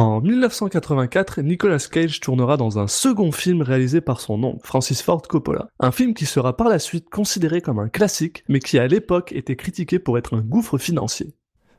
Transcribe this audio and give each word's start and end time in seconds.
En 0.00 0.22
1984, 0.22 1.42
Nicolas 1.42 1.86
Cage 1.92 2.20
tournera 2.20 2.56
dans 2.56 2.78
un 2.78 2.86
second 2.86 3.32
film 3.32 3.60
réalisé 3.60 4.00
par 4.00 4.22
son 4.22 4.42
oncle, 4.42 4.66
Francis 4.66 5.02
Ford 5.02 5.20
Coppola. 5.20 5.68
Un 5.78 5.92
film 5.92 6.14
qui 6.14 6.24
sera 6.24 6.56
par 6.56 6.70
la 6.70 6.78
suite 6.78 7.10
considéré 7.10 7.60
comme 7.60 7.78
un 7.78 7.90
classique, 7.90 8.42
mais 8.48 8.60
qui 8.60 8.78
à 8.78 8.86
l'époque 8.86 9.30
était 9.32 9.56
critiqué 9.56 9.98
pour 9.98 10.16
être 10.16 10.38
un 10.38 10.40
gouffre 10.40 10.78
financier. 10.78 11.34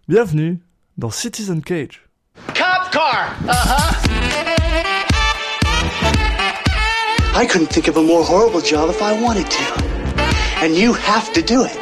Bienvenue 0.08 0.60
dans 1.00 1.10
Citizen 1.10 1.64
Cage. 1.64 2.08
Cop 2.50 2.92
car! 2.92 3.36
Uh-huh. 3.48 3.96
I 7.34 7.48
couldn't 7.48 7.70
think 7.70 7.88
of 7.88 7.98
a 7.98 8.04
more 8.04 8.24
horrible 8.24 8.62
job 8.62 8.92
if 8.92 9.02
I 9.02 9.20
wanted 9.20 9.50
to. 9.50 9.64
And 10.64 10.76
you 10.76 10.94
have 10.94 11.34
to 11.34 11.42
do 11.42 11.66
it. 11.66 11.76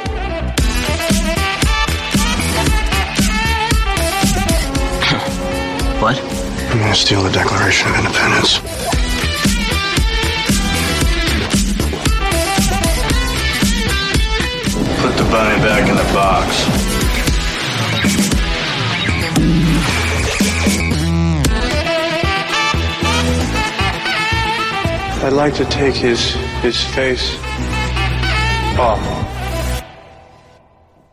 What? 6.00 6.29
I'm 6.72 6.78
gonna 6.78 6.94
steal 6.94 7.24
the 7.24 7.32
Declaration 7.32 7.90
of 7.90 7.98
Independence. 7.98 8.60
Put 15.00 15.18
the 15.18 15.24
bunny 15.32 15.60
back 15.64 15.90
in 15.90 15.96
the 15.96 16.04
box. 16.14 16.90
I'd 25.24 25.34
like 25.34 25.56
to 25.56 25.66
take 25.66 25.96
his 25.96 26.34
his 26.62 26.84
face 26.94 27.36
off. 28.78 29.29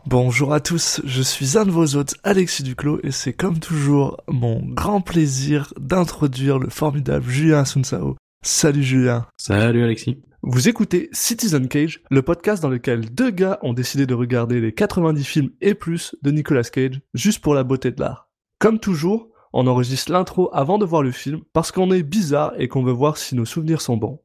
Bonjour 0.09 0.53
à 0.53 0.61
tous, 0.61 1.01
je 1.03 1.21
suis 1.21 1.57
un 1.57 1.65
de 1.65 1.71
vos 1.71 1.97
hôtes, 1.97 2.15
Alexis 2.23 2.63
Duclos, 2.63 3.01
et 3.03 3.11
c'est 3.11 3.33
comme 3.33 3.59
toujours 3.59 4.23
mon 4.29 4.61
grand 4.65 5.01
plaisir 5.01 5.73
d'introduire 5.77 6.59
le 6.59 6.69
formidable 6.69 7.29
Julien 7.29 7.59
Asunsao. 7.59 8.15
Salut 8.41 8.83
Julien. 8.83 9.27
Salut 9.35 9.83
Alexis. 9.83 10.23
Vous 10.43 10.69
écoutez 10.69 11.09
Citizen 11.11 11.67
Cage, 11.67 11.99
le 12.09 12.21
podcast 12.21 12.63
dans 12.63 12.69
lequel 12.69 13.13
deux 13.13 13.31
gars 13.31 13.59
ont 13.63 13.73
décidé 13.73 14.05
de 14.05 14.13
regarder 14.13 14.61
les 14.61 14.71
90 14.71 15.25
films 15.25 15.49
et 15.59 15.73
plus 15.73 16.15
de 16.21 16.31
Nicolas 16.31 16.63
Cage, 16.63 17.01
juste 17.13 17.41
pour 17.41 17.53
la 17.53 17.65
beauté 17.65 17.91
de 17.91 17.99
l'art. 17.99 18.29
Comme 18.59 18.79
toujours, 18.79 19.27
on 19.51 19.67
enregistre 19.67 20.13
l'intro 20.13 20.49
avant 20.53 20.77
de 20.77 20.85
voir 20.85 21.03
le 21.03 21.11
film, 21.11 21.41
parce 21.51 21.73
qu'on 21.73 21.91
est 21.91 22.03
bizarre 22.03 22.53
et 22.57 22.69
qu'on 22.69 22.81
veut 22.81 22.93
voir 22.93 23.17
si 23.17 23.35
nos 23.35 23.43
souvenirs 23.43 23.81
sont 23.81 23.97
bons. 23.97 24.21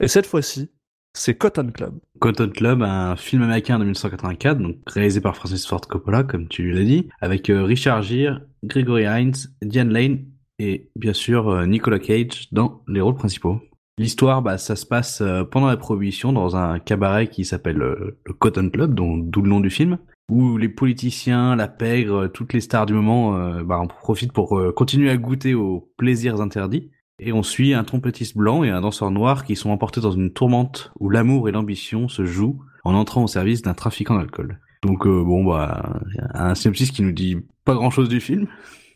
Et 0.00 0.08
cette 0.08 0.26
fois-ci, 0.26 0.72
c'est 1.14 1.34
Cotton 1.34 1.70
Club. 1.72 1.98
Cotton 2.20 2.50
Club, 2.50 2.82
un 2.82 3.16
film 3.16 3.42
américain 3.42 3.78
de 3.78 3.84
1984, 3.84 4.58
donc 4.58 4.76
réalisé 4.86 5.20
par 5.20 5.36
Francis 5.36 5.66
Ford 5.66 5.80
Coppola, 5.82 6.22
comme 6.22 6.48
tu 6.48 6.70
l'as 6.72 6.84
dit, 6.84 7.08
avec 7.20 7.50
euh, 7.50 7.64
Richard 7.64 8.02
Gere, 8.02 8.40
Gregory 8.64 9.04
Hines, 9.04 9.34
Diane 9.60 9.92
Lane 9.92 10.24
et 10.58 10.90
bien 10.96 11.12
sûr 11.12 11.48
euh, 11.48 11.66
Nicolas 11.66 11.98
Cage 11.98 12.48
dans 12.52 12.82
les 12.88 13.00
rôles 13.00 13.14
principaux. 13.14 13.60
L'histoire, 13.98 14.40
bah, 14.40 14.56
ça 14.56 14.74
se 14.74 14.86
passe 14.86 15.20
euh, 15.20 15.44
pendant 15.44 15.66
la 15.66 15.76
Prohibition 15.76 16.32
dans 16.32 16.56
un 16.56 16.78
cabaret 16.78 17.28
qui 17.28 17.44
s'appelle 17.44 17.76
le 17.76 18.18
Cotton 18.38 18.70
Club, 18.70 18.94
d'où 18.94 19.42
le 19.42 19.48
nom 19.48 19.60
du 19.60 19.70
film, 19.70 19.98
où 20.30 20.56
les 20.56 20.70
politiciens, 20.70 21.56
la 21.56 21.68
pègre, 21.68 22.28
toutes 22.28 22.54
les 22.54 22.62
stars 22.62 22.86
du 22.86 22.94
moment 22.94 23.60
bah, 23.62 23.78
en 23.78 23.86
profitent 23.86 24.32
pour 24.32 24.58
continuer 24.74 25.10
à 25.10 25.18
goûter 25.18 25.52
aux 25.52 25.92
plaisirs 25.98 26.40
interdits. 26.40 26.90
Et 27.24 27.32
on 27.32 27.44
suit 27.44 27.72
un 27.72 27.84
trompettiste 27.84 28.36
blanc 28.36 28.64
et 28.64 28.70
un 28.70 28.80
danseur 28.80 29.12
noir 29.12 29.44
qui 29.44 29.54
sont 29.54 29.70
emportés 29.70 30.00
dans 30.00 30.10
une 30.10 30.32
tourmente 30.32 30.92
où 30.98 31.08
l'amour 31.08 31.48
et 31.48 31.52
l'ambition 31.52 32.08
se 32.08 32.24
jouent 32.24 32.60
en 32.84 32.94
entrant 32.94 33.22
au 33.22 33.28
service 33.28 33.62
d'un 33.62 33.74
trafiquant 33.74 34.16
d'alcool. 34.16 34.58
Donc 34.82 35.06
euh, 35.06 35.22
bon 35.22 35.44
bah 35.44 36.00
un 36.34 36.56
synopsis 36.56 36.90
qui 36.90 37.02
nous 37.02 37.12
dit 37.12 37.36
pas 37.64 37.74
grand 37.74 37.90
chose 37.90 38.08
du 38.08 38.20
film. 38.20 38.48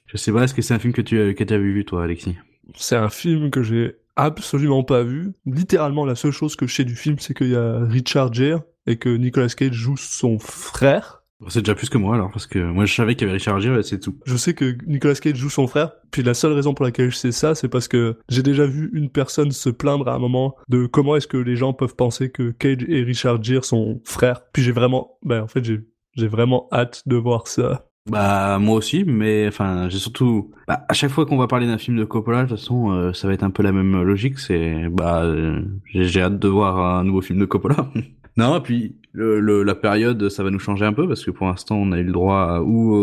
Je 0.07 0.17
sais 0.17 0.33
pas, 0.33 0.43
est-ce 0.43 0.55
que 0.55 0.63
c'est 0.63 0.75
un 0.75 0.81
film 0.81 0.93
que 0.93 1.03
tu 1.03 1.21
as, 1.21 1.35
que 1.35 1.55
as 1.55 1.59
vu 1.59 1.85
toi 1.85 2.03
Alexis? 2.03 2.37
C'est 2.75 2.97
un 2.97 3.11
film 3.11 3.51
que 3.51 3.63
j'ai 3.63 3.97
absolument 4.17 4.83
pas 4.83 5.05
vu. 5.05 5.33
Littéralement, 5.47 6.05
la 6.05 6.17
seule 6.17 6.33
chose 6.33 6.57
que 6.57 6.67
je 6.67 6.75
sais 6.75 6.85
du 6.85 6.97
film, 6.97 7.19
c'est 7.21 7.35
qu'il 7.35 7.51
y 7.51 7.57
a 7.57 7.79
Richard 7.85 8.33
Gere 8.33 8.63
et 8.89 8.97
que 8.97 9.09
Nicolas 9.09 9.49
Cage 9.49 9.73
joue 9.73 9.97
son 9.97 10.39
frère. 10.39 11.16
C'est 11.49 11.61
déjà 11.61 11.75
plus 11.75 11.91
que 11.91 11.99
moi 11.99 12.15
alors 12.15 12.31
parce 12.31 12.47
que 12.47 12.59
moi 12.59 12.87
je 12.87 12.95
savais 12.95 13.15
qu'il 13.15 13.27
y 13.27 13.31
avait 13.31 13.37
Richard 13.37 13.61
Gere 13.61 13.79
et 13.79 13.83
c'est 13.83 14.01
tout. 14.01 14.19
Je 14.25 14.37
sais 14.37 14.55
que 14.55 14.77
Nicolas 14.87 15.15
Cage 15.15 15.37
joue 15.37 15.51
son 15.51 15.67
frère, 15.67 15.93
puis 16.11 16.23
la 16.23 16.33
seule 16.33 16.53
raison 16.53 16.73
pour 16.73 16.85
laquelle 16.85 17.11
je 17.11 17.17
sais 17.17 17.33
ça, 17.33 17.55
c'est 17.55 17.69
parce 17.69 17.89
que 17.89 18.19
j'ai 18.29 18.43
déjà 18.43 18.65
vu 18.65 18.91
une 18.95 19.11
personne 19.11 19.51
se 19.51 19.69
plaindre 19.69 20.09
à 20.09 20.15
un 20.15 20.19
moment 20.19 20.57
de 20.69 20.87
comment 20.87 21.15
est-ce 21.15 21.27
que 21.27 21.37
les 21.37 21.57
gens 21.57 21.75
peuvent 21.75 21.95
penser 21.95 22.31
que 22.31 22.53
Cage 22.53 22.85
et 22.89 23.03
Richard 23.03 23.43
Gere 23.43 23.65
sont 23.65 24.01
frères. 24.05 24.41
Puis 24.53 24.63
j'ai 24.63 24.73
vraiment, 24.73 25.19
ben 25.23 25.43
en 25.43 25.47
fait 25.47 25.63
j'ai 25.63 25.81
j'ai 26.17 26.29
vraiment 26.29 26.69
hâte 26.73 27.03
de 27.07 27.17
voir 27.17 27.47
ça. 27.49 27.87
Bah 28.11 28.59
moi 28.59 28.77
aussi, 28.77 29.05
mais 29.05 29.47
enfin 29.49 29.89
j'ai 29.91 29.99
surtout 29.99 30.53
bah, 30.69 30.87
à 30.89 30.95
chaque 30.95 31.11
fois 31.11 31.27
qu'on 31.27 31.37
va 31.37 31.49
parler 31.49 31.67
d'un 31.67 31.77
film 31.77 31.99
de 31.99 32.05
Coppola, 32.05 32.45
de 32.45 32.49
toute 32.49 32.59
façon 32.59 32.93
euh, 32.93 33.13
ça 33.13 33.29
va 33.29 33.35
être 33.35 33.43
un 33.43 33.51
peu 33.51 33.63
la 33.63 33.73
même 33.73 34.01
logique. 34.03 34.39
C'est 34.39 34.89
bah 34.89 35.25
euh, 35.25 35.61
j'ai 35.93 36.05
j'ai 36.05 36.23
hâte 36.23 36.39
de 36.39 36.49
voir 36.49 36.79
un 36.79 37.05
nouveau 37.05 37.21
film 37.21 37.41
de 37.41 37.45
Coppola. 37.45 37.91
non, 38.37 38.57
et 38.57 38.61
puis 38.61 38.97
la 39.17 39.75
période 39.75 40.29
ça 40.29 40.43
va 40.43 40.51
nous 40.51 40.59
changer 40.59 40.85
un 40.85 40.93
peu 40.93 41.09
parce 41.09 41.25
que 41.25 41.31
pour 41.31 41.47
l'instant 41.47 41.77
on 41.77 41.93
a 41.93 41.99
eu 41.99 42.05
le 42.05 42.13
droit 42.13 42.61
ou 42.61 42.95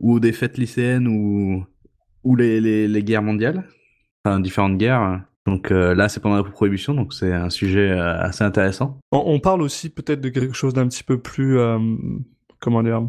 aux, 0.00 0.20
défaites 0.20 0.56
lycéennes 0.56 1.08
ou 1.08 1.66
les, 2.36 3.02
guerres 3.02 3.22
mondiales, 3.22 3.64
enfin 4.24 4.40
différentes 4.40 4.78
guerres. 4.78 5.22
Donc 5.46 5.72
euh, 5.72 5.94
là 5.94 6.08
c'est 6.08 6.20
pendant 6.20 6.36
la 6.36 6.44
prohibition, 6.44 6.94
donc 6.94 7.12
c'est 7.12 7.32
un 7.32 7.50
sujet 7.50 7.90
euh, 7.90 8.16
assez 8.20 8.44
intéressant. 8.44 9.00
On, 9.10 9.40
parle 9.40 9.62
aussi 9.62 9.90
peut-être 9.90 10.20
de 10.20 10.28
quelque 10.28 10.54
chose 10.54 10.72
d'un 10.72 10.86
petit 10.86 11.02
peu 11.02 11.18
plus, 11.18 11.58
euh, 11.58 11.78
comment 12.60 12.82
dire, 12.82 13.08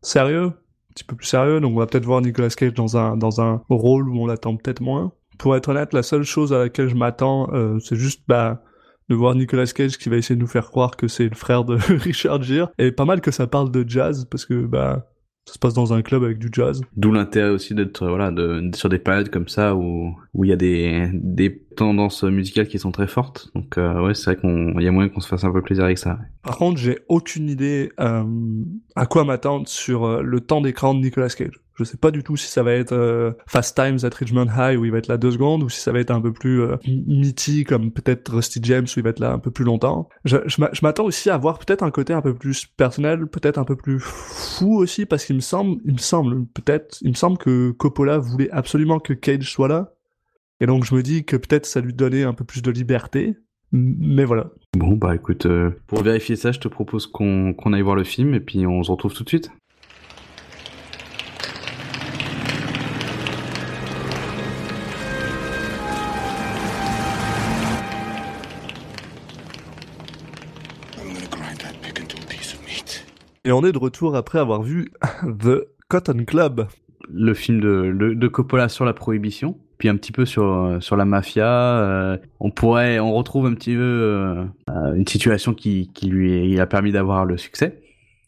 sérieux, 0.00 0.44
un 0.46 0.92
petit 0.94 1.04
peu 1.04 1.16
plus 1.16 1.26
sérieux. 1.26 1.60
Donc 1.60 1.74
on 1.74 1.78
va 1.78 1.86
peut-être 1.86 2.04
voir 2.04 2.20
Nicolas 2.20 2.50
Cage 2.50 2.74
dans 2.74 2.96
un 2.96 3.16
dans 3.16 3.40
un 3.40 3.62
rôle 3.68 4.08
où 4.08 4.22
on 4.22 4.26
l'attend 4.26 4.56
peut-être 4.56 4.80
moins. 4.80 5.12
Pour 5.38 5.56
être 5.56 5.70
honnête, 5.70 5.92
la 5.92 6.04
seule 6.04 6.22
chose 6.22 6.52
à 6.52 6.58
laquelle 6.58 6.88
je 6.88 6.94
m'attends, 6.94 7.50
c'est 7.80 7.96
juste 7.96 8.22
bah 8.28 8.62
de 9.08 9.14
voir 9.14 9.34
Nicolas 9.34 9.66
Cage 9.66 9.98
qui 9.98 10.08
va 10.08 10.16
essayer 10.16 10.36
de 10.36 10.40
nous 10.40 10.46
faire 10.46 10.70
croire 10.70 10.96
que 10.96 11.08
c'est 11.08 11.28
le 11.28 11.34
frère 11.34 11.64
de 11.64 11.76
Richard 12.02 12.42
Gere. 12.42 12.70
Et 12.78 12.92
pas 12.92 13.04
mal 13.04 13.20
que 13.20 13.30
ça 13.30 13.46
parle 13.46 13.70
de 13.70 13.84
jazz 13.86 14.26
parce 14.30 14.44
que 14.44 14.66
bah 14.66 15.08
ça 15.46 15.54
se 15.54 15.58
passe 15.58 15.74
dans 15.74 15.92
un 15.92 16.02
club 16.02 16.22
avec 16.22 16.38
du 16.38 16.48
jazz. 16.52 16.80
D'où 16.96 17.12
l'intérêt 17.12 17.50
aussi 17.50 17.74
d'être 17.74 18.06
voilà 18.06 18.30
de, 18.30 18.70
sur 18.74 18.88
des 18.88 18.98
périodes 18.98 19.28
comme 19.28 19.48
ça 19.48 19.74
où 19.74 20.14
où 20.34 20.44
il 20.44 20.50
y 20.50 20.52
a 20.52 20.56
des 20.56 21.10
des 21.14 21.61
tendances 21.74 22.22
musicales 22.24 22.68
qui 22.68 22.78
sont 22.78 22.92
très 22.92 23.06
fortes. 23.06 23.50
Donc 23.54 23.78
euh, 23.78 24.02
ouais, 24.02 24.14
c'est 24.14 24.32
vrai 24.32 24.36
qu'on 24.40 24.78
y 24.80 24.86
a 24.86 24.92
moyen 24.92 25.08
qu'on 25.08 25.20
se 25.20 25.28
fasse 25.28 25.44
un 25.44 25.52
peu 25.52 25.62
plaisir 25.62 25.84
avec 25.84 25.98
ça. 25.98 26.18
Par 26.42 26.56
contre, 26.56 26.78
j'ai 26.78 26.98
aucune 27.08 27.48
idée 27.48 27.90
euh, 28.00 28.24
à 28.96 29.06
quoi 29.06 29.24
m'attendre 29.24 29.68
sur 29.68 30.04
euh, 30.04 30.22
le 30.22 30.40
temps 30.40 30.60
d'écran 30.60 30.94
de 30.94 31.00
Nicolas 31.00 31.28
Cage. 31.28 31.62
Je 31.78 31.84
sais 31.84 31.96
pas 31.96 32.10
du 32.10 32.22
tout 32.22 32.36
si 32.36 32.48
ça 32.48 32.62
va 32.62 32.72
être 32.72 32.92
euh, 32.92 33.32
Fast 33.46 33.76
Times 33.76 33.98
at 34.04 34.14
Richmond 34.14 34.48
High 34.56 34.78
où 34.78 34.84
il 34.84 34.92
va 34.92 34.98
être 34.98 35.08
là 35.08 35.16
deux 35.16 35.30
secondes 35.30 35.62
ou 35.62 35.68
si 35.68 35.80
ça 35.80 35.90
va 35.90 36.00
être 36.00 36.10
un 36.10 36.20
peu 36.20 36.32
plus 36.32 36.60
euh, 36.60 36.76
comme 37.66 37.92
peut-être 37.92 38.34
Rusty 38.34 38.60
James 38.62 38.84
où 38.84 38.98
il 38.98 39.02
va 39.02 39.10
être 39.10 39.20
là 39.20 39.32
un 39.32 39.38
peu 39.38 39.50
plus 39.50 39.64
longtemps. 39.64 40.08
Je, 40.24 40.36
je 40.46 40.80
m'attends 40.82 41.04
aussi 41.04 41.30
à 41.30 41.38
voir 41.38 41.58
peut-être 41.58 41.82
un 41.82 41.90
côté 41.90 42.12
un 42.12 42.20
peu 42.20 42.34
plus 42.34 42.66
personnel, 42.66 43.26
peut-être 43.26 43.58
un 43.58 43.64
peu 43.64 43.76
plus 43.76 43.98
fou 44.00 44.76
aussi 44.76 45.06
parce 45.06 45.24
qu'il 45.24 45.36
me 45.36 45.40
semble, 45.40 45.80
il 45.84 45.94
me 45.94 45.98
semble 45.98 46.46
peut-être, 46.46 46.98
il 47.00 47.10
me 47.10 47.16
semble 47.16 47.38
que 47.38 47.70
Coppola 47.70 48.18
voulait 48.18 48.50
absolument 48.50 48.98
que 48.98 49.14
Cage 49.14 49.50
soit 49.50 49.68
là. 49.68 49.94
Et 50.60 50.66
donc 50.66 50.84
je 50.84 50.94
me 50.94 51.02
dis 51.02 51.24
que 51.24 51.36
peut-être 51.36 51.66
ça 51.66 51.80
lui 51.80 51.92
donnait 51.92 52.24
un 52.24 52.34
peu 52.34 52.44
plus 52.44 52.62
de 52.62 52.70
liberté. 52.70 53.34
Mais 53.72 54.24
voilà. 54.24 54.50
Bon 54.76 54.92
bah 54.92 55.14
écoute, 55.14 55.46
euh, 55.46 55.70
pour 55.86 56.02
vérifier 56.02 56.36
ça, 56.36 56.52
je 56.52 56.60
te 56.60 56.68
propose 56.68 57.06
qu'on 57.06 57.54
aille 57.72 57.82
voir 57.82 57.96
le 57.96 58.04
film 58.04 58.34
et 58.34 58.40
puis 58.40 58.66
on 58.66 58.82
se 58.82 58.90
retrouve 58.90 59.14
tout 59.14 59.24
de 59.24 59.28
suite. 59.28 59.50
Et 73.44 73.50
on 73.50 73.64
est 73.64 73.72
de 73.72 73.78
retour 73.78 74.14
après 74.14 74.38
avoir 74.38 74.62
vu 74.62 74.92
The 75.24 75.66
Cotton 75.88 76.24
Club. 76.24 76.68
Le 77.08 77.34
film 77.34 77.60
de, 77.60 77.92
de 77.92 78.14
de 78.14 78.28
Coppola 78.28 78.68
sur 78.68 78.84
la 78.84 78.92
prohibition, 78.94 79.58
puis 79.82 79.88
un 79.88 79.96
petit 79.96 80.12
peu 80.12 80.24
sur 80.26 80.44
euh, 80.44 80.78
sur 80.78 80.94
la 80.94 81.04
mafia. 81.04 81.44
euh, 81.48 82.16
on 82.38 82.52
pourrait, 82.52 83.00
on 83.00 83.12
retrouve 83.14 83.46
un 83.46 83.54
petit 83.54 83.74
peu 83.74 83.80
euh, 83.82 84.44
une 84.94 85.08
situation 85.08 85.54
qui 85.54 85.90
qui 85.92 86.06
lui 86.06 86.60
a 86.60 86.66
permis 86.66 86.92
d'avoir 86.92 87.24
le 87.24 87.36
succès. 87.36 87.82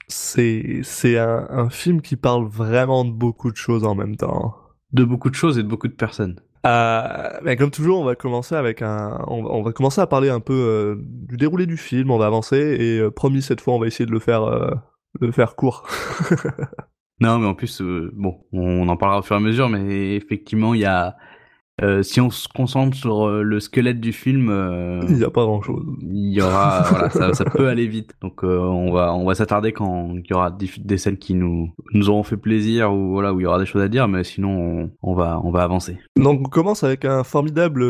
C'est 0.09 0.81
c'est 0.83 1.17
un, 1.17 1.47
un 1.49 1.71
film 1.71 2.01
qui 2.03 2.17
parle 2.17 2.45
vraiment 2.49 3.05
de 3.05 3.13
beaucoup 3.13 3.53
de 3.53 3.57
choses 3.57 3.85
en 3.85 3.95
même 3.95 4.17
temps. 4.17 4.57
de 4.93 5.05
beaucoup 5.05 5.31
de 5.31 5.37
choses 5.37 5.57
et 5.57 5.63
de 5.63 5.69
beaucoup 5.69 5.87
de 5.87 5.93
personnes. 5.95 6.41
Euh, 6.67 7.29
mais 7.45 7.55
comme 7.57 7.71
toujours, 7.71 8.01
on 8.01 8.05
va 8.05 8.17
commencer 8.17 8.57
avec 8.57 8.83
un, 8.83 9.23
on, 9.29 9.45
va- 9.45 9.51
on 9.51 9.63
va 9.63 9.71
commencer 9.73 10.01
à 10.01 10.09
parler 10.09 10.31
un 10.31 10.41
peu 10.41 10.99
du 11.01 11.37
déroulé 11.37 11.67
du 11.67 11.77
film. 11.77 12.11
On 12.11 12.19
va 12.19 12.27
avancer 12.27 12.57
et 12.81 13.11
promis 13.13 13.43
cette 13.43 13.61
fois, 13.61 13.75
on 13.75 13.79
va 13.79 13.87
essayer 13.87 14.07
de 14.07 14.11
le 14.13 14.19
faire, 14.19 14.43
le 15.21 15.31
faire 15.31 15.55
court. 15.55 15.87
Non, 17.21 17.39
mais 17.39 17.47
en 17.47 17.55
plus, 17.55 17.81
euh, 17.81 18.11
bon, 18.17 18.41
on 18.53 18.89
en 18.89 18.97
parlera 18.97 19.21
au 19.21 19.23
fur 19.23 19.37
et 19.37 19.39
à 19.39 19.41
mesure, 19.41 19.69
mais 19.69 20.17
effectivement, 20.17 20.75
il 20.75 20.81
y 20.81 20.85
a, 20.85 21.15
Euh, 21.83 22.03
si 22.05 22.21
on 22.21 22.31
se 22.31 22.47
concentre 22.47 22.97
sur 22.97 23.27
euh, 23.27 23.43
le 23.43 23.59
squelette 23.59 24.01
du 24.01 24.13
film, 24.13 24.49
euh, 24.49 25.01
Il 25.09 25.19
y 25.19 25.25
a 25.25 25.31
pas 25.31 25.43
grand 25.43 25.61
chose. 25.61 25.85
il 26.03 26.33
y 26.33 26.41
aura, 26.41 26.83
voilà, 26.89 27.11
ça, 27.11 27.35
ça 27.35 27.45
peut 27.45 27.67
aller 27.69 27.89
vite. 27.89 28.15
Donc 28.21 28.45
on 28.45 28.93
va, 28.93 29.15
on 29.15 29.25
va 29.25 29.35
s'attarder 29.35 29.73
quand 29.73 30.11
il 30.15 30.31
y 30.31 30.35
aura 30.35 30.51
des, 30.53 30.71
des 30.79 30.99
scènes 30.99 31.17
qui 31.17 31.35
nous, 31.35 31.71
nous 31.93 32.11
auront 32.11 32.23
fait 32.23 32.37
plaisir 32.37 32.93
ou 32.93 33.11
voilà 33.11 33.35
où 33.35 33.41
il 33.41 33.43
y 33.43 33.47
aura 33.47 33.59
des 33.59 33.67
choses 33.67 33.83
à 33.83 33.89
dire, 33.89 34.07
mais 34.07 34.23
sinon 34.23 34.51
on, 34.51 34.91
on 35.03 35.15
va, 35.15 35.41
on 35.43 35.51
va 35.51 35.63
avancer. 35.63 35.99
Donc 36.17 36.41
on 36.47 36.49
commence 36.51 36.85
avec 36.85 37.05
un 37.05 37.25
formidable 37.25 37.85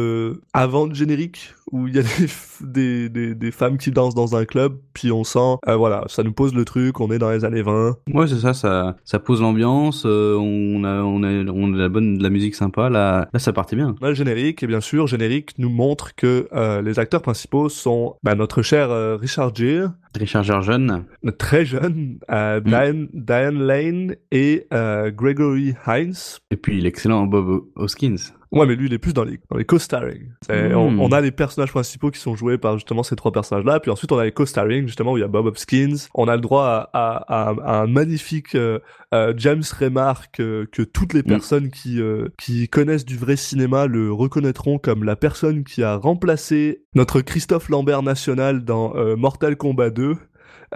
avant 0.55 0.87
de 0.87 0.95
générique 0.95 1.55
où 1.75 1.89
il 1.89 1.97
y 1.97 1.99
a 1.99 2.03
des, 2.03 2.29
des, 2.61 3.09
des, 3.09 3.35
des 3.35 3.51
femmes 3.51 3.79
qui 3.79 3.91
dansent 3.91 4.15
dans 4.15 4.37
un 4.37 4.45
club, 4.45 4.79
puis 4.93 5.11
on 5.11 5.25
sent, 5.25 5.57
euh, 5.69 5.75
voilà, 5.75 6.05
ça 6.07 6.23
nous 6.23 6.33
pose 6.33 6.55
le 6.55 6.65
truc, 6.65 7.01
on 7.01 7.11
est 7.11 7.19
dans 7.19 7.31
les 7.31 7.45
années 7.45 7.63
20. 7.63 7.97
Ouais, 8.15 8.29
c'est 8.29 8.39
ça, 8.39 8.55
ça, 8.55 8.97
ça 9.05 9.19
pose 9.19 9.43
l'ambiance. 9.43 10.05
euh, 10.07 10.37
on 10.39 10.85
a, 10.85 11.03
on 11.03 11.23
a, 11.25 11.29
on 11.51 11.73
a 11.73 11.77
de 11.77 11.83
la 11.83 11.89
bonne, 11.89 12.17
de 12.19 12.23
la 12.23 12.31
musique 12.31 12.55
sympa. 12.55 12.89
Là, 12.89 13.29
là, 13.33 13.39
ça 13.41 13.53
partait 13.53 13.75
bien. 13.77 13.97
Le 14.01 14.15
générique, 14.15 14.63
et 14.63 14.67
bien 14.69 14.81
sûr, 14.81 15.09
générique 15.09 15.55
nous 15.59 15.69
montre 15.69 16.15
que 16.15 16.49
euh, 16.53 16.81
les 16.81 16.99
acteurs 17.01 17.23
principaux 17.23 17.69
sont 17.69 18.15
bah, 18.23 18.37
notre 18.37 18.63
cher 18.63 18.89
Richard 19.19 19.55
Gere, 19.55 19.91
Richard 20.19 20.45
Gere 20.45 20.63
jeune. 20.63 21.05
très 21.39 21.65
jeune, 21.65 22.19
euh, 22.31 22.61
Diane, 22.61 23.09
Diane 23.13 23.59
Lane 23.59 24.15
et 24.31 24.67
euh, 24.73 25.11
Gregory 25.11 25.75
Hines. 25.87 26.15
Et 26.51 26.57
puis 26.57 26.81
l'excellent 26.81 27.27
Bob 27.27 27.65
Hoskins. 27.75 28.17
Ouais, 28.55 28.67
mais 28.67 28.75
lui, 28.77 28.87
il 28.87 28.93
est 28.95 28.99
plus 28.99 29.13
dans 29.13 29.25
les, 29.25 29.39
dans 29.51 29.57
les 29.57 29.65
co-starring. 29.65 30.29
Hmm. 30.49 30.73
On, 30.75 30.99
on 31.01 31.13
a 31.13 31.21
les 31.21 31.31
personnages 31.33 31.71
principaux 31.71 32.11
qui 32.11 32.21
sont 32.21 32.37
joués 32.37 32.57
par 32.59 32.75
justement 32.79 33.03
ces 33.03 33.17
trois 33.17 33.33
personnages-là, 33.33 33.81
puis 33.81 33.91
ensuite 33.91 34.11
on 34.13 34.19
a 34.19 34.25
les 34.25 34.33
co-starring, 34.33 34.87
justement, 34.87 35.13
où 35.13 35.19
il 35.19 35.21
y 35.21 35.25
a 35.25 35.29
Bob 35.29 35.47
Hopkins. 35.47 35.97
On 36.15 36.29
a 36.29 36.35
le 36.37 36.41
droit 36.41 36.65
à, 36.65 36.91
à- 36.93 37.49
à- 37.51 37.55
à 37.65 37.83
un 37.83 37.87
magnifique 37.87 38.55
euh, 38.55 38.79
euh, 39.13 39.35
James 39.37 39.63
Remar 39.81 40.31
que, 40.31 40.67
que 40.73 40.83
toutes 40.83 41.13
les 41.13 41.21
Hmm. 41.23 41.27
personnes 41.29 41.71
qui, 41.71 42.01
euh, 42.01 42.29
qui 42.39 42.69
connaissent 42.69 43.05
du 43.05 43.17
vrai 43.17 43.37
cinéma 43.37 43.87
le 43.87 44.13
reconnaîtront 44.13 44.79
comme 44.79 45.05
la 45.05 45.17
personne 45.17 45.65
qui 45.65 45.83
a 45.83 45.97
remplacé 45.97 46.83
notre 46.95 47.21
Christophe 47.21 47.69
Lambert 47.69 48.03
national 48.03 48.65
dans 48.65 48.95
euh, 48.97 49.17
Mortal 49.17 49.57
Kombat 49.57 49.91
2, 49.91 50.17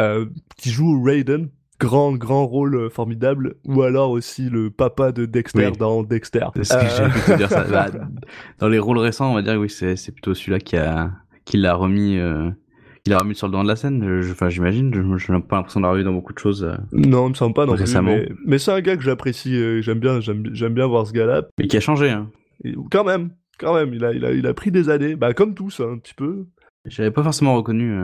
euh, 0.01 0.27
qui 0.57 0.71
joue 0.71 1.03
Raiden. 1.03 1.49
Grand, 1.81 2.13
grand 2.15 2.45
rôle 2.47 2.75
euh, 2.75 2.91
formidable, 2.91 3.55
ou 3.65 3.83
alors 3.83 4.11
aussi 4.11 4.51
le 4.51 4.69
papa 4.71 5.13
de 5.13 5.27
Dexter 5.27 5.67
Oui. 5.71 5.79
dans 5.79 6.03
Dexter. 6.03 6.47
C'est 6.57 6.65
ce 6.65 6.75
que 6.75 7.33
Euh, 7.33 7.37
dire 7.37 7.49
ça. 7.49 7.65
Bah, 7.71 7.87
dans 8.59 8.69
les 8.69 8.81
rôles 8.81 8.99
récents, 8.99 9.31
on 9.31 9.35
va 9.35 9.43
dire 9.43 9.53
que 9.55 9.59
oui, 9.59 9.71
c'est, 9.71 9.95
c'est 9.95 10.11
plutôt 10.11 10.35
celui-là 10.35 10.59
qui 10.59 10.77
a, 10.77 11.13
qui 11.45 11.57
l'a 11.57 11.75
remis, 11.75 12.19
euh, 12.19 12.51
qui 13.05 13.11
l'a 13.11 13.19
remis 13.19 13.37
sur 13.37 13.47
le 13.47 13.53
devant 13.53 13.63
de 13.63 13.69
la 13.69 13.77
scène. 13.77 14.23
Enfin, 14.33 14.49
j'imagine. 14.49 14.93
Je, 15.19 15.33
n'ai 15.33 15.41
pas 15.41 15.57
l'impression 15.57 15.81
d'avoir 15.81 15.97
vu 15.97 16.03
dans 16.03 16.13
beaucoup 16.13 16.33
de 16.33 16.39
choses. 16.41 16.65
euh, 16.65 16.77
Non, 16.91 17.27
il 17.27 17.31
me 17.31 17.35
semble 17.35 17.55
pas 17.55 17.65
non 17.65 17.75
plus, 17.75 17.83
Récemment. 17.83 18.11
mais, 18.11 18.29
mais 18.45 18.59
c'est 18.59 18.73
un 18.73 18.81
gars 18.81 18.97
que 18.97 19.03
j'apprécie, 19.05 19.81
j'aime 19.83 20.01
bien, 20.01 20.19
j'aime, 20.19 20.49
j'aime 20.53 20.75
bien 20.75 20.87
voir 20.87 21.07
ce 21.07 21.13
gars-là. 21.13 21.43
mais 21.61 21.69
qui 21.69 21.77
a 21.77 21.81
changé. 21.81 22.11
Hein. 22.11 22.29
Et 22.65 22.75
quand 22.91 23.05
même, 23.05 23.31
quand 23.61 23.73
même, 23.75 23.95
il 23.95 24.05
a, 24.05 24.13
il 24.13 24.25
a, 24.25 24.33
il 24.33 24.47
a 24.49 24.53
pris 24.55 24.73
des 24.73 24.89
années, 24.91 25.15
bah 25.15 25.33
comme 25.33 25.55
tous, 25.55 25.79
hein, 25.79 25.93
un 25.95 25.99
petit 25.99 26.15
peu. 26.15 26.47
J'avais 26.87 27.13
pas 27.13 27.23
forcément 27.23 27.55
reconnu. 27.55 27.97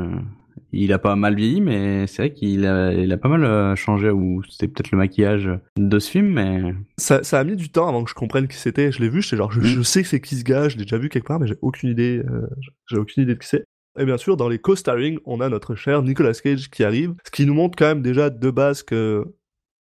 Il 0.77 0.93
a 0.93 0.99
pas 0.99 1.15
mal 1.17 1.35
vieilli, 1.35 1.61
mais 1.61 2.07
c'est 2.07 2.23
vrai 2.23 2.33
qu'il 2.33 2.67
a, 2.67 2.93
il 2.93 3.13
a 3.13 3.17
pas 3.17 3.29
mal 3.29 3.45
euh, 3.45 3.77
changé. 3.77 4.11
Ou 4.11 4.43
c'était 4.49 4.69
peut-être 4.69 4.91
le 4.91 4.99
maquillage 4.99 5.49
de 5.79 5.99
ce 5.99 6.11
film, 6.11 6.29
mais 6.33 6.75
Ça, 6.99 7.23
ça 7.23 7.39
a 7.39 7.45
mis 7.45 7.57
du 7.57 7.69
temps 7.71 7.89
avant 7.89 8.03
que 8.05 8.11
je 8.11 8.15
comprenne 8.15 8.49
qui 8.49 8.57
c'était. 8.57 8.91
Je 8.93 9.01
l'ai 9.01 9.09
vu, 9.09 9.23
j'étais 9.23 9.37
genre, 9.37 9.53
je, 9.53 9.61
Mm. 9.61 9.65
je 9.65 9.83
sais 9.83 10.03
que 10.03 10.09
c'est 10.09 10.21
qui 10.21 10.37
ce 10.37 10.45
gars, 10.45 10.69
je 10.69 10.77
l'ai 10.77 10.85
déjà 10.85 10.99
vu 10.99 11.09
quelque 11.09 11.27
part, 11.27 11.41
mais 11.41 11.47
j'ai 11.47 11.57
aucune 11.63 11.89
idée, 11.91 12.23
euh, 12.29 12.47
j'ai 12.91 12.97
aucune 12.99 13.23
idée 13.23 13.35
de 13.35 13.39
qui 13.39 13.49
c'est. 13.49 13.65
Et 13.99 14.05
bien 14.05 14.17
sûr, 14.17 14.37
dans 14.37 14.49
les 14.49 14.59
co-starring, 14.59 15.19
on 15.25 15.41
a 15.41 15.49
notre 15.49 15.77
cher 15.77 16.03
Nicolas 16.03 16.33
Cage 16.33 16.69
qui 16.69 16.83
arrive, 16.83 17.15
ce 17.25 17.31
qui 17.31 17.47
nous 17.47 17.55
montre 17.55 17.77
quand 17.79 17.87
même 17.87 18.03
déjà 18.03 18.29
de 18.29 18.51
base 18.51 18.83
que, 18.83 19.25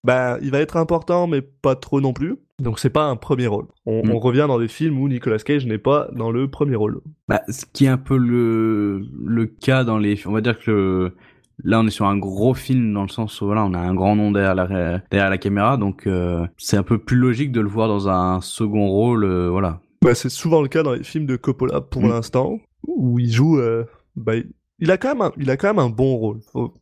bah, 0.04 0.38
il 0.42 0.50
va 0.50 0.60
être 0.60 0.76
important, 0.76 1.26
mais 1.26 1.42
pas 1.42 1.74
trop 1.74 2.00
non 2.00 2.12
plus. 2.12 2.36
Donc 2.62 2.78
c'est 2.78 2.90
pas 2.90 3.06
un 3.06 3.16
premier 3.16 3.48
rôle. 3.48 3.66
On, 3.86 4.02
Mm. 4.06 4.10
on 4.12 4.18
revient 4.20 4.44
dans 4.46 4.58
des 4.60 4.68
films 4.68 4.98
où 5.00 5.08
Nicolas 5.08 5.38
Cage 5.38 5.66
n'est 5.66 5.78
pas 5.78 6.08
dans 6.14 6.30
le 6.30 6.48
premier 6.48 6.76
rôle. 6.76 7.00
Bah, 7.26 7.42
ce 7.48 7.64
qui 7.72 7.86
est 7.86 7.88
un 7.88 7.98
peu 7.98 8.16
le, 8.16 9.02
le 9.24 9.46
cas 9.46 9.82
dans 9.82 9.98
les, 9.98 10.24
on 10.26 10.32
va 10.32 10.40
dire 10.40 10.58
que 10.58 10.70
le, 10.70 11.16
là 11.64 11.80
on 11.80 11.86
est 11.86 11.90
sur 11.90 12.06
un 12.06 12.16
gros 12.16 12.54
film 12.54 12.92
dans 12.92 13.02
le 13.02 13.08
sens 13.08 13.40
où 13.40 13.46
voilà 13.46 13.64
on 13.64 13.74
a 13.74 13.78
un 13.78 13.94
grand 13.94 14.14
nom 14.16 14.30
derrière 14.30 14.54
la, 14.54 15.00
derrière 15.10 15.30
la 15.30 15.38
caméra 15.38 15.76
donc 15.76 16.06
euh, 16.06 16.46
c'est 16.56 16.76
un 16.76 16.82
peu 16.82 16.98
plus 16.98 17.16
logique 17.16 17.52
de 17.52 17.60
le 17.60 17.68
voir 17.68 17.86
dans 17.88 18.08
un 18.08 18.40
second 18.40 18.86
rôle 18.88 19.24
euh, 19.24 19.48
voilà. 19.50 19.80
Bah, 20.02 20.14
c'est 20.14 20.28
souvent 20.28 20.60
le 20.62 20.68
cas 20.68 20.82
dans 20.82 20.92
les 20.92 21.02
films 21.02 21.26
de 21.26 21.36
Coppola 21.36 21.80
pour 21.80 22.02
Mm. 22.02 22.08
l'instant, 22.10 22.58
où 22.86 23.18
il 23.18 23.32
joue. 23.32 23.58
euh, 23.58 23.84
bah, 24.16 24.36
il- 24.36 24.50
il 24.80 24.90
a 24.90 24.96
quand 24.98 25.08
même 25.08 25.22
un, 25.22 25.32
il 25.38 25.48
a 25.50 25.56
quand 25.56 25.68
même 25.68 25.78
un 25.78 25.88
bon 25.88 26.16
rôle. 26.16 26.40
Faut- 26.52 26.74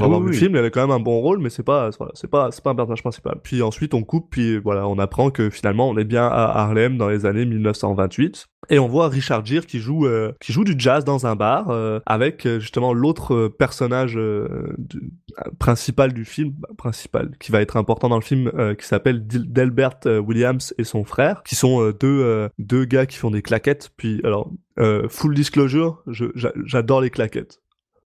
pour 0.00 0.06
avoir 0.06 0.20
oui, 0.20 0.26
vu 0.26 0.32
le 0.32 0.38
film, 0.38 0.56
il 0.56 0.64
a 0.64 0.70
quand 0.70 0.80
même 0.80 0.90
un 0.90 1.00
bon 1.00 1.20
rôle, 1.20 1.38
mais 1.38 1.50
c'est 1.50 1.62
pas, 1.62 1.90
voilà, 1.98 2.12
c'est 2.14 2.30
pas, 2.30 2.50
c'est 2.50 2.62
pas 2.64 2.70
un 2.70 2.74
personnage 2.74 3.02
principal. 3.02 3.36
Puis 3.42 3.62
ensuite, 3.62 3.94
on 3.94 4.02
coupe, 4.02 4.28
puis 4.30 4.58
voilà, 4.58 4.86
on 4.88 4.98
apprend 4.98 5.30
que 5.30 5.50
finalement, 5.50 5.88
on 5.88 5.96
est 5.96 6.04
bien 6.04 6.26
à 6.26 6.58
Harlem 6.60 6.96
dans 6.98 7.08
les 7.08 7.26
années 7.26 7.44
1928. 7.46 8.46
Et 8.68 8.78
on 8.78 8.88
voit 8.88 9.08
Richard 9.08 9.44
Gere 9.44 9.66
qui 9.66 9.80
joue, 9.80 10.06
euh, 10.06 10.32
qui 10.40 10.52
joue 10.52 10.64
du 10.64 10.74
jazz 10.76 11.04
dans 11.04 11.26
un 11.26 11.34
bar 11.34 11.70
euh, 11.70 11.98
avec 12.06 12.46
euh, 12.46 12.60
justement 12.60 12.92
l'autre 12.92 13.48
personnage 13.48 14.16
euh, 14.16 14.74
du- 14.78 15.12
principal 15.58 16.12
du 16.12 16.24
film, 16.24 16.52
bah, 16.58 16.68
principal, 16.76 17.30
qui 17.40 17.52
va 17.52 17.62
être 17.62 17.76
important 17.76 18.08
dans 18.08 18.16
le 18.16 18.22
film, 18.22 18.52
qui 18.78 18.86
s'appelle 18.86 19.26
Delbert 19.26 20.00
Williams 20.04 20.74
et 20.78 20.84
son 20.84 21.04
frère, 21.04 21.42
qui 21.44 21.54
sont 21.54 21.90
deux 21.98 22.48
deux 22.58 22.84
gars 22.84 23.06
qui 23.06 23.16
font 23.16 23.30
des 23.30 23.42
claquettes. 23.42 23.90
Puis 23.96 24.20
alors, 24.24 24.50
euh, 24.78 25.08
full 25.08 25.34
disclosure, 25.34 26.02
j'adore 26.06 27.00
les 27.00 27.10
claquettes 27.10 27.60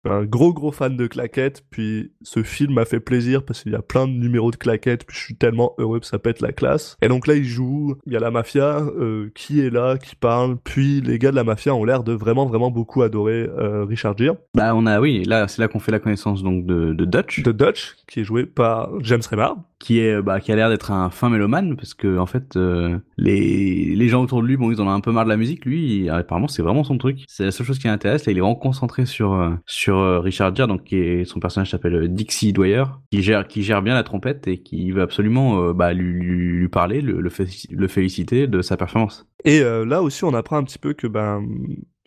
un 0.05 0.23
gros 0.23 0.53
gros 0.53 0.71
fan 0.71 0.95
de 0.95 1.07
claquettes, 1.07 1.63
puis 1.69 2.11
ce 2.21 2.44
film 2.44 2.73
m'a 2.73 2.85
fait 2.85 2.99
plaisir 2.99 3.44
parce 3.44 3.63
qu'il 3.63 3.71
y 3.71 3.75
a 3.75 3.81
plein 3.81 4.07
de 4.07 4.13
numéros 4.13 4.51
de 4.51 4.55
claquettes, 4.55 5.05
puis 5.05 5.17
je 5.17 5.23
suis 5.23 5.35
tellement 5.35 5.73
heureux 5.77 5.99
que 5.99 6.05
ça 6.05 6.19
pète 6.19 6.41
la 6.41 6.51
classe. 6.51 6.97
Et 7.01 7.07
donc 7.07 7.27
là 7.27 7.35
il 7.35 7.45
joue, 7.45 7.95
il 8.05 8.13
y 8.13 8.15
a 8.15 8.19
la 8.19 8.31
mafia 8.31 8.79
euh, 8.79 9.29
qui 9.35 9.61
est 9.61 9.69
là, 9.69 9.97
qui 9.97 10.15
parle, 10.15 10.57
puis 10.63 11.01
les 11.01 11.19
gars 11.19 11.31
de 11.31 11.35
la 11.35 11.44
mafia 11.44 11.73
ont 11.73 11.83
l'air 11.83 12.03
de 12.03 12.13
vraiment 12.13 12.45
vraiment 12.45 12.71
beaucoup 12.71 13.01
adorer 13.01 13.49
euh, 13.57 13.85
Richard 13.85 14.17
Gere, 14.17 14.35
Bah 14.55 14.75
on 14.75 14.85
a 14.85 14.99
oui 14.99 15.23
là 15.23 15.47
c'est 15.47 15.61
là 15.61 15.67
qu'on 15.67 15.79
fait 15.79 15.91
la 15.91 15.99
connaissance 15.99 16.44
donc 16.44 16.65
de, 16.65 16.94
de 16.94 17.05
Dutch 17.05 17.44
de 17.44 17.51
Dutch, 17.51 17.95
qui 18.07 18.21
est 18.21 18.23
joué 18.23 18.45
par 18.45 18.91
James 19.01 19.21
Remar. 19.29 19.57
Qui 19.79 20.00
est 20.00 20.21
bah 20.21 20.39
qui 20.39 20.51
a 20.51 20.56
l'air 20.56 20.69
d'être 20.69 20.91
un 20.91 21.09
fin 21.09 21.29
mélomane 21.29 21.75
parce 21.75 21.94
que 21.94 22.18
en 22.18 22.25
fait 22.25 22.56
euh, 22.56 22.97
les 23.18 23.95
les 23.95 24.07
gens 24.07 24.24
autour 24.24 24.41
de 24.41 24.47
lui 24.47 24.57
bon 24.57 24.71
ils 24.71 24.81
en 24.81 24.88
ont 24.88 24.91
un 24.91 25.00
peu 25.01 25.12
marre 25.12 25.25
de 25.25 25.29
la 25.29 25.38
musique. 25.38 25.65
Lui 25.65 26.09
apparemment 26.09 26.47
c'est 26.47 26.62
vraiment 26.63 26.83
son 26.83 26.97
truc. 26.97 27.24
C'est 27.27 27.45
la 27.45 27.51
seule 27.51 27.68
chose 27.68 27.79
qui 27.79 27.88
l'intéresse. 27.88 28.25
Là 28.25 28.31
il 28.31 28.38
est 28.38 28.41
vraiment 28.41 28.56
concentré 28.56 29.06
sur 29.06 29.33
euh, 29.33 29.51
sur 29.65 29.97
euh, 29.97 30.19
Richard 30.19 30.56
Gere 30.56 30.68
donc 30.68 30.83
qui 30.83 30.95
est, 30.97 31.25
son 31.25 31.39
personnage 31.39 31.69
s'appelle 31.71 31.95
euh, 31.95 32.07
Dixie 32.07 32.53
Dwyer 32.53 32.83
qui 33.12 33.21
gère 33.21 33.47
qui 33.47 33.63
gère 33.63 33.81
bien 33.81 33.94
la 33.94 34.03
trompette 34.03 34.47
et 34.47 34.57
qui 34.63 34.91
veut 34.91 35.01
absolument 35.01 35.71
bah 35.74 35.94
lui, 35.94 36.13
lui 36.13 36.68
parler 36.69 37.01
le 37.01 37.21
le, 37.21 37.30
félici- 37.30 37.68
le 37.71 37.88
féliciter 37.88 38.47
de 38.47 38.62
sa 38.62 38.77
performance. 38.77 39.27
Et 39.45 39.62
là 39.62 40.01
aussi, 40.01 40.23
on 40.23 40.33
apprend 40.33 40.57
un 40.57 40.63
petit 40.63 40.80
peu 40.80 40.94
que 40.94 41.07
ben 41.07 41.41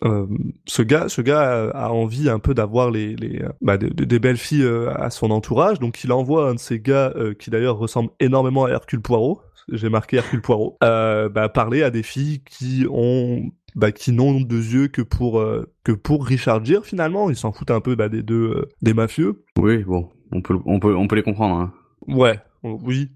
euh, 0.04 0.26
ce 0.66 0.82
gars, 0.82 1.08
ce 1.08 1.20
gars 1.22 1.70
a 1.74 1.90
envie 1.90 2.28
un 2.28 2.38
peu 2.38 2.54
d'avoir 2.54 2.90
les, 2.90 3.16
les 3.16 3.42
euh, 3.42 3.48
bah, 3.60 3.76
des, 3.76 3.90
des 3.90 4.18
belles 4.18 4.36
filles 4.36 4.62
euh, 4.62 4.92
à 4.94 5.10
son 5.10 5.30
entourage, 5.30 5.78
donc 5.78 6.02
il 6.04 6.12
envoie 6.12 6.48
un 6.48 6.54
de 6.54 6.58
ces 6.58 6.80
gars 6.80 7.12
euh, 7.16 7.34
qui 7.34 7.50
d'ailleurs 7.50 7.78
ressemble 7.78 8.10
énormément 8.20 8.64
à 8.64 8.70
Hercule 8.70 9.00
Poirot. 9.00 9.40
J'ai 9.70 9.88
marqué 9.88 10.16
Hercule 10.16 10.40
Poirot. 10.40 10.76
Euh, 10.82 11.28
bah, 11.28 11.48
parler 11.48 11.82
à 11.82 11.90
des 11.90 12.02
filles 12.02 12.42
qui 12.44 12.86
ont 12.90 13.50
bah, 13.76 13.92
qui 13.92 14.12
n'ont 14.12 14.40
de 14.40 14.56
yeux 14.56 14.88
que 14.88 15.02
pour 15.02 15.44
que 15.84 15.92
pour 15.92 16.26
Richard 16.26 16.64
Gere 16.64 16.84
finalement. 16.84 17.30
Ils 17.30 17.36
s'en 17.36 17.52
foutent 17.52 17.70
un 17.70 17.80
peu 17.80 17.94
bah, 17.94 18.08
des 18.08 18.22
deux 18.22 18.68
des 18.82 18.94
mafieux. 18.94 19.44
oui 19.58 19.84
bon 19.84 20.08
on 20.32 20.42
peut 20.42 20.56
on 20.64 20.80
peut 20.80 20.96
on 20.96 21.06
peut 21.06 21.16
les 21.16 21.22
comprendre 21.22 21.54
hein. 21.54 21.72
Ouais, 22.08 22.40
oui. 22.62 23.10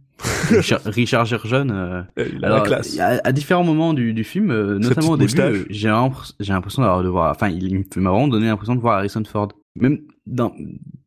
Richard, 0.51 0.81
Richard 0.85 1.27
euh, 1.33 2.03
Il 2.17 2.45
a 2.45 2.47
Alors, 2.47 2.59
la 2.61 2.65
classe. 2.65 2.99
À, 2.99 3.21
à 3.25 3.33
différents 3.33 3.65
moments 3.65 3.95
du, 3.95 4.13
du 4.15 4.25
film, 4.25 4.51
euh, 4.51 4.79
notamment 4.79 5.11
au 5.11 5.17
début, 5.17 5.41
euh, 5.41 5.65
j'ai 5.71 5.89
l'impr- 5.89 6.33
j'ai 6.41 6.53
l'impression 6.53 6.83
d'avoir 6.83 7.03
de 7.03 7.09
voir. 7.09 7.31
Enfin, 7.31 7.49
il, 7.49 7.65
il 7.65 8.03
m'a 8.03 8.11
vraiment 8.11 8.29
donné 8.29 8.47
l'impression 8.47 8.75
de 8.75 8.81
voir 8.81 8.99
Harrison 8.99 9.23
Ford. 9.25 9.49
Même 9.77 9.99
dans 10.27 10.55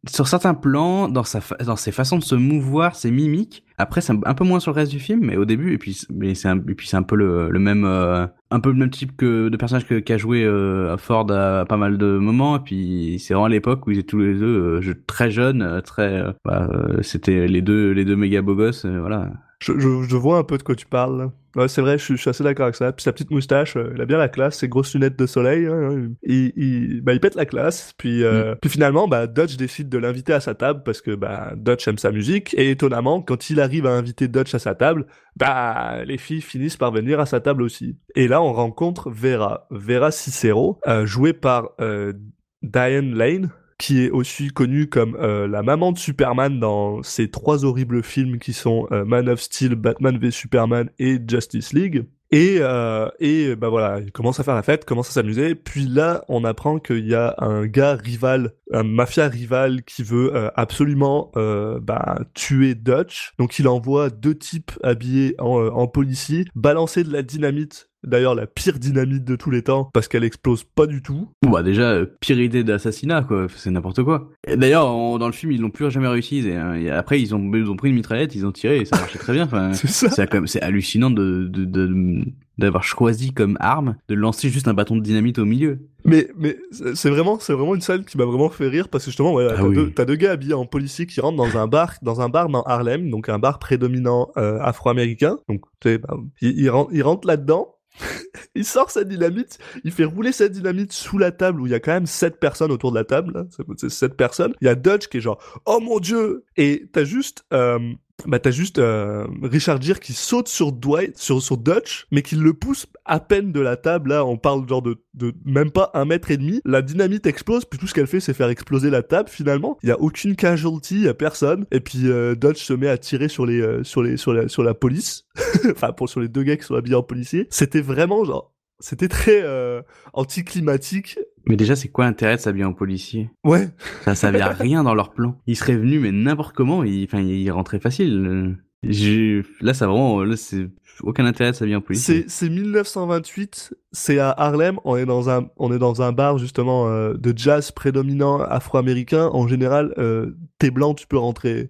sur 0.09 0.27
certains 0.27 0.53
plans, 0.53 1.07
dans 1.07 1.23
sa 1.23 1.39
dans 1.65 1.75
ses 1.77 1.91
façons 1.91 2.17
de 2.17 2.23
se 2.23 2.35
mouvoir, 2.35 2.95
ses 2.95 3.11
mimiques. 3.11 3.63
Après, 3.79 4.01
c'est 4.01 4.13
un, 4.25 4.33
peu 4.33 4.43
moins 4.43 4.59
sur 4.59 4.71
le 4.71 4.77
reste 4.77 4.91
du 4.91 4.99
film, 4.99 5.19
mais 5.23 5.37
au 5.37 5.45
début, 5.45 5.71
et 5.71 5.77
puis 5.77 6.01
mais 6.11 6.33
c'est 6.33 6.47
un, 6.47 6.57
et 6.57 6.73
puis 6.73 6.87
c'est 6.87 6.97
un 6.97 7.03
peu 7.03 7.15
le, 7.15 7.51
même 7.59 7.85
euh, 7.85 8.25
un 8.49 8.59
peu 8.59 8.71
le 8.71 8.75
même 8.75 8.89
type 8.89 9.15
que 9.15 9.49
de 9.49 9.57
personnage 9.57 9.85
qu'a 9.85 10.17
joué 10.17 10.43
euh, 10.43 10.97
Ford 10.97 11.31
à, 11.31 11.63
pas 11.65 11.77
mal 11.77 11.99
de 11.99 12.17
moments. 12.17 12.57
Et 12.57 12.61
puis 12.61 13.19
c'est 13.19 13.35
vraiment 13.35 13.47
l'époque 13.47 13.85
où 13.85 13.91
ils 13.91 13.99
étaient 13.99 14.07
tous 14.07 14.19
les 14.19 14.33
deux 14.33 14.81
euh, 14.83 14.93
très 15.05 15.29
jeunes, 15.29 15.81
très. 15.85 16.23
bah, 16.43 16.67
C'était 17.01 17.47
les 17.47 17.61
deux 17.61 17.91
les 17.91 18.03
deux 18.03 18.15
méga 18.15 18.41
beaux 18.41 18.55
gosses, 18.55 18.87
voilà. 18.87 19.31
Je 19.59 20.15
vois 20.15 20.39
un 20.39 20.43
peu 20.43 20.57
de 20.57 20.63
quoi 20.63 20.75
tu 20.75 20.87
parles. 20.87 21.29
Ouais, 21.57 21.67
c'est 21.67 21.81
vrai, 21.81 21.97
je, 21.97 22.03
suis- 22.03 22.15
je 22.15 22.21
suis 22.21 22.29
assez 22.29 22.43
d'accord 22.43 22.65
avec 22.65 22.75
ça. 22.75 22.91
Puis 22.93 23.03
sa 23.03 23.11
petite 23.11 23.31
moustache, 23.31 23.75
euh, 23.77 23.91
il 23.95 23.99
a 24.01 24.05
bien 24.05 24.19
la 24.19 24.29
classe, 24.29 24.59
ses 24.59 24.69
grosses 24.69 24.93
lunettes 24.93 25.17
de 25.17 25.25
soleil, 25.25 25.65
hein, 25.65 26.09
il, 26.21 26.53
il, 26.55 27.01
bah, 27.01 27.13
il 27.13 27.19
pète 27.19 27.33
la 27.33 27.47
classe. 27.47 27.93
Puis, 27.97 28.23
euh, 28.23 28.53
puis 28.61 28.69
finalement, 28.69 29.07
bah, 29.07 29.25
Dutch 29.25 29.57
décide 29.57 29.89
de 29.89 29.97
l'inviter 29.97 30.33
à 30.33 30.39
sa 30.39 30.53
table 30.53 30.83
parce 30.85 31.01
que 31.01 31.15
bah, 31.15 31.53
Dutch 31.57 31.87
aime 31.87 31.97
sa 31.97 32.11
musique. 32.11 32.53
Et 32.59 32.69
étonnamment, 32.69 33.23
quand 33.23 33.49
il 33.49 33.59
arrive 33.59 33.87
à 33.87 33.91
inviter 33.91 34.27
Dutch 34.27 34.53
à 34.53 34.59
sa 34.59 34.75
table, 34.75 35.07
bah, 35.35 36.03
les 36.05 36.19
filles 36.19 36.41
finissent 36.41 36.77
par 36.77 36.91
venir 36.91 37.19
à 37.19 37.25
sa 37.25 37.39
table 37.39 37.63
aussi. 37.63 37.97
Et 38.15 38.27
là, 38.27 38.39
on 38.41 38.53
rencontre 38.53 39.09
Vera, 39.09 39.65
Vera 39.71 40.11
Cicero, 40.11 40.79
euh, 40.87 41.07
jouée 41.07 41.33
par 41.33 41.71
euh, 41.81 42.13
Diane 42.61 43.15
Lane, 43.15 43.49
qui 43.77 44.03
est 44.03 44.09
aussi 44.09 44.49
connue 44.49 44.87
comme 44.87 45.15
euh, 45.19 45.47
la 45.47 45.63
maman 45.63 45.91
de 45.91 45.97
Superman 45.97 46.59
dans 46.59 47.03
ces 47.03 47.29
trois 47.29 47.65
horribles 47.65 48.03
films 48.03 48.39
qui 48.39 48.53
sont 48.53 48.87
euh, 48.91 49.05
Man 49.05 49.29
of 49.29 49.39
Steel, 49.39 49.75
Batman 49.75 50.17
v 50.17 50.31
Superman 50.31 50.89
et 50.99 51.19
Justice 51.27 51.73
League. 51.73 52.05
Et, 52.31 52.57
euh, 52.59 53.07
et 53.19 53.55
bah 53.55 53.69
voilà, 53.69 54.01
il 54.01 54.11
commence 54.11 54.39
à 54.39 54.43
faire 54.43 54.55
la 54.55 54.63
fête, 54.63 54.83
commence 54.83 55.09
à 55.09 55.13
s'amuser. 55.13 55.55
Puis 55.55 55.85
là, 55.85 56.25
on 56.27 56.43
apprend 56.43 56.77
qu'il 56.79 57.07
y 57.07 57.15
a 57.15 57.35
un 57.37 57.65
gars 57.67 57.95
rival, 57.95 58.53
un 58.73 58.83
mafia 58.83 59.29
rival 59.29 59.83
qui 59.83 60.03
veut 60.03 60.35
euh, 60.35 60.49
absolument 60.55 61.31
euh, 61.37 61.79
bah, 61.79 62.19
tuer 62.33 62.75
Dutch. 62.75 63.33
Donc 63.39 63.59
il 63.59 63.67
envoie 63.67 64.09
deux 64.09 64.35
types 64.35 64.71
habillés 64.83 65.35
en, 65.39 65.61
euh, 65.61 65.69
en 65.69 65.87
policier 65.87 66.45
balancer 66.53 67.03
de 67.05 67.13
la 67.13 67.21
dynamite. 67.21 67.89
D'ailleurs, 68.03 68.35
la 68.35 68.45
pire 68.47 68.77
dynamite 68.79 69.23
de 69.23 69.35
tous 69.35 69.49
les 69.49 69.63
temps, 69.63 69.89
parce 69.93 70.07
qu'elle 70.07 70.23
explose 70.23 70.63
pas 70.63 70.85
du 70.85 71.01
tout. 71.01 71.29
Bon, 71.41 71.49
bah 71.49 71.63
déjà, 71.63 71.91
euh, 71.91 72.05
pire 72.21 72.39
idée 72.39 72.63
d'assassinat, 72.63 73.23
quoi. 73.23 73.47
C'est 73.55 73.71
n'importe 73.71 74.03
quoi. 74.03 74.29
D'ailleurs, 74.47 74.85
dans 75.17 75.25
le 75.25 75.31
film, 75.33 75.51
ils 75.51 75.59
l'ont 75.61 75.69
plus 75.71 75.89
jamais 75.91 76.07
réussi. 76.07 76.37
Et, 76.47 76.53
et 76.83 76.91
après, 76.91 77.19
ils 77.21 77.33
ont, 77.35 77.51
ils 77.53 77.69
ont 77.69 77.75
pris 77.75 77.89
une 77.89 77.95
mitraillette, 77.95 78.35
ils 78.35 78.45
ont 78.45 78.51
tiré 78.51 78.77
et 78.81 78.85
ça 78.85 78.97
marchait 78.97 79.19
très 79.19 79.33
bien. 79.33 79.45
Enfin, 79.45 79.73
C'est 79.73 79.87
ça. 79.87 80.09
c'est 80.09 80.27
quand 80.27 80.37
même- 80.37 80.47
c'est 80.47 80.61
hallucinant 80.61 81.09
de, 81.09 81.47
de, 81.49 81.65
de- 81.65 82.23
d'avoir 82.57 82.83
choisi 82.83 83.33
comme 83.33 83.55
arme 83.59 83.97
de 84.09 84.15
lancer 84.15 84.49
juste 84.49 84.67
un 84.67 84.73
bâton 84.73 84.95
de 84.95 85.01
dynamite 85.01 85.37
au 85.39 85.45
milieu. 85.45 85.79
Mais, 86.05 86.27
mais 86.37 86.57
c'est 86.93 87.09
vraiment, 87.09 87.37
c'est 87.39 87.53
vraiment 87.53 87.75
une 87.75 87.81
scène 87.81 88.03
qui 88.05 88.17
m'a 88.17 88.25
vraiment 88.25 88.49
fait 88.49 88.67
rire 88.67 88.89
parce 88.89 89.03
que 89.05 89.11
justement, 89.11 89.37
Ah 89.39 89.53
t'as 89.55 89.63
oui. 89.63 89.75
deux, 89.75 89.91
t'as 89.91 90.05
deux 90.05 90.15
gars 90.15 90.31
habillés 90.31 90.53
en 90.55 90.65
policier 90.65 91.05
qui 91.05 91.19
rentrent 91.21 91.37
dans 91.37 91.57
un 91.57 91.67
bar, 91.67 91.93
dans 92.01 92.21
un 92.21 92.29
bar 92.29 92.49
dans 92.49 92.63
Harlem, 92.63 93.09
donc 93.11 93.29
un 93.29 93.37
bar 93.39 93.59
prédominant 93.59 94.29
euh, 94.37 94.59
afro-américain. 94.61 95.37
Donc, 95.49 95.61
tu 95.81 95.89
sais, 95.89 95.97
bah, 95.99 96.15
il, 96.41 96.59
il 96.59 96.69
rentre, 96.69 96.89
il 96.93 97.03
rentre 97.03 97.27
là-dedans. 97.27 97.73
il 98.55 98.65
sort 98.65 98.91
sa 98.91 99.03
dynamite, 99.03 99.57
il 99.83 99.91
fait 99.91 100.03
rouler 100.05 100.31
sa 100.31 100.49
dynamite 100.49 100.91
sous 100.93 101.17
la 101.17 101.31
table 101.31 101.61
où 101.61 101.65
il 101.67 101.71
y 101.71 101.75
a 101.75 101.79
quand 101.79 101.91
même 101.93 102.05
sept 102.05 102.39
personnes 102.39 102.71
autour 102.71 102.91
de 102.91 102.97
la 102.97 103.03
table, 103.03 103.33
là. 103.33 103.45
C'est- 103.77 103.89
sept 103.89 104.15
personnes. 104.15 104.53
Il 104.61 104.65
y 104.65 104.69
a 104.69 104.75
Dodge 104.75 105.07
qui 105.07 105.17
est 105.17 105.21
genre, 105.21 105.41
oh 105.65 105.79
mon 105.79 105.99
dieu! 105.99 106.43
Et 106.57 106.87
t'as 106.91 107.03
juste, 107.03 107.45
euh, 107.53 107.79
bah 108.25 108.39
t'as 108.39 108.51
juste 108.51 108.79
euh, 108.79 109.27
Richard 109.43 109.81
Gere 109.81 109.99
qui 109.99 110.13
saute 110.13 110.47
sur 110.47 110.71
Dwight, 110.71 111.17
sur, 111.17 111.41
sur 111.41 111.57
Dutch, 111.57 112.07
mais 112.11 112.21
qui 112.21 112.35
le 112.35 112.53
pousse 112.53 112.87
à 113.05 113.19
peine 113.19 113.51
de 113.51 113.59
la 113.59 113.77
table. 113.77 114.09
Là, 114.09 114.25
on 114.25 114.37
parle 114.37 114.67
genre 114.67 114.81
de, 114.81 114.97
de 115.13 115.33
même 115.45 115.71
pas 115.71 115.91
un 115.93 116.05
mètre 116.05 116.31
et 116.31 116.37
demi. 116.37 116.61
La 116.65 116.81
dynamite 116.81 117.27
explose, 117.27 117.65
puis 117.65 117.79
tout 117.79 117.87
ce 117.87 117.93
qu'elle 117.93 118.07
fait, 118.07 118.19
c'est 118.19 118.33
faire 118.33 118.49
exploser 118.49 118.89
la 118.89 119.03
table. 119.03 119.29
Finalement, 119.29 119.77
il 119.83 119.89
y 119.89 119.91
a 119.91 119.99
aucune 119.99 120.35
casualty, 120.35 121.01
y 121.01 121.07
a 121.07 121.13
personne. 121.13 121.65
Et 121.71 121.79
puis 121.79 122.07
euh, 122.09 122.35
Dutch 122.35 122.63
se 122.63 122.73
met 122.73 122.87
à 122.87 122.97
tirer 122.97 123.27
sur 123.27 123.45
les, 123.45 123.61
euh, 123.61 123.83
sur 123.83 124.01
les, 124.01 124.17
sur 124.17 124.33
la, 124.33 124.47
sur 124.47 124.63
la 124.63 124.73
police. 124.73 125.25
enfin, 125.71 125.91
pour 125.91 126.09
sur 126.09 126.19
les 126.19 126.27
deux 126.27 126.43
gars 126.43 126.57
qui 126.57 126.63
sont 126.63 126.75
habillés 126.75 126.95
en 126.95 127.03
policier. 127.03 127.47
C'était 127.51 127.81
vraiment 127.81 128.25
genre, 128.25 128.53
c'était 128.79 129.07
très 129.07 129.41
euh, 129.43 129.81
anticlimatique. 130.13 131.19
Mais 131.45 131.55
déjà, 131.55 131.75
c'est 131.75 131.87
quoi 131.87 132.05
l'intérêt 132.05 132.35
de 132.35 132.41
s'habiller 132.41 132.65
en 132.65 132.73
policier? 132.73 133.29
Ouais, 133.43 133.69
Ça 134.03 134.15
servait 134.15 134.41
à 134.41 134.49
rien 134.49 134.83
dans 134.83 134.93
leur 134.93 135.13
plan. 135.13 135.39
Ils 135.47 135.55
seraient 135.55 135.77
venus, 135.77 136.01
mais 136.01 136.11
n'importe 136.11 136.55
comment, 136.55 136.83
ils, 136.83 137.05
enfin, 137.05 137.21
ils 137.21 137.49
rentraient 137.51 137.79
facile. 137.79 138.57
J'ai- 138.83 139.43
Là, 139.61 139.73
ça 139.73 139.87
vraiment, 139.87 140.23
là, 140.23 140.35
c'est 140.37 140.69
aucun 141.01 141.25
intérêt 141.25 141.51
de 141.51 141.55
s'habiller 141.55 141.75
en 141.75 141.81
policier. 141.81 142.25
C'est 142.27 142.29
c'est 142.45 142.49
1928, 142.49 143.73
c'est 143.91 144.19
à 144.19 144.29
Harlem, 144.31 144.79
on 144.83 144.97
est 144.97 145.05
dans 145.05 145.29
un 145.29 145.47
on 145.57 145.71
est 145.71 145.79
dans 145.79 146.01
un 146.01 146.11
bar 146.11 146.37
justement 146.37 146.87
euh, 146.87 147.13
de 147.13 147.33
jazz 147.35 147.71
prédominant 147.71 148.39
afro-américain. 148.41 149.29
En 149.33 149.47
général, 149.47 149.93
euh, 149.97 150.35
t'es 150.59 150.71
blanc, 150.71 150.93
tu 150.93 151.07
peux 151.07 151.17
rentrer. 151.17 151.69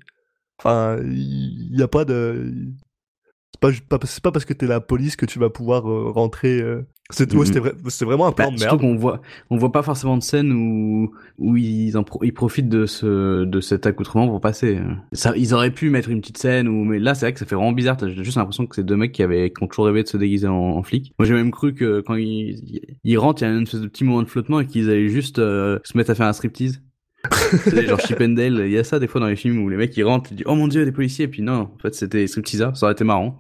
Enfin, 0.60 0.98
il 1.04 1.76
y, 1.78 1.84
a 1.84 1.88
pas 1.88 2.04
de 2.04 2.52
c'est 3.62 3.84
pas 3.88 3.98
pas 4.00 4.08
c'est 4.08 4.24
pas 4.24 4.32
parce 4.32 4.46
que 4.46 4.54
t'es 4.54 4.68
la 4.68 4.80
police 4.80 5.16
que 5.16 5.26
tu 5.26 5.40
vas 5.40 5.50
pouvoir 5.50 5.90
euh, 5.90 6.10
rentrer. 6.12 6.62
euh. 6.62 6.82
C'est 7.10 7.34
ouais, 7.34 7.46
vrai- 7.46 7.72
c'était 7.88 8.04
vraiment 8.06 8.28
un 8.28 8.32
Bah, 8.32 8.36
plan 8.36 8.52
de 8.52 8.58
surtout 8.58 8.76
merde. 8.80 8.82
qu'on 8.82 8.96
voit, 8.98 9.22
on 9.50 9.56
voit 9.58 9.72
pas 9.72 9.82
forcément 9.82 10.18
de 10.18 10.24
scène 10.24 10.52
où 10.52 11.14
où 11.38 11.56
ils 11.56 11.98
en 11.98 12.04
pro- 12.04 12.22
ils 12.24 12.34
profitent 12.34 12.68
de 12.68 12.86
ce 12.86 13.46
de 13.46 13.62
cet 13.62 13.86
accoutrement 13.86 14.28
pour 14.28 14.42
passer. 14.42 14.78
Ça, 15.14 15.34
ils 15.38 15.54
auraient 15.54 15.72
pu 15.72 15.90
mettre 15.90 16.10
une 16.10 16.20
petite 16.20 16.38
scène 16.38 16.68
ou 16.68 16.84
mais 16.84 17.00
là 17.00 17.16
c'est 17.16 17.26
vrai 17.26 17.34
que 17.34 17.40
ça 17.40 17.46
fait 17.46 17.56
vraiment 17.56 17.72
bizarre. 17.72 17.96
T'as 17.96 18.10
juste 18.10 18.36
l'impression 18.36 18.66
que 18.68 18.76
c'est 18.76 18.84
deux 18.86 18.98
mecs 18.98 19.14
qui 19.14 19.24
avaient 19.24 19.52
qui 19.52 19.64
ont 19.64 19.68
toujours 19.68 19.86
rêvé 19.86 20.04
de 20.04 20.08
se 20.10 20.18
déguiser 20.18 20.48
en, 20.48 20.54
en 20.56 20.84
flic. 20.84 21.14
Moi 21.18 21.26
j'ai 21.26 21.34
même 21.34 21.52
cru 21.52 21.74
que 21.74 22.02
quand 22.02 22.16
ils 22.16 22.98
ils 23.06 23.18
rentrent, 23.18 23.42
il 23.42 23.46
y 23.46 23.48
a 23.48 23.54
une 23.54 23.64
espèce 23.64 23.82
de 23.82 23.88
petit 23.88 24.04
moment 24.04 24.22
de 24.24 24.28
flottement 24.28 24.60
et 24.60 24.66
qu'ils 24.68 24.90
allaient 24.90 25.08
juste 25.10 25.40
euh, 25.40 25.80
se 25.86 25.98
mettre 25.98 26.10
à 26.12 26.16
faire 26.16 26.28
un 26.28 26.34
striptease. 26.34 26.82
C'est 27.64 27.88
genre 27.88 28.00
Chip 28.00 28.22
and 28.22 28.30
Dale, 28.30 28.64
il 28.66 28.72
y 28.72 28.78
a 28.78 28.84
ça 28.84 29.00
des 29.00 29.08
fois 29.08 29.20
dans 29.20 29.28
les 29.28 29.36
films 29.36 29.60
où 29.64 29.70
les 29.70 29.76
mecs 29.78 29.96
ils 29.98 30.04
rentrent, 30.04 30.32
ils 30.32 30.38
disent 30.38 30.46
oh 30.48 30.56
mon 30.56 30.68
dieu 30.68 30.86
des 30.86 30.92
policiers 30.92 31.26
et 31.26 31.28
puis 31.28 31.42
non 31.42 31.70
en 31.76 31.78
fait 31.82 31.94
c'était 31.96 32.26
stripteaser, 32.28 32.70
ça 32.76 32.86
aurait 32.86 32.94
été 32.94 33.04
marrant. 33.04 33.38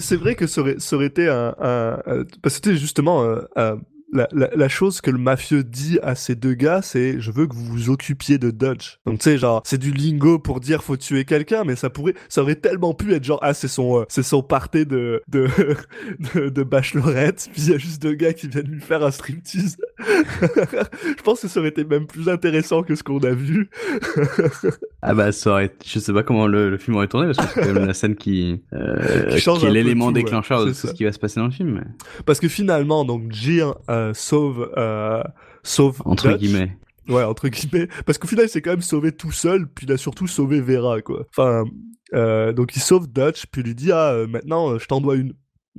C'est 0.00 0.16
vrai 0.16 0.34
que 0.34 0.46
ça 0.46 0.60
aurait, 0.60 0.76
ça 0.78 0.96
aurait 0.96 1.06
été 1.06 1.28
un, 1.28 1.54
un, 1.60 1.98
un- 2.06 2.24
parce 2.42 2.58
que 2.58 2.64
c'était 2.66 2.76
justement 2.76 3.22
euh, 3.24 3.40
euh, 3.58 3.76
la, 4.12 4.28
la, 4.32 4.50
la 4.54 4.68
chose 4.68 5.00
que 5.00 5.10
le 5.10 5.18
mafieux 5.18 5.64
dit 5.64 5.98
à 6.02 6.14
ces 6.14 6.34
deux 6.34 6.54
gars, 6.54 6.82
c'est 6.82 7.20
je 7.20 7.30
veux 7.30 7.46
que 7.46 7.54
vous 7.54 7.64
vous 7.64 7.90
occupiez 7.90 8.38
de 8.38 8.50
Dodge. 8.50 8.98
Donc 9.06 9.18
tu 9.18 9.24
sais 9.24 9.38
genre 9.38 9.62
c'est 9.64 9.78
du 9.78 9.92
lingo 9.92 10.38
pour 10.38 10.60
dire 10.60 10.82
faut 10.82 10.96
tuer 10.96 11.24
quelqu'un, 11.24 11.64
mais 11.64 11.76
ça 11.76 11.90
pourrait, 11.90 12.14
ça 12.28 12.42
aurait 12.42 12.56
tellement 12.56 12.94
pu 12.94 13.12
être 13.14 13.24
genre 13.24 13.38
ah 13.42 13.54
c'est 13.54 13.68
son 13.68 14.00
euh, 14.00 14.04
c'est 14.08 14.22
son 14.22 14.42
party 14.42 14.86
de 14.86 15.22
de 15.28 15.48
de, 16.34 16.48
de 16.50 16.62
bachelorette, 16.62 17.48
puis 17.52 17.62
il 17.62 17.70
y 17.70 17.74
a 17.74 17.78
juste 17.78 18.02
deux 18.02 18.14
gars 18.14 18.32
qui 18.32 18.48
viennent 18.48 18.68
lui 18.68 18.80
faire 18.80 19.02
un 19.02 19.10
striptease. 19.10 19.76
je 20.06 21.22
pense 21.22 21.40
que 21.40 21.48
ça 21.48 21.60
aurait 21.60 21.70
été 21.70 21.84
même 21.84 22.06
plus 22.06 22.28
intéressant 22.28 22.82
que 22.82 22.94
ce 22.94 23.02
qu'on 23.02 23.20
a 23.20 23.32
vu. 23.32 23.70
Ah 25.04 25.14
bah 25.14 25.32
ça 25.32 25.50
aurait, 25.50 25.74
je 25.84 25.98
sais 25.98 26.12
pas 26.12 26.22
comment 26.22 26.46
le, 26.46 26.70
le 26.70 26.78
film 26.78 26.96
aurait 26.96 27.08
tourné 27.08 27.26
parce 27.26 27.38
que 27.38 27.52
c'est 27.52 27.66
quand 27.66 27.74
même 27.74 27.86
la 27.88 27.92
scène 27.92 28.14
qui, 28.14 28.60
euh, 28.72 29.36
Qui 29.36 29.66
est 29.66 29.70
l'élément 29.70 30.06
ouais. 30.06 30.12
déclencheur 30.12 30.64
de 30.64 30.68
tout 30.68 30.74
ça. 30.74 30.88
ce 30.88 30.92
qui 30.94 31.02
va 31.02 31.10
se 31.10 31.18
passer 31.18 31.40
dans 31.40 31.46
le 31.46 31.52
film, 31.52 31.82
Parce 32.24 32.38
que 32.38 32.46
finalement 32.46 33.04
donc 33.04 33.32
Gere 33.32 33.80
euh, 33.90 34.01
sauve 34.14 34.72
euh, 34.76 35.22
sauve 35.62 36.02
entre 36.04 36.28
Dutch. 36.28 36.40
guillemets. 36.40 36.76
Ouais, 37.08 37.24
entre 37.24 37.48
guillemets. 37.48 37.88
Parce 38.06 38.18
qu'au 38.18 38.28
final, 38.28 38.46
il 38.46 38.48
s'est 38.48 38.62
quand 38.62 38.70
même 38.70 38.82
sauvé 38.82 39.12
tout 39.12 39.32
seul, 39.32 39.66
puis 39.66 39.86
il 39.86 39.92
a 39.92 39.96
surtout 39.96 40.26
sauvé 40.26 40.60
Vera, 40.60 41.02
quoi. 41.02 41.26
Enfin, 41.30 41.64
euh, 42.14 42.52
donc 42.52 42.76
il 42.76 42.80
sauve 42.80 43.08
Dutch, 43.10 43.46
puis 43.46 43.62
il 43.62 43.66
lui 43.66 43.74
dit, 43.74 43.92
ah, 43.92 44.12
euh, 44.12 44.26
maintenant, 44.26 44.70
euh, 44.70 44.78
je 44.78 44.86
t'en 44.86 45.00
dois 45.00 45.16
une. 45.16 45.34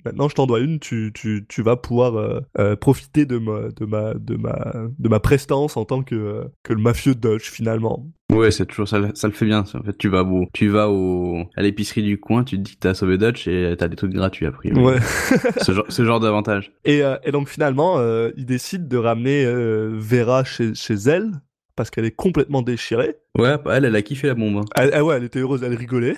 Maintenant, 0.05 0.27
je 0.27 0.33
t'en 0.35 0.47
dois 0.47 0.59
une, 0.59 0.79
tu, 0.79 1.11
tu, 1.13 1.45
tu 1.47 1.61
vas 1.61 1.75
pouvoir 1.77 2.15
euh, 2.17 2.39
euh, 2.57 2.75
profiter 2.75 3.25
de 3.25 3.37
ma, 3.37 3.69
de, 3.69 3.85
ma, 3.85 4.13
de, 4.15 4.35
ma, 4.35 4.73
de 4.97 5.07
ma 5.09 5.19
prestance 5.19 5.77
en 5.77 5.85
tant 5.85 6.01
que, 6.01 6.15
euh, 6.15 6.43
que 6.63 6.73
le 6.73 6.81
mafieux 6.81 7.13
Dutch, 7.15 7.49
finalement. 7.51 8.07
Ouais, 8.31 8.49
c'est 8.49 8.65
toujours 8.65 8.87
ça, 8.87 8.99
ça 9.13 9.27
le 9.27 9.33
fait 9.33 9.45
bien. 9.45 9.65
ça. 9.65 9.77
En 9.79 9.83
fait, 9.83 9.95
tu 9.97 10.09
vas 10.09 10.23
au, 10.23 10.47
tu 10.51 10.67
vas 10.67 10.89
au, 10.89 11.43
à 11.55 11.61
l'épicerie 11.61 12.01
du 12.01 12.19
coin, 12.19 12.43
tu 12.43 12.57
te 12.57 12.61
dis 12.61 12.73
que 12.73 12.79
t'as 12.79 12.95
sauvé 12.95 13.17
Dutch 13.19 13.47
et 13.47 13.75
t'as 13.77 13.87
des 13.87 13.95
trucs 13.95 14.13
gratuits 14.13 14.47
après. 14.47 14.71
Ouais. 14.73 14.97
ce 15.61 15.71
genre, 15.71 15.85
ce 15.87 16.03
genre 16.03 16.19
d'avantage. 16.19 16.71
Et, 16.85 17.01
et 17.23 17.31
donc, 17.31 17.47
finalement, 17.47 17.99
il 18.35 18.45
décide 18.47 18.87
de 18.87 18.97
ramener 18.97 19.45
Vera 19.45 20.43
chez, 20.43 20.73
chez 20.73 20.95
elle, 21.05 21.29
parce 21.75 21.91
qu'elle 21.91 22.05
est 22.05 22.15
complètement 22.15 22.63
déchirée. 22.63 23.15
Ouais, 23.37 23.55
elle, 23.71 23.85
elle 23.85 23.95
a 23.95 24.01
kiffé 24.01 24.27
la 24.27 24.33
bombe. 24.35 24.57
hein. 24.57 24.65
Elle, 24.75 24.89
elle- 24.93 25.01
ouais, 25.03 25.17
elle 25.17 25.23
était 25.23 25.39
heureuse, 25.39 25.61
elle 25.63 25.75
rigolait. 25.75 26.17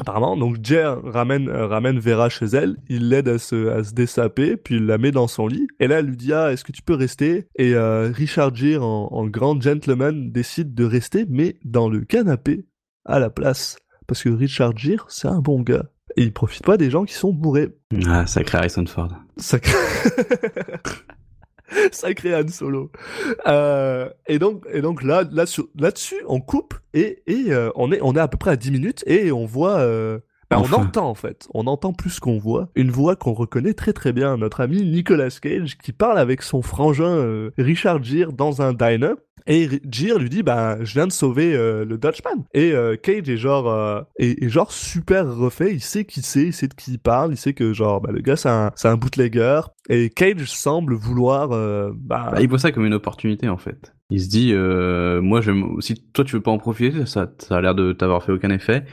Apparemment, 0.00 0.36
donc 0.36 0.58
Jer 0.62 1.00
ramène 1.04 1.48
euh, 1.48 1.66
ramène 1.66 1.98
Vera 1.98 2.28
chez 2.28 2.46
elle, 2.46 2.76
il 2.88 3.08
l'aide 3.08 3.28
à 3.28 3.38
se 3.38 3.68
à 3.68 3.82
se 3.82 3.94
dessaper, 3.94 4.56
puis 4.56 4.76
il 4.76 4.86
la 4.86 4.98
met 4.98 5.10
dans 5.10 5.26
son 5.26 5.46
lit. 5.46 5.66
Et 5.80 5.86
là, 5.86 6.00
elle 6.00 6.06
lui 6.06 6.16
dit 6.16 6.32
ah 6.32 6.52
est-ce 6.52 6.64
que 6.64 6.72
tu 6.72 6.82
peux 6.82 6.94
rester? 6.94 7.46
Et 7.56 7.74
euh, 7.74 8.10
Richard 8.12 8.54
Gere 8.54 8.84
en, 8.84 9.08
en 9.10 9.26
grand 9.26 9.60
gentleman 9.60 10.30
décide 10.30 10.74
de 10.74 10.84
rester, 10.84 11.24
mais 11.28 11.56
dans 11.64 11.88
le 11.88 12.00
canapé 12.00 12.66
à 13.04 13.18
la 13.18 13.30
place, 13.30 13.78
parce 14.06 14.22
que 14.22 14.28
Richard 14.28 14.76
Gere 14.76 15.06
c'est 15.08 15.28
un 15.28 15.40
bon 15.40 15.62
gars 15.62 15.86
et 16.16 16.22
il 16.22 16.32
profite 16.32 16.64
pas 16.64 16.76
des 16.76 16.90
gens 16.90 17.04
qui 17.04 17.14
sont 17.14 17.32
bourrés. 17.32 17.76
Ah, 18.06 18.26
sacré 18.26 18.58
Harrison 18.58 18.86
Ford. 18.86 19.10
Sacré. 19.36 19.72
Sacré 21.92 22.34
Han 22.34 22.48
Solo. 22.48 22.90
Euh, 23.46 24.08
et 24.26 24.38
donc, 24.38 24.64
et 24.72 24.80
donc 24.80 25.02
là, 25.02 25.24
là 25.30 25.44
là-dessus, 25.76 26.16
on 26.26 26.40
coupe 26.40 26.74
et, 26.94 27.22
et 27.26 27.52
euh, 27.52 27.70
on 27.74 27.92
est, 27.92 28.00
on 28.02 28.14
est 28.14 28.20
à 28.20 28.28
peu 28.28 28.36
près 28.36 28.52
à 28.52 28.56
10 28.56 28.70
minutes 28.70 29.04
et 29.06 29.32
on 29.32 29.46
voit, 29.46 29.78
euh, 29.78 30.18
ben, 30.50 30.58
Enfin. 30.58 30.76
on 30.78 30.82
entend 30.82 31.08
en 31.08 31.14
fait, 31.14 31.48
on 31.54 31.66
entend 31.66 31.92
plus 31.92 32.20
qu'on 32.20 32.38
voit, 32.38 32.68
une 32.76 32.90
voix 32.90 33.16
qu'on 33.16 33.32
reconnaît 33.32 33.74
très 33.74 33.92
très 33.92 34.12
bien, 34.12 34.36
notre 34.36 34.60
ami 34.60 34.82
Nicolas 34.84 35.30
Cage 35.40 35.76
qui 35.78 35.92
parle 35.92 36.18
avec 36.18 36.42
son 36.42 36.62
frangin 36.62 37.16
euh, 37.16 37.50
Richard 37.58 38.02
Gere 38.02 38.32
dans 38.32 38.62
un 38.62 38.72
diner. 38.72 39.14
Et 39.46 39.68
Gere 39.90 40.18
lui 40.18 40.28
dit, 40.28 40.42
bah, 40.42 40.76
je 40.82 40.92
viens 40.94 41.06
de 41.06 41.12
sauver 41.12 41.54
euh, 41.54 41.84
le 41.84 41.98
Dutchman. 41.98 42.44
Et 42.54 42.72
euh, 42.72 42.96
Cage 42.96 43.28
est 43.28 43.36
genre, 43.36 43.68
euh, 43.70 44.00
est, 44.18 44.42
est 44.42 44.48
genre 44.48 44.72
super 44.72 45.26
refait. 45.36 45.72
Il 45.72 45.80
sait 45.80 46.04
qui 46.04 46.22
c'est, 46.22 46.46
il 46.46 46.52
sait 46.52 46.68
de 46.68 46.74
qui 46.74 46.92
il 46.92 46.98
parle, 46.98 47.32
il 47.32 47.36
sait 47.36 47.52
que 47.54 47.72
genre, 47.72 48.00
bah, 48.00 48.10
le 48.12 48.20
gars 48.20 48.36
c'est 48.36 48.48
un, 48.48 48.72
c'est 48.74 48.88
un 48.88 48.96
bootlegger. 48.96 49.60
Et 49.88 50.10
Cage 50.10 50.44
semble 50.50 50.94
vouloir, 50.94 51.52
euh, 51.52 51.92
bah, 51.94 52.30
Bah, 52.32 52.40
il 52.40 52.48
voit 52.48 52.58
ça 52.58 52.72
comme 52.72 52.86
une 52.86 52.94
opportunité 52.94 53.48
en 53.48 53.56
fait. 53.56 53.92
Il 54.10 54.20
se 54.20 54.28
dit, 54.28 54.52
euh, 54.52 55.20
moi, 55.20 55.40
je, 55.40 55.52
si 55.80 55.94
toi 56.12 56.24
tu 56.24 56.36
veux 56.36 56.42
pas 56.42 56.50
en 56.52 56.58
profiter, 56.58 57.06
ça, 57.06 57.28
ça 57.38 57.56
a 57.56 57.60
l'air 57.60 57.74
de 57.74 57.92
t'avoir 57.92 58.22
fait 58.22 58.32
aucun 58.32 58.50
effet. 58.50 58.84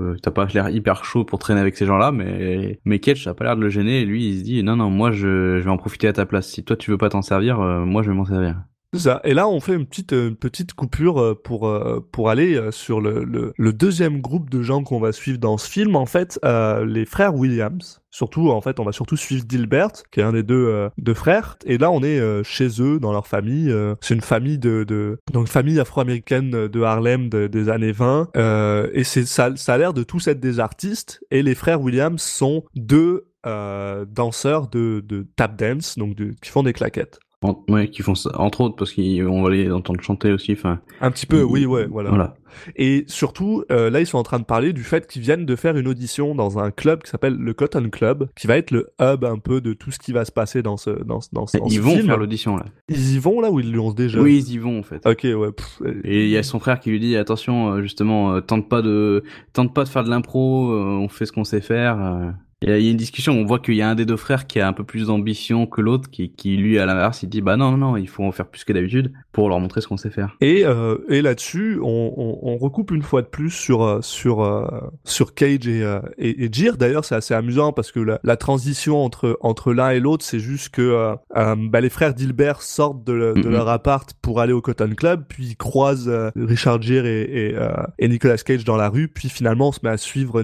Euh, 0.00 0.16
T'as 0.22 0.30
pas 0.30 0.46
l'air 0.54 0.70
hyper 0.70 1.04
chaud 1.04 1.24
pour 1.24 1.38
traîner 1.38 1.60
avec 1.60 1.76
ces 1.76 1.84
gens-là, 1.86 2.10
mais 2.12 2.80
mais 2.86 3.00
Ketch 3.00 3.26
a 3.26 3.34
pas 3.34 3.44
l'air 3.44 3.56
de 3.56 3.60
le 3.62 3.68
gêner. 3.70 4.00
Et 4.00 4.04
lui, 4.06 4.28
il 4.30 4.38
se 4.38 4.44
dit, 4.44 4.62
non 4.62 4.76
non, 4.76 4.88
moi 4.90 5.12
je, 5.12 5.58
je 5.58 5.64
vais 5.64 5.70
en 5.70 5.76
profiter 5.76 6.08
à 6.08 6.12
ta 6.14 6.24
place. 6.26 6.48
Si 6.48 6.64
toi 6.64 6.76
tu 6.76 6.90
veux 6.90 6.98
pas 6.98 7.10
t'en 7.10 7.22
servir, 7.22 7.60
euh, 7.60 7.84
moi 7.84 8.02
je 8.02 8.10
vais 8.10 8.16
m'en 8.16 8.24
servir. 8.24 8.56
Ça. 8.96 9.20
Et 9.22 9.34
là, 9.34 9.48
on 9.48 9.60
fait 9.60 9.74
une 9.74 9.86
petite, 9.86 10.12
euh, 10.14 10.34
coupure 10.76 11.20
euh, 11.20 11.40
pour, 11.40 11.68
euh, 11.68 12.04
pour 12.10 12.28
aller 12.28 12.60
sur 12.72 13.00
le, 13.00 13.52
deuxième 13.72 14.20
groupe 14.20 14.50
de 14.50 14.62
gens 14.62 14.82
qu'on 14.82 14.98
va 14.98 15.12
suivre 15.12 15.38
dans 15.38 15.58
ce 15.58 15.70
film. 15.70 15.94
En 15.94 16.06
fait, 16.06 16.40
les 16.42 17.04
frères 17.04 17.34
Williams. 17.34 18.02
Surtout, 18.12 18.50
en 18.50 18.60
fait, 18.60 18.80
on 18.80 18.84
va 18.84 18.90
surtout 18.90 19.16
suivre 19.16 19.44
Dilbert, 19.44 19.92
qui 20.10 20.18
est 20.18 20.24
un 20.24 20.32
des 20.32 20.42
deux, 20.42 20.90
frères. 21.14 21.56
Et 21.64 21.78
là, 21.78 21.92
on 21.92 22.02
est 22.02 22.42
chez 22.42 22.82
eux, 22.82 22.98
dans 22.98 23.12
leur 23.12 23.28
famille. 23.28 23.72
c'est 24.00 24.14
une 24.14 24.20
famille 24.20 24.58
de, 24.58 25.18
donc 25.32 25.46
famille 25.46 25.78
afro-américaine 25.78 26.50
de 26.50 26.82
Harlem 26.82 27.28
de- 27.28 27.46
des 27.46 27.68
années 27.68 27.92
20. 27.92 28.30
Euh, 28.36 28.90
et 28.92 29.04
ça, 29.04 29.54
a 29.66 29.78
l'air 29.78 29.94
de 29.94 30.02
tous 30.02 30.26
être 30.26 30.40
des 30.40 30.58
artistes. 30.58 31.20
Et 31.30 31.42
les 31.42 31.54
frères 31.54 31.80
Williams 31.80 32.20
sont 32.20 32.64
deux 32.74 33.28
danseurs 33.44 34.68
de, 34.68 35.26
tap 35.36 35.56
dance, 35.56 35.96
donc 35.96 36.16
qui 36.16 36.50
font 36.50 36.64
des 36.64 36.72
claquettes. 36.72 37.20
En- 37.42 37.64
ouais, 37.70 37.88
qui 37.88 38.02
font 38.02 38.14
ça, 38.14 38.30
entre 38.38 38.60
autres, 38.60 38.76
parce 38.76 38.92
qu'on 38.92 39.42
va 39.42 39.48
les 39.48 39.72
entendre 39.72 40.02
chanter 40.02 40.30
aussi, 40.30 40.52
enfin. 40.52 40.80
Un 41.00 41.10
petit 41.10 41.24
peu, 41.24 41.42
oui, 41.42 41.64
ouais, 41.64 41.86
voilà. 41.86 42.10
Voilà. 42.10 42.34
Et 42.76 43.04
surtout, 43.06 43.64
euh, 43.72 43.88
là, 43.88 44.00
ils 44.00 44.06
sont 44.06 44.18
en 44.18 44.22
train 44.22 44.40
de 44.40 44.44
parler 44.44 44.74
du 44.74 44.82
fait 44.84 45.06
qu'ils 45.06 45.22
viennent 45.22 45.46
de 45.46 45.56
faire 45.56 45.74
une 45.78 45.88
audition 45.88 46.34
dans 46.34 46.58
un 46.58 46.70
club 46.70 47.02
qui 47.02 47.10
s'appelle 47.10 47.36
le 47.38 47.54
Cotton 47.54 47.88
Club, 47.90 48.28
qui 48.36 48.46
va 48.46 48.58
être 48.58 48.72
le 48.72 48.90
hub 49.00 49.24
un 49.24 49.38
peu 49.38 49.62
de 49.62 49.72
tout 49.72 49.90
ce 49.90 49.98
qui 49.98 50.12
va 50.12 50.26
se 50.26 50.32
passer 50.32 50.60
dans 50.60 50.76
ce, 50.76 50.90
dans, 50.90 51.20
dans, 51.32 51.46
dans 51.54 51.66
Ils 51.68 51.76
ce 51.76 51.80
vont 51.80 51.94
film. 51.94 52.06
faire 52.08 52.18
l'audition, 52.18 52.56
là. 52.58 52.66
Ils 52.90 53.14
y 53.14 53.18
vont 53.18 53.40
là 53.40 53.50
ou 53.50 53.58
ils 53.60 53.72
l'ont 53.72 53.92
déjà? 53.92 54.20
Oui, 54.20 54.44
ils 54.46 54.52
y 54.52 54.58
vont, 54.58 54.78
en 54.80 54.82
fait. 54.82 55.06
Ok, 55.06 55.20
ouais. 55.24 55.52
pff, 55.52 55.80
euh, 55.82 55.98
Et 56.04 56.24
il 56.24 56.30
y 56.30 56.36
a 56.36 56.42
son 56.42 56.58
frère 56.58 56.78
qui 56.78 56.90
lui 56.90 57.00
dit 57.00 57.16
attention 57.16 57.72
euh, 57.72 57.80
justement 57.80 58.38
tente 58.42 58.68
pas 58.68 58.82
de 58.82 59.22
tente 59.54 59.72
pas 59.72 59.84
de 59.84 59.88
faire 59.88 60.04
de 60.04 60.10
l'impro 60.10 60.74
on 60.74 61.08
fait 61.08 61.24
ce 61.24 61.32
qu'on 61.32 61.44
sait 61.44 61.62
faire. 61.62 62.34
Il 62.62 62.68
y, 62.68 62.72
a, 62.72 62.90
une 62.90 62.96
discussion 62.96 63.32
on 63.32 63.44
voit 63.44 63.58
qu'il 63.58 63.74
y 63.74 63.82
a 63.82 63.88
un 63.88 63.94
des 63.94 64.04
deux 64.04 64.16
frères 64.18 64.46
qui 64.46 64.60
a 64.60 64.68
un 64.68 64.72
peu 64.74 64.84
plus 64.84 65.06
d'ambition 65.06 65.66
que 65.66 65.80
l'autre 65.80 66.10
qui 66.10 66.30
qui 66.32 66.56
lui 66.58 66.78
à 66.78 66.84
l'inverse 66.84 67.22
il 67.22 67.28
dit 67.30 67.40
bah 67.40 67.56
non 67.56 67.70
non 67.70 67.78
non 67.78 67.96
il 67.96 68.06
faut 68.08 68.22
en 68.22 68.32
faire 68.32 68.46
plus 68.48 68.64
que 68.64 68.72
d'habitude 68.74 69.12
pour 69.32 69.48
leur 69.48 69.60
montrer 69.60 69.80
ce 69.80 69.88
qu'on 69.88 69.96
sait 69.96 70.10
faire 70.10 70.36
Et, 70.42 70.64
euh, 70.66 70.98
et 71.08 71.22
là-dessus, 71.22 71.78
on, 71.82 72.12
on, 72.16 72.38
on 72.42 72.56
recoupe 72.58 72.90
une 72.90 73.02
fois 73.02 73.22
de 73.22 73.28
plus 73.28 73.50
sur 73.50 73.82
euh, 73.82 74.00
sur 74.02 74.42
euh, 74.42 74.66
sur 75.04 75.34
Cage 75.34 75.66
et 75.68 75.82
euh, 75.82 76.00
et, 76.18 76.44
et 76.44 76.48
Jir. 76.52 76.76
D'ailleurs, 76.76 77.04
c'est 77.04 77.14
assez 77.14 77.32
amusant 77.32 77.72
parce 77.72 77.92
que 77.92 78.00
la, 78.00 78.20
la 78.24 78.36
transition 78.36 79.02
entre 79.02 79.38
entre 79.40 79.72
l'un 79.72 79.90
et 79.90 80.00
l'autre, 80.00 80.24
c'est 80.24 80.40
juste 80.40 80.70
que 80.70 80.82
euh, 80.82 81.14
euh, 81.36 81.54
bah, 81.56 81.80
les 81.80 81.90
frères 81.90 82.12
Dilbert 82.12 82.60
sortent 82.62 83.04
de, 83.04 83.12
le- 83.12 83.34
de 83.34 83.40
Mhm. 83.48 83.52
leur 83.52 83.68
appart 83.68 84.12
pour 84.20 84.40
aller 84.40 84.52
au 84.52 84.60
Cotton 84.60 84.92
Club, 84.96 85.24
puis 85.28 85.46
ils 85.50 85.56
croisent 85.56 86.10
Richard 86.36 86.82
Gere 86.82 87.06
et 87.06 87.22
et, 87.22 87.54
euh, 87.56 87.70
et 88.00 88.08
Nicolas 88.08 88.36
Cage 88.36 88.64
dans 88.64 88.76
la 88.76 88.88
rue, 88.88 89.06
puis 89.08 89.28
finalement 89.28 89.68
on 89.68 89.72
se 89.72 89.80
met 89.84 89.90
à 89.90 89.96
suivre 89.96 90.42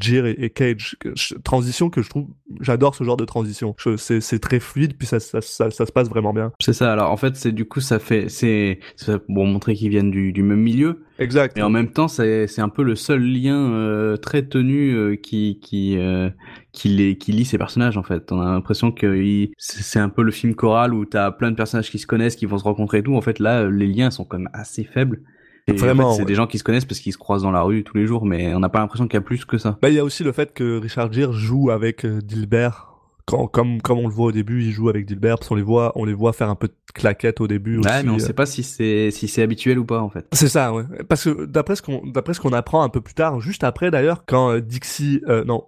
Gere 0.00 0.26
et, 0.26 0.36
et 0.38 0.50
Cage. 0.50 0.96
Transition 1.44 1.90
que 1.90 2.02
je 2.02 2.10
trouve, 2.10 2.26
j'adore 2.60 2.94
ce 2.94 3.04
genre 3.04 3.16
de 3.16 3.24
transition. 3.24 3.74
C'est 3.96 4.38
très 4.40 4.60
fluide, 4.60 4.94
puis 4.96 5.06
ça, 5.06 5.20
ça 5.20 5.40
ça 5.40 5.70
ça 5.70 5.86
se 5.86 5.92
passe 5.92 6.08
vraiment 6.08 6.32
bien. 6.32 6.52
c'est 6.60 6.72
ça 6.72 6.92
alors 6.92 7.10
en 7.10 7.16
fait 7.16 7.36
c'est 7.36 7.52
du 7.52 7.64
coup 7.64 7.80
ça 7.80 7.98
fait 7.98 8.28
c'est 8.28 8.78
pour 9.26 9.46
montrer 9.46 9.74
qu'ils 9.74 9.90
viennent 9.90 10.10
du 10.10 10.32
du 10.32 10.42
même 10.42 10.60
milieu 10.60 11.04
Exact. 11.18 11.56
Et 11.56 11.62
en 11.62 11.70
même 11.70 11.90
temps, 11.90 12.08
c'est 12.08 12.58
un 12.58 12.68
peu 12.68 12.82
le 12.82 12.96
seul 12.96 13.22
lien 13.22 13.72
euh, 13.72 14.16
très 14.16 14.42
tenu 14.42 14.92
euh, 14.94 15.14
qui 15.14 15.60
qui 15.62 15.96
euh, 15.96 16.28
qui 16.72 16.88
les 16.88 17.16
qui 17.16 17.30
lie 17.30 17.44
ces 17.44 17.56
personnages 17.56 17.96
en 17.96 18.02
fait. 18.02 18.32
On 18.32 18.40
a 18.40 18.46
l'impression 18.46 18.90
que 18.90 19.48
c'est 19.58 20.00
un 20.00 20.08
peu 20.08 20.22
le 20.22 20.32
film 20.32 20.54
choral 20.54 20.92
où 20.92 21.04
t'as 21.04 21.30
plein 21.30 21.52
de 21.52 21.56
personnages 21.56 21.90
qui 21.90 21.98
se 22.00 22.06
connaissent, 22.06 22.34
qui 22.34 22.46
vont 22.46 22.58
se 22.58 22.64
rencontrer 22.64 22.98
et 22.98 23.02
tout. 23.02 23.14
En 23.14 23.20
fait, 23.20 23.38
là, 23.38 23.68
les 23.68 23.86
liens 23.86 24.10
sont 24.10 24.24
quand 24.24 24.38
même 24.38 24.50
assez 24.52 24.82
faibles. 24.82 25.22
Et 25.66 25.72
en 25.72 25.74
fait, 25.76 25.80
Vraiment, 25.80 26.12
c'est 26.12 26.20
ouais. 26.20 26.24
des 26.26 26.34
gens 26.34 26.46
qui 26.46 26.58
se 26.58 26.64
connaissent 26.64 26.84
parce 26.84 27.00
qu'ils 27.00 27.12
se 27.12 27.18
croisent 27.18 27.42
dans 27.42 27.50
la 27.50 27.62
rue 27.62 27.84
tous 27.84 27.96
les 27.96 28.06
jours, 28.06 28.26
mais 28.26 28.54
on 28.54 28.60
n'a 28.60 28.68
pas 28.68 28.80
l'impression 28.80 29.06
qu'il 29.06 29.14
y 29.14 29.18
a 29.18 29.22
plus 29.22 29.44
que 29.44 29.56
ça. 29.58 29.78
Bah, 29.80 29.88
il 29.88 29.94
y 29.94 29.98
a 29.98 30.04
aussi 30.04 30.22
le 30.24 30.32
fait 30.32 30.52
que 30.52 30.78
Richard 30.78 31.12
Gere 31.12 31.32
joue 31.32 31.70
avec 31.70 32.04
euh, 32.04 32.20
Dilbert. 32.20 32.90
Quand, 33.26 33.46
comme, 33.46 33.80
comme 33.80 33.98
on 34.00 34.06
le 34.06 34.12
voit 34.12 34.26
au 34.26 34.32
début, 34.32 34.62
il 34.62 34.70
joue 34.72 34.90
avec 34.90 35.06
Dilbert, 35.06 35.38
parce 35.38 35.48
qu'on 35.48 35.54
les 35.54 35.62
voit, 35.62 35.92
on 35.94 36.04
les 36.04 36.12
voit 36.12 36.34
faire 36.34 36.50
un 36.50 36.54
peu 36.54 36.68
de 36.68 36.74
claquettes 36.92 37.40
au 37.40 37.46
début 37.46 37.78
Ouais, 37.78 37.86
aussi. 37.86 38.04
mais 38.04 38.10
on 38.10 38.16
euh. 38.16 38.18
sait 38.18 38.34
pas 38.34 38.44
si 38.44 38.62
c'est 38.62 39.10
si 39.10 39.26
c'est 39.28 39.40
habituel 39.40 39.78
ou 39.78 39.86
pas 39.86 40.02
en 40.02 40.10
fait. 40.10 40.26
C'est 40.32 40.48
ça, 40.48 40.74
ouais. 40.74 40.82
Parce 41.08 41.24
que 41.24 41.46
d'après 41.46 41.74
ce 41.76 41.80
qu'on, 41.80 42.02
d'après 42.06 42.34
ce 42.34 42.40
qu'on 42.40 42.52
apprend 42.52 42.82
un 42.82 42.90
peu 42.90 43.00
plus 43.00 43.14
tard, 43.14 43.40
juste 43.40 43.64
après 43.64 43.90
d'ailleurs, 43.90 44.24
quand 44.26 44.50
euh, 44.50 44.60
Dixie, 44.60 45.22
euh, 45.26 45.42
non, 45.44 45.64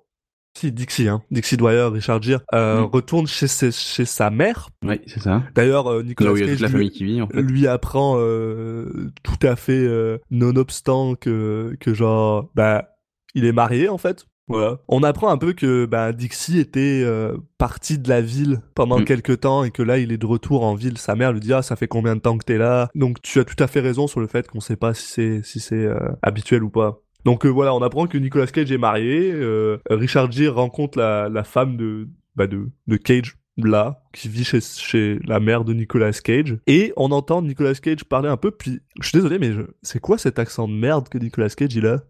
si 0.57 0.73
Dixie, 0.73 1.09
hein, 1.09 1.23
Dixie 1.31 1.57
Dwyer, 1.57 1.89
Richard 1.93 2.23
Gere, 2.23 2.41
euh, 2.55 2.81
Mm. 2.83 2.85
retourne 2.87 3.27
chez, 3.27 3.47
ses- 3.47 3.73
chez 3.73 4.05
sa 4.05 4.31
mère. 4.31 4.71
Oui, 4.85 5.01
c'est 5.07 5.21
ça. 5.21 5.43
D'ailleurs, 5.55 5.87
euh, 5.91 6.03
Nicolas 6.03 6.33
Cage 6.35 6.61
la 6.61 6.69
famille 6.69 6.91
qui 6.91 7.05
vit 7.05 7.21
en 7.23 7.29
fait. 7.29 7.41
lui 7.43 7.67
apprend 7.67 8.17
euh, 8.19 9.11
tout 9.23 9.39
à 9.47 9.57
fait 9.57 9.73
euh, 9.87 10.19
nonobstant 10.31 11.15
que 11.15 11.77
que 11.81 11.93
genre 11.95 12.51
bah 12.55 12.89
il 13.35 13.45
est 13.45 13.53
marié 13.53 13.89
en 13.89 13.99
fait 13.99 14.27
voilà 14.49 14.79
on 14.89 15.03
apprend 15.03 15.29
un 15.29 15.39
peu 15.39 15.53
que 15.53 15.87
bah 15.87 16.13
Dixie 16.13 16.59
était 16.61 17.03
euh, 17.05 17.37
parti 17.59 17.99
de 17.99 18.09
la 18.09 18.21
ville 18.21 18.61
pendant 18.75 19.01
Mm. 19.01 19.05
quelques 19.05 19.41
temps 19.41 19.65
et 19.65 19.71
que 19.71 19.83
là 19.83 19.99
il 19.99 20.13
est 20.13 20.19
de 20.19 20.27
retour 20.27 20.65
en 20.65 20.75
ville 20.75 20.99
sa 20.99 21.17
mère 21.17 21.33
lui 21.33 21.41
dit 21.41 21.53
ah 21.53 21.63
ça 21.63 21.75
fait 21.77 21.89
combien 21.89 22.15
de 22.17 22.21
temps 22.21 22.39
que 22.39 22.45
t'es 22.45 22.59
là? 22.59 22.89
Donc 22.95 23.21
tu 23.23 23.41
as 23.41 23.45
tout 23.45 23.63
à 23.63 23.67
fait 23.67 23.81
raison 23.81 24.07
sur 24.07 24.21
le 24.21 24.27
fait 24.29 24.47
qu'on 24.49 24.61
sait 24.61 24.77
pas 24.77 24.95
si 24.95 25.07
c'est 25.07 25.41
si 25.43 25.61
c'est 25.61 25.75
euh, 25.85 25.99
habituel 26.23 26.63
ou 26.65 26.71
pas 26.71 27.01
donc 27.26 27.45
euh, 27.45 27.50
voilà 27.50 27.75
on 27.75 27.83
apprend 27.83 28.06
que 28.06 28.16
Nicolas 28.16 28.47
Cage 28.47 28.73
est 28.73 28.78
marié 28.78 29.30
euh, 29.33 29.76
Richard 29.90 30.33
Gere 30.33 30.54
rencontre 30.54 30.99
la 30.99 31.45
femme 31.45 31.76
de 31.76 32.09
bah 32.35 32.47
de 32.47 32.71
de 32.87 32.97
Cage 32.97 33.37
là, 33.56 34.02
qui 34.12 34.28
vit 34.28 34.45
chez, 34.45 35.18
la 35.25 35.40
mère 35.40 35.64
de 35.64 35.73
Nicolas 35.73 36.12
Cage. 36.12 36.59
Et 36.66 36.92
on 36.96 37.11
entend 37.11 37.42
Nicolas 37.42 37.74
Cage 37.74 38.05
parler 38.05 38.29
un 38.29 38.37
peu, 38.37 38.51
puis 38.51 38.81
je 39.01 39.09
suis 39.09 39.16
désolé, 39.16 39.38
mais 39.38 39.53
c'est 39.83 40.01
quoi 40.01 40.18
cet 40.18 40.38
accent 40.38 40.68
de 40.68 40.74
merde 40.74 41.09
que 41.09 41.18
Nicolas 41.18 41.48
Cage 41.48 41.74
il 41.74 41.87
a? 41.87 42.03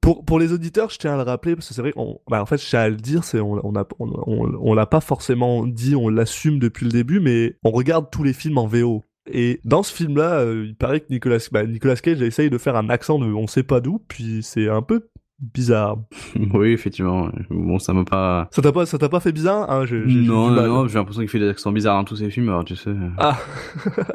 Pour, 0.00 0.22
pour 0.22 0.38
les 0.38 0.52
auditeurs, 0.52 0.90
je 0.90 0.98
tiens 0.98 1.14
à 1.14 1.16
le 1.16 1.22
rappeler, 1.22 1.56
parce 1.56 1.68
que 1.68 1.72
c'est 1.72 1.80
vrai 1.80 1.92
qu'on, 1.92 2.20
bah, 2.28 2.42
en 2.42 2.46
fait, 2.46 2.58
je 2.58 2.68
tiens 2.68 2.80
à 2.80 2.88
le 2.90 2.96
dire, 2.96 3.24
c'est, 3.24 3.40
on, 3.40 3.52
on 3.66 3.72
on, 3.74 3.84
on, 3.98 4.52
on 4.60 4.74
l'a 4.74 4.84
pas 4.84 5.00
forcément 5.00 5.66
dit, 5.66 5.96
on 5.96 6.10
l'assume 6.10 6.58
depuis 6.58 6.84
le 6.84 6.92
début, 6.92 7.20
mais 7.20 7.56
on 7.64 7.70
regarde 7.70 8.10
tous 8.10 8.22
les 8.22 8.34
films 8.34 8.58
en 8.58 8.66
VO. 8.66 9.02
Et 9.30 9.60
dans 9.64 9.82
ce 9.82 9.92
film-là, 9.94 10.40
euh, 10.40 10.64
il 10.66 10.76
paraît 10.76 11.00
que 11.00 11.06
Nicolas, 11.10 11.38
bah, 11.50 11.64
Nicolas 11.64 11.96
Cage 11.96 12.20
essaye 12.22 12.50
de 12.50 12.58
faire 12.58 12.76
un 12.76 12.90
accent 12.90 13.18
de 13.18 13.26
on 13.26 13.46
sait 13.46 13.62
pas 13.62 13.80
d'où, 13.80 14.00
puis 14.06 14.42
c'est 14.42 14.68
un 14.68 14.82
peu 14.82 15.08
bizarre. 15.40 15.96
oui, 16.54 16.72
effectivement. 16.72 17.30
Bon, 17.50 17.78
ça 17.78 17.92
m'a 17.92 18.04
pas. 18.04 18.48
Ça 18.50 18.62
t'a 18.62 18.72
pas, 18.72 18.86
ça 18.86 18.98
t'a 18.98 19.08
pas 19.08 19.20
fait 19.20 19.32
bizarre, 19.32 19.70
hein, 19.70 19.84
Non, 19.90 20.50
non, 20.50 20.66
non, 20.66 20.88
j'ai 20.88 20.98
l'impression 20.98 21.22
qu'il 21.22 21.30
fait 21.30 21.38
des 21.38 21.48
accents 21.48 21.72
bizarres 21.72 21.96
dans 21.96 22.04
tous 22.04 22.16
ses 22.16 22.30
films, 22.30 22.48
alors 22.48 22.64
tu 22.64 22.76
sais. 22.76 22.94
Ah. 23.18 23.38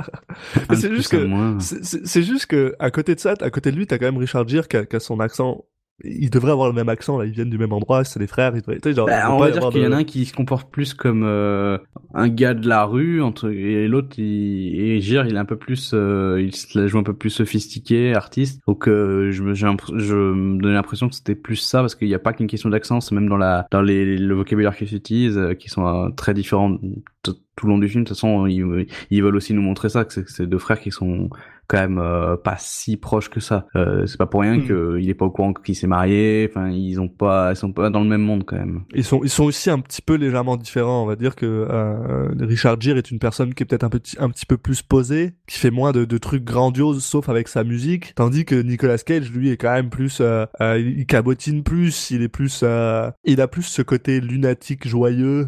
c'est 0.73 0.93
juste 0.93 1.11
que, 1.11 1.27
c'est- 1.59 2.21
juste 2.23 2.45
que, 2.45 2.75
à 2.79 2.91
côté 2.91 3.15
de 3.15 3.19
ça, 3.19 3.33
à 3.41 3.49
côté 3.49 3.71
de 3.71 3.77
lui, 3.77 3.87
t'as 3.87 3.97
quand 3.97 4.05
même 4.05 4.17
Richard 4.17 4.47
Gere 4.47 4.67
qui 4.67 4.77
a, 4.77 4.85
qui 4.85 4.95
a 4.95 4.99
son 4.99 5.19
accent. 5.19 5.65
Il 6.03 6.29
devrait 6.29 6.51
avoir 6.51 6.67
le 6.67 6.73
même 6.73 6.89
accent, 6.89 7.17
là, 7.17 7.25
ils 7.25 7.31
viennent 7.31 7.49
du 7.49 7.57
même 7.57 7.73
endroit, 7.73 8.03
c'est 8.03 8.19
des 8.19 8.27
frères, 8.27 8.55
ils 8.55 8.61
devraient, 8.61 8.79
genre, 8.93 9.09
il 9.09 9.11
Bah, 9.11 9.31
on 9.31 9.39
va 9.39 9.51
dire 9.51 9.69
qu'il 9.69 9.81
y 9.81 9.87
en 9.87 9.91
a 9.91 9.97
un 9.97 10.03
qui 10.03 10.25
se 10.25 10.33
comporte 10.33 10.71
plus 10.71 10.93
comme 10.93 11.23
euh, 11.23 11.77
un 12.13 12.29
gars 12.29 12.53
de 12.53 12.67
la 12.67 12.85
rue 12.85 13.21
entre 13.21 13.49
et 13.49 13.87
l'autre 13.87 14.17
il 14.17 14.79
et 14.79 15.01
Gire 15.01 15.25
il 15.25 15.35
est 15.35 15.39
un 15.39 15.45
peu 15.45 15.57
plus 15.57 15.91
euh, 15.93 16.41
il 16.41 16.55
se 16.55 16.79
la 16.79 16.87
joue 16.87 16.97
un 16.97 17.03
peu 17.03 17.13
plus 17.13 17.29
sophistiqué 17.29 18.15
artiste. 18.15 18.61
Donc 18.67 18.87
euh, 18.87 19.31
je 19.31 19.43
me 19.43 19.53
j'ai 19.53 19.67
je 19.95 20.15
me 20.15 20.61
donnais 20.61 20.73
l'impression 20.73 21.09
que 21.09 21.15
c'était 21.15 21.35
plus 21.35 21.57
ça 21.57 21.79
parce 21.79 21.95
qu'il 21.95 22.07
n'y 22.07 22.15
a 22.15 22.19
pas 22.19 22.33
qu'une 22.33 22.47
question 22.47 22.69
d'accent 22.69 23.01
c'est 23.01 23.15
même 23.15 23.29
dans 23.29 23.37
la 23.37 23.67
dans 23.71 23.81
les 23.81 24.17
le 24.17 24.35
vocabulaire 24.35 24.75
qu'ils 24.75 24.95
utilisent 24.95 25.39
qui 25.59 25.69
sont 25.69 26.11
très 26.15 26.33
différents 26.33 26.77
tout 27.59 27.67
le 27.67 27.73
long 27.73 27.77
du 27.79 27.89
film 27.89 28.03
de 28.03 28.07
toute 28.09 28.17
façon 28.17 28.47
ils, 28.47 28.87
ils 29.11 29.21
veulent 29.21 29.35
aussi 29.35 29.53
nous 29.53 29.61
montrer 29.61 29.89
ça 29.89 30.05
que 30.05 30.13
c'est 30.25 30.47
deux 30.47 30.57
frères 30.57 30.79
qui 30.79 30.91
sont 30.91 31.29
quand 31.67 31.77
même 31.77 31.99
euh, 31.99 32.35
pas 32.37 32.55
si 32.57 32.97
proches 32.97 33.29
que 33.29 33.39
ça 33.39 33.67
euh, 33.75 34.05
c'est 34.07 34.17
pas 34.17 34.25
pour 34.25 34.41
rien 34.41 34.57
Hmm. 34.57 34.65
qu'il 34.97 35.09
est 35.09 35.13
pas 35.13 35.25
au 35.25 35.29
courant 35.31 35.53
qu'il 35.53 35.75
s'est 35.75 35.87
marié 35.87 36.47
enfin 36.49 36.69
ils 36.69 36.99
ont 36.99 37.07
pas 37.07 37.51
ils 37.51 37.55
sont 37.55 37.71
pas 37.71 37.89
dans 37.89 38.01
le 38.01 38.07
même 38.07 38.21
monde 38.21 38.43
quand 38.45 38.55
même 38.55 38.83
Ils 38.95 39.03
sont, 39.03 39.21
ils 39.23 39.29
sont 39.29 39.43
aussi 39.43 39.69
un 39.69 39.79
petit 39.79 40.01
peu 40.01 40.15
légèrement 40.15 40.57
différents. 40.57 41.03
On 41.03 41.05
va 41.05 41.15
dire 41.15 41.35
que 41.35 41.45
euh, 41.45 42.27
Richard 42.39 42.79
Gere 42.79 42.97
est 42.97 43.11
une 43.11 43.19
personne 43.19 43.53
qui 43.53 43.63
est 43.63 43.65
peut-être 43.65 43.83
un 43.83 43.89
petit, 43.89 44.15
un 44.19 44.29
petit 44.29 44.45
peu 44.45 44.57
plus 44.57 44.81
posée, 44.81 45.33
qui 45.47 45.59
fait 45.59 45.71
moins 45.71 45.91
de, 45.91 46.05
de 46.05 46.17
trucs 46.17 46.43
grandioses, 46.43 47.03
sauf 47.03 47.29
avec 47.29 47.47
sa 47.47 47.63
musique, 47.63 48.13
tandis 48.15 48.45
que 48.45 48.55
Nicolas 48.55 48.97
Cage, 48.97 49.31
lui, 49.31 49.49
est 49.49 49.57
quand 49.57 49.73
même 49.73 49.89
plus, 49.89 50.19
euh, 50.21 50.45
euh, 50.61 50.79
il 50.79 50.99
il 50.99 51.05
cabotine 51.05 51.63
plus, 51.63 52.11
il 52.11 52.21
est 52.21 52.29
plus, 52.29 52.61
euh, 52.63 53.09
il 53.23 53.41
a 53.41 53.47
plus 53.47 53.63
ce 53.63 53.81
côté 53.81 54.19
lunatique 54.21 54.87
joyeux 54.87 55.47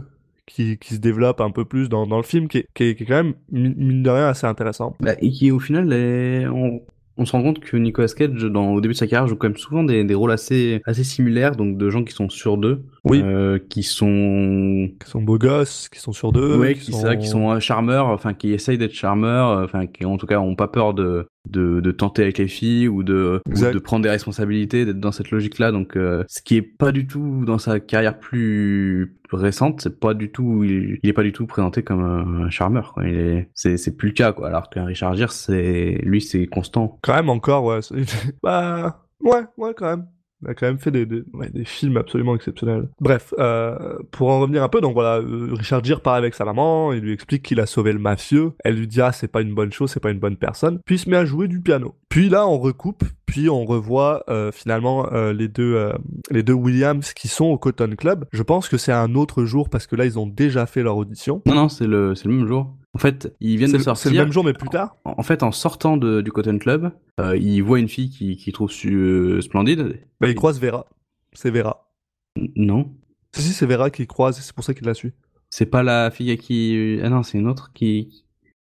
qui, 0.54 0.78
qui 0.78 0.96
se 0.96 1.00
développe 1.00 1.42
un 1.42 1.52
peu 1.52 1.66
plus 1.66 1.90
dans, 1.90 2.06
dans 2.08 2.18
le 2.18 2.24
film, 2.24 2.48
qui 2.48 2.60
est, 2.60 2.66
qui 2.74 2.84
est, 2.84 2.96
qui 2.96 3.04
est 3.04 3.06
quand 3.06 3.24
même 3.24 3.34
mine 3.52 4.04
de 4.04 4.10
rien 4.10 4.28
assez 4.28 4.48
intéressant. 4.48 4.96
Bah, 5.00 5.14
et 5.20 5.30
qui 5.32 5.52
au 5.52 5.60
final 5.60 5.92
est... 5.94 6.46
on, 6.48 6.82
on 7.18 7.26
se 7.26 7.34
rend 7.34 7.44
compte 7.44 7.60
que 7.60 7.76
Nicolas 7.78 8.08
Cage 8.08 8.42
dans 8.46 8.72
au 8.72 8.82
début 8.82 8.94
de 8.94 8.98
sa 8.98 9.06
carrière 9.06 9.28
joue 9.28 9.36
quand 9.36 9.50
même 9.50 9.58
souvent 9.58 9.84
des, 9.84 10.04
des 10.06 10.16
rôles 10.16 10.32
assez 10.32 10.82
assez 10.86 11.04
similaires 11.04 11.56
donc 11.56 11.78
de 11.78 11.90
gens 11.90 12.04
qui 12.04 12.14
sont 12.14 12.30
sûrs 12.30 12.58
d'eux 12.58 12.84
Oui. 13.04 13.22
euh, 13.24 13.60
qui 13.70 13.84
sont 13.84 14.90
Qui 15.04 15.10
sont 15.10 15.22
beaux 15.22 15.38
gosses, 15.38 15.90
qui 15.90 16.00
sont 16.00 16.14
sur 16.14 16.32
deux, 16.32 16.56
ouais 16.58 16.74
qui, 16.76 16.90
vrai, 16.92 17.18
qui 17.18 17.28
sont 17.28 17.52
euh, 17.52 17.60
charmeurs 17.60 18.08
enfin 18.08 18.34
qui 18.34 18.54
essayent 18.54 18.78
d'être 18.78 18.94
charmeurs 18.94 19.50
euh, 19.50 19.66
enfin 19.66 19.88
qui 19.88 20.06
en 20.06 20.18
tout 20.18 20.26
cas 20.26 20.40
ont 20.40 20.56
pas 20.56 20.70
peur 20.70 20.94
de 20.94 21.28
de, 21.50 21.80
de 21.80 21.92
tenter 21.92 22.22
avec 22.22 22.38
les 22.38 22.48
filles 22.48 22.88
ou 22.88 23.04
de 23.04 23.42
ou 23.48 23.50
Exact. 23.52 23.74
de 23.74 23.80
prendre 23.80 24.04
des 24.04 24.10
responsabilités 24.10 24.86
d'être 24.86 25.00
dans 25.00 25.12
cette 25.12 25.32
logique 25.32 25.58
là 25.60 25.72
donc 25.72 25.96
euh, 25.98 26.24
ce 26.28 26.42
qui 26.42 26.56
est 26.56 26.62
pas 26.62 26.92
du 26.92 27.08
tout 27.08 27.44
dans 27.46 27.58
sa 27.58 27.80
carrière 27.80 28.20
plus 28.20 29.18
récente 29.32 29.82
c'est 29.82 30.00
pas 30.00 30.14
du 30.14 30.32
tout 30.32 30.64
il, 30.64 31.00
il 31.02 31.10
est 31.10 31.14
pas 31.14 31.24
du 31.24 31.32
tout 31.32 31.48
présenté 31.48 31.82
comme 31.84 32.04
un 32.04 32.50
charmeur 32.50 32.94
quoi 32.94 33.08
il 33.08 33.16
est 33.16 33.50
c'est 33.56 33.78
c'est 33.78 33.96
plus 33.98 34.10
le 34.10 34.14
cas 34.14 34.34
quoi 34.34 34.48
alors 34.50 34.70
qu'un 34.70 34.86
Richard 34.86 35.16
Gere 35.16 35.32
c'est 35.32 36.00
lui 36.04 36.22
c'est 36.22 36.46
constant 36.48 37.00
quand 37.02 37.16
même 37.16 37.30
encore, 37.30 37.64
ouais. 37.66 37.80
bah, 38.44 39.06
ouais, 39.22 39.42
ouais, 39.58 39.74
quand 39.76 39.86
même. 39.98 40.06
Il 40.44 40.50
a 40.50 40.54
quand 40.54 40.66
même 40.66 40.80
fait 40.80 40.92
des, 40.92 41.06
des, 41.06 41.24
films 41.66 41.98
absolument 41.98 42.36
exceptionnels. 42.36 42.90
Bref, 43.00 43.34
euh, 43.38 43.98
pour 44.12 44.30
en 44.30 44.40
revenir 44.40 44.64
un 44.64 44.70
peu, 44.70 44.82
donc 44.82 44.94
voilà, 44.94 45.20
euh, 45.20 45.50
Richard 45.54 45.84
Gere 45.84 46.02
part 46.02 46.16
avec 46.16 46.34
sa 46.34 46.46
maman, 46.46 46.94
il 46.94 47.02
lui 47.02 47.14
explique 47.14 47.44
qu'il 47.44 47.60
a 47.60 47.66
sauvé 47.66 47.94
le 47.94 48.00
mafieux. 48.00 48.54
Elle 48.64 48.76
lui 48.76 48.88
dit 48.88 49.02
ah 49.02 49.12
c'est 49.12 49.28
pas 49.28 49.42
une 49.42 49.54
bonne 49.54 49.72
chose, 49.72 49.92
c'est 49.92 50.00
pas 50.00 50.12
une 50.12 50.20
bonne 50.20 50.38
personne. 50.38 50.80
Puis 50.86 50.96
il 50.96 51.00
se 51.00 51.10
met 51.10 51.18
à 51.18 51.26
jouer 51.26 51.48
du 51.48 51.62
piano. 51.62 51.96
Puis 52.10 52.30
là 52.30 52.48
on 52.48 52.58
recoupe, 52.58 53.04
puis 53.26 53.50
on 53.50 53.66
revoit 53.66 54.24
euh, 54.30 54.52
finalement 54.52 55.08
les 55.32 55.48
deux 55.48 55.92
les 56.30 56.44
deux 56.44 56.54
Williams 56.54 57.14
qui 57.14 57.28
sont 57.28 57.46
au 57.46 57.58
Cotton 57.58 57.96
Club. 57.98 58.26
Je 58.32 58.44
pense 58.44 58.68
que 58.68 58.78
c'est 58.78 58.92
un 58.92 59.16
autre 59.16 59.46
jour 59.46 59.70
parce 59.70 59.88
que 59.88 59.96
là 59.96 60.06
ils 60.06 60.18
ont 60.18 60.28
déjà 60.28 60.66
fait 60.66 60.84
leur 60.84 60.98
audition. 60.98 61.42
non 61.46 61.56
non 61.56 61.70
c'est 61.70 61.88
le 61.88 62.16
c'est 62.16 62.28
le 62.28 62.34
même 62.34 62.48
jour 62.48 62.74
en 62.94 63.00
fait 63.00 63.34
ils 63.40 63.58
viennent 63.58 63.72
de 63.72 63.78
sortir 63.78 64.10
c'est 64.12 64.16
le 64.16 64.22
même 64.24 64.32
jour 64.34 64.44
mais 64.44 64.54
plus 64.54 64.70
tard. 64.70 64.98
En 65.06 65.16
en 65.18 65.24
fait, 65.24 65.44
en 65.44 65.52
sortant 65.52 65.98
de, 65.98 66.22
du 66.22 66.32
Cotton 66.32 66.58
Club, 66.58 66.92
euh, 67.20 67.38
il 67.38 67.62
voit 67.62 67.80
une 67.80 67.88
fille 67.90 68.10
qui, 68.10 68.36
qui 68.38 68.52
trouve 68.52 68.72
su- 68.72 68.94
euh, 68.96 69.42
splendide. 69.42 70.00
Bah, 70.20 70.28
il 70.28 70.36
croise 70.36 70.60
Vera. 70.60 70.86
C'est 71.34 71.52
Vera. 71.52 71.92
N- 72.38 72.50
Non. 72.56 72.92
Si, 73.34 73.42
si, 73.44 73.54
c'est 73.54 73.66
Vera 73.66 73.90
qui 73.90 74.06
croise 74.08 74.38
et 74.40 74.42
c'est 74.42 74.54
pour 74.54 74.64
ça 74.64 74.74
qu'il 74.74 74.86
la 74.86 74.94
suit. 74.94 75.14
C'est 75.50 75.66
pas 75.66 75.84
la 75.84 76.12
fille 76.12 76.32
à 76.32 76.38
qui... 76.38 77.00
Ah 77.04 77.10
non, 77.10 77.24
c'est 77.24 77.38
une 77.38 77.48
autre 77.48 77.72
qui... 77.74 78.26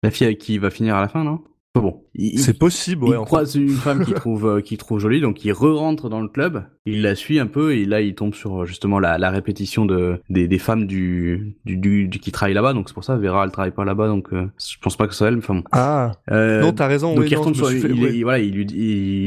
La 0.04 0.12
fille 0.12 0.28
avec 0.28 0.40
qui 0.40 0.58
va 0.58 0.70
finir 0.70 0.96
à 0.96 1.02
la 1.02 1.08
fin, 1.08 1.24
non? 1.24 1.44
Bon, 1.82 2.04
il, 2.16 2.40
C'est 2.40 2.58
possible, 2.58 3.04
il 3.06 3.10
ouais. 3.12 3.18
fait. 3.20 3.26
croise 3.26 3.56
une 3.56 3.70
femme 3.70 4.06
qu'il 4.06 4.14
trouve, 4.16 4.48
euh, 4.48 4.62
qu'il 4.62 4.78
trouve 4.78 5.00
jolie, 5.00 5.20
donc 5.22 5.44
il 5.44 5.52
re-rentre 5.52 6.10
dans 6.10 6.22
le 6.22 6.28
club, 6.30 6.64
il 6.86 7.02
la 7.02 7.16
suit 7.16 7.38
un 7.40 7.48
peu, 7.48 7.74
et 7.76 7.84
là 7.86 8.00
il 8.02 8.16
tombe 8.16 8.34
sur 8.34 8.62
euh, 8.62 8.66
justement 8.66 8.98
la, 9.00 9.18
la 9.18 9.30
répétition 9.30 9.86
de 9.86 10.20
des, 10.30 10.48
des 10.48 10.58
femmes 10.58 10.86
du, 10.88 11.58
du, 11.66 11.76
du, 11.78 12.08
du- 12.08 12.20
qui 12.20 12.32
travaillent 12.32 12.54
là-bas, 12.56 12.74
donc 12.74 12.88
c'est 12.88 12.94
pour 12.94 13.04
ça 13.04 13.18
Vera 13.18 13.44
elle 13.44 13.52
travaille 13.52 13.72
pas 13.74 13.84
là-bas, 13.86 14.08
donc 14.08 14.32
euh, 14.34 14.48
je 14.58 14.78
pense 14.82 14.96
pas 14.96 15.08
que 15.08 15.14
c'est 15.14 15.26
elle, 15.26 15.36
mais 15.36 15.40
enfin 15.44 15.56
bon. 15.56 15.64
Ah, 15.74 16.14
Euh, 16.32 16.62
non, 16.62 16.72
t'as 16.72 16.88
raison. 16.88 17.14
donc 17.14 17.24
oui, 17.24 17.28
il 17.30 17.34
non, 17.36 17.40
retombe 17.42 17.56
sur, 17.56 17.68
fait- 17.70 17.78
il, 17.90 18.04
ouais. 18.04 18.16
il- 18.16 18.24
voilà, 18.24 18.40
il, 18.40 18.56
il, 18.56 18.72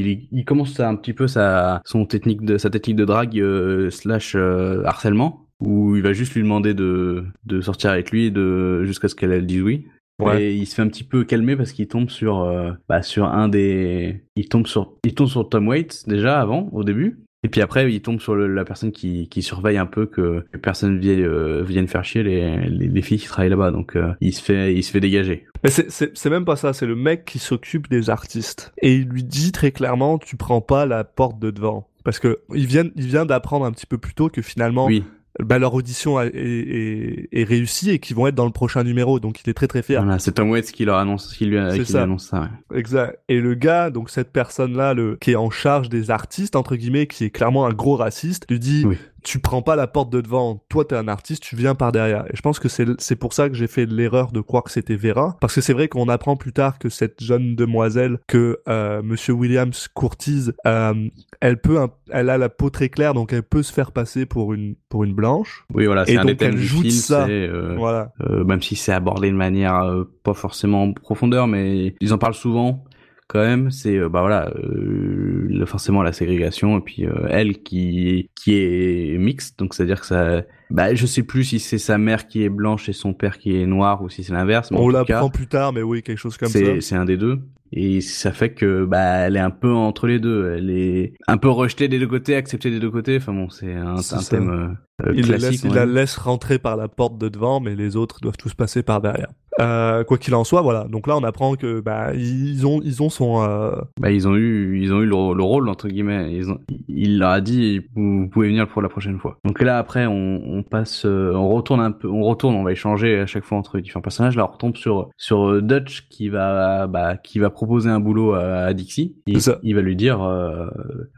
il, 0.06 0.28
il 0.32 0.44
commence 0.44 0.80
un 0.80 0.96
petit 0.96 1.12
peu 1.12 1.26
sa 1.28 1.82
son 1.84 2.06
technique 2.06 2.42
de 2.42 2.56
sa 2.56 2.70
technique 2.70 2.96
de 2.96 3.04
drague 3.04 3.38
euh, 3.38 3.90
slash 3.90 4.34
euh, 4.36 4.82
harcèlement 4.84 5.44
où 5.60 5.96
il 5.96 6.02
va 6.02 6.12
juste 6.12 6.34
lui 6.34 6.42
demander 6.42 6.72
de 6.72 7.24
de 7.44 7.60
sortir 7.60 7.90
avec 7.90 8.10
lui 8.12 8.26
et 8.26 8.30
de 8.30 8.84
jusqu'à 8.84 9.08
ce 9.08 9.14
qu'elle 9.16 9.32
elle 9.32 9.44
dise 9.44 9.60
oui. 9.62 9.86
Ouais. 10.20 10.42
Et 10.42 10.54
il 10.54 10.66
se 10.66 10.74
fait 10.74 10.82
un 10.82 10.88
petit 10.88 11.04
peu 11.04 11.24
calmer 11.24 11.54
parce 11.56 11.72
qu'il 11.72 11.86
tombe 11.86 12.10
sur 12.10 12.40
euh, 12.40 12.72
bah, 12.88 13.02
sur 13.02 13.26
un 13.26 13.48
des 13.48 14.24
il 14.36 14.48
tombe 14.48 14.66
sur 14.66 14.94
il 15.04 15.14
tombe 15.14 15.28
sur 15.28 15.48
Tom 15.48 15.68
Waits 15.68 16.08
déjà 16.08 16.40
avant 16.40 16.68
au 16.72 16.82
début 16.82 17.20
et 17.44 17.48
puis 17.48 17.60
après 17.60 17.92
il 17.92 18.00
tombe 18.02 18.20
sur 18.20 18.34
le- 18.34 18.48
la 18.52 18.64
personne 18.64 18.90
qui, 18.90 19.28
qui 19.28 19.42
surveille 19.42 19.76
un 19.78 19.86
peu 19.86 20.06
que, 20.06 20.44
que 20.52 20.56
personne 20.58 20.98
vienne 20.98 21.20
euh, 21.22 21.62
vienne 21.62 21.86
faire 21.86 22.04
chier 22.04 22.24
les, 22.24 22.56
les, 22.68 22.88
les 22.88 23.02
filles 23.02 23.18
qui 23.20 23.28
travaillent 23.28 23.50
là-bas 23.50 23.70
donc 23.70 23.94
euh, 23.94 24.12
il 24.20 24.32
se 24.34 24.42
fait 24.42 24.74
il 24.74 24.82
se 24.82 24.90
fait 24.90 24.98
dégager. 25.00 25.46
Mais 25.62 25.70
c'est- 25.70 25.88
c'est 25.90 26.10
c'est 26.18 26.30
même 26.30 26.44
pas 26.44 26.56
ça, 26.56 26.72
c'est 26.72 26.86
le 26.86 26.96
mec 26.96 27.24
qui 27.24 27.38
s'occupe 27.38 27.88
des 27.88 28.10
artistes. 28.10 28.72
Et 28.82 28.94
il 28.96 29.04
lui 29.08 29.22
dit 29.22 29.52
très 29.52 29.70
clairement, 29.70 30.18
tu 30.18 30.36
prends 30.36 30.60
pas 30.60 30.84
la 30.84 31.04
porte 31.04 31.38
de 31.38 31.50
devant. 31.52 31.88
Parce 32.04 32.18
que 32.18 32.40
il 32.54 32.66
vient, 32.66 32.84
il 32.96 33.06
vient 33.06 33.26
d'apprendre 33.26 33.64
un 33.66 33.72
petit 33.72 33.86
peu 33.86 33.98
plus 33.98 34.14
tôt 34.14 34.28
que 34.30 34.40
finalement, 34.42 34.86
Oui. 34.86 35.04
Bah, 35.40 35.58
leur 35.58 35.74
audition 35.74 36.20
est, 36.20 36.28
est, 36.34 37.28
est 37.32 37.44
réussie 37.44 37.90
et 37.90 37.98
qu'ils 37.98 38.16
vont 38.16 38.26
être 38.26 38.34
dans 38.34 38.46
le 38.46 38.50
prochain 38.52 38.82
numéro. 38.84 39.20
Donc 39.20 39.40
il 39.44 39.50
est 39.50 39.54
très 39.54 39.68
très 39.68 39.82
fier. 39.82 40.02
Voilà, 40.02 40.18
c'est 40.18 40.32
Tom 40.32 40.50
Waits 40.50 40.72
qui 40.72 40.84
leur 40.84 40.96
annonce, 40.98 41.34
qui 41.34 41.46
lui, 41.46 41.58
qui 41.78 41.92
ça. 41.92 42.02
annonce 42.02 42.26
ça. 42.26 42.48
ouais. 42.70 42.78
Exact. 42.78 43.18
Et 43.28 43.40
le 43.40 43.54
gars, 43.54 43.90
donc 43.90 44.10
cette 44.10 44.32
personne-là, 44.32 44.94
le 44.94 45.16
qui 45.20 45.32
est 45.32 45.36
en 45.36 45.50
charge 45.50 45.88
des 45.88 46.10
artistes 46.10 46.56
entre 46.56 46.76
guillemets, 46.76 47.06
qui 47.06 47.24
est 47.24 47.30
clairement 47.30 47.66
un 47.66 47.72
gros 47.72 47.96
raciste, 47.96 48.46
lui 48.50 48.58
dit 48.58 48.84
Oui. 48.86 48.96
Tu 49.24 49.38
prends 49.40 49.62
pas 49.62 49.76
la 49.76 49.86
porte 49.86 50.10
de 50.10 50.20
devant. 50.20 50.62
Toi, 50.68 50.84
t'es 50.84 50.96
un 50.96 51.08
artiste, 51.08 51.42
tu 51.42 51.56
viens 51.56 51.74
par 51.74 51.92
derrière. 51.92 52.24
Et 52.26 52.36
je 52.36 52.40
pense 52.42 52.58
que 52.58 52.68
c'est 52.68 52.86
c'est 53.00 53.16
pour 53.16 53.32
ça 53.32 53.48
que 53.48 53.54
j'ai 53.54 53.66
fait 53.66 53.86
l'erreur 53.86 54.32
de 54.32 54.40
croire 54.40 54.62
que 54.64 54.70
c'était 54.70 54.96
Vera, 54.96 55.36
parce 55.40 55.54
que 55.54 55.60
c'est 55.60 55.72
vrai 55.72 55.88
qu'on 55.88 56.08
apprend 56.08 56.36
plus 56.36 56.52
tard 56.52 56.78
que 56.78 56.88
cette 56.88 57.22
jeune 57.22 57.56
demoiselle 57.56 58.18
que 58.26 58.58
euh, 58.68 59.02
Monsieur 59.02 59.32
Williams 59.34 59.88
courtise, 59.92 60.52
euh, 60.66 60.94
elle 61.40 61.60
peut, 61.60 61.78
elle 62.10 62.30
a 62.30 62.38
la 62.38 62.48
peau 62.48 62.70
très 62.70 62.88
claire, 62.88 63.14
donc 63.14 63.32
elle 63.32 63.42
peut 63.42 63.62
se 63.62 63.72
faire 63.72 63.92
passer 63.92 64.26
pour 64.26 64.52
une 64.52 64.74
pour 64.88 65.04
une 65.04 65.14
blanche. 65.14 65.64
Oui, 65.74 65.86
voilà, 65.86 66.04
c'est 66.06 66.12
Et 66.14 66.18
un 66.18 66.24
donc, 66.24 66.40
elle 66.40 66.56
joue 66.56 66.80
film, 66.82 66.90
ça. 66.92 67.26
euh, 67.26 67.74
Voilà. 67.76 68.12
euh, 68.28 68.44
même 68.44 68.62
si 68.62 68.76
c'est 68.76 68.92
abordé 68.92 69.30
de 69.30 69.36
manière 69.36 69.76
euh, 69.82 70.04
pas 70.22 70.34
forcément 70.34 70.82
en 70.84 70.92
profondeur, 70.92 71.46
mais 71.46 71.94
ils 72.00 72.12
en 72.14 72.18
parlent 72.18 72.34
souvent 72.34 72.84
quand 73.28 73.40
même. 73.40 73.70
C'est 73.70 73.96
euh, 73.96 74.08
bah 74.08 74.20
voilà, 74.22 74.50
euh, 74.56 75.64
forcément 75.66 76.02
la 76.02 76.12
ségrégation 76.12 76.78
et 76.78 76.80
puis 76.80 77.06
euh, 77.06 77.28
elle 77.28 77.62
qui 77.62 78.30
qui 78.34 78.56
est 78.56 79.18
mixte, 79.18 79.58
donc 79.58 79.74
c'est 79.74 79.84
à 79.84 79.86
dire 79.86 80.00
que 80.00 80.06
ça, 80.06 80.42
bah 80.70 80.94
je 80.94 81.06
sais 81.06 81.22
plus 81.22 81.44
si 81.44 81.60
c'est 81.60 81.78
sa 81.78 81.98
mère 81.98 82.26
qui 82.26 82.42
est 82.42 82.48
blanche 82.48 82.88
et 82.88 82.92
son 82.92 83.12
père 83.12 83.38
qui 83.38 83.60
est 83.60 83.66
noir 83.66 84.02
ou 84.02 84.08
si 84.08 84.24
c'est 84.24 84.32
l'inverse. 84.32 84.70
On 84.72 84.88
l'apprend 84.88 85.30
plus 85.30 85.46
tard, 85.46 85.72
mais 85.72 85.82
oui, 85.82 86.02
quelque 86.02 86.18
chose 86.18 86.36
comme 86.36 86.48
ça. 86.48 86.80
c'est 86.80 86.96
un 86.96 87.04
des 87.04 87.16
deux. 87.16 87.40
Et 87.70 88.00
ça 88.00 88.32
fait 88.32 88.54
que 88.54 88.84
bah 88.84 89.26
elle 89.26 89.36
est 89.36 89.40
un 89.40 89.50
peu 89.50 89.72
entre 89.72 90.06
les 90.06 90.18
deux. 90.18 90.54
Elle 90.56 90.70
est 90.70 91.12
un 91.26 91.36
peu 91.36 91.50
rejetée 91.50 91.88
des 91.88 91.98
deux 91.98 92.06
côtés, 92.06 92.34
acceptée 92.34 92.70
des 92.70 92.80
deux 92.80 92.90
côtés. 92.90 93.18
Enfin 93.18 93.34
bon, 93.34 93.50
c'est 93.50 93.74
un, 93.74 93.96
un 93.96 94.22
thème 94.22 94.78
euh, 95.02 95.12
Il, 95.14 95.28
la 95.28 95.36
classique. 95.36 95.50
laisse, 95.50 95.62
il 95.64 95.74
la 95.74 95.84
laisse 95.84 96.16
rentrer 96.16 96.58
par 96.58 96.76
la 96.76 96.88
porte 96.88 97.18
de 97.18 97.28
devant, 97.28 97.60
mais 97.60 97.74
les 97.74 97.96
autres 97.96 98.20
doivent 98.20 98.38
tous 98.38 98.54
passer 98.54 98.82
par 98.82 99.02
derrière. 99.02 99.28
Euh, 99.60 100.04
quoi 100.04 100.18
qu'il 100.18 100.34
en 100.34 100.44
soit, 100.44 100.62
voilà. 100.62 100.84
Donc 100.84 101.06
là, 101.06 101.16
on 101.16 101.24
apprend 101.24 101.54
que 101.56 101.80
bah 101.80 102.14
ils 102.14 102.66
ont 102.66 102.80
ils 102.84 103.02
ont 103.02 103.10
son 103.10 103.42
euh, 103.42 103.72
Bah, 104.00 104.10
ils 104.10 104.28
ont 104.28 104.36
eu, 104.36 104.80
ils 104.80 104.92
ont 104.92 105.00
eu 105.00 105.06
le, 105.06 105.34
le 105.34 105.42
rôle 105.42 105.68
entre 105.68 105.88
guillemets. 105.88 106.32
Ils 106.34 106.50
ont, 106.50 106.58
il 106.88 107.18
leur 107.18 107.30
a 107.30 107.40
dit, 107.40 107.80
vous, 107.94 108.28
pouvez 108.28 108.48
venir 108.48 108.68
pour 108.68 108.82
la 108.82 108.88
prochaine 108.88 109.18
fois. 109.18 109.38
Donc 109.44 109.60
là 109.60 109.78
après, 109.78 110.06
on, 110.06 110.40
on 110.44 110.62
passe, 110.62 111.04
euh, 111.04 111.32
on 111.34 111.48
retourne 111.48 111.80
un 111.80 111.92
peu, 111.92 112.08
on 112.08 112.22
retourne, 112.22 112.54
on 112.54 112.62
va 112.62 112.72
échanger 112.72 113.18
à 113.18 113.26
chaque 113.26 113.44
fois 113.44 113.58
entre 113.58 113.78
différents 113.78 114.02
personnages. 114.02 114.36
Là, 114.36 114.46
on 114.48 114.52
retombe 114.52 114.76
sur 114.76 115.10
sur 115.16 115.48
euh, 115.48 115.62
Dutch 115.62 116.08
qui 116.08 116.28
va, 116.28 116.86
bah, 116.86 117.16
qui 117.16 117.38
va 117.38 117.50
proposer 117.50 117.90
un 117.90 118.00
boulot 118.00 118.34
à, 118.34 118.40
à 118.64 118.74
Dixie. 118.74 119.16
Il, 119.26 119.40
ça. 119.40 119.58
il 119.62 119.74
va 119.74 119.82
lui 119.82 119.96
dire, 119.96 120.22
euh, 120.22 120.66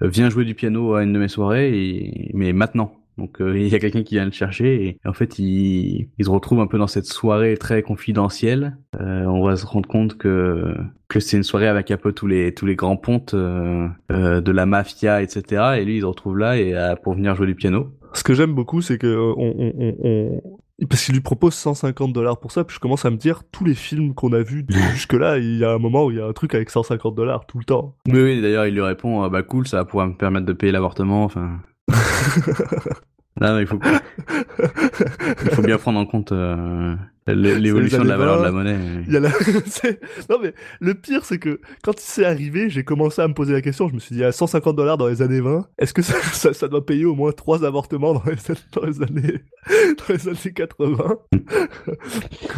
viens 0.00 0.30
jouer 0.30 0.44
du 0.44 0.54
piano 0.54 0.94
à 0.94 1.02
une 1.02 1.12
de 1.12 1.18
mes 1.18 1.28
soirées, 1.28 1.70
et, 1.72 2.30
mais 2.34 2.52
maintenant. 2.52 2.92
Donc 3.20 3.42
euh, 3.42 3.58
il 3.58 3.68
y 3.68 3.74
a 3.74 3.78
quelqu'un 3.78 4.02
qui 4.02 4.14
vient 4.14 4.24
le 4.24 4.30
chercher 4.32 4.86
et 4.86 4.98
en 5.06 5.12
fait 5.12 5.38
il, 5.38 6.08
il 6.16 6.24
se 6.24 6.30
retrouve 6.30 6.60
un 6.60 6.66
peu 6.66 6.78
dans 6.78 6.86
cette 6.86 7.04
soirée 7.04 7.58
très 7.58 7.82
confidentielle. 7.82 8.78
Euh, 8.98 9.24
on 9.26 9.44
va 9.44 9.56
se 9.56 9.66
rendre 9.66 9.88
compte 9.88 10.16
que 10.16 10.74
que 11.08 11.20
c'est 11.20 11.36
une 11.36 11.42
soirée 11.42 11.68
avec 11.68 11.90
un 11.90 11.98
peu 11.98 12.12
tous 12.12 12.26
les 12.26 12.54
tous 12.54 12.64
les 12.64 12.76
grands 12.76 12.96
pontes 12.96 13.34
euh, 13.34 13.86
euh, 14.10 14.40
de 14.40 14.52
la 14.52 14.64
mafia 14.64 15.20
etc. 15.20 15.74
Et 15.78 15.84
lui 15.84 15.96
il 15.96 16.00
se 16.00 16.06
retrouve 16.06 16.38
là 16.38 16.56
et 16.56 16.74
euh, 16.74 16.96
pour 16.96 17.12
venir 17.12 17.34
jouer 17.34 17.46
du 17.46 17.54
piano. 17.54 17.92
Ce 18.14 18.24
que 18.24 18.34
j'aime 18.34 18.54
beaucoup, 18.54 18.80
c'est 18.80 18.98
que 18.98 19.06
on, 19.36 19.54
on, 19.58 19.96
on, 20.02 20.40
parce 20.88 21.04
qu'il 21.04 21.14
lui 21.14 21.20
propose 21.20 21.54
150 21.54 22.12
dollars 22.12 22.40
pour 22.40 22.52
ça, 22.52 22.64
puis 22.64 22.74
je 22.74 22.80
commence 22.80 23.04
à 23.04 23.10
me 23.10 23.16
dire 23.16 23.42
tous 23.52 23.64
les 23.64 23.74
films 23.74 24.14
qu'on 24.14 24.32
a 24.32 24.42
vus 24.42 24.66
jusque 24.92 25.12
là, 25.12 25.38
il 25.38 25.58
y 25.58 25.64
a 25.64 25.72
un 25.72 25.78
moment 25.78 26.06
où 26.06 26.10
il 26.10 26.16
y 26.16 26.20
a 26.20 26.26
un 26.26 26.32
truc 26.32 26.54
avec 26.54 26.70
150 26.70 27.14
dollars 27.14 27.46
tout 27.46 27.58
le 27.58 27.64
temps. 27.64 27.94
Oui, 28.08 28.20
oui 28.20 28.40
d'ailleurs 28.40 28.66
il 28.66 28.74
lui 28.74 28.80
répond 28.80 29.22
ah, 29.22 29.28
bah 29.28 29.42
cool 29.42 29.66
ça 29.66 29.78
va 29.78 29.84
pouvoir 29.84 30.06
me 30.06 30.14
permettre 30.14 30.46
de 30.46 30.52
payer 30.52 30.72
l'avortement. 30.72 31.24
Enfin 31.24 31.60
là 33.40 33.60
il 33.60 33.66
faut 33.66 33.78
il 35.42 35.50
faut 35.50 35.62
bien 35.62 35.78
prendre 35.78 35.98
en 35.98 36.06
compte 36.06 36.32
euh, 36.32 36.94
l'évolution 37.26 38.02
de 38.02 38.08
la 38.08 38.16
valeur 38.16 38.38
de 38.38 38.44
la 38.44 38.50
20. 38.50 38.56
monnaie. 38.56 38.78
Il 39.06 39.12
y 39.12 39.16
a 39.16 39.20
la... 39.20 39.30
c'est- 39.66 40.00
non 40.28 40.38
mais 40.42 40.52
le 40.80 40.94
pire 40.94 41.24
c'est 41.24 41.38
que 41.38 41.60
quand 41.82 41.98
c'est 41.98 42.24
arrivé, 42.24 42.70
j'ai 42.70 42.84
commencé 42.84 43.20
à 43.22 43.28
me 43.28 43.34
poser 43.34 43.52
la 43.52 43.62
question. 43.62 43.88
Je 43.88 43.94
me 43.94 43.98
suis 43.98 44.14
dit 44.14 44.24
à 44.24 44.32
150 44.32 44.74
dollars 44.76 44.96
dans 44.98 45.06
les 45.08 45.22
années 45.22 45.40
20, 45.40 45.66
est-ce 45.78 45.92
que 45.94 46.02
ça, 46.02 46.14
ça, 46.32 46.52
ça 46.52 46.68
doit 46.68 46.84
payer 46.84 47.04
au 47.04 47.14
moins 47.14 47.32
trois 47.32 47.64
avortements 47.64 48.14
dans 48.14 48.22
les, 48.26 48.36
dans 48.74 48.86
les 48.86 49.02
années 49.02 49.40
dans 49.68 50.14
les 50.14 50.28
années 50.28 50.52
80 50.54 51.18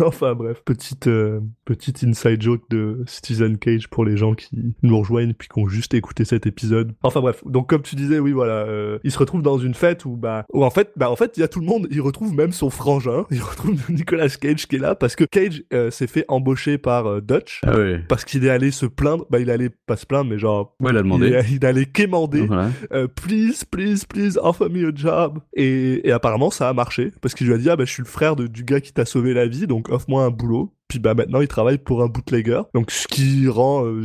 Enfin 0.05 0.35
bref, 0.35 0.63
petite 0.65 1.07
euh, 1.07 1.41
petite 1.65 2.03
inside 2.05 2.41
joke 2.41 2.63
de 2.71 3.03
Citizen 3.07 3.59
Cage 3.59 3.89
pour 3.89 4.05
les 4.05 4.17
gens 4.17 4.35
qui 4.35 4.75
nous 4.83 4.99
rejoignent 4.99 5.35
puis 5.35 5.49
qui 5.49 5.59
ont 5.59 5.69
juste 5.69 5.95
écouté 5.95 6.25
cet 6.25 6.47
épisode. 6.47 6.95
Enfin 7.03 7.21
bref, 7.21 7.43
donc 7.47 7.69
comme 7.69 7.83
tu 7.83 7.97
disais, 7.97 8.19
oui 8.19 8.33
voilà, 8.33 8.65
euh, 8.67 8.99
il 9.05 9.11
se 9.11 9.19
retrouve 9.19 9.43
dans 9.43 9.59
une 9.59 9.75
fête 9.75 10.05
où 10.05 10.17
bah 10.17 10.45
où 10.53 10.65
en 10.65 10.71
fait 10.71 10.91
bah 10.97 11.11
en 11.11 11.17
fait 11.17 11.37
il 11.37 11.41
y 11.41 11.43
a 11.43 11.49
tout 11.49 11.61
le 11.61 11.67
monde, 11.67 11.89
il 11.91 12.01
retrouve 12.01 12.35
même 12.35 12.53
son 12.53 12.71
frangin, 12.71 13.25
il 13.31 13.43
retrouve 13.43 13.75
Nicolas 13.91 14.29
Cage 14.29 14.52
qui 14.55 14.77
est 14.77 14.79
là 14.79 14.95
parce 14.95 15.17
que 15.17 15.25
Cage 15.25 15.63
euh, 15.73 15.91
s'est 15.91 16.07
fait 16.07 16.25
embaucher 16.29 16.79
par 16.79 17.07
euh, 17.07 17.21
Dutch 17.21 17.61
Ah 17.67 17.73
parce 18.09 18.25
qu'il 18.25 18.45
est 18.45 18.51
allé 18.51 18.71
se 18.71 18.87
plaindre, 18.87 19.27
bah 19.31 19.39
il 19.41 19.51
allait 19.51 19.71
pas 19.87 19.97
se 19.97 20.07
plaindre 20.07 20.31
mais 20.31 20.39
genre 20.39 20.75
Ouais, 20.81 20.91
il 20.93 20.97
a 20.97 21.01
il, 21.01 21.03
demandé. 21.05 21.27
est, 21.33 21.51
il 21.53 21.65
allait 21.67 21.87
quémander 21.87 22.43
Voilà. 22.47 22.71
euh, 22.93 23.07
please, 23.09 23.65
please, 23.71 24.05
please, 24.09 24.39
offer 24.43 24.69
me 24.69 24.89
a 24.89 24.93
job. 24.95 25.39
Et, 25.55 26.07
et 26.09 26.13
apparemment, 26.13 26.51
ça 26.51 26.69
a 26.69 26.73
marché, 26.73 27.13
parce 27.21 27.35
qu'il 27.35 27.47
lui 27.47 27.55
a 27.55 27.59
dit, 27.59 27.71
ah 27.71 27.77
bah, 27.77 27.85
je 27.85 27.93
suis 27.93 28.03
le 28.03 28.09
frère 28.09 28.37
de, 28.37 28.47
du 28.47 28.65
gars 28.65 28.81
qui 28.81 28.93
t'a 28.93 29.05
sauvé 29.05 29.35
la 29.35 29.47
vie, 29.47 29.67
donc 29.67 29.89
offre-moi 29.89 30.25
un 30.25 30.31
boulot. 30.31 30.75
Puis 30.89 30.99
bah 30.99 31.15
maintenant, 31.15 31.41
il 31.41 31.49
travaille 31.49 31.79
pour 31.79 32.03
un 32.03 32.07
bootlegger. 32.07 32.61
Donc 32.75 32.91
ce 32.91 33.09
qui 33.09 33.49
rend 33.49 33.87
euh, 33.87 34.05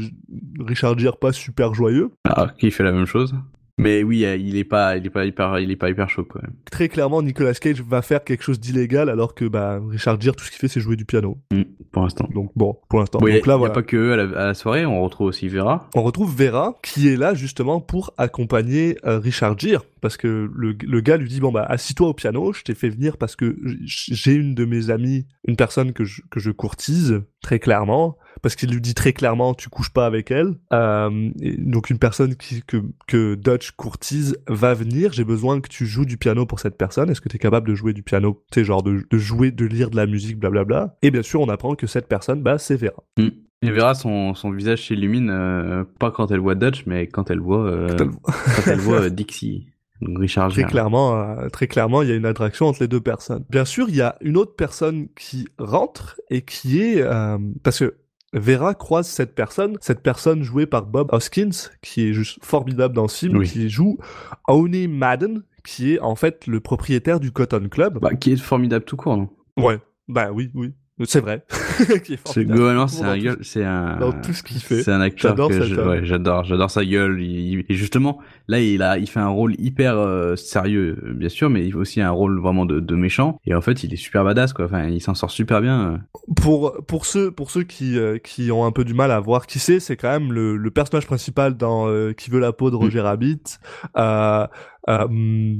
Richard 0.59 0.97
Gere 0.97 1.17
pas 1.17 1.33
super 1.33 1.73
joyeux. 1.73 2.11
Ah, 2.23 2.47
qui 2.57 2.71
fait 2.71 2.83
la 2.83 2.93
même 2.93 3.05
chose. 3.05 3.33
Mais 3.79 4.01
oui, 4.01 4.25
euh, 4.25 4.35
il 4.35 4.57
est 4.57 4.63
pas, 4.63 4.97
il 4.97 5.05
est 5.05 5.11
pas 5.11 5.25
hyper, 5.25 5.59
il 5.59 5.69
est 5.69 5.75
pas 5.75 5.89
hyper 5.89 6.09
chaud 6.09 6.25
quand 6.27 6.41
même. 6.41 6.53
Très 6.71 6.89
clairement, 6.89 7.21
Nicolas 7.21 7.53
Cage 7.53 7.81
va 7.81 8.01
faire 8.01 8.23
quelque 8.23 8.43
chose 8.43 8.59
d'illégal, 8.59 9.07
alors 9.07 9.35
que 9.35 9.45
bah 9.45 9.79
Richard 9.87 10.19
Gere, 10.19 10.35
tout 10.35 10.43
ce 10.43 10.49
qu'il 10.49 10.59
fait, 10.59 10.67
c'est 10.67 10.79
jouer 10.79 10.95
du 10.95 11.05
piano. 11.05 11.37
Mm, 11.51 11.61
pour 11.91 12.01
l'instant. 12.01 12.27
Donc 12.33 12.51
bon, 12.55 12.77
pour 12.89 12.99
l'instant. 12.99 13.19
Bon, 13.19 13.27
y 13.27 13.31
a, 13.31 13.35
donc 13.35 13.45
là, 13.45 13.53
il 13.53 13.55
y 13.55 13.55
a 13.55 13.57
voilà. 13.57 13.73
pas 13.73 13.83
que 13.83 13.97
eux 13.97 14.13
à 14.13 14.15
la, 14.15 14.23
à 14.23 14.45
la 14.47 14.53
soirée, 14.55 14.85
on 14.87 15.03
retrouve 15.03 15.27
aussi 15.27 15.47
Vera. 15.47 15.87
On 15.95 16.01
retrouve 16.01 16.35
Vera 16.35 16.75
qui 16.81 17.07
est 17.07 17.17
là 17.17 17.35
justement 17.35 17.79
pour 17.79 18.13
accompagner 18.17 18.97
euh, 19.05 19.19
Richard 19.19 19.59
Gere 19.59 19.85
parce 20.01 20.17
que 20.17 20.49
le, 20.53 20.75
le 20.81 21.01
gars 21.01 21.17
lui 21.17 21.29
dit 21.29 21.39
bon 21.39 21.51
bah 21.51 21.65
assis-toi 21.67 22.07
au 22.07 22.13
piano, 22.13 22.53
je 22.53 22.63
t'ai 22.63 22.73
fait 22.73 22.89
venir 22.89 23.17
parce 23.17 23.35
que 23.35 23.57
j'ai 23.85 24.33
une 24.33 24.55
de 24.55 24.65
mes 24.65 24.89
amies, 24.89 25.27
une 25.47 25.55
personne 25.55 25.93
que 25.93 26.03
je, 26.03 26.21
que 26.31 26.39
je 26.39 26.49
courtise 26.49 27.21
très 27.41 27.59
clairement 27.59 28.17
parce 28.41 28.55
qu'il 28.55 28.71
lui 28.71 28.81
dit 28.81 28.93
très 28.93 29.13
clairement 29.13 29.53
tu 29.53 29.69
couches 29.69 29.91
pas 29.91 30.05
avec 30.05 30.31
elle. 30.31 30.55
Euh, 30.73 31.31
donc 31.57 31.89
une 31.89 31.99
personne 31.99 32.35
qui, 32.35 32.63
que, 32.63 32.77
que 33.07 33.35
Dutch 33.35 33.71
courtise 33.71 34.37
va 34.47 34.73
venir, 34.73 35.13
j'ai 35.13 35.23
besoin 35.23 35.61
que 35.61 35.69
tu 35.69 35.85
joues 35.85 36.05
du 36.05 36.17
piano 36.17 36.45
pour 36.45 36.59
cette 36.59 36.77
personne. 36.77 37.09
Est-ce 37.09 37.21
que 37.21 37.29
tu 37.29 37.35
es 37.35 37.39
capable 37.39 37.67
de 37.67 37.75
jouer 37.75 37.93
du 37.93 38.03
piano, 38.03 38.43
tu 38.51 38.59
sais 38.59 38.65
genre 38.65 38.83
de, 38.83 39.05
de 39.09 39.17
jouer, 39.17 39.51
de 39.51 39.65
lire 39.65 39.89
de 39.89 39.95
la 39.95 40.05
musique, 40.05 40.37
blablabla. 40.37 40.97
Et 41.01 41.11
bien 41.11 41.23
sûr 41.23 41.41
on 41.41 41.49
apprend 41.49 41.75
que 41.75 41.87
cette 41.87 42.07
personne 42.07 42.41
bah 42.41 42.57
c'est 42.57 42.75
Vera. 42.75 43.03
Mm. 43.17 43.27
Et 43.63 43.71
Vera, 43.71 43.95
son, 43.95 44.35
son 44.35 44.51
visage 44.51 44.85
s'illumine, 44.85 45.31
euh, 45.31 45.83
pas 45.99 46.11
quand 46.11 46.29
elle 46.29 46.39
voit 46.39 46.53
Dutch, 46.53 46.83
mais 46.85 47.07
quand 47.07 47.31
elle 47.31 47.39
voit, 47.39 47.65
euh, 47.65 47.87
Quand 47.97 48.03
elle 48.03 48.11
quand 48.11 48.71
elle 48.71 48.79
voit 48.79 49.09
Dixie. 49.09 49.67
Richard 50.01 50.51
Très 50.51 50.63
clairement, 50.63 51.19
euh, 51.19 51.49
très 51.49 51.67
clairement, 51.67 52.01
il 52.01 52.09
y 52.09 52.11
a 52.11 52.15
une 52.15 52.25
attraction 52.25 52.67
entre 52.67 52.81
les 52.81 52.87
deux 52.87 53.01
personnes. 53.01 53.43
Bien 53.49 53.65
sûr, 53.65 53.89
il 53.89 53.95
y 53.95 54.01
a 54.01 54.15
une 54.21 54.37
autre 54.37 54.55
personne 54.55 55.07
qui 55.15 55.47
rentre 55.57 56.19
et 56.29 56.41
qui 56.41 56.81
est 56.81 57.01
euh, 57.01 57.37
parce 57.63 57.79
que 57.79 57.95
Vera 58.33 58.73
croise 58.73 59.07
cette 59.07 59.35
personne, 59.35 59.77
cette 59.81 60.01
personne 60.03 60.43
jouée 60.43 60.65
par 60.65 60.85
Bob 60.85 61.09
Hoskins, 61.13 61.49
qui 61.81 62.09
est 62.09 62.13
juste 62.13 62.43
formidable 62.43 62.93
dans 62.93 63.07
ce 63.07 63.19
film, 63.19 63.37
Oui. 63.37 63.49
qui 63.49 63.69
joue 63.69 63.97
Oni 64.47 64.87
Madden, 64.87 65.43
qui 65.63 65.93
est 65.93 65.99
en 65.99 66.15
fait 66.15 66.45
le 66.47 66.59
propriétaire 66.59 67.19
du 67.19 67.31
Cotton 67.31 67.67
Club. 67.69 67.99
Bah, 67.99 68.15
qui 68.15 68.33
est 68.33 68.37
formidable 68.37 68.83
tout 68.85 68.97
court, 68.97 69.15
non? 69.17 69.29
Ouais, 69.57 69.79
bah 70.07 70.31
oui, 70.33 70.51
oui. 70.55 70.73
C'est 71.05 71.19
vrai. 71.21 71.43
C'est 72.25 72.43
globalement, 72.45 72.87
c'est 72.87 73.03
un 73.03 73.17
gueule, 73.19 73.37
c'est 73.41 73.63
un. 73.63 73.97
Dans 73.97 74.11
tout 74.11 74.33
ce 74.33 74.41
qu'il 74.41 74.59
fait. 74.59 74.81
C'est 74.81 74.91
un 74.91 74.99
acteur 74.99 75.31
J'adore 75.31 75.49
que 75.49 75.79
homme. 75.79 75.87
ouais, 75.89 75.99
j'adore, 76.03 76.43
j'adore 76.43 76.71
sa 76.71 76.83
gueule. 76.83 77.21
Il- 77.21 77.59
il- 77.59 77.65
et 77.69 77.75
justement, 77.75 78.17
là, 78.47 78.59
il 78.59 78.81
a, 78.81 78.97
il 78.97 79.07
fait 79.07 79.19
un 79.19 79.27
rôle 79.27 79.53
hyper 79.59 79.95
euh, 79.97 80.35
sérieux, 80.35 80.97
euh, 81.05 81.13
bien 81.13 81.29
sûr, 81.29 81.51
mais 81.51 81.63
il 81.65 81.71
fait 81.71 81.77
aussi 81.77 82.01
un 82.01 82.09
rôle 82.09 82.39
vraiment 82.41 82.65
de, 82.65 82.79
de 82.79 82.95
méchant. 82.95 83.39
Et 83.45 83.53
en 83.53 83.61
fait, 83.61 83.83
il 83.83 83.93
est 83.93 83.97
super 83.97 84.23
badass, 84.23 84.53
quoi. 84.53 84.65
Enfin, 84.65 84.87
il 84.87 84.99
s'en 84.99 85.13
sort 85.13 85.29
super 85.29 85.61
bien. 85.61 85.91
euh. 85.93 85.97
Pour 86.41 86.73
pour 86.87 87.05
ceux 87.05 87.29
pour 87.29 87.51
ceux 87.51 87.63
qui 87.63 87.97
euh, 87.99 88.17
qui 88.17 88.51
ont 88.51 88.65
un 88.65 88.71
peu 88.71 88.83
du 88.83 88.95
mal 88.95 89.11
à 89.11 89.19
voir 89.19 89.45
qui 89.45 89.59
c'est, 89.59 89.79
c'est 89.79 89.97
quand 89.97 90.09
même 90.09 90.33
le, 90.33 90.57
le 90.57 90.71
personnage 90.71 91.05
principal 91.05 91.55
dans 91.57 91.87
euh, 91.87 92.13
Qui 92.13 92.31
veut 92.31 92.39
la 92.39 92.53
peau 92.53 92.71
de 92.71 92.75
Roger 92.75 93.01
Rabbit. 93.01 93.41
Euh, 93.97 94.47
euh, 94.89 95.03
hum, 95.03 95.57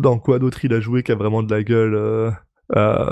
dans 0.00 0.18
quoi 0.18 0.38
d'autre 0.38 0.64
il 0.64 0.72
a 0.72 0.80
joué 0.80 1.02
qui 1.02 1.10
a 1.12 1.16
vraiment 1.16 1.42
de 1.42 1.52
la 1.52 1.62
gueule. 1.64 2.32
Euh, 2.76 3.06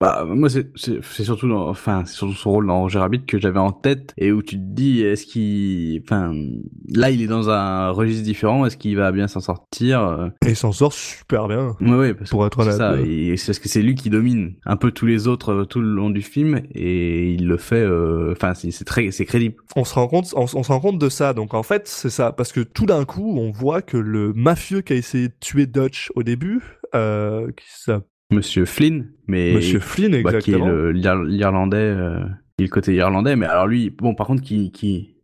Bah, 0.00 0.24
moi, 0.26 0.48
c'est, 0.48 0.70
surtout, 1.02 1.48
dans, 1.48 1.68
enfin, 1.68 2.04
c'est 2.06 2.14
surtout 2.14 2.34
son 2.34 2.50
rôle 2.52 2.66
dans 2.68 2.80
Roger 2.80 3.00
Rabbit 3.00 3.24
que 3.26 3.38
j'avais 3.38 3.58
en 3.58 3.72
tête 3.72 4.12
et 4.16 4.30
où 4.30 4.42
tu 4.42 4.56
te 4.56 4.62
dis, 4.62 5.02
est-ce 5.02 5.26
qu'il, 5.26 6.00
enfin, 6.04 6.32
là, 6.88 7.10
il 7.10 7.20
est 7.20 7.26
dans 7.26 7.50
un 7.50 7.90
registre 7.90 8.22
différent. 8.24 8.64
Est-ce 8.64 8.76
qu'il 8.76 8.96
va 8.96 9.10
bien 9.10 9.26
s'en 9.26 9.40
sortir 9.40 10.02
euh, 10.02 10.28
et 10.46 10.50
il 10.50 10.56
s'en 10.56 10.70
sort 10.72 10.92
super 10.92 11.48
bien. 11.48 11.74
Ouais, 11.80 11.96
ouais, 11.96 12.14
parce 12.14 12.30
Pour 12.30 12.42
que 12.42 12.46
être 12.46 12.62
c'est 12.62 12.80
honnête, 12.80 13.38
c'est 13.38 13.46
parce 13.46 13.58
que 13.58 13.68
c'est 13.68 13.82
lui 13.82 13.94
qui 13.94 14.10
domine 14.10 14.54
un 14.64 14.76
peu 14.76 14.92
tous 14.92 15.06
les 15.06 15.26
autres 15.26 15.52
euh, 15.52 15.64
tout 15.64 15.80
le 15.80 15.88
long 15.88 16.10
du 16.10 16.22
film 16.22 16.60
et 16.74 17.32
il 17.32 17.46
le 17.48 17.56
fait. 17.56 17.84
Enfin, 18.30 18.54
c'est, 18.54 18.70
c'est 18.70 18.84
très, 18.84 19.10
c'est 19.10 19.24
crédible. 19.24 19.56
on 19.74 19.84
se 19.84 19.94
rend 19.94 20.06
compte, 20.08 20.32
on, 20.36 20.42
on 20.42 20.62
se 20.62 20.68
rend 20.72 20.80
compte 20.80 20.98
de 20.98 21.08
ça. 21.08 21.32
Donc 21.32 21.54
en 21.54 21.62
fait, 21.62 21.88
c'est 21.88 22.10
ça, 22.10 22.32
parce 22.32 22.52
que 22.52 22.60
tout 22.60 22.86
d'un 22.86 23.04
coup, 23.04 23.36
on 23.38 23.50
voit 23.50 23.82
que 23.82 23.96
le 23.96 24.32
mafieux 24.32 24.80
qui 24.80 24.92
a 24.92 24.96
essayé 24.96 25.28
de 25.28 25.34
tuer 25.40 25.66
Dutch 25.66 26.10
au 26.14 26.22
début, 26.22 26.62
euh, 26.94 27.50
qui 27.56 27.66
s'appelle 27.68 28.06
Monsieur 28.30 28.66
Flynn, 28.66 29.06
mais 29.26 29.54
Monsieur 29.54 29.80
Flynn 29.80 30.22
bah, 30.22 30.38
qui 30.40 30.52
est 30.52 30.56
exactement. 30.56 31.24
l'Irlandais, 31.24 31.76
euh, 31.78 32.20
il 32.58 32.64
est 32.64 32.66
le 32.66 32.70
côté 32.70 32.94
irlandais. 32.94 33.36
Mais 33.36 33.46
alors 33.46 33.66
lui, 33.66 33.90
bon, 33.90 34.14
par 34.14 34.26
contre, 34.26 34.42
qui, 34.42 34.70
qui, 34.70 35.14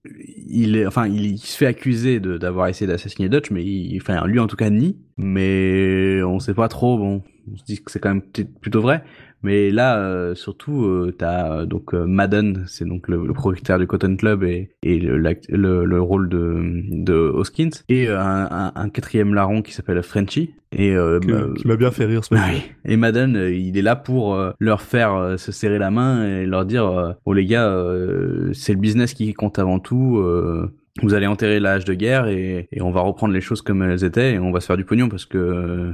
il 0.48 0.76
est, 0.76 0.86
enfin, 0.86 1.06
il, 1.06 1.26
il 1.26 1.38
se 1.38 1.56
fait 1.56 1.66
accuser 1.66 2.18
d'avoir 2.18 2.68
essayé 2.68 2.86
d'assassiner 2.86 3.28
Dutch, 3.28 3.50
mais 3.50 3.62
il, 3.62 3.98
enfin, 4.00 4.26
lui 4.26 4.38
en 4.38 4.46
tout 4.46 4.56
cas 4.56 4.70
nie. 4.70 4.96
Mais 5.18 6.22
on 6.22 6.38
sait 6.38 6.54
pas 6.54 6.68
trop. 6.68 6.96
Bon, 6.96 7.22
on 7.52 7.56
se 7.56 7.64
dit 7.64 7.82
que 7.82 7.90
c'est 7.90 8.00
quand 8.00 8.08
même 8.08 8.22
plutôt 8.60 8.80
vrai. 8.80 9.04
Mais 9.44 9.70
là, 9.70 9.98
euh, 9.98 10.34
surtout, 10.34 10.84
euh, 10.86 11.14
t'as 11.16 11.60
euh, 11.60 11.66
donc 11.66 11.94
euh, 11.94 12.04
Madden, 12.06 12.64
c'est 12.66 12.84
donc 12.86 13.06
le, 13.08 13.24
le 13.24 13.32
propriétaire 13.32 13.78
du 13.78 13.86
Cotton 13.86 14.16
Club 14.16 14.42
et, 14.42 14.70
et 14.82 14.98
le, 14.98 15.16
le, 15.18 15.84
le 15.84 16.00
rôle 16.00 16.28
de, 16.28 16.56
de 16.90 17.14
Hoskins, 17.14 17.70
et 17.88 18.08
euh, 18.08 18.18
un, 18.20 18.48
un, 18.50 18.72
un 18.74 18.88
quatrième 18.88 19.34
larron 19.34 19.62
qui 19.62 19.72
s'appelle 19.72 20.02
Frenchy. 20.02 20.54
Et 20.76 20.96
euh, 20.96 21.20
que- 21.20 21.30
bah, 21.30 21.44
qui 21.56 21.68
m'a 21.68 21.76
bien 21.76 21.92
fait 21.92 22.04
rire 22.06 22.24
ce 22.24 22.34
mec. 22.34 22.74
Et 22.84 22.96
Madden, 22.96 23.36
il 23.52 23.78
est 23.78 23.82
là 23.82 23.94
pour 23.94 24.34
euh, 24.34 24.50
leur 24.58 24.80
faire 24.82 25.34
se 25.38 25.52
serrer 25.52 25.78
la 25.78 25.92
main 25.92 26.26
et 26.26 26.46
leur 26.46 26.64
dire 26.64 26.86
euh, 26.86 27.12
oh 27.26 27.32
les 27.32 27.44
gars, 27.46 27.68
euh, 27.68 28.50
c'est 28.54 28.72
le 28.72 28.80
business 28.80 29.14
qui 29.14 29.32
compte 29.34 29.58
avant 29.60 29.78
tout. 29.78 30.18
euh, 30.18 30.68
vous 31.02 31.12
allez 31.12 31.26
enterrer 31.26 31.58
l'âge 31.58 31.84
de 31.84 31.92
guerre 31.92 32.28
et, 32.28 32.68
et 32.70 32.80
on 32.80 32.92
va 32.92 33.00
reprendre 33.00 33.34
les 33.34 33.40
choses 33.40 33.62
comme 33.62 33.82
elles 33.82 34.04
étaient 34.04 34.34
et 34.34 34.38
on 34.38 34.52
va 34.52 34.60
se 34.60 34.66
faire 34.66 34.76
du 34.76 34.84
pognon 34.84 35.08
parce 35.08 35.26
que 35.26 35.38
euh, 35.38 35.90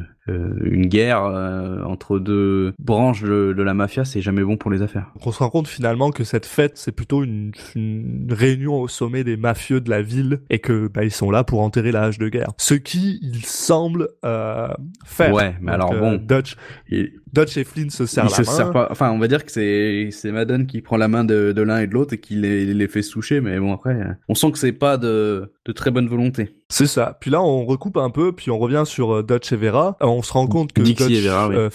une 0.65 0.87
guerre 0.87 1.25
euh, 1.25 1.83
entre 1.85 2.19
deux 2.19 2.73
branches 2.79 3.23
de, 3.23 3.55
de 3.57 3.63
la 3.63 3.75
mafia, 3.75 4.05
c'est 4.05 4.21
jamais 4.21 4.43
bon 4.43 4.57
pour 4.57 4.71
les 4.71 4.83
affaires. 4.83 5.11
Donc 5.15 5.27
on 5.27 5.33
se 5.33 5.39
rend 5.39 5.51
compte 5.51 5.69
finalement 5.69 6.11
que 6.11 6.25
cette 6.25 6.47
fête, 6.47 6.73
c'est 6.77 6.93
plutôt 6.93 7.23
une, 7.25 7.53
une 7.75 8.29
réunion 8.31 8.81
au 8.81 8.89
sommet 8.89 9.25
des 9.25 9.37
mafieux 9.37 9.81
de 9.81 9.91
la 9.91 10.03
ville 10.03 10.41
et 10.51 10.59
que 10.59 10.89
bah, 10.89 11.05
ils 11.05 11.11
sont 11.11 11.31
là 11.31 11.45
pour 11.45 11.61
enterrer 11.61 11.93
la 11.93 12.05
hache 12.05 12.19
de 12.19 12.29
guerre. 12.29 12.53
Ce 12.59 12.75
qui, 12.75 13.19
il 13.23 13.45
semble 13.45 14.09
euh, 14.25 14.69
faire. 15.05 15.33
Ouais, 15.33 15.55
mais 15.61 15.73
alors 15.73 15.95
bon. 15.95 16.17
Dutch, 16.17 16.57
Et, 16.91 17.13
Dutch 17.33 17.57
et 17.57 17.65
Flynn 17.65 17.91
se 17.91 18.07
serrent 18.07 18.29
se 18.29 18.45
sert 18.45 18.73
pas. 18.73 18.89
Enfin, 18.91 19.11
on 19.11 19.19
va 19.19 19.29
dire 19.29 19.45
que 19.45 19.53
c'est 19.53 20.09
c'est 20.11 20.33
Madden 20.33 20.67
qui 20.67 20.81
prend 20.81 20.97
la 20.97 21.09
main 21.09 21.25
de, 21.25 21.53
de 21.53 21.63
l'un 21.63 21.79
et 21.79 21.87
de 21.87 21.95
l'autre 21.95 22.15
et 22.15 22.19
qui 22.19 22.35
les, 22.35 22.73
les 22.73 22.89
fait 22.89 23.03
se 23.03 23.13
toucher. 23.13 23.41
Mais 23.41 23.59
bon 23.59 23.73
après, 23.73 23.95
euh, 23.95 24.13
on 24.29 24.35
sent 24.35 24.53
que 24.53 24.59
c'est 24.59 24.73
pas 24.73 24.97
de 24.97 25.53
de 25.65 25.73
très 25.73 25.91
bonne 25.91 26.09
volonté. 26.09 26.57
C'est 26.71 26.87
ça. 26.87 27.17
Puis 27.21 27.31
là, 27.31 27.43
on 27.43 27.67
recoupe 27.67 27.97
un 27.99 28.11
peu, 28.11 28.33
puis 28.33 28.51
on 28.51 28.59
revient 28.59 28.85
sur 28.87 29.17
euh, 29.17 29.23
Dutch 29.23 29.53
et 29.53 29.57
Vera. 29.57 29.97
Euh, 30.01 30.07
on 30.07 30.23
se 30.23 30.33
rend 30.33 30.47
compte 30.47 30.73
que 30.73 30.81
Dixie 30.81 31.05
Dutch, 31.09 31.13
et 31.19 31.21
Vera, 31.21 31.49
oui. 31.49 31.57
euh, 31.57 31.69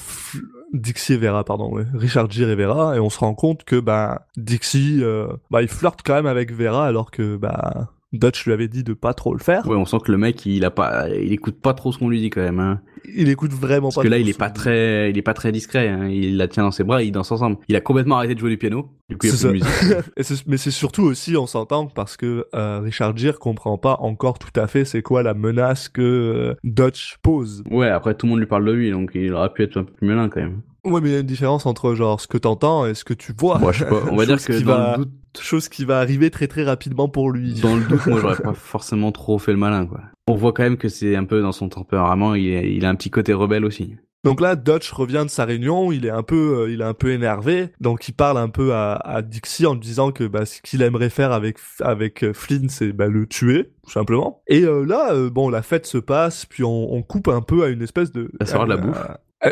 Dixie 0.74 1.14
et 1.14 1.18
Vera, 1.18 1.44
pardon, 1.44 1.70
ouais. 1.72 1.86
Richard 1.94 2.32
Gere 2.32 2.50
et 2.50 2.56
Vera, 2.56 2.96
et 2.96 3.00
on 3.00 3.10
se 3.10 3.20
rend 3.20 3.34
compte 3.36 3.64
que 3.66 3.80
bah 3.80 4.26
Dixie, 4.38 5.00
euh, 5.04 5.28
bah 5.52 5.62
il 5.62 5.68
flirte 5.68 6.00
quand 6.04 6.14
même 6.16 6.26
avec 6.26 6.52
Vera, 6.54 6.88
alors 6.88 7.12
que 7.12 7.36
bah 7.38 7.90
Dutch 8.20 8.46
lui 8.46 8.54
avait 8.54 8.68
dit 8.68 8.84
de 8.84 8.94
pas 8.94 9.14
trop 9.14 9.34
le 9.34 9.40
faire. 9.40 9.68
Ouais, 9.68 9.76
on 9.76 9.86
sent 9.86 9.98
que 10.06 10.12
le 10.12 10.18
mec, 10.18 10.46
il 10.46 10.66
a 10.66 10.72
pas, 10.72 11.10
il 11.10 11.32
écoute 11.34 11.60
pas 11.62 11.74
trop 11.74 11.92
ce 11.92 12.00
qu'on 12.00 12.10
lui 12.10 12.20
dit 12.20 12.30
quand 12.30 12.42
même. 12.42 12.60
Hein. 12.60 12.82
Il 13.16 13.30
écoute 13.30 13.52
vraiment 13.52 13.88
Parce 13.88 13.96
pas. 13.96 14.04
que 14.04 14.08
là, 14.08 14.18
il 14.18 14.28
est 14.30 14.38
pas 14.38 14.50
très, 14.50 15.12
il 15.12 15.18
est 15.18 15.22
pas 15.22 15.34
très 15.34 15.52
discret. 15.52 15.88
Hein. 15.88 16.08
Il 16.08 16.38
la 16.38 16.48
tient 16.48 16.64
dans 16.64 16.72
ses 16.72 16.84
bras, 16.84 17.04
ils 17.04 17.12
dansent 17.12 17.32
ensemble. 17.32 17.58
Il 17.68 17.76
a 17.76 17.82
complètement 17.82 18.18
arrêté 18.18 18.36
de 18.36 18.40
jouer 18.40 18.50
du 18.50 18.58
piano. 18.58 18.90
Du 19.10 19.18
coup, 19.18 19.28
il 19.28 19.30
y 19.30 19.34
a 19.34 19.38
plus 19.38 19.48
de 19.48 19.52
musique. 19.52 20.08
Et 20.18 20.24
mais 20.48 20.58
c'est 20.58 20.72
surtout 20.72 21.04
aussi, 21.04 21.38
on 21.38 21.46
s'entend, 21.46 21.88
parce 21.88 22.18
que 22.18 22.46
euh, 22.56 22.80
Richard 22.80 23.16
Gere 23.16 23.38
comprend 23.38 23.78
pas 23.78 23.98
encore 24.00 24.40
tout 24.40 24.60
à 24.60 24.68
fait 24.68 24.86
c'est 24.86 25.02
quoi 25.02 25.22
la 25.24 25.34
menace 25.34 25.90
que 25.90 26.02
euh, 26.02 26.56
Dutch 26.64 27.18
pose. 27.22 27.64
Ouais, 27.70 27.90
après 27.90 28.16
tout 28.16 28.26
le 28.26 28.32
monde 28.32 28.40
lui 28.40 28.48
parle 28.48 28.66
de 28.66 28.72
lui, 28.72 28.92
donc 28.92 29.12
il 29.14 29.34
aurait 29.34 29.54
pu 29.54 29.64
être 29.64 29.78
un 29.78 29.84
peu 29.84 29.94
plus 29.94 30.08
malin 30.08 30.30
quand 30.30 30.42
même. 30.42 30.62
Ouais, 30.86 31.02
mais 31.02 31.10
il 31.10 31.14
y 31.14 31.16
a 31.16 31.20
une 31.20 31.26
différence 31.26 31.66
entre 31.66 31.96
genre 31.96 32.22
ce 32.22 32.28
que 32.28 32.38
t'entends 32.38 32.86
et 32.86 32.94
ce 32.94 33.04
que 33.04 33.14
tu 33.14 33.34
vois. 33.38 33.58
Moi, 33.60 33.72
je 33.72 33.80
sais 33.80 33.90
pas. 33.90 34.02
On 34.12 34.16
va 34.18 34.26
dire 34.26 34.44
que 34.44 34.60
dans 34.62 34.66
va- 34.66 34.92
le 34.98 35.06
doute, 35.06 35.14
chose 35.40 35.68
qui 35.68 35.84
va 35.86 36.00
arriver 36.00 36.30
très 36.30 36.48
très 36.48 36.64
rapidement 36.64 37.10
pour 37.10 37.32
lui. 37.32 37.60
dans 37.62 37.76
le 37.76 37.84
doute, 37.84 38.06
moi, 38.08 38.20
j'aurais 38.22 38.36
pas 38.44 38.54
forcément 38.54 39.12
trop 39.12 39.38
fait 39.40 39.52
le 39.52 39.58
malin, 39.58 39.86
quoi. 39.86 40.02
On 40.28 40.36
voit 40.36 40.54
quand 40.54 40.64
même 40.64 40.78
que 40.78 40.90
c'est 40.90 41.16
un 41.16 41.26
peu 41.26 41.42
dans 41.42 41.52
son 41.52 41.70
tempérament. 41.70 42.36
Il, 42.36 42.48
est- 42.48 42.74
il 42.74 42.86
a 42.86 42.90
un 42.90 42.96
petit 42.96 43.10
côté 43.10 43.34
rebelle 43.34 43.66
aussi. 43.66 43.96
Donc 44.24 44.42
là, 44.42 44.56
Dutch 44.56 44.92
revient 44.92 45.22
de 45.24 45.30
sa 45.30 45.46
réunion, 45.46 45.92
il 45.92 46.04
est 46.04 46.10
un 46.10 46.24
peu, 46.24 46.62
euh, 46.62 46.72
il 46.72 46.82
est 46.82 46.86
un 46.86 46.96
peu 46.96 47.12
énervé, 47.12 47.68
donc 47.80 48.08
il 48.08 48.14
parle 48.14 48.40
un 48.40 48.50
peu 48.50 48.74
à, 48.74 48.94
à 48.94 49.22
Dixie 49.22 49.68
en 49.68 49.74
lui 49.74 49.82
disant 49.82 50.12
que 50.12 50.24
bah, 50.24 50.48
ce 50.48 50.64
qu'il 50.64 50.82
aimerait 50.82 51.12
faire 51.12 51.32
avec 51.32 51.60
avec 51.80 52.24
euh, 52.24 52.34
Flynn, 52.34 52.68
c'est 52.68 52.92
bah, 52.92 53.06
le 53.06 53.28
tuer, 53.28 53.70
tout 53.84 53.92
simplement. 53.92 54.42
Et 54.48 54.64
euh, 54.64 54.84
là, 54.84 55.14
euh, 55.14 55.30
bon, 55.30 55.48
la 55.50 55.62
fête 55.62 55.86
se 55.86 56.00
passe, 56.00 56.48
puis 56.48 56.64
on, 56.64 56.92
on 56.92 57.04
coupe 57.04 57.28
un 57.28 57.42
peu 57.42 57.64
à 57.66 57.68
une 57.68 57.84
espèce 57.84 58.12
de 58.12 58.32
La 58.40 58.48
soirée 58.48 58.66
de 58.66 58.70
la 58.72 58.78
bouffe. 58.78 58.98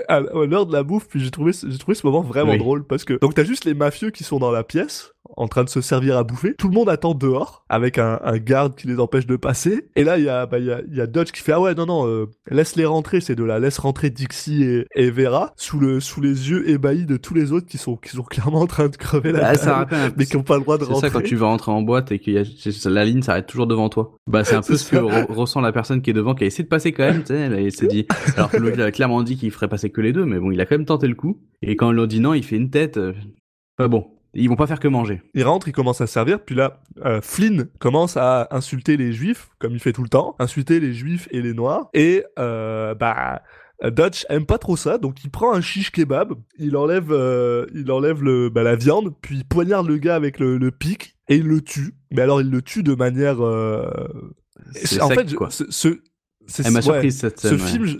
À- 0.08 0.20
l'heure 0.46 0.66
de 0.66 0.74
la 0.74 0.84
bouffe, 0.84 1.08
puis 1.08 1.20
j'ai 1.20 1.32
trouvé, 1.32 1.54
ce- 1.54 1.70
j'ai 1.70 1.78
trouvé 1.78 1.96
ce 1.96 2.06
moment 2.06 2.22
vraiment 2.22 2.52
Oui. 2.54 2.58
drôle 2.58 2.84
parce 2.86 3.04
que 3.06 3.14
donc 3.20 3.34
t'as 3.36 3.44
juste 3.44 3.66
les 3.66 3.74
mafieux 3.74 4.10
qui 4.12 4.24
sont 4.24 4.40
dans 4.40 4.52
la 4.52 4.64
pièce 4.64 5.12
en 5.36 5.48
train 5.48 5.64
de 5.64 5.70
se 5.70 5.82
servir 5.82 6.18
à 6.18 6.24
bouffer. 6.24 6.54
Tout 6.58 6.68
le 6.68 6.74
monde 6.76 6.90
attend 6.90 7.14
dehors 7.14 7.64
avec 7.70 7.98
un, 7.98 8.20
un 8.24 8.38
garde 8.38 8.76
qui 8.76 8.88
les 8.88 9.00
empêche 9.00 9.26
de 9.26 9.36
passer. 9.36 9.88
Et 9.96 10.04
là, 10.04 10.18
il 10.18 10.26
y 10.26 10.30
a, 10.30 10.46
bah, 10.46 10.60
y 10.60 10.72
a, 10.72 10.82
y 10.92 11.02
a 11.02 11.08
Dodge 11.08 11.32
qui 11.32 11.42
fait 11.42 11.54
ah 11.54 11.62
ouais 11.62 11.74
non 11.76 11.86
non, 11.86 12.08
euh, 12.08 12.26
laisse 12.52 12.76
les 12.76 12.86
rentrer 12.86 13.22
ces 13.22 13.34
deux-là, 13.36 13.60
laisse 13.60 13.78
rentrer 13.80 14.10
Dixie 14.10 14.64
et, 14.64 14.86
et 14.96 15.10
Vera 15.12 15.54
sous 15.58 15.80
le 15.80 16.00
sous 16.00 16.22
les 16.22 16.50
yeux 16.50 16.70
ébahis 16.70 17.06
de 17.06 17.18
tous 17.18 17.34
les 17.34 17.52
autres 17.52 17.66
qui 17.68 17.78
sont 17.78 17.96
qui 17.96 18.10
sont 18.10 18.24
clairement 18.24 18.60
en 18.62 18.68
train 18.68 18.90
de 18.90 18.96
crever 18.98 19.32
la 19.32 19.48
Ah, 19.48 19.56
ça 19.56 19.76
rappelle 19.78 20.10
peu- 20.10 20.16
mais 20.18 20.26
qui 20.26 20.36
ont 20.38 20.44
pas 20.44 20.58
le 20.58 20.62
droit 20.64 20.78
de 20.78 20.84
C'est 20.86 20.92
rentrer. 20.92 21.10
ça 21.10 21.14
quand 21.14 21.24
tu 21.24 21.36
vas 21.36 21.48
rentrer 21.48 21.72
en 21.72 21.82
boîte 21.82 22.12
et 22.12 22.20
que 22.20 22.44
la 22.90 23.06
ligne 23.06 23.22
s'arrête 23.22 23.48
toujours 23.48 23.68
devant 23.68 23.90
toi. 23.90 24.16
Bah 24.28 24.44
c'est 24.44 24.56
un 24.56 24.62
peu 24.62 24.76
C'est 24.76 24.84
ce 24.86 24.92
que 24.92 24.98
re- 24.98 25.26
ressent 25.32 25.62
la 25.62 25.72
personne 25.72 26.02
qui 26.02 26.10
est 26.10 26.14
devant, 26.14 26.36
qui 26.36 26.44
a 26.44 26.48
essayé 26.48 26.64
de 26.64 26.70
passer 26.70 26.92
quand 26.92 27.04
même. 27.04 27.24
Elle, 27.30 27.72
s'est 27.72 27.88
dit. 27.88 28.06
Alors 28.38 28.52
que 28.52 28.58
l'autre 28.58 28.82
a 28.82 28.92
clairement 28.92 29.24
dit 29.24 29.38
qu'il 29.38 29.52
ferait 29.52 29.68
passer 29.68 29.90
que 29.90 30.02
les 30.02 30.14
deux, 30.14 30.26
mais 30.26 30.38
bon, 30.40 30.52
il 30.52 30.60
a 30.62 30.66
quand 30.66 30.78
même 30.78 30.86
tenté 30.86 31.08
le 31.08 31.16
coup. 31.16 31.40
Et 31.62 31.76
quand 31.76 31.88
on 31.88 31.92
lui 31.92 32.08
dit 32.08 32.20
non, 32.20 32.34
il 32.34 32.44
fait 32.44 32.58
une 32.58 32.70
tête. 32.70 32.98
euh, 32.98 33.14
Enfin 33.80 33.88
bon, 33.90 34.06
ils 34.34 34.50
vont 34.50 34.56
pas 34.56 34.67
faire 34.67 34.80
que 34.80 34.88
manger. 34.88 35.22
Il 35.34 35.43
rentre, 35.43 35.67
il 35.67 35.72
commence 35.74 36.02
à 36.02 36.08
servir, 36.08 36.39
puis 36.43 36.56
là, 36.56 36.82
euh, 37.06 37.22
Flynn 37.22 37.67
commence 37.80 38.17
à 38.17 38.48
insulter 38.52 38.98
les 38.98 39.13
juifs, 39.13 39.50
comme 39.60 39.74
il 39.74 39.80
fait 39.80 39.93
tout 39.93 40.04
le 40.04 40.10
temps, 40.10 40.36
insulter 40.39 40.80
les 40.80 40.93
juifs 40.93 41.28
et 41.32 41.41
les 41.41 41.54
noirs, 41.54 41.89
et 41.93 42.24
euh, 42.39 42.96
bah... 42.96 43.41
Dutch 43.84 44.26
aime 44.30 44.46
pas 44.46 44.60
trop 44.60 44.78
ça, 44.78 44.98
donc 44.98 45.26
il 45.26 45.30
prend 45.30 45.52
un 45.54 45.60
shish 45.60 45.91
kebab, 45.91 46.36
il 46.58 46.78
enlève, 46.78 47.12
euh, 47.12 47.65
il 47.76 47.91
enlève 47.91 48.24
le, 48.24 48.48
bah, 48.48 48.63
la 48.63 48.78
viande, 48.78 49.13
puis 49.22 49.36
il 49.39 49.43
poignarde 49.46 49.88
le 49.89 49.98
gars 49.98 50.15
avec 50.15 50.39
le, 50.39 50.58
le 50.58 50.72
pic 50.72 51.17
et 51.28 51.36
il 51.36 51.43
le 51.48 51.60
tue. 51.60 51.93
Mais 52.12 52.22
alors 52.22 52.39
il 52.39 52.50
le 52.50 52.62
tue 52.62 52.82
de 52.84 52.96
manière. 52.96 53.43
euh, 53.43 53.89
C'est 54.72 55.02
en 55.02 55.10
sec, 55.10 55.19
fait, 55.28 55.36
quoi. 55.36 55.50
ce, 55.50 55.65
ce, 55.69 56.00
c'est- 56.48 56.65
Elle 56.65 56.72
m'a 56.72 56.78
ouais, 56.80 56.84
surprise 56.84 57.17
cette 57.19 57.41
ce 57.41 57.50
ouais. 57.50 57.58
film, 57.58 57.86
je- 57.86 57.98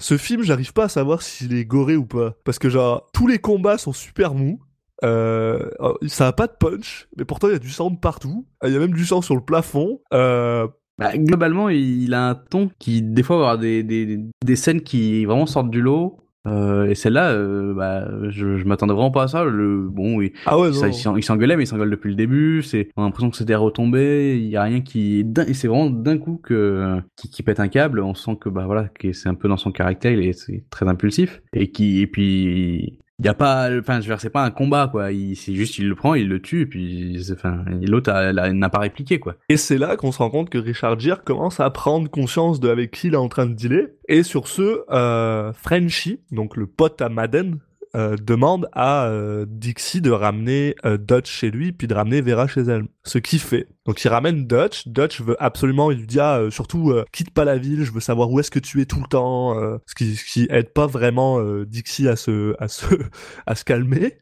ce 0.00 0.16
film, 0.16 0.42
j'arrive 0.42 0.72
pas 0.72 0.84
à 0.84 0.88
savoir 0.88 1.22
s'il 1.22 1.54
est 1.54 1.64
goré 1.66 1.94
ou 1.94 2.06
pas, 2.06 2.34
parce 2.44 2.58
que 2.58 2.68
genre 2.68 3.08
tous 3.12 3.28
les 3.28 3.38
combats 3.38 3.78
sont 3.78 3.92
super 3.92 4.34
mous. 4.34 4.60
Euh, 5.04 5.68
ça 6.06 6.28
a 6.28 6.32
pas 6.32 6.46
de 6.46 6.54
punch, 6.58 7.08
mais 7.16 7.24
pourtant 7.24 7.48
il 7.48 7.52
y 7.52 7.56
a 7.56 7.58
du 7.60 7.70
sang 7.70 7.90
de 7.90 7.98
partout. 7.98 8.46
Il 8.64 8.72
y 8.72 8.76
a 8.76 8.78
même 8.78 8.94
du 8.94 9.04
sang 9.04 9.20
sur 9.22 9.34
le 9.34 9.42
plafond. 9.42 10.00
Euh, 10.14 10.66
Bah, 10.98 11.16
globalement, 11.16 11.68
il 11.68 12.14
a 12.14 12.30
un 12.30 12.34
ton 12.34 12.70
qui, 12.78 13.02
des 13.02 13.22
fois, 13.22 13.36
va 13.36 13.42
avoir 13.42 13.58
des, 13.58 13.82
des, 13.82 14.18
des 14.44 14.56
scènes 14.56 14.80
qui 14.80 15.26
vraiment 15.26 15.44
sortent 15.46 15.70
du 15.70 15.82
lot. 15.82 16.20
Euh, 16.46 16.86
et 16.86 16.94
celle-là, 16.94 17.32
euh, 17.32 17.74
bah, 17.74 18.08
je, 18.30 18.56
je 18.56 18.64
m'attendais 18.64 18.94
vraiment 18.94 19.10
pas 19.10 19.24
à 19.24 19.28
ça. 19.28 19.44
Le, 19.44 19.88
bon, 19.88 20.16
oui, 20.16 20.32
ah 20.46 20.58
ouais, 20.58 20.72
ça, 20.72 20.86
il 20.86 20.94
s'en- 20.94 21.16
il 21.16 21.22
s'engueulait, 21.24 21.56
mais 21.56 21.64
il 21.64 21.66
s'engueule 21.66 21.90
depuis 21.90 22.08
le 22.08 22.14
début. 22.14 22.62
C'est, 22.62 22.88
on 22.96 23.02
a 23.02 23.04
l'impression 23.06 23.28
que 23.30 23.36
c'était 23.36 23.56
retombé. 23.56 24.38
Il 24.40 24.46
y 24.48 24.56
a 24.56 24.62
rien 24.62 24.80
qui, 24.80 25.26
et 25.46 25.54
c'est 25.54 25.66
vraiment 25.68 25.90
d'un 25.90 26.16
coup 26.18 26.40
que, 26.42 26.98
qui, 27.16 27.28
qui 27.30 27.42
pète 27.42 27.58
un 27.60 27.68
câble. 27.68 28.00
On 28.00 28.14
sent 28.14 28.38
que, 28.40 28.48
bah 28.48 28.64
voilà, 28.64 28.88
que 28.88 29.12
c'est 29.12 29.28
un 29.28 29.34
peu 29.34 29.48
dans 29.48 29.56
son 29.56 29.72
caractère. 29.72 30.12
Il 30.12 30.24
est, 30.26 30.32
c'est 30.34 30.64
très 30.70 30.86
impulsif. 30.88 31.42
Et 31.52 31.72
qui, 31.72 32.00
et 32.00 32.06
puis, 32.06 32.44
il 32.84 32.98
y 33.24 33.28
a 33.28 33.34
pas, 33.34 33.70
enfin, 33.78 34.00
je 34.00 34.10
veux 34.10 34.18
c'est 34.18 34.30
pas 34.30 34.44
un 34.44 34.50
combat, 34.50 34.88
quoi. 34.90 35.08
C'est 35.34 35.54
juste, 35.54 35.78
il 35.78 35.88
le 35.88 35.94
prend, 35.94 36.14
il 36.14 36.28
le 36.28 36.40
tue, 36.40 36.62
et 36.62 36.66
puis, 36.66 37.18
enfin, 37.32 37.64
l'autre 37.82 38.12
n'a 38.52 38.68
pas 38.68 38.80
répliqué, 38.80 39.18
quoi. 39.18 39.36
Et 39.48 39.56
c'est 39.56 39.78
là 39.78 39.96
qu'on 39.96 40.12
se 40.12 40.18
rend 40.18 40.30
compte 40.30 40.50
que 40.50 40.58
Richard 40.58 40.98
Gere 40.98 41.24
commence 41.24 41.60
à 41.60 41.70
prendre 41.70 42.10
conscience 42.10 42.60
de 42.60 42.68
avec 42.68 42.90
qui 42.90 43.08
il 43.08 43.14
est 43.14 43.18
en 43.18 43.28
train 43.28 43.46
de 43.46 43.54
dealer. 43.54 43.88
Et 44.08 44.22
sur 44.22 44.48
ce, 44.48 44.82
euh, 44.90 45.52
Frenchie, 45.52 46.20
donc 46.30 46.56
le 46.56 46.66
pote 46.66 47.00
à 47.00 47.08
Madden, 47.08 47.58
euh, 47.94 48.16
demande 48.16 48.68
à 48.72 49.06
euh, 49.06 49.46
Dixie 49.48 50.00
de 50.00 50.10
ramener 50.10 50.74
euh, 50.84 50.96
Dutch 50.98 51.30
chez 51.30 51.50
lui, 51.50 51.72
puis 51.72 51.86
de 51.86 51.94
ramener 51.94 52.20
Vera 52.20 52.46
chez 52.46 52.62
elle. 52.62 52.84
Ce 53.04 53.18
qu'il 53.18 53.38
fait. 53.38 53.68
Donc 53.86 54.02
il 54.02 54.08
ramène 54.08 54.46
Dutch. 54.46 54.88
Dutch 54.88 55.20
veut 55.20 55.36
absolument, 55.38 55.90
il 55.90 55.98
lui 55.98 56.06
dit 56.06 56.20
ah, 56.20 56.38
euh, 56.38 56.50
surtout 56.50 56.90
euh, 56.90 57.04
quitte 57.12 57.30
pas 57.30 57.44
la 57.44 57.56
ville, 57.56 57.84
je 57.84 57.92
veux 57.92 58.00
savoir 58.00 58.30
où 58.30 58.40
est-ce 58.40 58.50
que 58.50 58.58
tu 58.58 58.80
es 58.80 58.86
tout 58.86 59.00
le 59.00 59.08
temps. 59.08 59.54
ce 59.86 59.94
qui 59.94 60.16
ce 60.16 60.24
qui 60.24 60.46
aide 60.50 60.72
pas 60.72 60.86
vraiment 60.86 61.40
Dixie 61.64 62.08
à 62.08 62.16
se 62.16 62.54
à 62.58 62.68
se 62.68 62.86
à 63.46 63.54
se 63.54 63.64
calmer. 63.64 64.18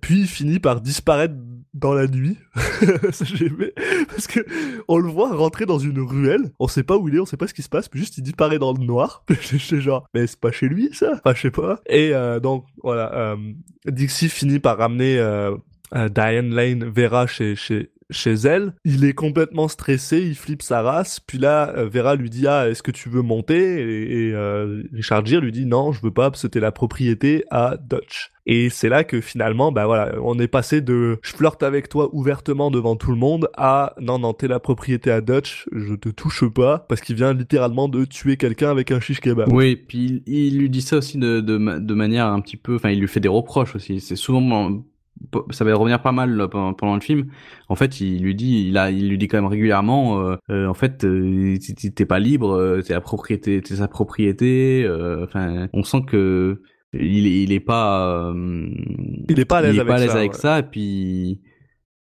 Puis 0.00 0.20
il 0.20 0.26
finit 0.26 0.58
par 0.58 0.80
disparaître 0.80 1.34
dans 1.74 1.92
la 1.92 2.06
nuit. 2.06 2.36
Ça, 3.12 3.24
j'ai 3.24 3.46
aimé 3.46 3.72
parce 4.08 4.26
que 4.26 4.40
on 4.88 4.98
le 4.98 5.08
voit 5.08 5.34
rentrer 5.34 5.66
dans 5.66 5.78
une 5.78 6.00
ruelle. 6.00 6.52
On 6.58 6.68
sait 6.68 6.82
pas 6.82 6.96
où 6.96 7.08
il 7.08 7.16
est, 7.16 7.20
on 7.20 7.26
sait 7.26 7.36
pas 7.36 7.46
ce 7.46 7.54
qui 7.54 7.62
se 7.62 7.68
passe, 7.68 7.88
puis 7.88 8.00
juste 8.00 8.18
il 8.18 8.22
disparaît 8.22 8.58
dans 8.58 8.72
le 8.72 8.84
noir. 8.84 9.24
J'étais 9.40 9.80
genre, 9.80 10.08
mais 10.14 10.26
c'est 10.26 10.40
pas 10.40 10.52
chez 10.52 10.68
lui 10.68 10.90
ça? 10.92 11.12
Enfin, 11.24 11.34
je 11.34 11.42
sais 11.42 11.50
pas. 11.50 11.80
Et 11.86 12.14
euh, 12.14 12.40
donc 12.40 12.64
voilà, 12.82 13.14
euh, 13.14 13.36
Dixie 13.86 14.28
finit 14.28 14.58
par 14.58 14.78
ramener 14.78 15.18
euh, 15.18 15.56
euh, 15.94 16.08
Diane 16.08 16.50
Lane 16.54 16.84
Vera 16.84 17.26
chez 17.26 17.56
chez 17.56 17.90
chez 18.10 18.32
elle, 18.32 18.74
il 18.84 19.04
est 19.04 19.12
complètement 19.12 19.68
stressé, 19.68 20.20
il 20.20 20.34
flippe 20.34 20.62
sa 20.62 20.82
race, 20.82 21.20
puis 21.20 21.38
là, 21.38 21.72
euh, 21.76 21.88
Vera 21.88 22.14
lui 22.14 22.30
dit 22.30 22.46
ah 22.46 22.68
est-ce 22.68 22.82
que 22.82 22.90
tu 22.90 23.08
veux 23.08 23.22
monter? 23.22 23.56
Et, 23.56 24.32
euh, 24.34 24.82
Richard 24.92 25.24
Gere 25.26 25.40
lui 25.40 25.52
dit 25.52 25.66
non 25.66 25.92
je 25.92 26.00
veux 26.02 26.10
pas, 26.10 26.30
parce 26.30 26.42
que 26.42 26.48
c'était 26.48 26.60
la 26.60 26.72
propriété 26.72 27.44
à 27.50 27.76
Dutch. 27.76 28.32
Et 28.46 28.68
c'est 28.70 28.88
là 28.88 29.04
que 29.04 29.20
finalement, 29.20 29.70
bah 29.70 29.86
voilà, 29.86 30.14
on 30.22 30.38
est 30.38 30.48
passé 30.48 30.80
de 30.80 31.18
je 31.22 31.32
flirte 31.32 31.62
avec 31.62 31.88
toi 31.88 32.08
ouvertement 32.12 32.70
devant 32.70 32.96
tout 32.96 33.10
le 33.10 33.16
monde 33.16 33.48
à 33.56 33.94
non 34.00 34.18
non 34.18 34.32
t'es 34.32 34.48
la 34.48 34.58
propriété 34.58 35.10
à 35.10 35.20
Dutch, 35.20 35.68
je 35.72 35.94
te 35.94 36.08
touche 36.08 36.44
pas 36.48 36.78
parce 36.88 37.00
qu'il 37.00 37.16
vient 37.16 37.32
littéralement 37.32 37.88
de 37.88 38.04
tuer 38.04 38.36
quelqu'un 38.36 38.70
avec 38.70 38.90
un 38.90 39.00
shish 39.00 39.20
kebab. 39.20 39.52
Oui, 39.52 39.76
puis 39.76 40.22
il, 40.26 40.34
il 40.34 40.58
lui 40.58 40.70
dit 40.70 40.82
ça 40.82 40.96
aussi 40.96 41.18
de, 41.18 41.40
de, 41.40 41.78
de 41.78 41.94
manière 41.94 42.26
un 42.26 42.40
petit 42.40 42.56
peu, 42.56 42.76
enfin, 42.76 42.90
il 42.90 43.00
lui 43.00 43.08
fait 43.08 43.20
des 43.20 43.28
reproches 43.28 43.76
aussi. 43.76 44.00
C'est 44.00 44.16
souvent, 44.16 44.82
ça 45.50 45.64
va 45.64 45.74
revenir 45.74 46.00
pas 46.02 46.12
mal 46.12 46.48
pendant, 46.50 46.72
pendant 46.74 46.94
le 46.94 47.00
film. 47.00 47.26
En 47.68 47.74
fait, 47.74 48.00
il 48.00 48.22
lui 48.22 48.34
dit, 48.34 48.66
il 48.68 48.78
a, 48.78 48.90
il 48.90 49.08
lui 49.08 49.18
dit 49.18 49.28
quand 49.28 49.38
même 49.38 49.46
régulièrement, 49.50 50.20
euh, 50.20 50.36
euh, 50.50 50.66
en 50.66 50.74
fait, 50.74 51.04
euh, 51.04 51.56
t'es 51.94 52.06
pas 52.06 52.18
libre, 52.18 52.50
euh, 52.52 52.82
t'es 52.82 52.94
la 52.94 53.00
propriété, 53.00 53.60
t'es 53.60 53.76
sa 53.76 53.88
propriété. 53.88 54.84
euh, 54.86 55.24
Enfin, 55.24 55.68
on 55.72 55.82
sent 55.82 56.02
que 56.06 56.62
il, 56.92 57.26
est- 57.26 57.42
il 57.44 57.52
est 57.52 57.60
pas, 57.60 58.30
euh, 58.32 58.68
Il 59.28 59.38
est 59.38 59.44
pas 59.44 59.58
à 59.58 59.62
l'aise 59.62 59.78
avec 59.78 59.98
ça, 60.08 60.12
avec 60.18 60.32
ouais. 60.32 60.38
ça, 60.38 60.58
et 60.58 60.62
puis, 60.64 61.40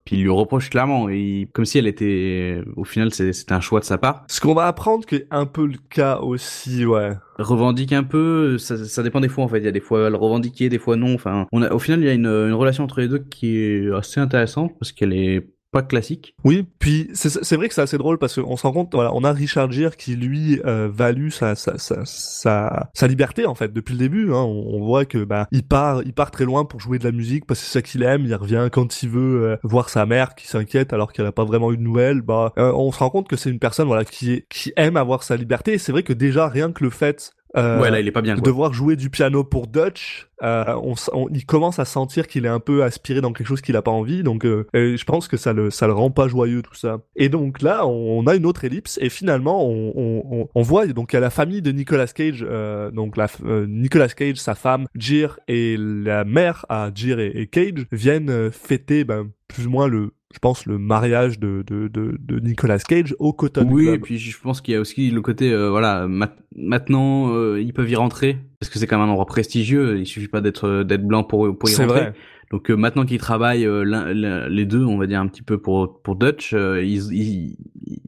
puis 0.10 0.18
il 0.18 0.24
lui 0.24 0.30
reproche 0.32 0.72
clairement, 0.72 1.08
et 1.08 1.20
il- 1.20 1.48
comme 1.52 1.66
si 1.66 1.78
elle 1.78 1.86
était, 1.86 2.64
au 2.76 2.84
final, 2.84 3.14
c'est- 3.14 3.32
c'était 3.32 3.54
un 3.54 3.60
choix 3.62 3.80
de 3.80 3.86
sa 3.86 4.00
part. 4.00 4.24
Ce 4.28 4.42
qu'on 4.42 4.56
va 4.56 4.66
apprendre 4.66 5.06
qui 5.06 5.16
est 5.18 5.28
un 5.30 5.46
peu 5.46 5.68
le 5.68 5.78
cas 5.90 6.18
aussi, 6.18 6.84
ouais. 6.84 7.12
revendique 7.38 7.94
un 7.94 8.04
peu, 8.04 8.58
ça, 8.58 8.76
ça 8.86 9.04
dépend 9.04 9.20
des 9.22 9.30
fois 9.30 9.44
en 9.44 9.48
fait. 9.48 9.60
Il 9.60 9.66
y 9.66 9.68
a 9.68 9.72
des 9.72 9.80
fois 9.80 10.08
elle 10.08 10.16
revendiquer, 10.16 10.68
des 10.68 10.80
fois 10.80 10.96
non. 10.96 11.14
Enfin, 11.14 11.46
on 11.52 11.62
a, 11.62 11.72
au 11.72 11.78
final, 11.80 12.00
il 12.00 12.06
y 12.08 12.10
a 12.10 12.14
une, 12.14 12.26
une 12.26 12.54
relation 12.54 12.84
entre 12.84 13.00
les 13.02 13.08
deux 13.08 13.20
qui 13.20 13.56
est 13.58 13.94
assez 13.94 14.20
intéressante 14.20 14.72
parce 14.80 14.92
qu'elle 14.92 15.14
est 15.14 15.48
pas 15.72 15.84
classique. 15.84 16.36
Oui, 16.44 16.66
puis 16.80 17.10
c'est 17.14 17.56
vrai 17.56 17.68
que 17.68 17.74
c'est 17.76 17.82
assez 17.82 17.98
drôle 17.98 18.18
parce 18.18 18.42
qu'on 18.42 18.58
se 18.58 18.64
rend 18.64 18.74
compte, 18.74 18.94
voilà, 18.94 19.14
on 19.14 19.24
a 19.24 19.32
Richard 19.32 19.72
Gere 19.72 19.96
qui 19.98 20.16
lui 20.16 20.60
euh, 20.66 20.90
value 20.92 21.30
sa, 21.30 21.56
sa, 21.56 21.78
sa, 21.78 22.90
sa, 22.94 23.08
liberté 23.08 23.46
en 23.46 23.56
fait 23.56 23.72
depuis 23.72 23.94
le 23.94 24.00
début. 24.00 24.32
Hein, 24.32 24.42
on, 24.42 24.76
on 24.76 24.84
voit 24.84 25.06
que 25.06 25.24
bah 25.24 25.48
il 25.52 25.64
part, 25.64 26.02
il 26.04 26.14
part 26.14 26.32
très 26.32 26.46
loin 26.46 26.66
pour 26.66 26.80
jouer 26.80 26.98
de 26.98 27.04
la 27.04 27.12
musique 27.12 27.46
parce 27.46 27.60
que 27.60 27.66
c'est 27.66 27.74
ça 27.74 27.82
qu'il 27.82 28.04
aime. 28.04 28.26
Il 28.26 28.36
revient 28.36 28.70
quand 28.72 29.04
il 29.04 29.10
veut 29.10 29.46
euh, 29.46 29.58
voir 29.64 29.90
sa 29.90 30.06
mère 30.06 30.36
qui 30.36 30.48
s'inquiète 30.48 30.94
alors 30.94 31.14
qu'elle 31.14 31.26
a 31.26 31.32
pas 31.32 31.46
vraiment 31.46 31.72
eu 31.72 31.78
de 31.78 31.84
nouvelles. 31.84 32.22
Bah, 32.22 32.54
euh, 32.58 32.72
on 32.74 32.92
se 32.92 33.00
rend 33.00 33.10
compte 33.10 33.28
que 33.28 33.36
c'est 33.36 33.50
une 33.50 33.60
personne 33.60 33.88
voilà 33.88 34.06
qui 34.06 34.44
qui 34.50 34.74
aime 34.76 34.98
avoir 34.98 35.24
sa 35.24 35.36
liberté. 35.36 35.78
C'est 35.78 35.92
vrai 35.92 36.04
que 36.04 36.14
déjà 36.14 36.48
rien 36.48 36.72
que 36.72 36.84
le 36.84 36.90
fait 36.90 37.32
euh, 37.58 37.82
ouais, 37.82 37.90
là, 37.90 38.00
il 38.00 38.08
est 38.08 38.12
pas 38.12 38.22
bien. 38.22 38.36
Quoi. 38.36 38.44
devoir 38.44 38.74
jouer 38.74 38.96
du 38.96 39.10
piano 39.10 39.44
pour 39.44 39.68
Dutch, 39.68 40.28
euh, 40.44 40.66
on, 40.84 40.94
on- 41.14 41.30
il 41.30 41.46
commence 41.46 41.80
à 41.80 41.86
sentir 41.86 42.28
qu'il 42.28 42.46
est 42.46 42.50
un 42.50 42.60
peu 42.60 42.84
aspiré 42.84 43.22
dans 43.22 43.34
quelque 43.34 43.48
chose 43.48 43.62
qu'il 43.62 43.76
a 43.76 43.82
pas 43.82 43.92
envie, 43.92 44.22
donc 44.24 44.46
euh, 44.46 44.66
je 44.74 45.04
pense 45.04 45.28
que 45.28 45.36
ça 45.38 45.52
le 45.54 45.70
ça 45.72 45.88
le 45.88 45.94
rend 45.94 46.12
pas 46.12 46.28
joyeux 46.28 46.62
tout 46.62 46.76
ça. 46.76 47.00
Et 47.16 47.28
donc 47.30 47.62
là, 47.62 47.86
on, 47.88 48.20
on 48.20 48.28
a 48.28 48.36
une 48.36 48.46
autre 48.46 48.66
ellipse 48.66 49.00
et 49.02 49.10
finalement 49.10 49.66
on, 49.68 50.48
on, 50.54 50.62
voit 50.62 50.86
donc 50.88 51.12
il 51.14 51.16
y 51.16 51.18
a 51.18 51.22
la 51.22 51.30
famille 51.32 51.62
de 51.62 51.72
Nicolas 51.72 52.08
Cage, 52.08 52.46
euh, 52.48 52.92
donc 52.92 53.18
la 53.18 53.28
euh, 53.46 53.66
Nicolas 53.68 54.10
Cage, 54.10 54.38
sa 54.38 54.56
femme 54.56 54.86
Gere 54.96 55.40
et 55.48 55.76
la 55.78 56.24
mère 56.26 56.66
à 56.70 56.92
Gere 56.94 57.20
et, 57.20 57.32
et 57.36 57.48
Cage 57.48 57.86
viennent 57.92 58.30
euh, 58.30 58.52
fêter 58.52 59.04
ben, 59.04 59.30
plus 59.48 59.66
ou 59.68 59.70
moins 59.72 59.88
le 59.88 60.12
je 60.34 60.40
pense 60.40 60.66
le 60.68 60.78
mariage 60.78 61.40
de, 61.40 61.64
de, 61.66 61.88
de, 61.88 62.16
de 62.20 62.40
Nicolas 62.40 62.78
Cage 62.80 63.16
au 63.20 63.34
Cotton 63.34 63.68
Oui, 63.70 63.86
Club. 63.86 63.96
et 63.96 64.00
puis 64.00 64.20
je 64.20 64.40
pense 64.40 64.62
qu'il 64.62 64.74
y 64.74 64.78
a 64.78 64.80
aussi 64.80 65.10
le 65.10 65.22
côté, 65.22 65.52
euh, 65.52 65.70
voilà, 65.72 66.08
mat- 66.08 66.38
maintenant 66.56 67.34
euh, 67.34 67.60
ils 67.62 67.74
peuvent 67.74 67.90
y 67.90 67.96
rentrer 67.96 68.38
parce 68.60 68.70
que 68.72 68.78
c'est 68.78 68.86
quand 68.88 68.98
même 69.00 69.08
un 69.08 69.12
endroit 69.12 69.26
prestigieux. 69.26 69.98
Il 69.98 70.06
suffit 70.06 70.28
pas 70.28 70.42
d'être 70.42 70.84
d'être 70.84 71.06
blanc 71.06 71.24
pour 71.24 71.58
pour 71.58 71.70
y 71.70 71.74
C'est 71.74 71.84
rentrer. 71.86 72.00
vrai. 72.02 72.14
Donc 72.52 72.72
euh, 72.72 72.76
maintenant 72.76 73.06
qu'ils 73.06 73.20
travaillent 73.20 73.66
euh, 73.66 74.48
les 74.50 74.66
deux, 74.66 74.84
on 74.84 74.98
va 74.98 75.06
dire 75.08 75.20
un 75.22 75.28
petit 75.28 75.42
peu 75.44 75.58
pour 75.60 76.02
pour 76.02 76.16
Dutch, 76.16 76.54
euh, 76.54 76.84
ils, 76.84 77.14
ils- 77.14 77.58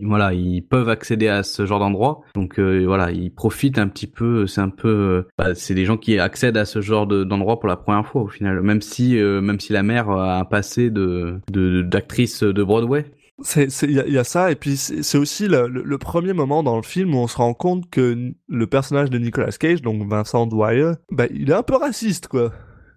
voilà, 0.03 0.33
ils 0.33 0.61
peuvent 0.61 0.89
accéder 0.89 1.27
à 1.27 1.43
ce 1.43 1.65
genre 1.65 1.79
d'endroit. 1.79 2.21
Donc 2.35 2.59
voilà, 2.59 3.11
ils 3.11 3.31
profitent 3.33 3.77
un 3.77 3.87
petit 3.87 4.07
peu. 4.07 4.47
C'est 4.47 4.61
un 4.61 4.69
peu, 4.69 5.25
bah, 5.37 5.53
c'est 5.55 5.75
des 5.75 5.85
gens 5.85 5.97
qui 5.97 6.17
accèdent 6.19 6.57
à 6.57 6.65
ce 6.65 6.81
genre 6.81 7.05
de- 7.07 7.23
d'endroit 7.23 7.59
pour 7.59 7.67
la 7.69 7.75
première 7.77 8.05
fois 8.07 8.23
au 8.23 8.27
final. 8.27 8.61
Même 8.61 8.81
si 8.81 9.13
même 9.15 9.59
si 9.59 9.73
la 9.73 9.83
mère 9.83 10.09
a 10.09 10.39
un 10.39 10.45
passé 10.45 10.89
de 10.89 11.39
de- 11.51 11.81
d'actrice 11.83 12.43
de 12.43 12.63
Broadway. 12.63 13.05
C'est, 13.43 13.71
c'est, 13.71 13.87
il 13.87 13.93
y, 14.07 14.11
y 14.11 14.17
a 14.19 14.23
ça, 14.23 14.51
et 14.51 14.55
puis 14.55 14.75
c'est 14.77 15.17
aussi 15.17 15.47
le, 15.47 15.67
le- 15.67 15.97
premier 15.97 16.31
moment 16.33 16.61
dans 16.61 16.75
le 16.75 16.83
film 16.83 17.15
où 17.15 17.17
on 17.17 17.25
se 17.27 17.37
rend 17.37 17.55
compte 17.55 17.89
que 17.89 18.33
le 18.47 18.67
personnage 18.67 19.09
de 19.09 19.17
Nicolas 19.17 19.49
Cage, 19.51 19.81
donc 19.81 20.07
Vincent 20.07 20.45
Dwyer, 20.45 20.91
bah, 21.11 21.25
il 21.33 21.49
est 21.49 21.53
un 21.53 21.63
peu 21.63 21.75
raciste, 21.75 22.27
quoi. 22.27 22.51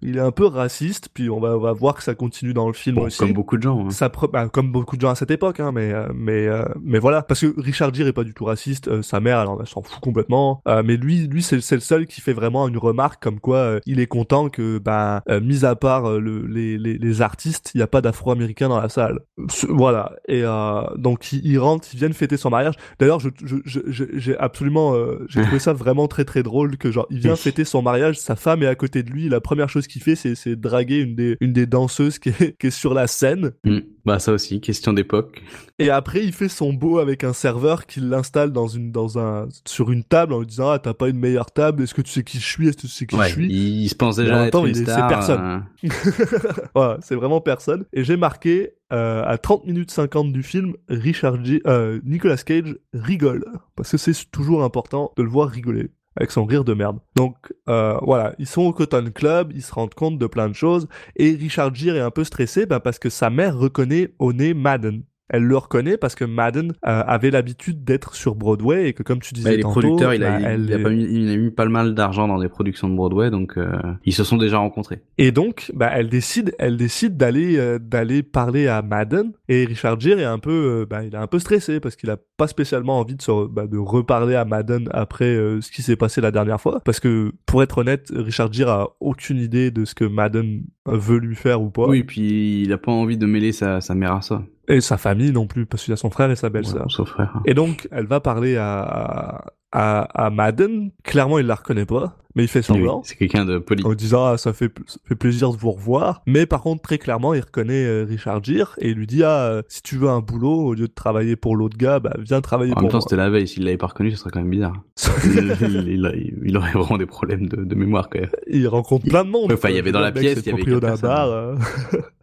Il 0.05 0.17
est 0.19 0.21
un 0.21 0.31
peu 0.31 0.47
raciste, 0.47 1.09
puis 1.13 1.31
on 1.31 1.41
va, 1.41 1.57
on 1.57 1.61
va 1.61 1.73
voir 1.73 1.95
que 1.95 2.03
ça 2.03 2.15
continue 2.15 2.53
dans 2.55 2.67
le 2.67 2.73
film 2.75 2.97
Bon, 2.97 3.07
aussi. 3.07 3.19
comme 3.19 3.33
beaucoup 3.33 3.57
de 3.57 3.63
gens. 3.63 3.87
hein. 3.87 3.91
Ça 3.91 4.11
bah, 4.33 4.49
comme 4.49 4.71
beaucoup 4.71 4.97
de 4.97 5.01
gens 5.01 5.11
à 5.11 5.15
cette 5.15 5.31
époque, 5.31 5.61
hein, 5.61 5.73
mais 5.73 5.93
euh, 5.93 6.09
mais 6.15 6.47
euh, 6.47 6.65
mais 6.83 6.99
voilà, 6.99 7.23
parce 7.23 7.41
que 7.41 7.55
Richard 7.61 7.93
Gere 7.95 8.07
est 8.09 8.13
pas 8.13 8.25
du 8.25 8.35
tout 8.35 8.45
raciste. 8.45 8.89
euh, 8.89 9.03
sa 9.03 9.21
mère, 9.21 9.49
en- 9.51 9.59
elle 9.61 9.67
s'en 9.67 9.83
fout 9.83 10.01
complètement. 10.01 10.61
euh, 10.69 10.83
mais 10.85 10.97
lui, 10.97 11.27
lui, 11.27 11.43
c'est 11.43 11.61
c'est 11.61 11.75
le 11.75 11.81
seul 11.81 12.07
qui 12.07 12.21
fait 12.21 12.33
vraiment 12.33 12.69
une 12.69 12.79
remarque 12.79 13.23
comme 13.23 13.41
quoi 13.41 13.57
euh, 13.57 13.81
il 13.87 13.99
est 14.01 14.07
content 14.07 14.49
que, 14.51 14.79
ben, 14.79 15.23
euh, 15.29 15.41
mis 15.41 15.65
à 15.65 15.75
part 15.77 16.11
le, 16.19 16.47
les, 16.47 16.77
les 16.79 16.99
les 16.99 17.23
artistes, 17.23 17.71
il 17.75 17.79
y 17.79 17.83
a 17.83 17.87
pas 17.87 18.01
d'Afro-Américains 18.01 18.69
dans 18.69 18.81
la 18.81 18.89
salle. 18.89 19.21
Voilà. 19.69 20.13
Et 20.29 20.43
euh, 20.45 20.83
donc 20.97 21.33
ils, 21.33 21.45
ils 21.47 21.59
rentrent, 21.59 21.89
ils 21.93 21.99
viennent 21.99 22.13
fêter 22.13 22.37
son 22.37 22.51
mariage. 22.51 22.75
D'ailleurs, 22.99 23.21
je 23.21 23.29
je 23.45 23.57
je- 23.65 23.81
je- 23.87 24.05
j'ai 24.15 24.37
absolument, 24.39 24.95
euh, 24.95 25.25
j'ai 25.29 25.43
trouvé 25.43 25.59
ça 25.59 25.73
vraiment 25.73 26.09
très 26.09 26.25
très 26.25 26.43
drôle 26.43 26.77
que 26.77 26.91
genre 26.91 27.07
il 27.11 27.19
vient 27.21 27.37
fêter 27.37 27.65
son 27.65 27.83
mariage, 27.83 28.19
sa 28.19 28.37
femme 28.37 28.63
est 28.63 28.67
à 28.67 28.75
côté 28.75 29.03
de 29.03 29.11
lui, 29.11 29.29
la 29.29 29.41
première 29.41 29.69
chose 29.69 29.87
qu'il 29.87 29.94
fait, 30.01 30.17
c'est 30.17 30.57
draguer 30.57 30.99
une 30.99 31.15
des 31.15 31.37
une 31.41 31.53
des 31.53 31.67
danseuses 31.67 32.19
qui 32.19 32.31
est 32.31 32.57
qui 32.59 32.69
est 32.69 32.71
sur 32.71 32.95
la 32.95 33.07
scène. 33.07 33.53
Mm. 33.65 33.79
Bah 34.05 34.19
ça 34.19 34.33
aussi, 34.33 34.61
question 34.61 34.93
d'époque. 34.93 35.43
Et 35.79 35.89
après, 35.89 36.23
il 36.23 36.33
fait 36.33 36.51
son 36.51 36.75
beau 36.75 36.99
avec 36.99 37.25
un 37.25 37.33
serveur 37.33 37.87
qui 37.87 38.01
l'installe 38.01 38.53
dans 38.53 38.69
une, 38.69 38.93
dans 38.93 39.19
un, 39.19 39.49
sur 39.67 39.91
une 39.91 40.05
table 40.05 40.35
en 40.35 40.41
lui 40.41 40.47
disant, 40.47 40.71
ah, 40.71 40.79
t'as 40.79 40.93
pas 40.93 41.09
une 41.09 41.19
meilleure 41.19 41.51
table, 41.51 41.83
est-ce 41.83 41.95
que 41.95 42.03
tu 42.03 42.11
sais 42.11 42.23
qui 42.23 42.39
je 42.39 42.47
suis, 42.47 42.69
est-ce 42.69 42.77
que 42.77 42.83
tu 42.83 42.89
sais 42.89 43.07
qui 43.07 43.17
Ouais, 43.17 43.29
je 43.29 43.33
suis? 43.33 43.47
il, 43.47 43.83
il 43.83 43.89
se 43.89 43.95
pense 43.95 44.19
Mais 44.19 44.25
en 44.25 44.27
déjà 44.27 44.41
même 44.43 44.51
temps, 44.51 44.67
c'est 44.73 44.85
personne. 44.85 45.65
voilà, 46.75 46.99
c'est 47.01 47.15
vraiment 47.15 47.41
personne. 47.41 47.87
Et 47.93 48.05
j'ai 48.05 48.17
marqué, 48.17 48.75
euh, 48.93 49.25
à 49.25 49.39
30 49.39 49.67
minutes 49.67 49.91
50 49.91 50.33
du 50.33 50.43
film, 50.43 50.75
Richard 50.89 51.43
G, 51.43 51.63
euh, 51.67 52.01
Nicolas 52.05 52.37
Cage 52.37 52.77
rigole. 52.93 53.45
Parce 53.75 53.91
que 53.91 53.97
c'est 53.97 54.31
toujours 54.31 54.63
important 54.65 55.13
de 55.17 55.23
le 55.23 55.31
voir 55.31 55.49
rigoler. 55.49 55.91
Avec 56.17 56.31
son 56.31 56.45
rire 56.45 56.65
de 56.65 56.75
merde. 56.75 56.99
Donc, 57.17 57.37
euh, 57.69 57.99
voilà. 58.03 58.35
Ils 58.39 58.47
sont 58.47 58.63
au 58.63 58.73
Cotton 58.73 59.11
Club, 59.15 59.53
ils 59.55 59.63
se 59.63 59.73
rendent 59.73 59.95
compte 59.95 60.19
de 60.19 60.27
plein 60.27 60.49
de 60.49 60.55
choses. 60.55 60.89
Et 61.17 61.31
Richard 61.33 61.75
Gere 61.75 61.97
est 61.97 62.01
un 62.01 62.11
peu 62.11 62.25
stressé, 62.25 62.67
bah, 62.67 62.81
parce 62.81 62.99
que 62.99 63.11
sa 63.11 63.31
mère 63.31 63.57
reconnaît 63.59 64.15
au 64.19 64.33
nez 64.33 64.55
Madden. 64.55 65.03
Elle 65.31 65.45
le 65.45 65.57
reconnaît 65.57 65.97
parce 65.97 66.15
que 66.15 66.25
Madden 66.25 66.73
euh, 66.87 67.03
avait 67.07 67.31
l'habitude 67.31 67.83
d'être 67.83 68.15
sur 68.15 68.35
Broadway 68.35 68.89
et 68.89 68.93
que 68.93 69.03
comme 69.03 69.21
tu 69.21 69.33
disais 69.33 69.51
bah, 69.51 69.57
les 69.57 69.63
tantôt, 69.63 69.81
producteurs, 69.81 70.13
il 70.15 70.23
a, 70.23 70.33
bah, 70.33 70.41
il, 70.41 70.45
elle 70.47 70.65
il 70.65 70.75
a 70.75 70.79
pas 70.79 70.91
mis, 70.91 71.05
il 71.05 71.31
a 71.33 71.37
mis 71.37 71.51
pas 71.51 71.65
mal 71.67 71.95
d'argent 71.95 72.29
dans 72.29 72.39
des 72.39 72.49
productions 72.51 72.89
de 72.91 72.95
Broadway, 72.95 73.31
donc 73.31 73.57
euh, 73.57 73.73
ils 74.05 74.13
se 74.13 74.23
sont 74.23 74.37
déjà 74.37 74.59
rencontrés. 74.59 75.01
Et 75.17 75.33
donc, 75.33 75.71
bah, 75.75 75.91
elle 75.95 76.09
décide, 76.11 76.55
elle 76.59 76.77
décide 76.77 77.17
d'aller, 77.17 77.57
euh, 77.59 77.79
d'aller 77.79 78.23
parler 78.23 78.67
à 78.69 78.83
Madden. 78.83 79.33
Et 79.49 79.65
Richard 79.65 79.99
Gere 79.99 80.19
est 80.19 80.25
un 80.25 80.39
peu, 80.39 80.87
bah, 80.89 81.05
il 81.05 81.15
est 81.15 81.19
un 81.19 81.27
peu 81.27 81.39
stressé 81.39 81.81
parce 81.81 81.97
qu'il 81.97 82.11
a 82.11 82.19
pas 82.37 82.47
spécialement 82.47 82.99
envie 82.99 83.17
de 83.17 83.23
se, 83.23 83.31
re- 83.31 83.49
bah, 83.49 83.67
de 83.67 83.79
reparler 83.79 84.35
à 84.35 84.45
Madden 84.45 84.89
après 84.93 85.35
ce 85.61 85.71
qui 85.71 85.83
s'est 85.83 85.97
passé 85.97 86.21
la 86.21 86.31
dernière 86.33 86.61
fois. 86.61 86.81
Parce 86.85 87.01
que, 87.01 87.33
pour 87.47 87.63
être 87.63 87.79
honnête, 87.79 88.13
Richard 88.15 88.53
Gere 88.53 88.69
a 88.69 88.89
aucune 89.01 89.39
idée 89.39 89.71
de 89.71 89.85
ce 89.85 89.95
que 89.95 90.05
Madden 90.05 90.65
veut 90.87 91.19
lui 91.19 91.35
faire 91.35 91.63
ou 91.63 91.71
pas. 91.71 91.87
Oui, 91.89 92.01
et 92.01 92.05
puis 92.05 92.63
il 92.63 92.73
a 92.73 92.79
pas 92.79 92.93
envie 92.93 93.17
de 93.17 93.25
mêler 93.27 93.53
sa, 93.53 93.81
sa 93.81 93.95
mère 93.95 94.13
à 94.13 94.21
ça. 94.23 94.43
Et 94.69 94.81
sa 94.81 94.97
famille 94.97 95.31
non 95.33 95.47
plus, 95.47 95.67
parce 95.67 95.85
qu'il 95.85 95.93
a 95.93 95.97
son 95.97 96.11
frère 96.11 96.31
et 96.31 96.37
sa 96.37 96.49
belle-sœur. 96.51 96.83
Ouais, 96.83 96.87
son 96.89 97.05
frère. 97.05 97.33
Et 97.45 97.55
donc, 97.55 97.87
elle 97.91 98.07
va 98.07 98.21
parler 98.21 98.57
à, 98.57 99.45
à, 99.73 100.01
à 100.27 100.31
Madden. 100.31 100.91
Clairement, 101.03 101.39
il 101.39 101.47
la 101.47 101.55
reconnaît 101.57 101.85
pas, 101.85 102.17
mais 102.35 102.45
il 102.45 102.49
fait 102.49 102.63
semblant. 102.63 102.99
Oui, 102.99 103.03
c'est 103.05 103.17
quelqu'un 103.17 103.45
de 103.45 103.59
poli. 103.59 103.85
En 103.85 103.93
disant 103.93 104.25
ah, 104.27 104.39
ça 104.39 104.53
fait 104.55 104.73
ça 104.87 104.97
fait 105.07 105.15
plaisir 105.17 105.53
de 105.53 105.57
vous 105.59 105.73
revoir, 105.73 106.23
mais 106.27 106.47
par 106.47 106.63
contre 106.63 106.83
très 106.83 106.99
clairement 106.99 107.35
il 107.35 107.41
reconnaît 107.41 107.85
euh, 107.85 108.05
Richard 108.09 108.43
Gere 108.43 108.75
et 108.79 108.89
il 108.91 108.95
lui 108.97 109.07
dit 109.07 109.23
ah 109.23 109.41
euh, 109.47 109.63
si 109.69 109.83
tu 109.83 109.97
veux 109.97 110.09
un 110.09 110.21
boulot 110.21 110.53
au 110.69 110.75
lieu 110.75 110.89
de 110.89 110.93
travailler 110.95 111.37
pour 111.37 111.55
l'autre 111.57 111.77
gars 111.77 112.01
bah 112.01 112.15
viens 112.19 112.41
travailler 112.41 112.73
En 112.73 112.75
pour 112.75 112.83
même 112.85 112.91
temps, 112.93 112.97
moi. 112.99 113.03
c'était 113.03 113.17
la 113.17 113.31
veille. 113.31 113.47
S'il 113.47 113.65
l'avait 113.65 113.77
pas 113.77 113.87
reconnu, 113.89 114.11
ce 114.13 114.17
serait 114.17 114.31
quand 114.31 114.41
même 114.41 114.51
bizarre. 114.51 114.81
il, 115.25 115.57
il- 115.61 116.35
il- 116.45 116.57
aurait 116.57 116.73
vraiment 116.73 116.97
des 116.99 117.07
problèmes 117.07 117.47
de, 117.49 117.63
de 117.63 117.75
mémoire 117.75 118.09
quand 118.11 118.21
même. 118.21 118.31
il 118.49 118.67
rencontre 118.67 119.07
plein 119.09 119.25
de 119.25 119.31
monde. 119.31 119.53
Enfin, 119.53 119.69
il 119.69 119.77
y 119.77 119.79
avait 119.79 119.93
dans 119.93 120.01
la 120.01 120.11
pièce, 120.13 120.39
il 120.41 120.47
y 120.47 120.49
avait 120.51 120.59
proprio 120.63 120.81
d'un 120.81 120.97
bar. 120.97 121.57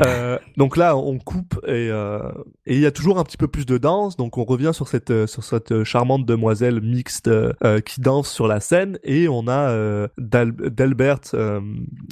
euh. 0.00 0.38
Donc 0.56 0.76
là, 0.76 0.96
on 0.96 1.18
coupe 1.18 1.60
et 1.66 1.88
euh, 1.90 2.30
et 2.66 2.74
il 2.74 2.80
y 2.80 2.86
a 2.86 2.90
toujours 2.90 3.18
un 3.18 3.24
petit 3.24 3.36
peu 3.36 3.48
plus 3.48 3.66
de 3.66 3.78
danse. 3.78 4.16
Donc 4.16 4.38
on 4.38 4.44
revient 4.44 4.72
sur 4.72 4.88
cette 4.88 5.10
euh, 5.10 5.26
sur 5.26 5.44
cette 5.44 5.84
charmante 5.84 6.26
demoiselle 6.26 6.80
mixte 6.80 7.30
qui 7.84 8.00
danse 8.00 8.30
sur 8.30 8.46
la 8.46 8.60
scène 8.60 8.98
et 9.02 9.28
on 9.28 9.48
a 9.48 10.06
Dal- 10.18 10.54
Delbert 10.70 11.20
euh, 11.34 11.60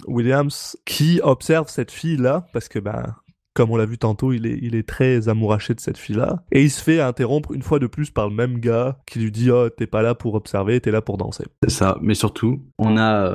Williams 0.06 0.76
qui 0.84 1.20
observe 1.22 1.68
cette 1.68 1.90
fille 1.90 2.16
là 2.16 2.46
parce 2.52 2.68
que 2.68 2.78
ben 2.78 3.14
comme 3.54 3.70
on 3.70 3.76
l'a 3.76 3.86
vu 3.86 3.98
tantôt, 3.98 4.32
il 4.32 4.46
est, 4.46 4.58
il 4.60 4.74
est 4.74 4.88
très 4.88 5.28
amouraché 5.28 5.74
de 5.74 5.80
cette 5.80 5.96
fille-là. 5.96 6.42
Et 6.50 6.64
il 6.64 6.70
se 6.72 6.82
fait 6.82 7.00
interrompre 7.00 7.52
une 7.52 7.62
fois 7.62 7.78
de 7.78 7.86
plus 7.86 8.10
par 8.10 8.28
le 8.28 8.34
même 8.34 8.58
gars 8.58 8.98
qui 9.06 9.20
lui 9.20 9.30
dit, 9.30 9.48
oh, 9.52 9.68
t'es 9.70 9.86
pas 9.86 10.02
là 10.02 10.16
pour 10.16 10.34
observer, 10.34 10.80
t'es 10.80 10.90
là 10.90 11.00
pour 11.00 11.18
danser. 11.18 11.44
C'est 11.62 11.70
ça. 11.70 11.96
Mais 12.02 12.14
surtout, 12.14 12.64
on 12.78 12.96
a, 12.96 13.30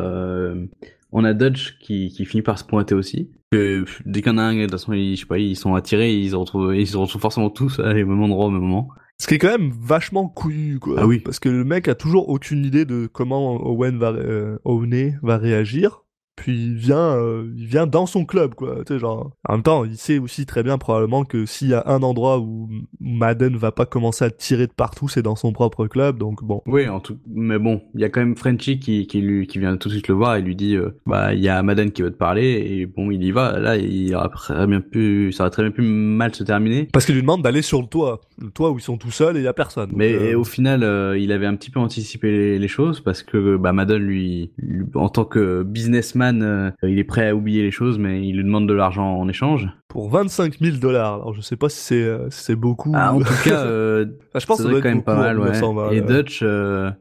on 1.12 1.24
a 1.24 1.34
Dodge 1.34 1.78
qui, 1.80 2.10
qui 2.10 2.26
finit 2.26 2.42
par 2.42 2.60
se 2.60 2.64
pointer 2.64 2.96
aussi. 2.96 3.30
Que, 3.52 3.82
pff, 3.84 4.02
dès 4.06 4.22
qu'il 4.22 4.32
y 4.32 4.36
en 4.36 4.38
a 4.38 4.44
un, 4.44 4.56
de 4.56 4.62
toute 4.64 4.72
façon, 4.72 4.94
ils, 4.94 5.16
je 5.16 5.22
sais 5.22 5.26
pas, 5.26 5.40
ils 5.40 5.56
sont 5.56 5.76
attirés, 5.76 6.14
ils 6.14 6.32
se 6.32 6.36
retrouvent, 6.36 6.76
ils 6.76 6.88
se 6.88 6.98
retrouvent 6.98 7.22
forcément 7.22 7.50
tous 7.50 7.80
à 7.80 7.94
les 7.94 8.04
mêmes 8.04 8.22
endroits 8.22 8.46
au 8.46 8.52
même 8.52 8.62
moment. 8.62 8.90
Ce 9.18 9.28
qui 9.28 9.34
est 9.34 9.38
quand 9.38 9.50
même 9.50 9.72
vachement 9.82 10.30
couillu, 10.30 10.80
quoi. 10.80 10.96
Ah 11.00 11.08
oui. 11.08 11.20
Parce 11.20 11.40
que 11.40 11.50
le 11.50 11.66
mec 11.66 11.88
a 11.88 11.96
toujours 11.96 12.30
aucune 12.30 12.64
idée 12.64 12.86
de 12.86 13.08
comment 13.12 13.56
Owen 13.68 13.98
va, 13.98 14.12
euh, 14.12 14.58
Owney 14.64 15.18
va 15.22 15.38
réagir. 15.38 16.04
Puis 16.40 16.54
il 16.54 16.76
vient, 16.76 17.18
euh, 17.18 17.52
il 17.58 17.66
vient 17.66 17.86
dans 17.86 18.06
son 18.06 18.24
club, 18.24 18.56
quoi. 18.56 18.78
Tu 18.86 18.94
sais, 18.94 19.00
genre. 19.00 19.32
En 19.48 19.54
même 19.54 19.64
temps, 19.64 19.84
il 19.84 19.98
sait 19.98 20.20
aussi 20.20 20.46
très 20.46 20.64
bien 20.64 20.78
probablement 20.78 21.26
que 21.26 21.46
s'il 21.46 21.68
y 21.68 21.74
a 21.74 21.84
un 21.86 22.02
endroit 22.02 22.40
où 22.40 22.70
Madden 23.02 23.58
va 23.58 23.74
pas 23.74 23.86
commencer 23.86 24.24
à 24.24 24.32
tirer 24.32 24.66
de 24.66 24.72
partout, 24.72 25.10
c'est 25.10 25.22
dans 25.22 25.36
son 25.36 25.52
propre 25.52 25.88
club. 25.88 26.18
Donc 26.18 26.42
bon. 26.44 26.62
Oui, 26.66 26.88
en 26.88 27.02
tout, 27.02 27.18
mais 27.28 27.60
bon, 27.60 27.82
il 27.94 28.00
y 28.00 28.06
a 28.06 28.10
quand 28.10 28.22
même 28.22 28.38
Frenchy 28.38 28.80
qui, 28.80 29.06
qui 29.06 29.20
lui, 29.20 29.48
qui 29.48 29.60
vient 29.60 29.76
tout 29.76 29.90
de 29.90 29.94
suite 29.94 30.08
le 30.08 30.16
voir 30.16 30.38
et 30.38 30.42
lui 30.42 30.56
dit, 30.56 30.76
euh, 30.76 30.98
bah, 31.06 31.34
il 31.34 31.42
y 31.42 31.50
a 31.50 31.62
Madden 31.62 31.92
qui 31.92 32.04
veut 32.04 32.12
te 32.12 32.18
parler 32.18 32.66
et 32.70 32.86
bon, 32.86 33.12
il 33.12 33.22
y 33.22 33.32
va. 33.32 33.60
Là, 33.60 33.76
il 33.76 34.16
aurait 34.16 34.30
très 34.30 34.66
bien 34.66 34.80
pu, 34.80 35.34
ça 35.34 35.44
aurait 35.44 35.52
très 35.52 35.64
bien 35.64 35.72
pu 35.72 35.82
mal 35.82 36.34
se 36.34 36.46
terminer. 36.46 36.88
Parce 36.94 37.06
qu'il 37.06 37.16
lui 37.16 37.22
demande 37.22 37.42
d'aller 37.42 37.62
sur 37.62 37.82
le 37.82 37.88
toit, 37.88 38.22
le 38.42 38.50
toit 38.52 38.72
où 38.72 38.78
ils 38.78 38.82
sont 38.82 38.98
tout 38.98 39.12
seuls 39.12 39.36
et 39.38 39.42
il 39.42 39.44
y 39.44 39.48
a 39.48 39.54
personne. 39.54 39.92
Mais 39.94 40.14
euh, 40.14 40.40
au 40.40 40.44
final, 40.44 40.84
euh, 40.84 41.18
il 41.18 41.32
avait 41.32 41.46
un 41.46 41.56
petit 41.56 41.70
peu 41.72 41.80
anticipé 41.80 42.32
les, 42.32 42.60
les 42.60 42.68
choses 42.68 43.02
parce 43.02 43.22
que 43.24 43.58
bah, 43.58 43.74
Madden, 43.74 44.02
lui, 44.02 44.52
lui, 44.58 44.86
en 44.96 45.10
tant 45.10 45.26
que 45.26 45.64
businessman, 45.64 46.42
euh, 46.44 46.72
il 46.84 47.00
est 47.00 47.04
prêt 47.04 47.30
à 47.30 47.36
oublier 47.36 47.64
les 47.64 47.72
choses, 47.72 48.00
mais 48.00 48.26
il 48.28 48.36
lui 48.38 48.44
demande 48.44 48.68
de 48.68 48.74
l'argent 48.74 49.18
en 49.18 49.28
échange. 49.28 49.68
pour 49.88 50.10
25 50.10 50.60
000 50.60 50.78
dollars. 50.78 51.16
Alors 51.16 51.34
je 51.34 51.42
sais 51.42 51.56
pas 51.58 51.70
si 51.70 51.80
c'est 51.80 52.04
euh, 52.04 52.30
si 52.30 52.44
c'est 52.46 52.56
beaucoup. 52.56 52.92
Ah, 52.96 53.14
en 53.14 53.20
tout 53.20 53.26
cas, 53.44 53.64
euh, 53.66 54.06
Ah, 54.34 54.40
je 54.40 54.46
pense 54.46 54.58
ça 54.58 54.64
doit 54.64 54.78
être 54.78 54.84
quand 54.84 54.90
même 54.90 55.04
pas 55.04 55.16
mal, 55.18 55.38
ouais. 55.40 55.52
1920, 55.52 55.92
Et. 55.92 56.02
Dutch, 56.02 56.40
euh, 56.44 56.92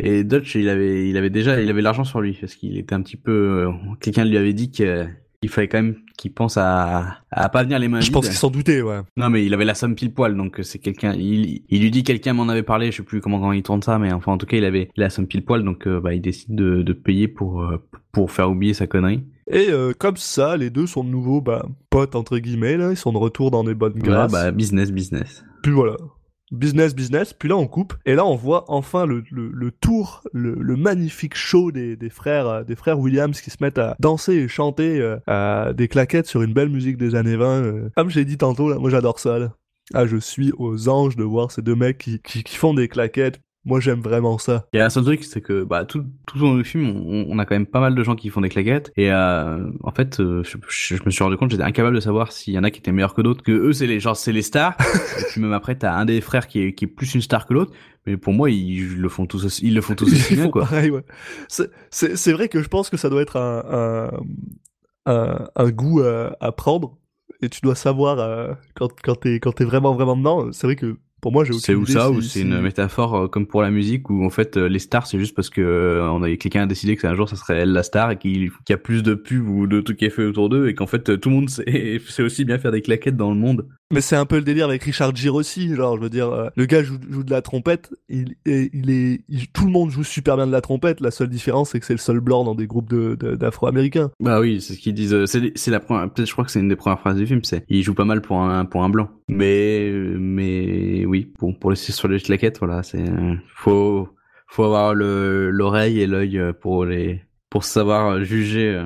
et 0.00 0.24
Dutch, 0.24 0.54
il 0.56 0.68
avait, 0.68 1.08
il 1.08 1.16
avait 1.16 1.30
déjà, 1.30 1.60
il 1.60 1.70
avait 1.70 1.80
l'argent 1.82 2.04
sur 2.04 2.20
lui 2.20 2.36
parce 2.40 2.56
qu'il 2.56 2.76
était 2.78 2.94
un 2.94 3.00
petit 3.02 3.16
peu. 3.16 3.30
euh, 3.32 3.70
Quelqu'un 4.00 4.24
lui 4.24 4.36
avait 4.36 4.52
dit 4.52 4.70
que 4.72 5.06
il 5.42 5.48
fallait 5.48 5.68
quand 5.68 5.82
même 5.82 5.96
qu'il 6.16 6.32
pense 6.32 6.56
à, 6.56 7.18
à 7.30 7.48
pas 7.48 7.62
venir 7.64 7.78
les 7.78 7.88
mains 7.88 8.00
Je 8.00 8.10
pense 8.10 8.26
qu'ils 8.28 8.36
s'en 8.36 8.50
doutaient, 8.50 8.82
ouais. 8.82 9.00
Non, 9.16 9.30
mais 9.30 9.44
il 9.44 9.52
avait 9.54 9.64
la 9.64 9.74
somme 9.74 9.94
pile 9.94 10.12
poil, 10.14 10.36
donc 10.36 10.60
c'est 10.62 10.78
quelqu'un. 10.78 11.12
Il, 11.14 11.62
il 11.68 11.80
lui 11.82 11.90
dit 11.90 12.04
quelqu'un 12.04 12.32
m'en 12.34 12.48
avait 12.48 12.62
parlé, 12.62 12.90
je 12.92 12.98
sais 12.98 13.02
plus 13.02 13.20
comment, 13.20 13.38
comment 13.38 13.52
il 13.52 13.62
tourne 13.62 13.82
ça, 13.82 13.98
mais 13.98 14.12
enfin 14.12 14.32
en 14.32 14.38
tout 14.38 14.46
cas 14.46 14.56
il 14.56 14.64
avait 14.64 14.88
la 14.96 15.10
somme 15.10 15.26
pile 15.26 15.44
poil, 15.44 15.64
donc 15.64 15.86
euh, 15.86 16.00
bah 16.00 16.14
il 16.14 16.20
décide 16.20 16.54
de, 16.54 16.82
de 16.82 16.92
payer 16.92 17.28
pour 17.28 17.62
euh, 17.62 17.82
pour 18.12 18.30
faire 18.30 18.50
oublier 18.50 18.74
sa 18.74 18.86
connerie. 18.86 19.24
Et 19.50 19.66
euh, 19.70 19.92
comme 19.98 20.16
ça, 20.16 20.56
les 20.56 20.70
deux 20.70 20.86
sont 20.86 21.04
de 21.04 21.10
nouveau 21.10 21.40
bah, 21.42 21.66
potes 21.90 22.14
entre 22.14 22.38
guillemets 22.38 22.76
là. 22.76 22.90
Ils 22.92 22.96
sont 22.96 23.12
de 23.12 23.18
retour 23.18 23.50
dans 23.50 23.62
des 23.64 23.74
bonnes 23.74 23.92
Ouais, 23.94 24.00
grâces. 24.00 24.32
bah 24.32 24.50
business, 24.52 24.90
business. 24.92 25.44
Puis 25.62 25.72
voilà. 25.72 25.96
Business, 26.54 26.94
business. 26.94 27.32
Puis 27.32 27.48
là, 27.48 27.56
on 27.56 27.66
coupe. 27.66 27.94
Et 28.06 28.14
là, 28.14 28.24
on 28.24 28.36
voit 28.36 28.64
enfin 28.68 29.06
le, 29.06 29.22
le, 29.30 29.50
le 29.52 29.70
tour, 29.70 30.22
le, 30.32 30.54
le 30.54 30.76
magnifique 30.76 31.34
show 31.36 31.70
des, 31.72 31.96
des 31.96 32.10
frères, 32.10 32.46
euh, 32.48 32.64
des 32.64 32.76
frères 32.76 32.98
Williams 32.98 33.40
qui 33.40 33.50
se 33.50 33.56
mettent 33.60 33.78
à 33.78 33.96
danser 34.00 34.34
et 34.34 34.48
chanter 34.48 35.00
euh, 35.00 35.16
à 35.26 35.72
des 35.74 35.88
claquettes 35.88 36.26
sur 36.26 36.42
une 36.42 36.52
belle 36.52 36.70
musique 36.70 36.96
des 36.96 37.14
années 37.14 37.36
20. 37.36 37.46
euh. 37.62 37.88
Comme 37.96 38.10
j'ai 38.10 38.24
dit 38.24 38.38
tantôt, 38.38 38.70
là, 38.70 38.76
moi 38.78 38.90
j'adore 38.90 39.18
ça. 39.18 39.38
Ah, 39.92 40.06
je 40.06 40.16
suis 40.16 40.50
aux 40.56 40.88
anges 40.88 41.16
de 41.16 41.24
voir 41.24 41.50
ces 41.50 41.60
deux 41.60 41.74
mecs 41.74 41.98
qui, 41.98 42.18
qui, 42.20 42.42
qui 42.42 42.56
font 42.56 42.72
des 42.72 42.88
claquettes. 42.88 43.40
Moi, 43.66 43.80
j'aime 43.80 44.00
vraiment 44.00 44.36
ça. 44.38 44.66
Il 44.74 44.76
y 44.76 44.80
a 44.80 44.84
un 44.86 44.90
seul 44.90 45.04
truc, 45.04 45.24
c'est 45.24 45.40
que 45.40 45.64
bah 45.64 45.84
tout 45.86 46.04
tout 46.26 46.38
au 46.38 46.42
long 46.42 46.56
du 46.56 46.64
film, 46.64 46.84
on, 46.86 47.26
on 47.30 47.38
a 47.38 47.46
quand 47.46 47.54
même 47.54 47.64
pas 47.66 47.80
mal 47.80 47.94
de 47.94 48.02
gens 48.02 48.14
qui 48.14 48.28
font 48.28 48.42
des 48.42 48.48
claquettes 48.50 48.92
et 48.96 49.10
euh, 49.10 49.70
en 49.82 49.90
fait, 49.90 50.20
euh, 50.20 50.42
je, 50.44 50.58
je- 50.68 50.96
je 50.96 51.02
me 51.04 51.10
suis 51.10 51.24
rendu 51.24 51.36
compte, 51.38 51.50
j'étais 51.50 51.62
incapable 51.62 51.96
de 51.96 52.00
savoir 52.00 52.30
s'il 52.32 52.52
y 52.54 52.58
en 52.58 52.64
a 52.64 52.70
qui 52.70 52.80
étaient 52.80 52.92
meilleurs 52.92 53.14
que 53.14 53.22
d'autres. 53.22 53.42
Que 53.42 53.52
eux, 53.52 53.72
c'est 53.72 53.86
les 53.86 54.00
genre 54.00 54.16
c'est 54.16 54.32
les 54.32 54.42
stars. 54.42 54.76
et 55.20 55.22
puis 55.30 55.40
même 55.40 55.52
après, 55.54 55.76
t'as 55.76 55.94
un 55.94 56.04
des 56.04 56.20
frères 56.20 56.46
qui 56.46 56.60
est 56.60 56.74
qui 56.74 56.84
est 56.84 56.88
plus 56.88 57.14
une 57.14 57.22
star 57.22 57.46
que 57.46 57.54
l'autre. 57.54 57.72
Mais 58.06 58.18
pour 58.18 58.34
moi, 58.34 58.50
ils 58.50 58.96
le 58.98 59.08
font 59.08 59.24
tous 59.24 59.46
aussi, 59.46 59.66
ils 59.66 59.74
le 59.74 59.80
font 59.80 59.94
tous 59.94 60.12
aussi 60.12 60.26
Ils 60.32 60.36
bien 60.36 60.44
font 60.44 60.50
quoi. 60.50 60.62
pareil, 60.64 60.90
ouais. 60.90 61.04
C'est- 61.48 61.70
vrai 62.32 62.48
que 62.50 62.62
je 62.62 62.68
pense 62.68 62.90
que 62.90 62.98
ça 62.98 63.08
doit 63.08 63.22
être 63.22 63.36
un, 63.38 64.10
un, 65.06 65.12
un, 65.12 65.48
un 65.56 65.70
goût 65.70 66.02
à, 66.02 66.52
prendre. 66.52 66.98
Et 67.40 67.48
tu 67.48 67.60
dois 67.62 67.74
savoir 67.74 68.18
euh, 68.20 68.52
quand, 68.74 68.88
quand 69.02 69.16
t'es 69.16 69.40
quand 69.40 69.52
t'es 69.52 69.64
vraiment 69.64 69.94
vraiment 69.94 70.16
dedans. 70.16 70.52
C'est 70.52 70.66
vrai 70.66 70.76
que 70.76 70.96
pour 71.24 71.32
moi, 71.32 71.42
j'ai 71.44 71.52
aucune 71.52 71.60
C'est 71.62 71.74
où 71.74 71.86
ça 71.86 72.08
si- 72.08 72.12
ou 72.12 72.20
c'est 72.20 72.28
si- 72.40 72.42
une 72.42 72.60
métaphore 72.60 73.14
euh, 73.16 73.28
comme 73.28 73.46
pour 73.46 73.62
la 73.62 73.70
musique 73.70 74.10
où 74.10 74.26
en 74.26 74.30
fait 74.30 74.58
euh, 74.58 74.68
les 74.68 74.78
stars 74.78 75.06
c'est 75.06 75.18
juste 75.18 75.34
parce 75.34 75.48
que 75.48 75.62
euh, 75.62 76.06
on 76.10 76.22
avait 76.22 76.36
quelqu'un 76.36 76.64
a 76.64 76.66
décidé 76.66 76.96
que 76.96 77.06
un 77.06 77.14
jour 77.14 77.30
ça 77.30 77.36
serait 77.36 77.56
elle 77.60 77.72
la 77.72 77.82
star 77.82 78.10
et 78.10 78.18
qu'il 78.18 78.50
y 78.68 78.72
a 78.72 78.76
plus 78.76 79.02
de 79.02 79.14
pubs 79.14 79.48
ou 79.48 79.66
de 79.66 79.80
trucs 79.80 79.96
qui 79.96 80.04
est 80.04 80.10
fait 80.10 80.26
autour 80.26 80.50
d'eux 80.50 80.68
et 80.68 80.74
qu'en 80.74 80.86
fait 80.86 81.18
tout 81.18 81.30
le 81.30 81.34
monde 81.34 81.48
sait, 81.56 81.98
sait 82.06 82.22
aussi 82.22 82.44
bien 82.44 82.58
faire 82.58 82.72
des 82.72 82.82
claquettes 82.82 83.16
dans 83.16 83.30
le 83.30 83.36
monde. 83.38 83.66
Mais 83.94 84.00
c'est 84.00 84.16
un 84.16 84.26
peu 84.26 84.36
le 84.36 84.42
délire 84.42 84.66
avec 84.68 84.82
Richard 84.82 85.14
Gere 85.14 85.34
aussi. 85.34 85.74
Genre, 85.74 85.96
je 85.96 86.02
veux 86.02 86.10
dire, 86.10 86.30
euh, 86.30 86.48
le 86.56 86.66
gars 86.66 86.82
joue, 86.82 86.98
joue 87.08 87.22
de 87.22 87.30
la 87.30 87.42
trompette. 87.42 87.90
Il, 88.08 88.34
est, 88.46 89.20
tout 89.52 89.64
le 89.66 89.70
monde 89.70 89.90
joue 89.90 90.04
super 90.04 90.36
bien 90.36 90.46
de 90.46 90.52
la 90.52 90.60
trompette. 90.60 91.00
La 91.00 91.10
seule 91.10 91.28
différence, 91.28 91.70
c'est 91.70 91.80
que 91.80 91.86
c'est 91.86 91.94
le 91.94 91.98
seul 91.98 92.20
blanc 92.20 92.44
dans 92.44 92.54
des 92.54 92.66
groupes 92.66 92.92
d'Afro-Américains. 92.92 94.10
Bah 94.20 94.40
oui, 94.40 94.60
c'est 94.60 94.74
ce 94.74 94.80
qu'ils 94.80 94.94
disent. 94.94 95.14
euh, 95.14 95.26
C'est 95.26 95.70
la 95.70 95.80
première. 95.80 96.10
Peut-être 96.10 96.28
je 96.28 96.32
crois 96.32 96.44
que 96.44 96.50
c'est 96.50 96.60
une 96.60 96.68
des 96.68 96.76
premières 96.76 97.00
phrases 97.00 97.16
du 97.16 97.26
film. 97.26 97.44
C'est 97.44 97.64
il 97.68 97.82
joue 97.82 97.94
pas 97.94 98.04
mal 98.04 98.20
pour 98.20 98.40
un 98.40 98.64
pour 98.64 98.82
un 98.82 98.88
blanc. 98.88 99.08
Mais 99.28 99.90
mais 100.18 101.04
oui, 101.06 101.32
bon 101.38 101.54
pour 101.54 101.70
laisser 101.70 101.92
sur 101.92 102.08
les 102.08 102.20
claquettes, 102.20 102.58
voilà, 102.58 102.82
c'est 102.82 102.98
euh, 103.08 103.34
faut 103.54 104.08
faut 104.48 104.64
avoir 104.64 104.94
le 104.94 105.50
l'oreille 105.50 106.00
et 106.00 106.06
l'œil 106.06 106.40
pour 106.60 106.84
les 106.84 107.22
pour 107.50 107.64
savoir 107.64 108.22
juger. 108.24 108.82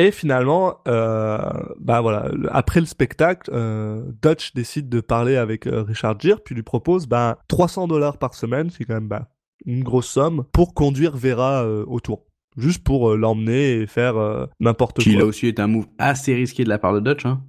Et 0.00 0.10
finalement, 0.12 0.76
euh, 0.88 1.38
bah 1.78 2.00
voilà, 2.00 2.30
après 2.50 2.80
le 2.80 2.86
spectacle, 2.86 3.50
euh, 3.52 4.02
Dutch 4.22 4.54
décide 4.54 4.88
de 4.88 5.00
parler 5.00 5.36
avec 5.36 5.66
euh, 5.66 5.82
Richard 5.82 6.18
Gere, 6.18 6.40
puis 6.42 6.54
lui 6.54 6.62
propose 6.62 7.06
bah 7.06 7.38
300 7.48 7.86
dollars 7.88 8.16
par 8.18 8.32
semaine, 8.34 8.70
c'est 8.70 8.84
quand 8.84 8.94
même 8.94 9.08
bah, 9.08 9.28
une 9.66 9.82
grosse 9.84 10.06
somme, 10.08 10.44
pour 10.52 10.72
conduire 10.72 11.16
Vera 11.16 11.66
au 11.68 12.00
tour. 12.00 12.24
Juste 12.56 12.82
pour 12.82 13.14
l'emmener 13.14 13.74
et 13.82 13.86
faire 13.86 14.14
n'importe 14.58 14.98
Qui 14.98 15.12
quoi. 15.12 15.20
là 15.20 15.26
aussi 15.26 15.46
est 15.46 15.60
un 15.60 15.68
move 15.68 15.86
assez 15.98 16.34
risqué 16.34 16.64
de 16.64 16.68
la 16.68 16.78
part 16.78 16.92
de 16.94 17.00
Dutch. 17.00 17.24
Hein. 17.24 17.42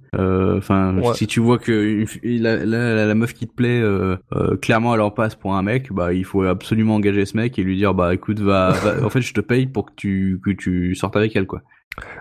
Enfin, 0.56 0.96
Ouais. 0.98 1.14
si 1.14 1.26
tu 1.26 1.40
vois 1.40 1.58
que 1.58 2.04
la, 2.22 2.64
la, 2.64 2.94
la- 2.94 3.06
la 3.06 3.14
meuf 3.16 3.32
qui 3.34 3.48
te 3.48 3.52
plaît, 3.52 3.82
clairement 4.60 4.94
elle 4.94 5.00
en 5.00 5.10
passe 5.10 5.34
pour 5.34 5.54
un 5.56 5.62
mec, 5.62 5.92
bah 5.92 6.12
il 6.12 6.24
faut 6.24 6.42
absolument 6.44 6.94
engager 6.94 7.24
ce 7.26 7.36
mec 7.36 7.58
et 7.58 7.62
lui 7.64 7.76
dire 7.76 7.94
bah 7.94 8.14
écoute 8.14 8.38
va, 8.40 8.70
va- 8.70 9.04
en 9.04 9.10
fait 9.10 9.20
je 9.22 9.34
te 9.34 9.40
paye 9.40 9.66
pour 9.66 9.86
que 9.86 9.92
tu 9.96 10.40
que 10.44 10.50
tu 10.50 10.94
sortes 10.94 11.16
avec 11.16 11.34
elle 11.34 11.46
quoi. 11.46 11.62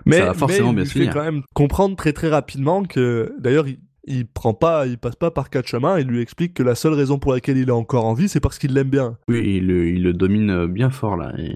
Mais, 0.05 0.17
ça 0.17 0.26
va 0.26 0.34
forcément 0.34 0.74
mais 0.74 0.84
il 0.84 0.93
bien 0.93 1.05
fait 1.05 1.13
quand 1.13 1.24
même 1.24 1.41
comprendre 1.53 1.95
très 1.95 2.13
très 2.13 2.30
rapidement 2.30 2.84
que, 2.84 3.34
d'ailleurs, 3.39 3.67
il, 3.67 3.80
il 4.05 4.28
prend 4.28 4.53
pas, 4.53 4.88
il 4.88 4.97
passe 4.97 5.15
pas 5.15 5.32
par 5.32 5.49
quatre 5.49 5.67
chemins, 5.67 5.99
il 5.99 6.07
lui 6.07 6.22
explique 6.22 6.53
que 6.53 6.63
la 6.63 6.76
seule 6.76 6.93
raison 6.93 7.19
pour 7.19 7.34
laquelle 7.34 7.57
il 7.57 7.69
est 7.69 7.72
encore 7.72 8.05
en 8.05 8.13
vie, 8.13 8.28
c'est 8.28 8.39
parce 8.39 8.57
qu'il 8.57 8.74
l'aime 8.74 8.89
bien. 8.89 9.17
Oui, 9.28 9.57
il 9.57 9.67
le, 9.67 9.88
il 9.89 10.03
le 10.03 10.13
domine 10.13 10.65
bien 10.65 10.89
fort 10.89 11.17
là. 11.17 11.34
Et... 11.38 11.55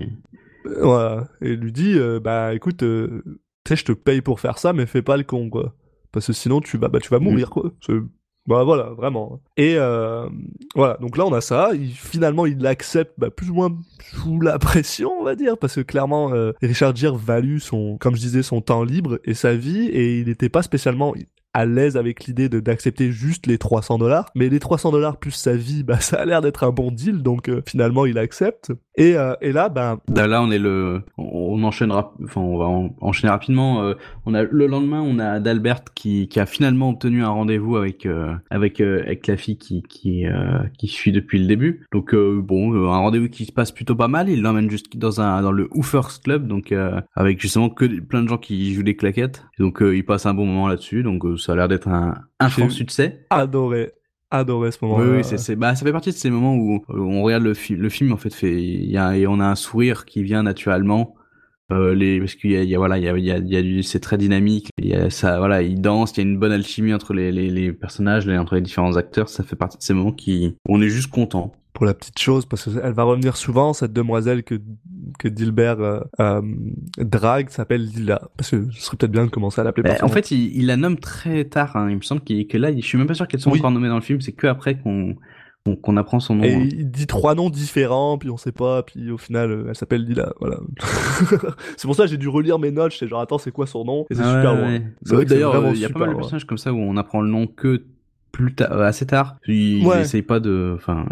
Euh, 0.67 0.81
Voilà. 0.81 1.27
Et 1.41 1.51
il 1.51 1.59
lui 1.59 1.71
dit, 1.71 1.93
euh, 1.95 2.19
bah 2.19 2.53
écoute, 2.53 2.83
euh, 2.83 3.23
tu 3.63 3.69
sais, 3.69 3.75
je 3.75 3.85
te 3.85 3.91
paye 3.91 4.21
pour 4.21 4.39
faire 4.39 4.57
ça, 4.57 4.73
mais 4.73 4.85
fais 4.85 5.01
pas 5.01 5.17
le 5.17 5.23
con, 5.23 5.49
quoi. 5.49 5.75
Parce 6.11 6.27
que 6.27 6.33
sinon, 6.33 6.61
tu 6.61 6.77
vas, 6.77 6.87
bah, 6.87 6.99
tu 6.99 7.09
vas 7.09 7.19
mourir, 7.19 7.49
quoi. 7.49 7.71
Bah 8.47 8.63
voilà, 8.63 8.83
vraiment. 8.95 9.41
Et 9.57 9.75
euh, 9.77 10.29
voilà, 10.75 10.97
donc 11.01 11.17
là 11.17 11.25
on 11.25 11.33
a 11.33 11.41
ça. 11.41 11.71
Il, 11.73 11.91
finalement, 11.91 12.45
il 12.45 12.59
l'accepte, 12.59 13.13
bah, 13.17 13.31
plus 13.31 13.49
ou 13.49 13.55
moins 13.55 13.75
sous 14.13 14.39
la 14.39 14.59
pression, 14.59 15.11
on 15.19 15.23
va 15.23 15.35
dire, 15.35 15.57
parce 15.57 15.75
que 15.75 15.81
clairement, 15.81 16.31
euh, 16.33 16.51
Richard 16.61 16.95
Gere 16.95 17.15
value 17.15 17.57
son, 17.57 17.97
comme 17.97 18.15
je 18.15 18.21
disais, 18.21 18.43
son 18.43 18.61
temps 18.61 18.83
libre 18.83 19.19
et 19.23 19.33
sa 19.33 19.55
vie, 19.55 19.87
et 19.87 20.19
il 20.19 20.27
n'était 20.27 20.49
pas 20.49 20.61
spécialement 20.61 21.15
à 21.55 21.65
l'aise 21.65 21.97
avec 21.97 22.25
l'idée 22.25 22.49
d'accepter 22.49 23.11
juste 23.11 23.47
les 23.47 23.57
300 23.57 23.97
dollars. 23.97 24.29
Mais 24.35 24.49
les 24.49 24.59
300 24.59 24.91
dollars 24.91 25.17
plus 25.17 25.31
sa 25.31 25.55
vie, 25.55 25.83
bah 25.83 25.99
ça 25.99 26.17
a 26.17 26.25
l'air 26.25 26.41
d'être 26.41 26.63
un 26.63 26.71
bon 26.71 26.91
deal, 26.91 27.23
donc 27.23 27.49
euh, 27.49 27.61
finalement 27.67 28.05
il 28.05 28.17
accepte. 28.17 28.71
Et, 28.97 29.17
euh, 29.17 29.33
et 29.41 29.51
là, 29.51 29.67
bah 29.69 29.97
Là, 30.15 30.41
on 30.41 30.51
est 30.51 30.59
le, 30.59 31.01
on 31.17 31.45
on 31.55 31.63
enchaîne, 31.63 31.91
rap- 31.91 32.13
enfin, 32.23 32.41
on 32.41 32.57
va 32.57 32.65
en- 32.65 32.93
enchaîner 33.01 33.31
rapidement. 33.31 33.81
Euh, 33.83 33.93
on 34.25 34.33
a 34.33 34.43
le 34.43 34.67
lendemain, 34.67 35.01
on 35.01 35.19
a 35.19 35.39
D'Albert 35.39 35.83
qui, 35.95 36.27
qui 36.27 36.39
a 36.39 36.45
finalement 36.45 36.89
obtenu 36.89 37.23
un 37.23 37.29
rendez-vous 37.29 37.77
avec 37.77 38.05
avec 38.49 38.81
avec 38.81 39.27
la 39.27 39.37
fille 39.37 39.57
qui 39.57 39.83
qui 39.83 40.25
qui 40.77 40.87
suit 40.87 41.11
depuis 41.13 41.39
le 41.39 41.47
début. 41.47 41.85
Donc 41.93 42.13
bon, 42.15 42.73
un 42.91 42.97
rendez-vous 42.97 43.29
qui 43.29 43.45
se 43.45 43.51
passe 43.53 43.71
plutôt 43.71 43.95
pas 43.95 44.07
mal. 44.09 44.27
Il 44.29 44.41
l'emmène 44.41 44.69
juste 44.69 44.97
dans 44.97 45.21
un 45.21 45.41
dans 45.41 45.51
le 45.53 45.69
Hoofers 45.73 46.21
Club, 46.21 46.47
donc 46.47 46.73
avec 47.15 47.39
justement 47.41 47.69
que 47.69 47.85
plein 48.01 48.21
de 48.23 48.27
gens 48.27 48.37
qui 48.37 48.73
jouent 48.73 48.83
des 48.83 48.95
claquettes. 48.97 49.45
Donc 49.59 49.81
il 49.81 50.05
passe 50.05 50.25
un 50.25 50.33
bon 50.33 50.45
moment 50.45 50.67
là-dessus. 50.67 51.03
Donc 51.03 51.23
ça 51.45 51.53
a 51.53 51.55
l'air 51.55 51.67
d'être 51.67 51.87
un 51.87 52.15
un 52.39 52.49
franc 52.49 52.69
succès. 52.69 53.25
Adoré, 53.29 53.91
adoré 54.31 54.71
ce 54.71 54.83
moment. 54.83 54.97
Oui, 54.97 55.17
oui, 55.17 55.23
c'est, 55.23 55.37
c'est, 55.37 55.55
bah, 55.55 55.75
ça 55.75 55.85
fait 55.85 55.91
partie 55.91 56.11
de 56.11 56.15
ces 56.15 56.29
moments 56.29 56.55
où, 56.55 56.83
où 56.89 57.01
on 57.01 57.21
regarde 57.21 57.43
le 57.43 57.53
film, 57.53 57.81
le 57.81 57.89
film 57.89 58.11
en 58.13 58.17
fait 58.17 58.33
fait, 58.33 58.61
y 58.61 58.97
a, 58.97 59.15
et 59.17 59.27
on 59.27 59.39
a 59.39 59.45
un 59.45 59.55
sourire 59.55 60.05
qui 60.05 60.23
vient 60.23 60.43
naturellement. 60.43 61.15
Euh, 61.71 61.95
les, 61.95 62.19
parce 62.19 62.35
qu'il 62.35 62.51
y 62.51 62.57
a, 62.57 62.61
il 62.61 62.69
y 62.69 62.75
a, 62.75 62.77
voilà, 62.77 62.99
il 62.99 63.03
y 63.03 63.09
a, 63.09 63.17
y 63.17 63.31
a, 63.31 63.39
y 63.39 63.57
a 63.57 63.61
du, 63.63 63.81
c'est 63.81 63.99
très 63.99 64.19
dynamique. 64.19 64.69
Il 64.77 64.87
y 64.87 64.93
a 64.93 65.09
ça, 65.09 65.39
voilà, 65.39 65.63
il 65.63 65.81
danse, 65.81 66.11
il 66.11 66.17
y 66.17 66.19
a 66.19 66.29
une 66.29 66.37
bonne 66.37 66.51
alchimie 66.51 66.93
entre 66.93 67.15
les, 67.15 67.31
les, 67.31 67.49
les 67.49 67.73
personnages, 67.73 68.27
les, 68.27 68.37
entre 68.37 68.53
les 68.53 68.61
différents 68.61 68.97
acteurs. 68.97 69.29
Ça 69.29 69.43
fait 69.43 69.55
partie 69.55 69.79
de 69.79 69.81
ces 69.83 69.95
moments 69.95 70.11
qui, 70.11 70.57
où 70.67 70.75
on 70.75 70.81
est 70.81 70.89
juste 70.89 71.09
content. 71.09 71.53
Pour 71.75 71.85
la 71.85 71.93
petite 71.93 72.17
chose, 72.17 72.45
parce 72.45 72.63
qu'elle 72.63 72.93
va 72.93 73.03
revenir 73.03 73.35
souvent, 73.35 73.73
cette 73.73 73.91
demoiselle 73.91 74.43
que, 74.43 74.55
que 75.19 75.27
Dilbert 75.27 75.81
euh, 75.81 75.99
euh, 76.21 76.41
drague 76.97 77.49
s'appelle 77.49 77.85
Lila. 77.85 78.21
Parce 78.37 78.51
que 78.51 78.71
ce 78.71 78.81
serait 78.81 78.97
peut-être 78.97 79.11
bien 79.11 79.25
de 79.25 79.29
commencer 79.29 79.59
à 79.59 79.65
l'appeler 79.65 79.83
Bah, 79.83 79.97
en 80.01 80.07
fait, 80.07 80.31
il, 80.31 80.55
il 80.55 80.67
la 80.67 80.77
nomme 80.77 80.97
très 80.97 81.43
tard. 81.43 81.75
Hein. 81.75 81.89
Il 81.89 81.97
me 81.97 82.01
semble 82.01 82.21
qu'il, 82.21 82.47
que 82.47 82.57
là, 82.57 82.73
je 82.73 82.79
suis 82.79 82.97
même 82.97 83.07
pas 83.07 83.13
sûr 83.13 83.27
qu'elles 83.27 83.41
sont 83.41 83.51
Oui. 83.51 83.59
encore 83.59 83.71
nommées 83.71 83.89
dans 83.89 83.95
le 83.95 84.01
film. 84.01 84.21
C'est 84.21 84.31
que 84.31 84.47
après 84.47 84.79
qu'on, 84.79 85.17
qu'on, 85.81 85.97
apprend 85.97 86.21
son 86.21 86.35
nom. 86.35 86.43
Et 86.45 86.55
hein. 86.55 86.69
il 86.71 86.89
dit 86.89 87.07
trois 87.07 87.35
noms 87.35 87.49
différents, 87.49 88.17
puis 88.17 88.29
on 88.29 88.37
sait 88.37 88.53
pas, 88.53 88.83
puis 88.83 89.11
au 89.11 89.17
final, 89.17 89.51
euh, 89.51 89.65
elle 89.67 89.75
s'appelle 89.75 90.05
Lila, 90.05 90.31
voilà. 90.39 90.59
c'est 91.75 91.87
pour 91.87 91.95
ça 91.95 92.03
que 92.03 92.09
j'ai 92.09 92.17
dû 92.17 92.29
relire 92.29 92.57
mes 92.57 92.71
notes, 92.71 92.93
j'étais 92.93 93.07
genre, 93.07 93.19
attends, 93.19 93.37
c'est 93.39 93.51
quoi 93.51 93.67
son 93.67 93.83
nom? 93.83 94.05
Et 94.09 94.15
c'est 94.15 94.21
Ah 94.23 94.41
super 94.41 94.53
ouais. 94.53 94.81
C'est 95.03 95.15
vrai 95.15 95.25
que 95.25 95.29
D'ailleurs, 95.29 95.73
il 95.73 95.79
y 95.79 95.85
a 95.85 95.89
pas 95.89 95.99
mal 95.99 96.11
de 96.11 96.15
personnages 96.15 96.45
comme 96.45 96.57
ça 96.57 96.71
où 96.71 96.77
on 96.77 96.95
apprend 96.97 97.19
le 97.19 97.29
nom 97.29 97.47
que 97.47 97.83
plus 98.35 98.53
tard, 98.53 98.71
euh, 98.73 98.83
assez 98.85 99.05
tard. 99.05 99.37
Il 99.47 99.85
Ouais. 99.85 100.01
essaye 100.01 100.21
pas 100.21 100.39
de, 100.39 100.73
enfin, 100.75 101.05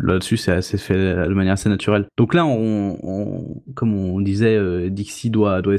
là-dessus 0.00 0.36
c'est 0.36 0.52
assez 0.52 0.78
fait 0.78 0.94
de 1.28 1.34
manière 1.34 1.52
assez 1.54 1.68
naturelle. 1.68 2.06
Donc 2.16 2.32
là, 2.34 2.46
on, 2.46 2.96
on 3.02 3.62
comme 3.74 3.94
on 3.94 4.20
disait, 4.20 4.56
euh, 4.56 4.88
Dixie 4.88 5.30
doit 5.30 5.60
doit 5.62 5.76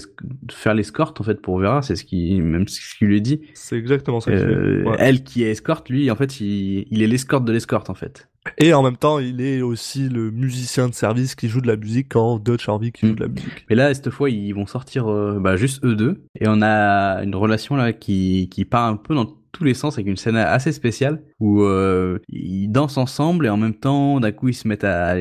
faire 0.52 0.74
l'escorte 0.74 1.20
en 1.20 1.24
fait 1.24 1.42
pour 1.42 1.60
Vera. 1.60 1.82
C'est 1.82 1.96
ce 1.96 2.04
qui, 2.06 2.40
même 2.42 2.68
ce 2.68 2.80
qu'il 2.98 3.08
lui 3.08 3.22
dit. 3.22 3.42
C'est 3.54 3.78
exactement 3.78 4.20
ça 4.20 4.32
Euh, 4.32 4.84
fait. 4.84 4.90
Ouais. 4.90 4.96
Elle 5.00 5.24
qui 5.24 5.44
est 5.44 5.52
escorte, 5.52 5.90
lui, 5.90 6.10
en 6.12 6.16
fait, 6.16 6.40
il, 6.40 6.86
il 6.92 7.02
est 7.02 7.08
l'escorte 7.08 7.46
de 7.46 7.52
l'escorte 7.52 7.90
en 7.90 7.96
fait. 7.96 8.28
Et 8.60 8.74
en 8.76 8.84
même 8.84 8.96
temps, 8.98 9.18
il 9.18 9.42
est 9.42 9.64
aussi 9.64 10.08
le 10.08 10.30
musicien 10.30 10.88
de 10.88 10.94
service 10.94 11.34
qui 11.34 11.48
joue 11.50 11.62
de 11.62 11.68
la 11.68 11.78
musique 11.78 12.10
quand 12.10 12.38
Dutch 12.38 12.70
envie 12.70 12.92
qu'il 12.92 13.10
joue 13.10 13.14
Mm. 13.16 13.18
de 13.18 13.24
la 13.24 13.30
musique. 13.30 13.66
Mais 13.70 13.76
là, 13.76 13.92
cette 13.94 14.12
fois, 14.12 14.30
ils 14.30 14.54
vont 14.54 14.68
sortir 14.68 15.08
euh, 15.12 15.40
bah, 15.40 15.56
juste 15.56 15.84
eux 15.84 15.96
deux. 15.96 16.22
Et 16.40 16.48
on 16.48 16.62
a 16.62 17.24
une 17.24 17.34
relation 17.36 17.76
là 17.76 17.92
qui, 17.92 18.48
qui 18.52 18.64
part 18.66 18.86
un 18.86 18.98
peu 18.98 19.16
dans 19.16 19.26
tous 19.56 19.64
les 19.64 19.74
sens 19.74 19.96
avec 19.96 20.08
une 20.08 20.18
scène 20.18 20.36
assez 20.36 20.74
spéciale 20.74 21.24
où 21.40 21.64
euh, 21.64 22.20
ils 22.28 22.68
dansent 22.68 22.98
ensemble 22.98 23.46
et 23.46 23.50
en 23.50 23.58
même 23.58 23.74
temps, 23.74 24.20
d'un 24.20 24.32
coup, 24.32 24.50
ils 24.50 24.54
se 24.54 24.68
mettent 24.68 24.84
à, 24.84 25.16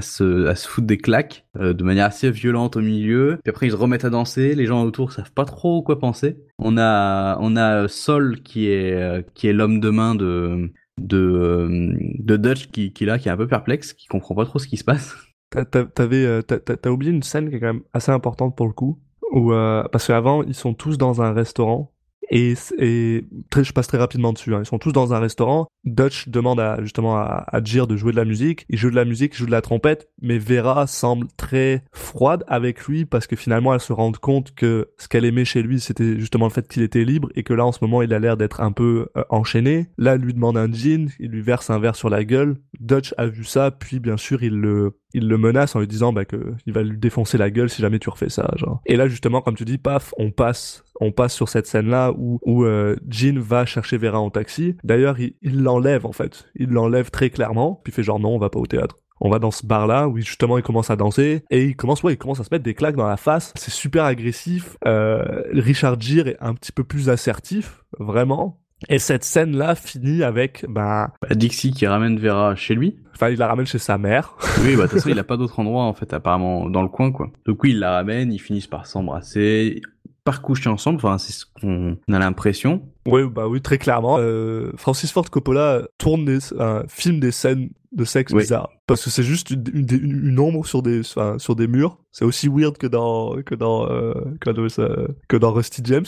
se, 0.00 0.46
à 0.46 0.54
se 0.54 0.66
foutre 0.66 0.86
des 0.86 0.96
claques 0.96 1.46
euh, 1.58 1.74
de 1.74 1.84
manière 1.84 2.06
assez 2.06 2.30
violente 2.30 2.76
au 2.76 2.80
milieu. 2.80 3.38
Puis 3.44 3.50
après, 3.50 3.66
ils 3.66 3.72
se 3.72 3.76
remettent 3.76 4.06
à 4.06 4.10
danser. 4.10 4.54
Les 4.54 4.64
gens 4.64 4.82
autour 4.82 5.12
savent 5.12 5.32
pas 5.32 5.44
trop 5.44 5.82
quoi 5.82 5.98
penser. 5.98 6.38
On 6.58 6.78
a, 6.78 7.36
on 7.40 7.54
a 7.56 7.86
Sol 7.88 8.40
qui 8.42 8.70
est, 8.70 8.94
euh, 8.94 9.22
qui 9.34 9.48
est 9.48 9.52
l'homme 9.52 9.80
de 9.80 9.90
main 9.90 10.14
de 10.14 10.72
de, 10.98 11.96
de 12.18 12.36
Dutch 12.36 12.66
qui, 12.66 12.92
qui 12.92 13.04
est 13.04 13.06
là, 13.06 13.18
qui 13.18 13.28
est 13.28 13.32
un 13.32 13.36
peu 13.36 13.48
perplexe, 13.48 13.94
qui 13.94 14.06
comprend 14.06 14.34
pas 14.34 14.44
trop 14.44 14.58
ce 14.58 14.66
qui 14.66 14.76
se 14.76 14.84
passe. 14.84 15.16
T'avais, 15.94 16.42
t'as 16.44 16.90
oublié 16.90 17.10
une 17.10 17.22
scène 17.22 17.50
qui 17.50 17.56
est 17.56 17.60
quand 17.60 17.72
même 17.72 17.82
assez 17.92 18.12
importante 18.12 18.54
pour 18.54 18.66
le 18.66 18.72
coup, 18.72 19.00
où 19.32 19.52
euh, 19.52 19.82
parce 19.90 20.06
qu'avant 20.06 20.44
ils 20.44 20.54
sont 20.54 20.74
tous 20.74 20.96
dans 20.96 21.22
un 21.22 21.32
restaurant 21.32 21.92
et, 22.30 22.54
et 22.78 23.24
très, 23.50 23.64
je 23.64 23.72
passe 23.72 23.88
très 23.88 23.98
rapidement 23.98 24.32
dessus. 24.32 24.54
Hein, 24.54 24.60
ils 24.62 24.66
sont 24.66 24.78
tous 24.78 24.92
dans 24.92 25.12
un 25.12 25.18
restaurant. 25.18 25.66
Dutch 25.84 26.28
demande 26.28 26.60
à 26.60 26.80
justement 26.82 27.16
à, 27.16 27.44
à 27.46 27.62
Jir 27.62 27.86
de 27.86 27.96
jouer 27.96 28.12
de 28.12 28.16
la 28.16 28.24
musique. 28.24 28.66
Il 28.68 28.78
joue 28.78 28.90
de 28.90 28.96
la 28.96 29.04
musique, 29.04 29.34
il 29.34 29.38
joue 29.38 29.46
de 29.46 29.50
la 29.50 29.62
trompette, 29.62 30.08
mais 30.22 30.38
Vera 30.38 30.86
semble 30.86 31.26
très 31.36 31.84
froide 31.92 32.44
avec 32.46 32.86
lui 32.86 33.04
parce 33.04 33.26
que 33.26 33.36
finalement 33.36 33.74
elle 33.74 33.80
se 33.80 33.92
rend 33.92 34.12
compte 34.12 34.54
que 34.54 34.90
ce 34.98 35.08
qu'elle 35.08 35.24
aimait 35.24 35.44
chez 35.44 35.62
lui 35.62 35.80
c'était 35.80 36.18
justement 36.18 36.46
le 36.46 36.52
fait 36.52 36.66
qu'il 36.68 36.82
était 36.82 37.04
libre 37.04 37.28
et 37.34 37.42
que 37.42 37.52
là 37.52 37.64
en 37.64 37.72
ce 37.72 37.78
moment 37.82 38.02
il 38.02 38.12
a 38.12 38.18
l'air 38.18 38.36
d'être 38.36 38.60
un 38.60 38.72
peu 38.72 39.08
euh, 39.16 39.24
enchaîné. 39.30 39.88
Là 39.98 40.14
elle 40.14 40.20
lui 40.20 40.34
demande 40.34 40.56
un 40.56 40.70
jean, 40.72 41.10
il 41.18 41.30
lui 41.30 41.42
verse 41.42 41.70
un 41.70 41.78
verre 41.78 41.96
sur 41.96 42.10
la 42.10 42.24
gueule. 42.24 42.56
Dutch 42.78 43.14
a 43.18 43.26
vu 43.26 43.44
ça, 43.44 43.70
puis 43.70 43.98
bien 43.98 44.16
sûr 44.16 44.42
il 44.42 44.54
le 44.54 44.99
il 45.14 45.28
le 45.28 45.38
menace 45.38 45.76
en 45.76 45.80
lui 45.80 45.88
disant 45.88 46.12
bah, 46.12 46.24
que 46.24 46.54
il 46.66 46.72
va 46.72 46.82
lui 46.82 46.98
défoncer 46.98 47.38
la 47.38 47.50
gueule 47.50 47.70
si 47.70 47.82
jamais 47.82 47.98
tu 47.98 48.10
refais 48.10 48.28
ça 48.28 48.50
genre. 48.56 48.80
Et 48.86 48.96
là 48.96 49.08
justement 49.08 49.40
comme 49.40 49.56
tu 49.56 49.64
dis 49.64 49.78
paf 49.78 50.14
on 50.18 50.30
passe 50.30 50.84
on 51.00 51.12
passe 51.12 51.34
sur 51.34 51.48
cette 51.48 51.66
scène 51.66 51.88
là 51.88 52.12
où 52.16 52.38
où 52.44 52.64
euh, 52.64 52.96
Jean 53.08 53.38
va 53.40 53.66
chercher 53.66 53.98
Vera 53.98 54.20
en 54.20 54.30
taxi. 54.30 54.76
D'ailleurs 54.84 55.16
il 55.18 55.62
l'enlève 55.62 56.06
en 56.06 56.12
fait, 56.12 56.46
il 56.54 56.70
l'enlève 56.70 57.10
très 57.10 57.30
clairement 57.30 57.80
puis 57.82 57.92
il 57.92 57.94
fait 57.94 58.02
genre 58.02 58.20
non 58.20 58.34
on 58.34 58.38
va 58.38 58.50
pas 58.50 58.60
au 58.60 58.66
théâtre. 58.66 58.96
On 59.22 59.28
va 59.28 59.38
dans 59.38 59.50
ce 59.50 59.66
bar 59.66 59.86
là 59.86 60.08
où 60.08 60.16
justement 60.16 60.56
il 60.56 60.62
commence 60.62 60.88
à 60.88 60.96
danser 60.96 61.44
et 61.50 61.64
il 61.64 61.76
commence 61.76 62.02
ouais 62.02 62.14
il 62.14 62.16
commence 62.16 62.40
à 62.40 62.44
se 62.44 62.48
mettre 62.50 62.64
des 62.64 62.74
claques 62.74 62.96
dans 62.96 63.08
la 63.08 63.18
face. 63.18 63.52
C'est 63.56 63.70
super 63.70 64.04
agressif. 64.04 64.76
Euh, 64.86 65.42
Richard 65.52 66.00
Gere 66.00 66.28
est 66.28 66.36
un 66.40 66.54
petit 66.54 66.72
peu 66.72 66.84
plus 66.84 67.10
assertif 67.10 67.84
vraiment. 67.98 68.59
Et 68.88 68.98
cette 68.98 69.24
scène 69.24 69.56
là 69.56 69.74
finit 69.74 70.22
avec 70.22 70.64
bah 70.68 71.12
Bah, 71.20 71.34
Dixie 71.34 71.70
qui 71.70 71.86
ramène 71.86 72.18
Vera 72.18 72.54
chez 72.56 72.74
lui. 72.74 72.96
enfin 73.14 73.28
il 73.28 73.38
la 73.38 73.46
ramène 73.48 73.66
chez 73.66 73.78
sa 73.78 73.98
mère. 73.98 74.34
Oui, 74.62 74.74
bah 74.76 74.82
de 74.84 74.88
toute 74.88 74.98
façon, 75.00 75.10
il 75.10 75.18
a 75.18 75.24
pas 75.32 75.36
d'autre 75.36 75.58
endroit 75.60 75.84
en 75.84 75.92
fait, 75.92 76.12
apparemment 76.14 76.68
dans 76.70 76.82
le 76.82 76.88
coin 76.88 77.12
quoi. 77.12 77.30
Donc 77.46 77.62
oui, 77.62 77.70
il 77.70 77.78
la 77.78 77.92
ramène, 77.92 78.32
ils 78.32 78.38
finissent 78.40 78.66
par 78.66 78.86
s'embrasser, 78.86 79.82
par 80.24 80.40
coucher 80.42 80.70
ensemble. 80.70 80.96
Enfin, 80.96 81.18
c'est 81.18 81.32
ce 81.32 81.44
qu'on 81.60 81.96
a 82.12 82.18
l'impression. 82.18 82.82
Oui, 83.06 83.22
bah 83.28 83.48
oui, 83.48 83.60
très 83.60 83.76
clairement. 83.78 84.16
Euh, 84.18 84.72
Francis 84.76 85.12
Ford 85.12 85.28
Coppola 85.30 85.82
tourne 85.98 86.24
des, 86.24 86.38
un 86.58 86.84
film 86.88 87.20
des 87.20 87.32
scènes 87.32 87.70
de 87.92 88.04
sexe 88.04 88.32
Oui. 88.32 88.42
bizarres 88.42 88.70
parce 88.86 89.02
que 89.04 89.10
c'est 89.10 89.24
juste 89.24 89.50
une, 89.50 89.64
une, 89.74 89.86
une- 89.90 90.28
une 90.28 90.38
ombre 90.38 90.64
sur 90.64 90.80
des 90.82 91.00
enfin, 91.00 91.38
sur 91.38 91.56
des 91.56 91.66
murs. 91.66 91.98
C'est 92.12 92.24
aussi 92.24 92.48
weird 92.48 92.78
que 92.78 92.86
dans 92.86 93.36
que 93.42 93.54
dans 93.54 93.90
euh, 93.90 94.14
que 94.40 94.50
dans, 94.50 94.68
ça- 94.68 94.88
que 95.28 95.36
dans 95.36 95.52
Rusty 95.52 95.82
James. 95.84 96.06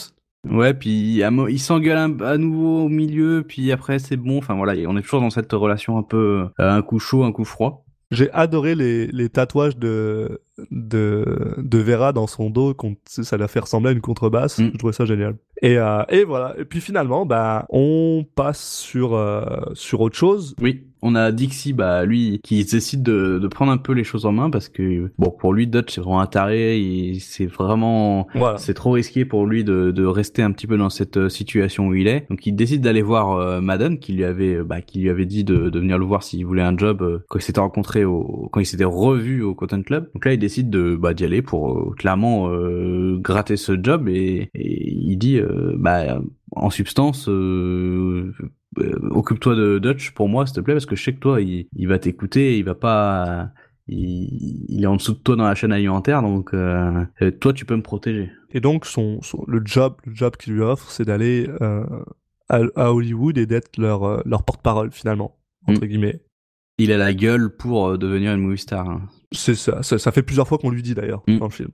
Ouais, 0.49 0.74
puis 0.74 1.22
à 1.22 1.30
mo- 1.30 1.49
il 1.49 1.59
s'engueule 1.61 1.97
un- 1.99 2.20
à 2.20 2.36
nouveau 2.36 2.84
au 2.84 2.88
milieu, 2.88 3.45
puis 3.47 3.70
après 3.70 3.99
c'est 3.99 4.16
bon. 4.16 4.38
Enfin 4.38 4.55
voilà, 4.55 4.74
on 4.88 4.97
est 4.97 5.03
toujours 5.03 5.20
dans 5.20 5.30
cette 5.30 5.53
relation 5.53 5.99
un 5.99 6.03
peu 6.03 6.49
euh, 6.61 6.70
un 6.70 6.82
coup 6.82 6.99
chaud, 6.99 7.22
un 7.24 7.32
coup 7.32 7.45
froid. 7.45 7.84
J'ai 8.11 8.30
adoré 8.32 8.74
les, 8.74 9.07
les 9.07 9.28
tatouages 9.30 9.78
de, 9.78 10.43
de, 10.70 11.55
de 11.57 11.78
Vera 11.78 12.12
dans 12.12 12.26
son 12.26 12.51
dos, 12.51 12.74
qu'on- 12.74 12.97
ça 13.07 13.38
l'a 13.38 13.49
fait 13.49 13.61
ressembler 13.61 13.90
à 13.90 13.93
une 13.93 14.03
contrebasse. 14.03 14.59
Mm. 14.59 14.70
Je 14.74 14.78
trouvais 14.78 14.93
ça 14.93 15.07
génial. 15.07 15.36
Et, 15.62 15.78
euh, 15.78 16.03
et 16.11 16.24
voilà. 16.24 16.55
Et 16.59 16.64
puis 16.66 16.80
finalement, 16.82 17.24
bah, 17.24 17.64
on 17.70 18.26
passe 18.34 18.62
sur, 18.62 19.14
euh, 19.14 19.47
sur 19.72 20.01
autre 20.03 20.16
chose. 20.16 20.55
Oui, 20.61 20.88
on 21.03 21.14
a 21.14 21.32
Dixie, 21.32 21.72
bah 21.72 22.05
lui, 22.05 22.40
qui 22.42 22.64
décide 22.64 23.03
de, 23.03 23.38
de 23.38 23.48
prendre 23.48 23.72
un 23.72 23.76
peu 23.78 23.92
les 23.92 24.05
choses 24.05 24.24
en 24.24 24.32
main 24.32 24.50
parce 24.50 24.68
que 24.68 25.11
bon, 25.18 25.30
pour 25.30 25.53
lui, 25.53 25.66
Dutch 25.66 25.94
c'est 25.94 26.00
vraiment 26.00 26.20
un 26.20 26.26
taré. 26.26 27.14
C'est 27.20 27.46
vraiment 27.46 28.28
Voilà. 28.34 28.57
C'est 28.59 28.74
trop 28.74 28.92
risqué 28.92 29.24
pour 29.24 29.46
lui 29.46 29.64
de, 29.64 29.90
de 29.90 30.05
rester 30.05 30.42
un 30.42 30.53
petit 30.53 30.66
peu 30.66 30.76
dans 30.76 30.90
cette 30.90 31.16
euh, 31.16 31.28
situation 31.28 31.88
où 31.88 31.94
il 31.94 32.07
est. 32.07 32.26
Donc 32.30 32.46
il 32.46 32.53
décide 32.53 32.82
d'aller 32.82 33.03
voir 33.03 33.32
euh, 33.32 33.61
Madden 33.61 33.98
qui 33.98 34.12
lui 34.12 34.24
avait 34.24 34.57
euh, 34.57 34.64
bah, 34.64 34.80
qui 34.80 35.00
lui 35.00 35.11
avait 35.11 35.26
dit 35.26 35.44
de, 35.44 35.70
de 35.70 35.78
venir 35.78 35.98
le 35.98 36.05
voir 36.05 36.22
s'il 36.22 36.46
voulait 36.46 36.62
un 36.62 36.76
job 36.76 37.03
euh, 37.03 37.18
quand 37.28 37.38
il 37.38 37.42
s'était 37.42 37.61
rencontré 37.61 38.05
au 38.05 38.48
quand 38.53 38.61
il 38.61 38.66
s'était 38.66 38.84
revu 38.84 39.42
au 39.42 39.55
Cotton 39.55 39.82
Club. 39.82 40.09
Donc 40.14 40.24
là 40.24 40.32
il 40.32 40.38
décide 40.38 40.70
de 40.70 40.94
bah, 40.94 41.14
d'y 41.14 41.24
aller 41.24 41.42
pour 41.42 41.72
euh, 41.72 41.94
clairement 41.96 42.48
euh, 42.48 43.16
gratter 43.18 43.57
ce 43.57 43.72
job 43.82 44.09
et, 44.09 44.50
et 44.55 44.92
il 44.92 45.16
dit 45.16 45.40
bah 45.76 46.20
en 46.57 46.70
substance 46.70 47.28
euh, 47.28 48.32
euh, 48.78 49.09
occupe-toi 49.11 49.55
de 49.55 49.78
Dutch 49.78 50.12
pour 50.12 50.28
moi 50.28 50.46
s'il 50.46 50.57
te 50.57 50.61
plaît 50.61 50.74
parce 50.74 50.86
que 50.86 50.96
je 50.96 51.03
sais 51.03 51.14
que 51.14 51.18
toi 51.20 51.40
il, 51.40 51.66
il 51.74 51.88
va 51.88 51.98
t'écouter 51.98 52.59
il 52.59 52.64
va 52.64 52.74
pas 52.74 53.50
il, 53.88 54.64
il 54.68 54.82
est 54.84 54.86
en 54.86 54.96
dessous 54.96 55.12
de 55.14 55.18
toi 55.18 55.36
dans 55.36 55.44
la 55.44 55.55
chaîne 55.55 55.72
alimentaire 55.72 56.22
donc 56.22 56.55
euh, 56.55 57.05
toi 57.40 57.53
tu 57.53 57.64
peux 57.64 57.76
me 57.76 57.82
protéger 57.82 58.30
Et 58.55 58.61
donc, 58.61 58.84
son, 58.86 59.20
son- 59.22 59.44
le 59.48 59.62
job, 59.64 59.96
le 60.05 60.14
job 60.14 60.36
qu'il 60.36 60.53
lui 60.55 60.61
offre, 60.62 60.90
c'est 60.90 61.05
d'aller 61.07 61.48
à, 62.48 62.61
à 62.76 62.92
Hollywood 62.92 63.38
et 63.38 63.46
d'être 63.46 63.78
leur, 63.78 64.22
leur 64.28 64.42
porte-parole, 64.44 64.90
finalement, 64.92 65.38
entre 65.66 65.80
Mm. 65.84 65.88
guillemets. 65.88 66.20
il 66.78 66.92
a 66.92 66.98
la 66.98 67.14
gueule 67.14 67.48
pour 67.57 67.96
devenir 67.96 68.34
une 68.34 68.42
movie 68.42 68.59
star 68.59 68.88
hein. 68.90 69.09
C'est 69.32 69.55
ça, 69.55 69.82
ça. 69.82 69.98
Ça 69.98 70.12
fait 70.12 70.22
plusieurs 70.22 70.46
fois 70.46 70.59
qu'on 70.59 70.68
lui 70.70 70.82
dit, 70.82 70.94
d'ailleurs, 70.94 71.22
Mm. 71.26 71.38
dans 71.38 71.46
le 71.46 71.50
film. 71.53 71.70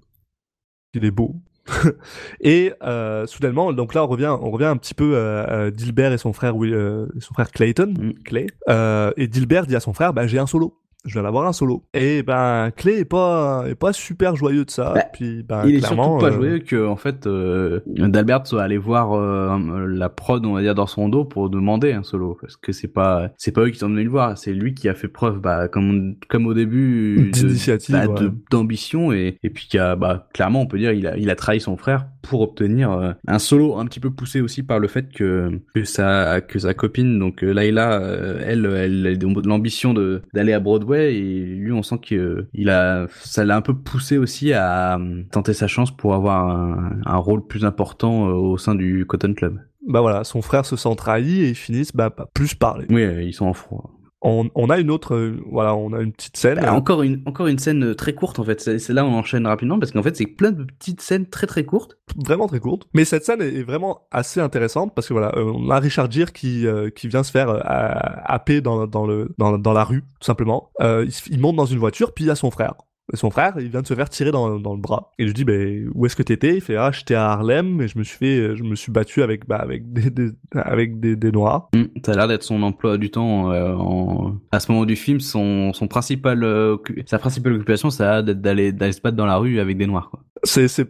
Il 0.95 1.05
est 1.05 1.11
beau. 1.11 1.35
et 2.41 2.73
euh, 2.83 3.27
soudainement, 3.27 3.73
donc 3.73 3.95
là, 3.95 4.05
on 4.05 4.07
revient, 4.07 4.35
on 4.41 4.51
revient 4.51 4.67
un 4.67 4.77
petit 4.77 4.95
peu 4.95 5.17
à, 5.19 5.43
à 5.45 5.71
Dilbert 5.71 6.13
et 6.13 6.19
son 6.19 6.33
frère, 6.33 6.57
Will- 6.57 6.75
euh, 6.75 7.07
son 7.21 7.35
frère 7.35 7.51
Clayton, 7.51 7.95
Mm. 7.99 8.13
Clay. 8.25 8.47
Euh, 8.69 9.13
et 9.17 9.27
Dilbert 9.29 9.67
dit 9.67 9.77
à 9.77 9.81
son 9.81 9.93
frère, 9.93 10.13
bah, 10.13 10.27
j'ai 10.27 10.39
un 10.39 10.47
solo. 10.47 10.75
Je 11.05 11.13
viens 11.13 11.23
d'avoir 11.23 11.47
un 11.47 11.53
solo. 11.53 11.85
Et 11.95 12.23
ben 12.23 12.71
Clay 12.77 13.01
est 13.01 13.05
pas 13.05 13.65
est 13.69 13.75
pas 13.75 13.93
super 13.93 14.37
joyeux 14.37 14.65
de 14.65 14.71
ça. 14.71 14.95
Bah, 14.95 15.05
Puis 15.13 15.43
ben 15.43 15.65
il 15.67 15.77
est 15.77 15.87
surtout 15.87 16.19
pas 16.19 16.27
euh, 16.27 16.33
joyeux 16.33 16.59
que 16.59 16.87
en 16.87 16.97
fait 16.97 17.27
euh, 17.27 17.81
d'Albert 17.87 18.47
soit 18.47 18.63
allé 18.63 18.79
voir 18.79 19.13
euh, 19.13 19.87
la 19.89 20.09
prod 20.09 20.45
on 20.45 20.55
va 20.55 20.63
dire 20.63 20.75
dans 20.75 20.87
son 20.87 21.09
dos 21.09 21.25
pour 21.25 21.51
demander 21.51 21.93
un 21.93 22.03
solo 22.03 22.37
parce 22.41 22.57
que 22.57 22.73
c'est 22.73 22.89
pas 22.89 23.31
c'est 23.37 23.53
pas 23.53 23.63
eux 23.63 23.71
qui 23.71 23.79
sont 23.79 23.89
venus 23.89 24.05
le 24.05 24.11
voir 24.11 24.37
c'est 24.37 24.53
lui 24.53 24.75
qui 24.75 24.89
a 24.89 24.95
fait 24.95 25.09
preuve 25.09 25.41
bah 25.41 25.69
comme 25.69 26.17
comme 26.29 26.47
au 26.47 26.55
début 26.55 27.31
D'initiative, 27.33 27.95
bah, 27.95 28.07
ouais. 28.07 28.31
d'ambition 28.51 29.13
et 29.13 29.39
et 29.43 29.51
puis 29.51 29.69
qui 29.69 29.79
a 29.79 29.97
bah 29.97 30.29
clairement 30.35 30.63
on 30.63 30.67
peut 30.67 30.79
dire 30.79 30.93
il 30.93 31.07
a 31.07 31.17
il 31.17 31.31
a 31.31 31.37
trahi 31.37 31.61
son 31.61 31.77
frère 31.77 32.07
pour 32.23 32.41
obtenir 32.41 32.93
euh, 32.93 33.13
un 33.27 33.39
solo 33.39 33.77
un 33.79 33.87
petit 33.87 34.01
peu 34.01 34.11
poussé 34.11 34.41
aussi 34.41 34.63
par 34.63 34.79
le 34.79 34.89
fait 34.89 35.13
que 35.13 35.61
que 35.75 35.85
sa 35.85 36.41
que 36.41 36.59
sa 36.59 36.75
copine 36.75 37.19
donc 37.19 37.43
euh, 37.43 37.53
Layla 37.53 38.01
euh, 38.01 38.43
elle 38.45 38.67
elle 38.67 39.07
a 39.07 39.43
l'ambition 39.45 39.95
de 39.95 40.23
d'aller 40.35 40.53
à 40.53 40.61
Broadway 40.61 41.15
et 41.15 41.45
lui 41.45 41.73
on 41.73 41.83
sent 41.83 41.99
que 42.03 42.47
il 42.53 42.71
a 42.71 43.07
ça 43.21 43.45
l'a 43.45 43.57
un 43.57 43.63
peu 43.63 43.75
poussé 43.75 44.19
aussi 44.19 44.53
à 44.53 44.99
tenter 45.31 45.53
sa 45.53 45.67
chance 45.67 45.97
pour 45.97 46.15
avoir 46.15 46.49
un, 46.49 47.01
un 47.05 47.17
rôle 47.17 47.47
plus 47.47 47.65
important 47.65 48.27
au 48.27 48.59
sein 48.59 48.75
du 48.75 49.07
Cotton 49.07 49.35
Club. 49.35 49.61
bah 49.87 50.01
voilà, 50.01 50.25
son 50.25 50.43
frère 50.43 50.67
se 50.67 50.77
sent 50.77 50.95
trahi 50.97 51.43
et 51.43 51.49
ils 51.51 51.55
finissent 51.55 51.95
bah 51.95 52.11
pas 52.11 52.27
plus 52.35 52.55
parler. 52.55 52.87
Oui, 52.91 53.05
ils 53.27 53.33
sont 53.33 53.47
en 53.47 53.55
froid. 53.55 53.98
On, 54.21 54.51
on 54.57 54.69
a 54.69 54.79
une 54.79 54.91
autre, 54.91 55.15
euh, 55.15 55.41
voilà, 55.49 55.77
on 55.77 55.93
a 55.93 56.01
une 56.01 56.13
petite 56.13 56.37
scène. 56.37 56.59
Bah, 56.61 56.75
encore 56.75 57.03
une 57.03 57.23
encore 57.25 57.47
une 57.47 57.59
scène 57.59 57.85
euh, 57.85 57.95
très 57.95 58.15
courte 58.15 58.41
en 58.41 58.45
fait. 58.45 58.61
C'est 58.61 58.93
là 58.93 59.05
où 59.05 59.09
on 59.09 59.15
enchaîne 59.15 59.47
rapidement 59.47 59.79
parce 59.79 59.93
qu'en 59.93 60.03
fait 60.03 60.17
c'est 60.17 60.27
plein 60.27 60.51
de 60.51 60.65
petites 60.65 61.01
scènes 61.01 61.27
très 61.27 61.47
très 61.47 61.65
courtes. 61.65 61.99
vraiment 62.17 62.49
très 62.49 62.59
courte. 62.59 62.89
Mais 62.95 63.05
cette 63.05 63.25
scène 63.25 63.41
est 63.43 63.63
vraiment 63.63 64.09
assez 64.11 64.41
intéressante 64.41 64.93
parce 64.95 65.07
que 65.07 65.13
voilà, 65.13 65.33
euh, 65.37 65.53
on 65.55 65.71
a 65.71 65.79
Richard 65.79 66.11
Gere 66.11 66.33
qui 66.33 66.67
euh, 66.67 66.91
qui 66.91 67.07
vient 67.07 67.23
se 67.23 67.31
faire 67.31 67.49
euh, 67.49 67.61
happer 67.65 68.61
dans 68.61 68.89
dans 68.89 69.07
le 69.07 69.35
dans, 69.39 69.57
dans 69.57 69.73
la 69.73 69.85
rue 69.85 70.03
tout 70.03 70.27
simplement. 70.27 70.71
Euh, 70.81 71.07
il, 71.07 71.35
il 71.35 71.41
monte 71.41 71.55
dans 71.57 71.67
une 71.67 71.79
voiture 71.79 72.13
puis 72.13 72.25
il 72.25 72.29
y 72.29 72.31
a 72.31 72.35
son 72.35 72.51
frère. 72.51 72.75
Son 73.15 73.31
frère, 73.31 73.55
il 73.59 73.69
vient 73.69 73.81
de 73.81 73.87
se 73.87 73.95
faire 73.95 74.11
tirer 74.11 74.31
dans, 74.31 74.59
dans 74.59 74.75
le 74.75 74.81
bras. 74.81 75.13
Et 75.19 75.23
je 75.23 75.29
lui 75.29 75.35
dis, 75.35 75.45
ben, 75.45 75.89
où 75.95 76.05
est-ce 76.05 76.15
que 76.15 76.23
t'étais? 76.23 76.57
Il 76.57 76.61
fait, 76.61 76.77
ah, 76.77 76.91
j'étais 76.93 77.15
à 77.15 77.31
Harlem 77.31 77.81
et 77.81 77.89
je 77.89 77.97
me 77.99 78.05
suis 78.05 78.19
fait, 78.19 78.55
je 78.55 78.63
me 78.63 78.75
suis 78.75 78.93
battu 78.93 79.23
avec, 79.23 79.47
bah, 79.49 79.57
avec 79.57 79.91
des, 79.93 80.11
des- 80.11 80.31
avec 80.55 81.01
des, 81.01 81.17
des 81.17 81.33
noirs. 81.33 81.71
Mm, 81.75 81.85
Ça 82.05 82.13
a 82.13 82.17
l'air 82.17 82.29
d'être 82.29 82.43
son 82.43 82.63
emploi 82.63 82.99
du 82.99 83.11
temps 83.11 83.51
euh, 83.51 83.73
en... 83.75 84.37
à 84.53 84.61
ce 84.61 84.71
moment 84.71 84.85
du 84.85 84.97
film. 84.97 85.21
Son 85.21 85.73
son 85.73 85.89
principal 85.89 86.45
euh, 86.45 86.77
sa 87.07 87.19
principale 87.19 87.55
occupation, 87.55 87.89
ça 87.91 88.09
a 88.11 88.13
l'air 88.17 88.25
d'être 88.25 88.41
d'aller 88.43 88.73
d'aller 88.73 88.93
se 88.93 89.01
battre 89.01 89.17
dans 89.17 89.27
la 89.27 89.37
rue 89.39 89.59
avec 89.59 89.79
des 89.79 89.87
noirs. 89.87 90.11
Quoi. 90.11 90.21
C'est, 90.45 90.69
c'est 90.69 90.87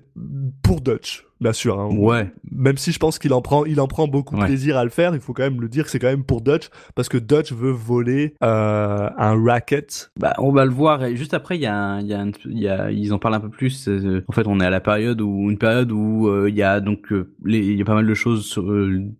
pour 0.63 0.81
Dutch, 0.81 1.25
bien 1.41 1.53
sûr. 1.53 1.79
Hein. 1.81 1.89
Ouais. 1.97 2.31
Même 2.51 2.77
si 2.77 2.93
je 2.93 2.99
pense 2.99 3.19
qu'il 3.19 3.33
en 3.33 3.41
prend, 3.43 3.65
il 3.65 3.81
en 3.81 3.87
prend 3.87 4.09
beaucoup 4.09 4.37
Ouais. 4.37 4.47
plaisir 4.47 4.77
à 4.77 4.85
le 4.85 4.91
faire, 4.91 5.15
il 5.15 5.21
faut 5.21 5.33
quand 5.33 5.43
même 5.43 5.61
le 5.61 5.69
dire 5.69 5.85
que 5.85 5.91
c'est 5.91 5.99
quand 5.99 6.09
même 6.09 6.25
pour 6.25 6.41
Dutch 6.41 6.69
parce 6.95 7.09
que 7.09 7.19
Dutch 7.19 7.53
veut 7.53 7.71
voler 7.71 8.35
euh, 8.43 9.09
un 9.17 9.45
racket. 9.45 10.11
Bah, 10.19 10.35
on 10.39 10.53
va 10.53 10.65
le 10.65 10.71
voir. 10.71 11.05
Et 11.05 11.17
juste 11.17 11.35
après, 11.35 11.57
il 11.57 11.63
y 11.63 11.67
a, 11.67 11.75
un- 11.77 12.01
il 12.01 12.07
y 12.09 12.15
a, 12.15 12.21
un- 12.21 12.31
y 12.47 12.69
a, 12.69 12.91
ils 12.91 13.13
en 13.13 13.19
parlent 13.19 13.35
un 13.35 13.41
peu 13.41 13.49
plus. 13.51 13.89
euh, 13.89 14.25
En 14.29 14.33
fait, 14.33 14.47
on 14.47 14.61
est 14.61 14.67
à 14.67 14.71
la 14.71 14.81
période 14.81 15.21
où 15.21 15.51
une 15.51 15.59
période 15.59 15.91
où 15.93 16.29
euh, 16.29 16.49
il 16.49 16.57
y 16.57 16.63
a 16.63 16.81
donc 16.81 17.13
euh, 17.13 17.33
il 17.47 17.75
y 17.77 17.83
a 17.83 17.85
pas 17.85 17.95
mal 17.95 18.07
de 18.07 18.15
choses 18.15 18.45
sur, 18.47 18.65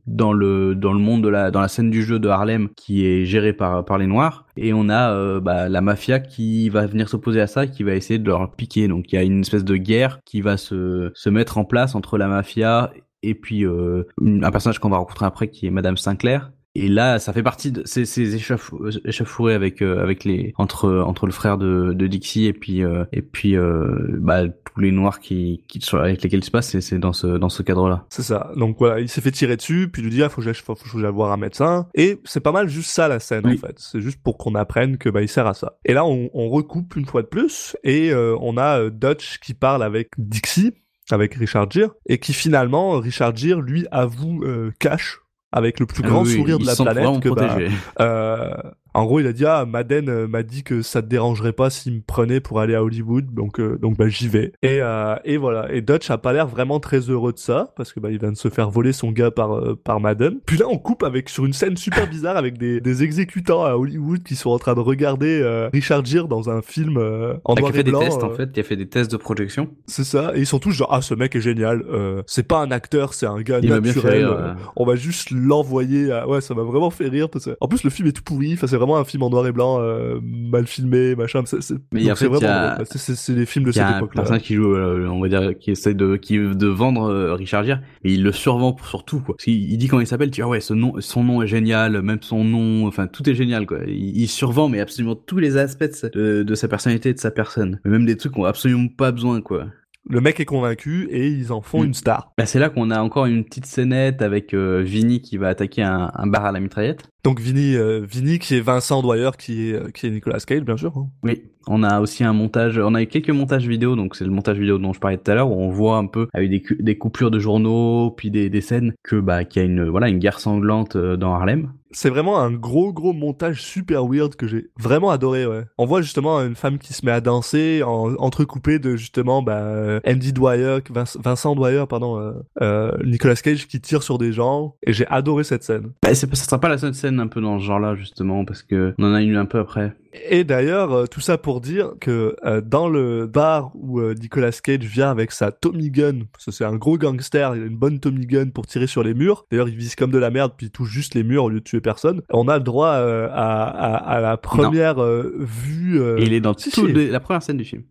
dans 0.07 0.33
le 0.33 0.75
dans 0.75 0.93
le 0.93 0.99
monde 0.99 1.23
de 1.25 1.29
la 1.29 1.51
dans 1.51 1.61
la 1.61 1.69
scène 1.69 1.91
du 1.91 2.03
jeu 2.03 2.19
de 2.19 2.29
Harlem 2.29 2.69
qui 2.77 3.07
est 3.07 3.25
gérée 3.25 3.53
par 3.53 3.85
par 3.85 3.99
les 3.99 4.07
noirs. 4.07 4.47
Et 4.61 4.73
on 4.73 4.89
a 4.89 5.13
euh, 5.13 5.41
bah, 5.41 5.69
la 5.69 5.81
mafia 5.81 6.19
qui 6.19 6.69
va 6.69 6.87
venir 6.87 7.09
s'opposer 7.09 7.41
à 7.41 7.47
ça, 7.47 7.67
qui 7.67 7.83
va 7.83 7.95
essayer 7.95 8.19
de 8.19 8.27
leur 8.27 8.51
piquer. 8.55 8.89
Donc 8.89 9.13
il 9.13 9.17
y 9.17 9.19
a 9.19 9.23
une 9.23 9.41
espèce 9.41 9.65
de 9.65 9.77
guerre 9.77 10.21
qui 10.25 10.41
va 10.41 10.57
se 10.57 11.11
se 11.15 11.31
mettre 11.31 11.59
en 11.59 11.65
place 11.65 11.95
entre 11.95 12.19
la 12.19 12.29
mafia 12.29 12.93
et 13.23 13.35
puis 13.35 13.65
euh, 13.65 14.05
un 14.21 14.51
personnage 14.51 14.79
qu'on 14.79 14.91
va 14.91 14.99
rencontrer 14.99 15.27
après 15.27 15.49
qui 15.49 15.67
est 15.67 15.71
Madame 15.71 15.97
Sinclair. 15.97 16.51
Et 16.79 16.89
là, 16.89 17.19
ça 17.19 17.33
fait 17.33 17.43
partie 17.43 17.73
de 17.73 17.83
ces, 17.85 18.05
ces 18.05 18.35
échauffourées 18.35 18.93
échauffourées 19.05 19.55
avec 19.55 19.83
euh, 19.83 20.03
avec 20.03 20.25
les 20.25 20.55
entre 20.57 21.03
entre 21.07 21.27
le 21.27 21.33
frère 21.33 21.59
de, 21.59 21.93
de 21.93 22.07
Dixie 22.07 22.47
et 22.47 22.53
puis 22.53 22.85
euh, 22.85 23.05
et 23.13 23.23
puis 23.23 23.57
euh, 23.57 24.17
bah, 24.19 24.49
tous 24.49 24.81
les 24.81 24.93
noirs 24.93 25.21
qui, 25.21 25.65
qui 25.69 25.81
avec 25.95 26.23
lesquels 26.23 26.41
il 26.41 26.45
se 26.45 26.51
passe, 26.51 26.79
c'est 26.79 26.99
dans 26.99 27.13
ce 27.13 27.27
dans 27.27 27.49
ce 27.49 27.63
cadre-là. 27.63 28.07
C'est 28.11 28.23
ça. 28.23 28.53
Donc 28.57 28.77
voilà, 28.79 29.01
il 29.01 29.09
s'est 29.09 29.21
fait 29.21 29.31
tirer 29.31 29.57
dessus, 29.57 29.89
puis 29.93 30.03
il 30.03 30.07
lui 30.07 30.13
dit, 30.13 30.23
ah, 30.23 30.29
faut 30.29 30.41
que 30.41 30.45
j'aille, 30.45 30.55
faut, 30.55 30.75
faut 30.75 31.13
voir 31.13 31.33
un 31.33 31.37
médecin. 31.37 31.89
Et 31.95 32.21
c'est 32.25 32.41
pas 32.41 32.53
mal 32.53 32.69
juste 32.69 32.91
ça 32.91 33.09
la 33.09 33.21
scène 33.21 33.43
Oui. 33.45 33.55
en 33.63 33.67
fait. 33.67 33.77
C'est 33.79 34.01
juste 34.01 34.23
pour 34.23 34.39
qu'on 34.39 34.55
apprenne 34.55 34.99
que 34.99 35.09
bah 35.09 35.23
il 35.23 35.29
sert 35.29 35.47
à 35.47 35.55
ça. 35.55 35.79
Et 35.85 35.95
là, 35.95 36.05
on, 36.05 36.31
on 36.35 36.49
recoupe 36.49 36.97
une 36.97 37.07
fois 37.07 37.23
de 37.23 37.29
plus, 37.29 37.77
et 37.85 38.11
euh, 38.13 38.37
on 38.41 38.57
a 38.57 38.81
euh, 38.81 38.91
Dutch 38.91 39.39
qui 39.41 39.55
parle 39.55 39.83
avec 39.83 40.11
Dixie, 40.19 40.73
avec 41.11 41.35
Richard 41.35 41.71
Gere, 41.71 41.91
et 42.07 42.19
qui 42.19 42.33
finalement, 42.33 42.99
Richard 42.99 43.35
Gere 43.37 43.61
lui 43.61 43.87
avoue 43.91 44.43
euh, 44.45 44.71
cash 44.79 45.19
avec 45.53 45.81
le 45.81 45.87
plus 45.87 46.03
grand 46.03 46.21
Ah 46.21 46.25
oui, 46.25 46.37
sourire 46.37 46.59
de 46.59 46.67
la 46.67 46.75
planète 46.75 47.21
que 47.21 47.29
bah. 47.31 47.59
Euh, 48.01 48.55
en 48.99 49.07
gros, 49.07 49.21
il 49.21 49.27
a 49.29 49.33
dit 49.33 49.47
ah 49.47 49.65
Madden 49.65 50.09
euh, 50.09 50.27
m'a 50.27 50.43
dit 50.43 50.65
que 50.65 50.83
ça 50.83 51.03
te 51.03 51.07
dérangerait 51.07 51.53
pas 51.53 51.71
s'il 51.71 51.95
me 51.95 52.01
prenait 52.01 52.41
pour 52.41 52.59
aller 52.59 52.75
à 52.75 52.83
Hollywood, 52.83 53.33
donc 53.33 53.61
euh, 53.61 53.79
donc 53.81 53.97
bah 53.97 54.09
j'y 54.09 54.27
vais. 54.27 54.53
Et 54.63 54.81
euh, 54.83 55.15
et 55.25 55.37
voilà. 55.37 55.73
Et 55.73 55.83
Dutch 55.83 56.11
a 56.11 56.19
pas 56.19 56.33
l'air 56.33 56.49
vraiment 56.49 56.81
très 56.81 56.99
heureux 56.99 57.33
de 57.33 57.39
ça 57.39 57.73
parce 57.77 57.93
que 57.93 58.01
bah 58.01 58.11
il 58.11 58.19
vient 58.19 58.33
de 58.33 58.37
se 58.37 58.49
faire 58.49 58.71
voler 58.71 58.93
son 58.93 59.13
gars 59.13 59.31
par 59.31 59.77
par 59.85 60.01
Madden. 60.01 60.41
Puis 60.45 60.57
là 60.57 60.67
on 60.69 60.79
coupe 60.79 61.05
avec 61.05 61.29
sur 61.29 61.47
une 61.47 61.53
scène 61.53 61.77
super 61.77 62.09
bizarre 62.09 62.37
avec 62.37 62.59
des 62.59 62.81
des 62.81 63.03
exécutants 63.05 63.65
à 63.65 63.75
Hollywood 63.75 64.25
qui 64.25 64.35
sont 64.35 64.51
en 64.51 64.59
train 64.59 64.75
de 64.75 64.81
regarder 64.81 65.69
Richard 65.73 66.05
Gere 66.05 66.27
dans 66.27 66.51
un 66.51 66.61
film 66.61 66.99
en 67.45 67.55
noir 67.55 67.71
a 67.71 67.73
fait 67.73 67.81
et 67.81 67.85
des 67.85 67.91
blanc. 67.93 68.01
tests 68.01 68.25
en 68.25 68.31
fait, 68.31 68.59
a 68.59 68.63
fait 68.65 68.77
des 68.77 68.89
tests 68.89 69.13
de 69.13 69.17
projection. 69.17 69.69
C'est 69.87 70.05
ça. 70.05 70.33
Et 70.35 70.41
ils 70.41 70.47
sont 70.47 70.59
tous 70.59 70.73
genre 70.73 70.93
ah 70.93 71.03
ce 71.03 71.15
mec 71.15 71.37
est 71.37 71.41
génial. 71.41 71.85
C'est 72.27 72.49
pas 72.49 72.59
un 72.59 72.71
acteur, 72.73 73.15
c'est 73.15 73.27
un 73.27 73.41
gars 73.43 73.61
Il 73.63 73.69
fait 73.69 73.81
naturel. 73.81 74.27
rire. 74.27 74.57
on 74.75 74.85
va 74.85 74.97
juste 74.97 75.31
l'envoyer 75.31 76.11
à... 76.11 76.27
ouais 76.29 76.41
ça 76.41 76.55
m'a 76.55 76.63
vraiment 76.63 76.91
fait 76.91 77.09
rire 77.09 77.29
parce 77.31 77.45
que 77.45 77.57
en 77.61 77.69
plus 77.69 77.85
le 77.85 77.91
film 77.91 78.09
est 78.09 78.13
tout 78.13 78.23
pourri 78.25 78.55
enfin 78.55 78.67
c'est 78.67 78.77
vraiment 78.77 78.88
un 78.97 79.05
film 79.05 79.23
en 79.23 79.31
noir 79.31 79.47
et 79.47 79.53
blanc 79.53 79.79
euh, 79.81 80.19
mal 80.23 80.67
filmé 80.67 81.15
machin 81.15 81.43
c'est 81.45 81.63
c'est 81.63 81.75
Mais 81.93 82.11
en 82.11 82.15
c'est 82.15 82.25
fait, 82.25 82.31
vraiment 82.31 82.75
drôle. 82.75 82.87
c'est 82.87 83.33
les 83.35 83.47
films 83.47 83.67
de 83.67 83.73
cette 83.73 83.83
un 83.83 83.99
époque 83.99 84.15
là 84.15 84.23
personnage 84.23 84.43
qui 84.43 84.55
joue, 84.55 84.75
euh, 84.75 85.07
on 85.09 85.21
va 85.21 85.29
dire, 85.29 85.59
qui 85.59 85.71
essaie 85.71 85.95
de, 85.95 86.17
qui 86.17 86.39
de 86.39 86.67
vendre 86.67 87.11
euh, 87.11 87.35
Richard 87.35 87.65
Gere, 87.65 87.81
mais 88.05 88.13
il 88.13 88.23
le 88.23 88.33
survend 88.33 88.73
pour 88.73 88.87
sur 88.87 89.05
tout, 89.05 89.21
quoi. 89.21 89.35
Parce 89.37 89.45
qu'il- 89.45 89.71
il 89.71 89.77
dit 89.79 89.89
quand 89.89 90.01
il 90.01 90.07
s'appelle, 90.07 90.31
tu 90.31 90.37
dis, 90.37 90.43
ah 90.43 90.49
ouais, 90.49 90.61
ce 90.61 90.73
nom, 90.75 90.95
son 91.01 91.25
nom 91.25 91.43
est 91.43 91.47
génial, 91.47 92.01
même 92.03 92.19
son 92.23 92.45
nom, 92.45 92.87
enfin, 92.87 93.07
tout 93.07 93.29
est 93.29 93.35
génial, 93.35 93.67
quoi. 93.67 93.79
Il, 93.87 94.17
il 94.17 94.29
survend, 94.29 94.69
mais 94.69 94.81
absolument 94.81 95.15
tous 95.17 95.39
les 95.39 95.57
aspects 95.57 95.85
de 95.85 95.93
sa, 95.93 96.09
de, 96.09 96.43
de 96.43 96.55
sa 96.55 96.69
personnalité 96.69 97.11
et 97.11 97.15
de 97.15 97.19
sa 97.19 97.31
personne. 97.31 97.81
Mais 97.85 97.91
même 97.91 98.07
des 98.07 98.17
trucs 98.17 98.33
qu'on 98.33 98.45
a 98.45 98.49
absolument 98.49 98.89
pas 98.89 99.13
besoin, 99.13 99.41
quoi. 99.41 99.67
Le 100.09 100.21
mec 100.21 100.41
est 100.41 100.45
convaincu 100.45 101.07
et 101.11 101.29
ils 101.29 101.53
en 101.53 101.61
font 101.61 101.83
Mm. 101.83 101.87
une 101.87 101.95
star 101.95 102.33
Bah, 102.39 102.47
c'est 102.47 102.59
là 102.59 102.71
qu'on 102.71 102.91
a 102.91 103.01
encore 103.01 103.27
une 103.27 103.45
petite 103.45 103.67
scénette 103.67 104.23
avec 104.23 104.55
euh, 104.55 104.83
Vinny 104.85 105.21
qui 105.21 105.37
va 105.37 105.49
attaquer 105.49 105.83
un, 105.83 106.11
un 106.15 106.27
bar 106.27 106.45
à 106.47 106.53
la 106.53 106.61
mitraillette. 106.61 107.09
donc 107.25 107.41
Vinny 107.41 107.77
euh, 107.77 108.01
Vinny 108.09 108.39
qui 108.39 108.57
est 108.57 108.61
Vincent 108.61 109.03
Dwyer 109.03 109.31
qui 109.39 109.71
est 109.71 109.75
euh, 109.75 109.91
qui 109.91 110.07
est 110.07 110.11
Nicolas 110.11 110.39
Cage 110.41 110.63
bien 110.63 110.77
sûr 110.77 110.97
hein. 110.97 111.09
Oui, 111.23 111.43
on 111.67 111.83
a 111.83 112.01
aussi 112.01 112.25
un 112.25 112.33
montage, 112.33 112.79
on 112.79 112.95
a 112.95 113.03
eu 113.03 113.07
quelques 113.07 113.31
montages 113.31 113.67
vidéo, 113.67 113.97
donc 113.97 114.17
c'est 114.17 114.25
le 114.25 114.31
montage 114.31 114.59
vidéo 114.59 114.79
dont 114.79 114.93
je 114.93 115.01
parlais 115.01 115.19
tout 115.19 115.31
à 115.31 115.35
l'heure, 115.35 115.51
où 115.51 115.55
on 115.61 115.69
voit 115.71 115.97
un 115.97 116.07
peu 116.07 116.29
avec 116.33 116.51
des, 116.81 116.99
coupures 116.99 117.31
de 117.31 117.39
journaux, 117.39 118.11
puis 118.17 118.31
des, 118.31 118.49
des 118.51 118.61
scènes 118.61 118.95
que 119.03 119.17
bah 119.17 119.45
qu'il 119.45 119.63
y 119.63 119.65
a 119.65 119.69
une 119.69 119.89
voilà 119.89 120.09
une 120.09 120.19
guerre 120.19 120.41
sanglante 120.41 120.97
euh, 120.97 121.17
dans 121.17 121.35
Harlem. 121.35 121.73
c'est 121.91 122.11
vraiment 122.11 122.39
un 122.41 122.51
gros 122.53 122.93
gros 122.93 123.13
montage 123.13 123.63
super 123.63 124.07
weird 124.07 124.35
que 124.37 124.47
j'ai 124.47 124.69
vraiment 124.79 125.11
adoré 125.11 125.47
ouais 125.47 125.65
on 125.79 125.87
voit 125.87 126.03
justement 126.03 126.39
une 126.41 126.55
femme 126.55 126.79
qui 126.79 126.93
se 126.93 127.05
met 127.05 127.13
à 127.13 127.21
danser 127.21 127.83
en, 127.83 128.15
entrecoupée 128.17 128.79
de 128.79 128.97
justement 128.97 129.43
bah 129.43 129.57
euh, 129.59 130.01
Andy 130.07 130.33
Dwyer 130.33 130.79
Vince- 130.91 131.19
Vincent 131.23 131.55
Dwyer 131.55 131.85
pardon 131.89 132.19
euh, 132.19 132.33
euh, 132.63 132.93
Nicolas 133.05 133.35
Cage 133.37 133.67
qui 133.69 133.81
tire 133.81 134.03
sur 134.03 134.19
des 134.19 134.33
gens 134.33 134.75
et 134.87 134.93
j'ai 134.93 135.07
adoré 135.09 135.45
cette 135.45 135.63
scène 135.65 135.93
Bah, 136.03 136.15
c'est 136.15 136.35
ça 136.35 136.45
sera 136.45 136.61
pas 136.61 136.69
la 136.69 136.79
seule 136.79 136.95
scène 136.95 137.21
un 137.21 137.27
peu 137.27 137.41
dans 137.41 137.59
ce 137.59 137.65
genre-là 137.65 137.95
justement 137.95 138.45
parce 138.45 138.63
que 138.63 138.95
on 138.99 139.05
en 139.05 139.15
a 139.15 139.23
une 139.23 139.37
un 139.37 139.47
peu 139.47 139.59
après. 139.59 139.95
Et 140.29 140.45
d'ailleurs, 140.45 140.93
euh, 140.93 141.07
tout 141.07 141.21
ça 141.21 141.39
pour 141.39 141.61
dire 141.61 141.93
que 142.01 142.37
euh, 142.45 142.61
dans 142.61 142.89
le 142.89 143.27
bar 143.27 143.71
où 143.75 144.01
euh, 144.01 144.15
Nicolas 144.15 144.51
Cage 144.53 144.81
vient 144.85 145.11
avec 145.11 145.33
sa 145.33 145.53
Tommy 145.53 145.91
Gun, 145.91 146.21
parce 146.33 146.45
que 146.47 146.51
c'est 146.51 146.65
un 146.65 146.77
gros 146.77 146.99
gangster, 146.99 147.55
il 147.57 147.63
a 147.63 147.67
une 147.67 147.77
bonne 147.77 148.01
Tommy 148.01 148.27
Gun 148.27 148.51
pour 148.51 148.67
tirer 148.67 148.87
sur 148.87 149.03
les 149.03 149.15
murs. 149.15 149.45
D'ailleurs, 149.51 149.69
il 149.69 149.77
vise 149.77 149.95
comme 149.95 150.11
de 150.11 150.19
la 150.19 150.31
merde, 150.31 150.53
puis 150.57 150.67
il 150.67 150.71
touche 150.71 150.91
juste 150.91 151.15
les 151.15 151.23
murs 151.25 151.45
au 151.45 151.49
lieu 151.51 151.61
de 151.61 151.65
tuer 151.65 151.81
personne. 151.81 152.23
On 152.31 152.49
a 152.49 152.59
le 152.59 152.65
droit 152.65 152.89
à, 152.91 153.03
à, 153.27 153.97
à 153.97 154.21
la 154.21 154.37
première 154.37 155.03
vue. 155.03 156.01
Et 156.19 156.23
il 156.25 156.33
est 156.33 156.41
dans 156.41 156.57
si. 156.57 156.71
les- 156.87 157.11
la 157.11 157.21
première 157.21 157.43
scène 157.43 157.57
du 157.59 157.65
film. 157.65 157.83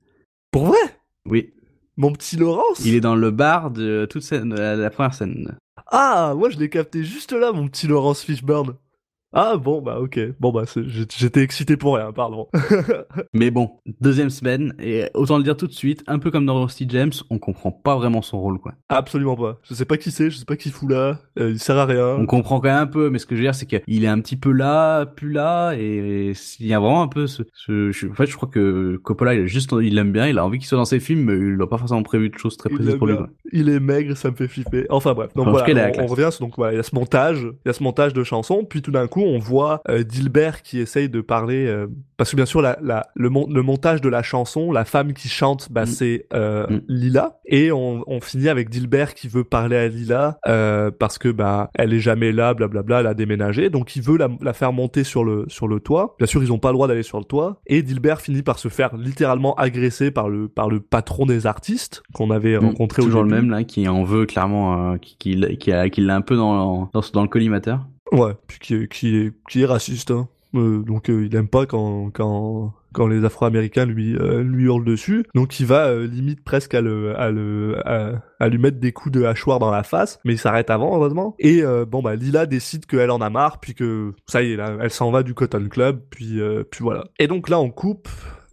Pour 0.51 0.65
vrai? 0.67 0.77
Oui, 1.29 1.51
Mon 1.97 2.11
petit 2.11 2.37
Laurence? 2.37 2.85
Il 2.85 2.93
est 2.95 3.01
dans 3.01 3.15
le 3.15 3.31
bar 3.31 3.71
de 3.71 4.05
toute 4.09 4.21
scène, 4.21 4.53
la, 4.55 4.75
la 4.75 4.89
première 4.89 5.13
scène. 5.13 5.57
Ah, 5.87 6.33
moi 6.37 6.49
je 6.49 6.57
l'ai 6.57 6.69
capté 6.69 7.03
juste 7.03 7.31
là, 7.33 7.51
mon 7.51 7.67
petit 7.67 7.87
Laurence 7.87 8.21
Fishburne. 8.21 8.75
Ah 9.33 9.57
bon, 9.57 9.81
bah 9.81 9.99
ok. 9.99 10.19
Bon 10.39 10.51
bah 10.51 10.63
j'étais 10.87 11.41
excité 11.41 11.75
pour 11.75 11.95
rien, 11.95 12.11
pardon. 12.13 12.47
Mais 13.33 13.51
bon, 13.51 13.71
deuxième 13.99 14.29
semaine 14.29 14.73
et 14.79 15.05
autant 15.13 15.37
le 15.37 15.43
dire 15.43 15.57
tout 15.57 15.67
de 15.67 15.73
suite, 15.73 16.01
un 16.07 16.17
peu 16.17 16.31
comme 16.31 16.45
dans 16.45 16.63
Rusty 16.63 16.85
James, 16.89 17.11
on 17.29 17.37
comprend 17.37 17.71
pas 17.71 17.95
vraiment 17.97 18.21
son 18.21 18.39
rôle 18.39 18.57
quoi. 18.59 18.73
Absolument 18.89 19.35
pas. 19.35 19.59
Je 19.63 19.73
sais 19.73 19.83
pas 19.85 19.97
qui 19.97 20.11
c'est, 20.11 20.29
je 20.31 20.37
sais 20.37 20.45
pas 20.45 20.55
qui 20.55 20.69
fout 20.69 20.89
là. 20.89 21.19
euh, 21.39 21.51
il 21.51 21.59
sert 21.59 21.77
à 21.77 21.85
rien. 21.85 22.15
On 22.15 22.25
comprend 22.25 22.59
quand 22.61 22.69
même 22.69 22.77
un 22.77 22.87
peu, 22.87 23.09
mais 23.09 23.19
ce 23.19 23.25
que 23.25 23.35
je 23.35 23.41
veux 23.41 23.45
dire, 23.45 23.53
c'est 23.55 23.65
qu'il 23.65 24.03
est 24.03 24.07
un 24.07 24.19
petit 24.21 24.37
peu 24.37 24.51
là, 24.51 25.05
plus 25.05 25.31
là, 25.33 25.73
et 25.73 26.31
il 26.59 26.65
y 26.67 26.73
a 26.73 26.79
vraiment 26.79 27.03
un 27.03 27.07
peu 27.09 27.27
ce, 27.27 27.43
ce- 27.53 27.91
je- 27.91 28.07
en 28.07 28.13
fait, 28.13 28.27
je 28.27 28.35
crois 28.35 28.49
que 28.49 28.95
Coppola, 29.03 29.35
il 29.35 29.41
a 29.41 29.45
juste, 29.45 29.75
il 29.81 29.93
l'aime 29.95 30.13
bien, 30.13 30.27
il 30.27 30.37
a 30.39 30.45
envie 30.45 30.57
qu'il 30.57 30.67
soit 30.67 30.77
dans 30.77 30.85
ses 30.85 31.01
films, 31.01 31.25
mais 31.25 31.35
il 31.35 31.57
n'a 31.57 31.67
pas 31.67 31.77
forcément 31.77 32.01
prévu 32.03 32.29
de 32.29 32.37
choses 32.37 32.55
très 32.55 32.69
précises 32.69 32.95
pour 32.95 33.07
lui, 33.07 33.15
quoi. 33.17 33.29
Il 33.51 33.67
est 33.69 33.79
maigre, 33.81 34.15
ça 34.15 34.31
me 34.31 34.35
fait 34.35 34.47
flipper. 34.47 34.85
Enfin 34.89 35.13
bref, 35.13 35.33
donc 35.35 35.49
voilà, 35.49 35.91
on, 35.99 36.05
revient 36.07 36.29
donc 36.39 36.53
voilà, 36.55 36.73
il 36.73 36.77
y 36.77 36.79
a 36.79 36.83
ce 36.83 36.95
montage, 36.95 37.39
il 37.41 37.67
y 37.67 37.69
a 37.69 37.73
ce 37.73 37.83
montage 37.83 38.13
de 38.13 38.23
chansons, 38.23 38.63
puis 38.63 38.81
tout 38.81 38.91
d'un 38.91 39.07
coup 39.07 39.16
coup, 39.17 39.25
on 39.27 39.39
voit 39.39 39.81
euh, 39.89 40.03
Dilbert 40.03 40.61
qui 40.61 40.79
essaye 40.79 41.09
de 41.09 41.21
parler, 41.21 41.65
euh, 41.67 41.87
parce 42.17 42.31
que 42.31 42.35
bien 42.35 42.45
sûr, 42.45 42.61
la, 42.61 42.77
la, 42.81 43.07
le, 43.15 43.29
mon- 43.29 43.47
le 43.47 43.61
montage 43.61 44.01
de 44.01 44.09
la 44.09 44.23
chanson, 44.23 44.71
la 44.71 44.85
femme 44.85 45.13
qui 45.13 45.27
chante, 45.27 45.71
bah, 45.71 45.83
Mm. 45.83 45.85
c'est 45.87 46.25
euh, 46.33 46.67
Mm. 46.69 46.81
Lila, 46.87 47.39
et 47.45 47.71
on, 47.71 48.03
on 48.07 48.21
finit 48.21 48.49
avec 48.49 48.69
Dilbert 48.69 49.13
qui 49.13 49.27
veut 49.27 49.43
parler 49.43 49.77
à 49.77 49.87
Lila 49.87 50.37
parce 50.99 51.17
que 51.17 51.29
bah 51.29 51.69
elle 51.75 51.93
est 51.93 51.99
jamais 51.99 52.31
là, 52.31 52.53
blablabla, 52.53 52.99
elle 53.01 53.07
a 53.07 53.13
déménagé, 53.13 53.69
donc 53.69 53.95
il 53.95 54.01
veut 54.01 54.17
la, 54.17 54.29
la 54.41 54.53
faire 54.53 54.73
monter 54.73 55.03
sur 55.03 55.23
le 55.23 55.45
sur 55.47 55.67
le 55.67 55.79
toit. 55.79 56.15
Bien 56.17 56.27
sûr, 56.27 56.41
ils 56.43 56.51
ont 56.51 56.59
pas 56.59 56.69
le 56.69 56.73
droit 56.73 56.87
d'aller 56.87 57.03
sur 57.03 57.19
le 57.19 57.25
toit, 57.25 57.61
et 57.67 57.81
Dilbert 57.83 58.21
finit 58.21 58.41
par 58.43 58.59
se 58.59 58.67
faire 58.69 58.95
littéralement 58.97 59.53
agresser 59.55 60.11
par 60.11 60.29
le 60.29 60.47
par 60.47 60.69
le 60.69 60.79
patron 60.79 61.25
des 61.25 61.45
artistes 61.47 62.01
qu'on 62.13 62.31
avait 62.31 62.57
Mm. 62.59 62.65
rencontré 62.65 63.01
au 63.01 63.05
Toujours 63.05 63.23
le 63.23 63.29
début. 63.29 63.41
même 63.41 63.51
là, 63.51 63.63
qui 63.63 63.87
en 63.87 64.03
veut 64.03 64.25
clairement, 64.25 64.93
euh, 64.93 64.97
qui, 64.97 65.17
qui, 65.17 65.33
l'a- 65.35 65.55
qui, 65.55 65.71
a- 65.71 65.89
qui 65.89 66.01
l'a 66.01 66.15
un 66.15 66.21
peu 66.21 66.35
dans, 66.35 66.89
dans, 66.93 67.01
dans 67.13 67.21
le 67.21 67.27
collimateur. 67.27 67.85
Ouais, 68.11 68.33
puis 68.47 68.59
qui 68.59 68.75
est, 68.75 68.87
qui 68.91 69.17
est, 69.17 69.33
qui 69.49 69.61
est 69.61 69.65
raciste. 69.65 70.11
Hein. 70.11 70.27
Euh, 70.55 70.79
donc 70.79 71.09
euh, 71.09 71.25
il 71.25 71.35
aime 71.35 71.49
pas 71.49 71.65
quand, 71.65 72.09
quand, 72.11 72.73
quand 72.93 73.07
les 73.07 73.25
Afro-Américains 73.25 73.85
lui, 73.85 74.15
euh, 74.15 74.41
lui 74.43 74.63
hurlent 74.63 74.85
dessus. 74.85 75.25
Donc 75.35 75.59
il 75.59 75.65
va 75.65 75.93
limite 75.93 76.43
presque 76.43 76.73
à, 76.73 76.81
le, 76.81 77.19
à, 77.19 77.31
le, 77.31 77.77
à, 77.85 78.21
à 78.39 78.47
lui 78.47 78.57
mettre 78.57 78.79
des 78.79 78.93
coups 78.93 79.13
de 79.13 79.23
hachoir 79.23 79.59
dans 79.59 79.71
la 79.71 79.83
face, 79.83 80.19
mais 80.23 80.33
il 80.33 80.37
s'arrête 80.37 80.69
avant 80.69 80.95
heureusement. 80.95 81.35
Et 81.39 81.63
bon 81.87 82.01
bah 82.01 82.15
Lila 82.15 82.45
décide 82.45 82.85
qu'elle 82.85 83.11
en 83.11 83.19
a 83.21 83.29
marre, 83.29 83.59
puis 83.59 83.75
que 83.75 84.13
ça 84.25 84.41
y 84.41 84.53
est, 84.53 84.55
là, 84.55 84.77
elle 84.81 84.91
s'en 84.91 85.11
va 85.11 85.23
du 85.23 85.33
Cotton 85.33 85.67
Club, 85.69 85.99
puis, 86.09 86.39
puis 86.71 86.79
voilà. 86.81 87.05
Et 87.19 87.27
donc 87.27 87.49
là 87.49 87.59
on 87.59 87.69
coupe. 87.69 88.07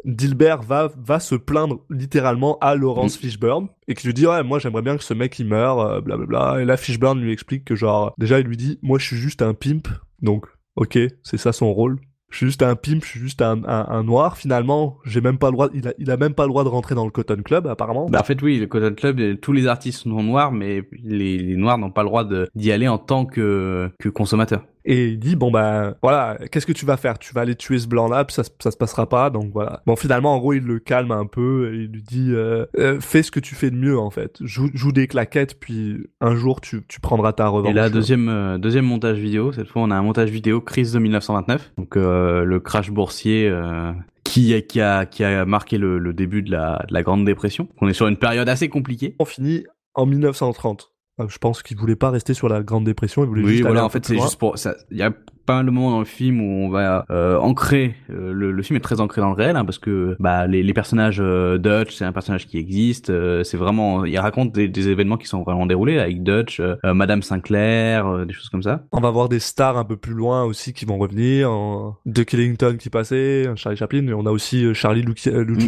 Dilbert 0.04 0.62
va, 0.62 0.90
va 0.96 1.20
se 1.20 1.34
plaindre 1.34 1.80
littéralement 1.90 2.58
à 2.60 2.74
Laurence 2.74 3.16
Fishburne 3.16 3.68
et 3.88 3.94
qui 3.94 4.06
lui 4.06 4.14
dit 4.14 4.26
ouais 4.26 4.42
moi 4.42 4.58
j'aimerais 4.58 4.82
bien 4.82 4.96
que 4.96 5.04
ce 5.04 5.14
mec 5.14 5.38
il 5.38 5.46
meure 5.46 5.80
euh, 5.80 6.00
blablabla 6.00 6.60
et 6.60 6.64
là 6.64 6.76
Fishburne 6.76 7.20
lui 7.20 7.32
explique 7.32 7.64
que 7.64 7.74
genre 7.74 8.14
déjà 8.18 8.38
il 8.40 8.46
lui 8.46 8.56
dit 8.56 8.78
moi 8.82 8.98
je 8.98 9.06
suis 9.06 9.16
juste 9.16 9.42
un 9.42 9.54
pimp. 9.54 9.88
Donc 10.22 10.46
ok 10.76 10.98
c'est 11.22 11.38
ça 11.38 11.52
son 11.52 11.72
rôle. 11.72 11.98
Je 12.30 12.38
suis 12.38 12.46
juste 12.46 12.62
un 12.62 12.74
pimp 12.74 13.04
je 13.04 13.08
suis 13.08 13.20
juste 13.20 13.42
un, 13.42 13.62
un, 13.64 13.86
un 13.88 14.02
noir. 14.02 14.36
Finalement 14.36 14.98
j'ai 15.04 15.20
même 15.20 15.38
pas 15.38 15.46
le 15.46 15.52
droit 15.52 15.68
il 15.72 15.88
a, 15.88 15.94
il 15.98 16.10
a 16.10 16.16
même 16.16 16.34
pas 16.34 16.44
le 16.44 16.50
droit 16.50 16.64
de 16.64 16.68
rentrer 16.68 16.94
dans 16.94 17.04
le 17.04 17.10
Cotton 17.10 17.42
Club 17.42 17.66
apparemment. 17.66 18.06
Bah, 18.06 18.20
en 18.20 18.24
fait, 18.24 18.40
oui, 18.42 18.58
le 18.58 18.66
Cotton 18.66 18.94
Club, 18.94 19.20
euh, 19.20 19.36
tous 19.36 19.52
les 19.52 19.66
artistes 19.66 20.00
sont 20.02 20.22
noirs, 20.22 20.52
mais 20.52 20.82
les, 21.02 21.38
les 21.38 21.56
noirs 21.56 21.78
n'ont 21.78 21.90
pas 21.90 22.02
le 22.02 22.08
droit 22.08 22.26
d'y 22.54 22.72
aller 22.72 22.88
en 22.88 22.98
tant 22.98 23.24
que, 23.24 23.90
que 23.98 24.08
consommateurs. 24.08 24.64
Et 24.86 25.06
il 25.08 25.18
dit 25.18 25.34
bon 25.36 25.50
bah 25.50 25.94
voilà, 26.02 26.36
qu'est-ce 26.50 26.66
que 26.66 26.72
tu 26.72 26.84
vas 26.84 26.96
faire? 26.96 27.18
Tu 27.18 27.32
vas 27.32 27.40
aller 27.40 27.54
tuer 27.54 27.78
ce 27.78 27.86
blanc 27.88 28.06
là, 28.08 28.24
puis 28.24 28.34
ça, 28.34 28.42
ça 28.60 28.70
se 28.70 28.76
passera 28.76 29.08
pas. 29.08 29.30
Donc 29.30 29.50
voilà. 29.52 29.82
Bon 29.86 29.96
finalement 29.96 30.34
en 30.34 30.38
gros 30.38 30.52
il 30.52 30.62
le 30.64 30.78
calme 30.78 31.10
un 31.10 31.26
peu 31.26 31.72
et 31.72 31.76
il 31.84 31.90
lui 31.90 32.02
dit 32.02 32.28
euh, 32.32 32.66
Euh, 32.78 33.00
fais 33.00 33.22
ce 33.22 33.30
que 33.30 33.40
tu 33.40 33.54
fais 33.54 33.70
de 33.70 33.76
mieux 33.76 33.98
en 33.98 34.10
fait. 34.10 34.36
Joue, 34.42 34.68
joue 34.74 34.92
des 34.92 35.06
claquettes 35.06 35.58
puis 35.58 36.06
un 36.20 36.34
jour 36.34 36.60
tu, 36.60 36.82
tu 36.86 37.00
prendras 37.00 37.32
ta 37.32 37.48
revanche. 37.48 37.70
Et 37.70 37.74
là, 37.74 37.88
deuxième, 37.88 38.28
euh, 38.28 38.58
deuxième 38.58 38.84
montage 38.84 39.18
vidéo. 39.18 39.52
Cette 39.52 39.68
fois, 39.68 39.82
on 39.82 39.90
a 39.90 39.94
un 39.96 40.02
montage 40.02 40.28
vidéo 40.30 40.60
crise 40.60 40.92
de 40.92 40.98
1929. 40.98 41.72
Donc, 41.78 41.96
euh, 41.96 42.44
le 42.44 42.60
crash 42.60 42.90
boursier 42.90 43.48
euh, 43.48 43.90
qui, 44.24 44.52
a- 44.54 44.60
qui, 44.60 44.80
a, 44.80 45.06
qui 45.06 45.24
a 45.24 45.44
marqué 45.46 45.78
le, 45.78 45.98
le 45.98 46.12
début 46.12 46.42
de 46.42 46.50
la, 46.50 46.84
de 46.88 46.92
la 46.94 47.02
Grande 47.02 47.24
Dépression. 47.24 47.68
On 47.80 47.88
est 47.88 47.92
sur 47.94 48.06
une 48.06 48.16
période 48.16 48.48
assez 48.48 48.68
compliquée. 48.68 49.16
On 49.18 49.24
finit 49.24 49.64
en 49.94 50.06
1930. 50.06 50.90
Euh, 51.20 51.26
Je 51.28 51.38
pense 51.38 51.62
qu'il 51.62 51.76
voulait 51.76 51.96
pas 51.96 52.10
rester 52.10 52.34
sur 52.34 52.48
la 52.48 52.62
Grande 52.62 52.84
Dépression, 52.84 53.22
il 53.22 53.28
voulait 53.28 53.42
Oui, 53.44 53.50
juste 53.52 53.62
voilà, 53.62 53.84
en 53.84 53.88
fait, 53.88 54.04
c'est 54.04 54.18
juste 54.18 54.38
pour 54.38 54.58
ça. 54.58 54.74
Il 54.90 54.96
y 54.96 55.02
a 55.02 55.12
pas 55.46 55.56
mal 55.56 55.66
de 55.66 55.70
moments 55.70 55.90
dans 55.90 55.98
le 55.98 56.06
film 56.06 56.40
où 56.40 56.64
on 56.64 56.70
va 56.70 57.04
euh, 57.10 57.36
ancrer. 57.38 57.94
euh, 58.10 58.32
le, 58.32 58.50
le 58.50 58.62
film 58.62 58.78
est 58.78 58.80
très 58.80 59.00
ancré 59.00 59.20
dans 59.20 59.28
le 59.28 59.34
réel, 59.34 59.56
hein, 59.56 59.64
parce 59.66 59.78
que 59.78 60.16
bah 60.18 60.46
les, 60.46 60.62
les 60.62 60.72
personnages 60.72 61.18
euh, 61.20 61.58
Dutch, 61.58 61.94
c'est 61.94 62.04
un 62.06 62.12
personnage 62.12 62.46
qui 62.46 62.56
existe. 62.58 63.10
euh, 63.10 63.44
c'est 63.44 63.58
vraiment, 63.58 64.04
il 64.06 64.18
raconte 64.18 64.52
des, 64.52 64.66
des 64.68 64.88
événements 64.88 65.18
qui 65.18 65.26
sont 65.26 65.42
vraiment 65.42 65.66
déroulés 65.66 65.98
avec 65.98 66.22
Dutch, 66.22 66.58
euh, 66.60 66.76
euh, 66.84 66.94
Madame 66.94 67.22
Sinclair, 67.22 68.06
euh, 68.06 68.24
des 68.24 68.32
choses 68.32 68.48
comme 68.48 68.62
ça. 68.62 68.84
On 68.90 69.00
va 69.00 69.10
voir 69.10 69.28
des 69.28 69.38
stars 69.38 69.76
un 69.76 69.84
peu 69.84 69.96
plus 69.96 70.14
loin 70.14 70.44
aussi 70.44 70.72
qui 70.72 70.84
vont 70.86 70.96
revenir. 70.98 71.50
en- 71.50 71.96
De 72.06 72.22
Killington 72.22 72.76
qui 72.78 72.88
passait, 72.90 73.48
Charlie 73.54 73.76
Chaplin. 73.78 74.06
Et 74.08 74.14
on 74.14 74.26
a 74.26 74.30
aussi 74.30 74.74
Charlie 74.74 75.04
Mm. 75.04 75.14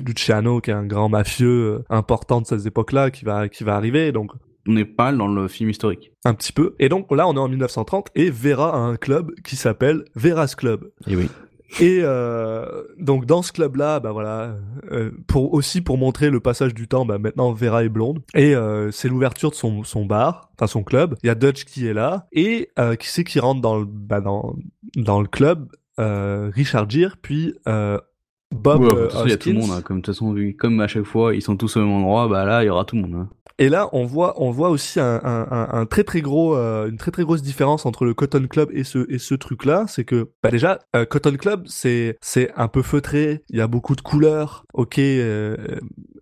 Luciano 0.07 0.61
qui 0.61 0.71
est 0.71 0.75
un 0.75 0.87
grand 0.87 1.09
mafieux 1.11 1.85
important 1.91 2.41
de 2.41 2.47
cette 2.47 2.65
époque-là 2.67 3.11
qui 3.11 3.25
va 3.25 3.49
qui 3.49 3.63
va 3.63 3.77
arriver. 3.77 4.11
Donc 4.11 4.31
On 4.69 4.77
est 4.77 4.85
pas 4.85 5.13
dans 5.13 5.29
le 5.29 5.49
film 5.49 5.71
historique. 5.71 6.13
un 6.25 6.35
petit 6.35 6.53
peu. 6.53 6.75
Et 6.79 6.89
donc 6.89 7.11
là, 7.15 7.29
on 7.29 7.35
est 7.35 7.39
en 7.39 7.49
1930 7.49 8.09
et 8.15 8.31
Vera 8.31 8.75
a 8.75 8.79
un 8.79 8.97
club 8.97 9.33
qui 9.45 9.57
s'appelle 9.57 10.05
Vera's 10.15 10.55
Club. 10.55 10.91
Et 11.09 11.17
oui. 11.17 11.29
Et 11.81 11.99
euh, 12.03 12.85
donc 12.99 13.27
dans 13.27 13.43
ce 13.43 13.53
club-là, 13.53 13.99
bah 13.99 14.13
voilà, 14.13 14.57
euh, 14.93 15.11
pour 15.27 15.53
aussi 15.53 15.81
pour 15.81 15.99
montrer 15.99 16.31
le 16.31 16.39
passage 16.39 16.75
du 16.75 16.87
temps, 16.87 17.05
bah 17.05 17.19
maintenant 17.19 17.53
Vera 17.53 17.83
est 17.85 17.89
blonde 17.89 18.21
et 18.35 18.55
euh, 18.55 18.93
c'est 18.93 19.09
l'ouverture 19.09 19.51
de 19.51 19.57
son 19.57 19.83
son 19.83 20.07
bar, 20.07 20.51
enfin 20.55 20.69
son 20.69 20.85
club. 20.85 21.17
Il 21.25 21.27
y 21.27 21.31
a 21.31 21.35
Dutch 21.35 21.65
qui 21.65 21.87
est 21.89 21.93
là 21.93 22.29
et 22.33 22.71
euh, 22.79 22.95
qui 22.95 23.09
c'est 23.09 23.25
qui 23.25 23.41
rentre 23.41 23.61
dans 23.61 23.77
le 23.79 23.85
bah 23.85 24.21
dans 24.21 24.55
dans 24.95 25.21
le 25.21 25.27
club, 25.27 25.69
euh, 25.99 26.51
Richard 26.55 26.89
Gere 26.89 27.17
puis 27.21 27.55
euh, 27.67 27.99
Bob 28.55 28.83
Ouais, 28.83 28.89
de 28.89 28.95
euh, 28.95 29.03
toute 29.03 29.13
façon, 29.13 29.25
il 29.27 29.31
y 29.31 29.35
a 29.35 29.37
tout 29.37 29.49
le 29.51 29.55
monde. 29.57 29.71
hein, 29.73 29.83
comme 29.83 29.97
de 29.99 30.03
toute 30.03 30.15
façon, 30.15 30.33
vu- 30.33 30.55
comme 30.57 30.81
à 30.81 30.87
chaque 30.87 31.03
fois, 31.03 31.35
ils 31.35 31.43
sont 31.43 31.57
tous 31.57 31.77
au 31.77 31.81
même 31.81 31.91
endroit. 31.91 32.29
Bah 32.29 32.45
là, 32.45 32.63
il 32.63 32.67
y 32.67 32.71
aura 32.71 32.85
tout 32.85 32.95
le 32.95 33.03
monde. 33.03 33.15
hein. 33.17 33.29
Et 33.59 33.71
là, 33.71 33.89
on 33.93 34.05
voit, 34.05 34.35
on 34.43 34.51
voit 34.51 34.69
aussi 34.69 35.01
un, 35.01 35.21
un, 35.25 35.47
un, 35.51 35.69
un 35.73 35.87
très 35.87 36.05
très 36.05 36.21
gros, 36.21 36.55
euh, 36.55 36.89
une 36.91 36.99
très 36.99 37.11
très 37.11 37.23
grosse 37.25 37.41
différence 37.43 37.87
entre 37.87 38.05
le 38.05 38.13
Cotton 38.13 38.47
Club 38.49 38.69
et 38.73 38.85
ce 38.85 39.11
et 39.11 39.19
ce 39.19 39.35
truc-là, 39.35 39.87
c'est 39.89 40.05
que 40.05 40.31
bah 40.43 40.51
déjà 40.51 40.81
euh, 40.95 41.07
Cotton 41.07 41.37
Club 41.39 41.63
c'est 41.67 42.19
c'est 42.21 42.53
un 42.57 42.69
peu 42.69 42.83
feutré, 42.83 43.43
il 43.49 43.57
y 43.57 43.63
a 43.63 43.67
beaucoup 43.67 43.97
de 43.97 44.03
couleurs. 44.03 44.65
Ok, 44.75 44.99
euh, 44.99 45.57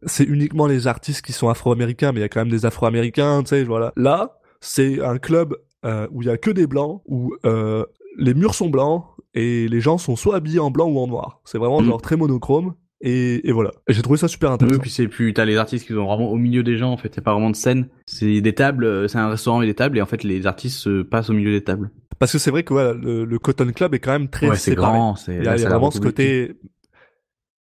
c'est 0.07 0.24
uniquement 0.24 0.66
les 0.68 0.87
artistes 0.87 1.22
qui 1.24 1.32
sont 1.32 1.49
afro-américains, 1.49 2.12
mais 2.12 2.20
il 2.20 2.22
y 2.22 2.26
a 2.26 2.28
quand 2.28 2.41
même 2.41 2.51
des 2.51 2.66
afro-américains, 2.66 3.43
tu 3.43 3.49
sais, 3.49 3.64
voilà. 3.64 3.93
Là, 3.97 4.39
c'est 4.61 5.03
un 5.03 5.18
club 5.18 5.57
euh, 5.85 6.07
où 6.12 6.22
il 6.22 6.28
y 6.28 6.30
a 6.30 6.37
que 6.39 6.51
des 6.53 6.66
blancs, 6.68 7.03
où 7.07 7.35
euh, 7.47 7.85
les 8.16 8.35
murs 8.35 8.55
sont 8.55 8.68
blancs 8.70 9.07
et 9.35 9.66
les 9.66 9.80
gens 9.80 9.99
sont 9.99 10.14
soit 10.14 10.37
habillés 10.37 10.61
en 10.61 10.70
blanc 10.70 10.87
ou 10.87 10.99
en 11.01 11.09
noir. 11.09 11.41
C'est 11.45 11.59
vraiment 11.59 11.80
Mm. 11.82 11.87
genre 11.87 12.01
très 12.01 12.16
monochrome. 12.16 12.74
Et, 13.01 13.49
et 13.49 13.53
voilà. 13.53 13.70
J'ai 13.88 14.03
trouvé 14.03 14.18
ça 14.18 14.28
super 14.28 14.51
intéressant. 14.51 14.76
Oui, 14.76 14.80
puis 14.80 14.90
c'est 14.90 15.09
plus, 15.09 15.34
t'as 15.34 15.45
les 15.45 15.57
artistes 15.57 15.86
qui 15.86 15.92
sont 15.92 16.07
vraiment 16.07 16.30
au 16.30 16.36
milieu 16.36 16.62
des 16.62 16.78
gens, 16.78 16.90
en 16.90 16.97
fait, 16.97 17.14
y 17.14 17.18
a 17.18 17.22
pas 17.22 17.32
vraiment 17.32 17.51
de 17.51 17.57
scène. 17.57 17.88
C'est 18.07 18.40
des 18.40 18.55
tables, 18.55 18.84
euh, 18.84 19.09
c'est 19.09 19.18
un 19.18 19.28
restaurant 19.28 19.61
et 19.62 19.66
des 19.66 19.74
tables, 19.74 19.99
et 19.99 20.03
en 20.03 20.07
fait, 20.07 20.22
les 20.22 20.47
artistes 20.47 20.78
se 20.78 21.03
passent 21.03 21.30
au 21.30 21.34
milieu 21.34 21.53
des 21.53 21.62
tables. 21.62 21.90
Parce 22.18 22.32
que 22.32 22.38
c'est 22.38 22.51
vrai 22.51 22.62
que 22.62 22.72
voilà, 22.72 22.95
le, 22.95 23.24
le 23.24 23.38
Cotton 23.38 23.70
Club 23.72 23.95
est 23.95 23.99
quand 23.99 24.12
même 24.12 24.28
très 24.28 24.49
ouais, 24.49 24.57
c'est 24.57 24.74
grand, 24.74 25.16
c'est, 25.16 25.34
Il 25.34 25.38
y 25.38 25.40
a, 25.40 25.51
là, 25.51 25.57
il 25.57 25.61
y 25.61 25.64
a 25.64 25.68
ça 25.68 25.74
a 25.74 25.78
vraiment 25.78 25.90
ce 25.90 26.01
côté. 26.01 26.57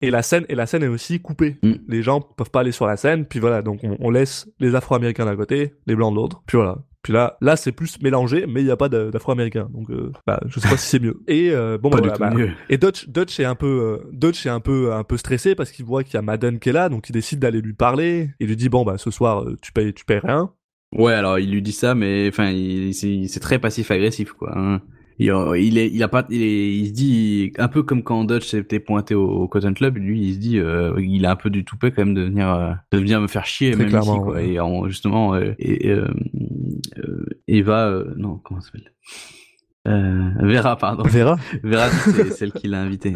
Et 0.01 0.09
la 0.09 0.23
scène, 0.23 0.45
et 0.49 0.55
la 0.55 0.65
scène 0.65 0.83
est 0.83 0.87
aussi 0.87 1.21
coupée. 1.21 1.57
Mm. 1.61 1.73
Les 1.87 2.01
gens 2.01 2.19
peuvent 2.21 2.49
pas 2.49 2.61
aller 2.61 2.71
sur 2.71 2.87
la 2.87 2.97
scène, 2.97 3.25
puis 3.25 3.39
voilà, 3.39 3.61
donc 3.61 3.81
on, 3.83 3.95
on 3.99 4.09
laisse 4.09 4.49
les 4.59 4.73
Afro-Américains 4.75 5.25
d'un 5.25 5.35
côté, 5.37 5.75
les 5.85 5.95
Blancs 5.95 6.11
de 6.11 6.17
l'autre, 6.17 6.41
puis 6.47 6.57
voilà. 6.57 6.79
Puis 7.03 7.13
là, 7.13 7.37
là 7.41 7.55
c'est 7.55 7.71
plus 7.71 7.99
mélangé, 8.01 8.45
mais 8.47 8.61
il 8.61 8.67
y 8.67 8.71
a 8.71 8.77
pas 8.77 8.89
d'Afro-Américains, 8.89 9.69
donc 9.73 9.89
euh, 9.89 10.11
bah, 10.27 10.39
je 10.45 10.59
sais 10.59 10.69
pas 10.69 10.77
si 10.77 10.87
c'est 10.87 10.99
mieux. 10.99 11.19
Et 11.27 11.49
euh, 11.51 11.77
bon, 11.77 11.89
bah, 11.89 11.97
voilà, 11.99 12.17
bah, 12.17 12.31
et 12.69 12.77
Dutch, 12.77 13.07
Dutch 13.09 13.39
est 13.39 13.45
un 13.45 13.55
peu, 13.55 13.99
euh, 14.03 14.09
Dutch 14.11 14.45
est 14.45 14.49
un 14.49 14.59
peu, 14.59 14.93
un 14.93 15.03
peu 15.03 15.17
stressé 15.17 15.55
parce 15.55 15.71
qu'il 15.71 15.85
voit 15.85 16.03
qu'il 16.03 16.13
y 16.13 16.17
a 16.17 16.21
Madden 16.21 16.59
qui 16.59 16.69
est 16.69 16.73
là, 16.73 16.89
donc 16.89 17.09
il 17.09 17.13
décide 17.13 17.39
d'aller 17.39 17.61
lui 17.61 17.73
parler. 17.73 18.29
Il 18.39 18.47
lui 18.47 18.55
dit 18.55 18.69
bon 18.69 18.83
bah 18.83 18.97
ce 18.97 19.09
soir 19.09 19.43
euh, 19.43 19.57
tu 19.61 19.71
payes, 19.71 19.93
tu 19.93 20.05
payes 20.05 20.19
rien. 20.23 20.51
Ouais, 20.95 21.13
alors 21.13 21.39
il 21.39 21.49
lui 21.49 21.61
dit 21.61 21.71
ça, 21.71 21.95
mais 21.95 22.27
enfin, 22.27 22.51
il, 22.51 22.93
c'est 22.93 23.39
très 23.39 23.59
passif-agressif, 23.59 24.33
quoi. 24.33 24.53
hein. 24.57 24.81
Il, 25.19 25.33
il 25.57 25.77
est, 25.77 25.89
il 25.91 26.01
a 26.03 26.07
pas, 26.07 26.25
il, 26.29 26.41
est, 26.41 26.75
il 26.77 26.87
se 26.87 26.91
dit 26.93 27.53
un 27.57 27.67
peu 27.67 27.83
comme 27.83 28.01
quand 28.03 28.23
Dutch 28.23 28.47
s'était 28.47 28.79
pointé 28.79 29.13
au, 29.13 29.27
au 29.27 29.47
Cotton 29.47 29.73
Club, 29.73 29.97
lui, 29.97 30.21
il 30.27 30.33
se 30.33 30.39
dit, 30.39 30.57
euh, 30.59 30.93
il 30.99 31.25
a 31.25 31.31
un 31.31 31.35
peu 31.35 31.49
du 31.49 31.63
toupet 31.63 31.91
quand 31.91 32.03
même 32.05 32.15
de 32.15 32.23
venir, 32.23 32.49
euh, 32.49 32.71
de 32.91 32.97
venir 32.97 33.21
me 33.21 33.27
faire 33.27 33.45
chier, 33.45 33.71
Très 33.71 33.79
même 33.83 33.89
clairement, 33.89 34.15
ici, 34.15 34.23
quoi. 34.23 34.33
ouais. 34.33 34.49
Et 34.49 34.59
en, 34.59 34.87
justement, 34.87 35.35
euh, 35.35 35.53
et, 35.59 35.89
euh, 35.89 36.07
euh, 36.97 37.25
Eva, 37.47 37.87
euh, 37.87 38.13
non, 38.17 38.39
comment 38.43 38.61
s'appelle? 38.61 38.91
Euh, 39.87 40.29
Vera, 40.41 40.75
pardon. 40.77 41.03
Vera? 41.03 41.37
Vera, 41.63 41.89
c'est 41.89 42.31
celle 42.31 42.51
qui 42.51 42.67
l'a 42.67 42.81
invité. 42.81 43.15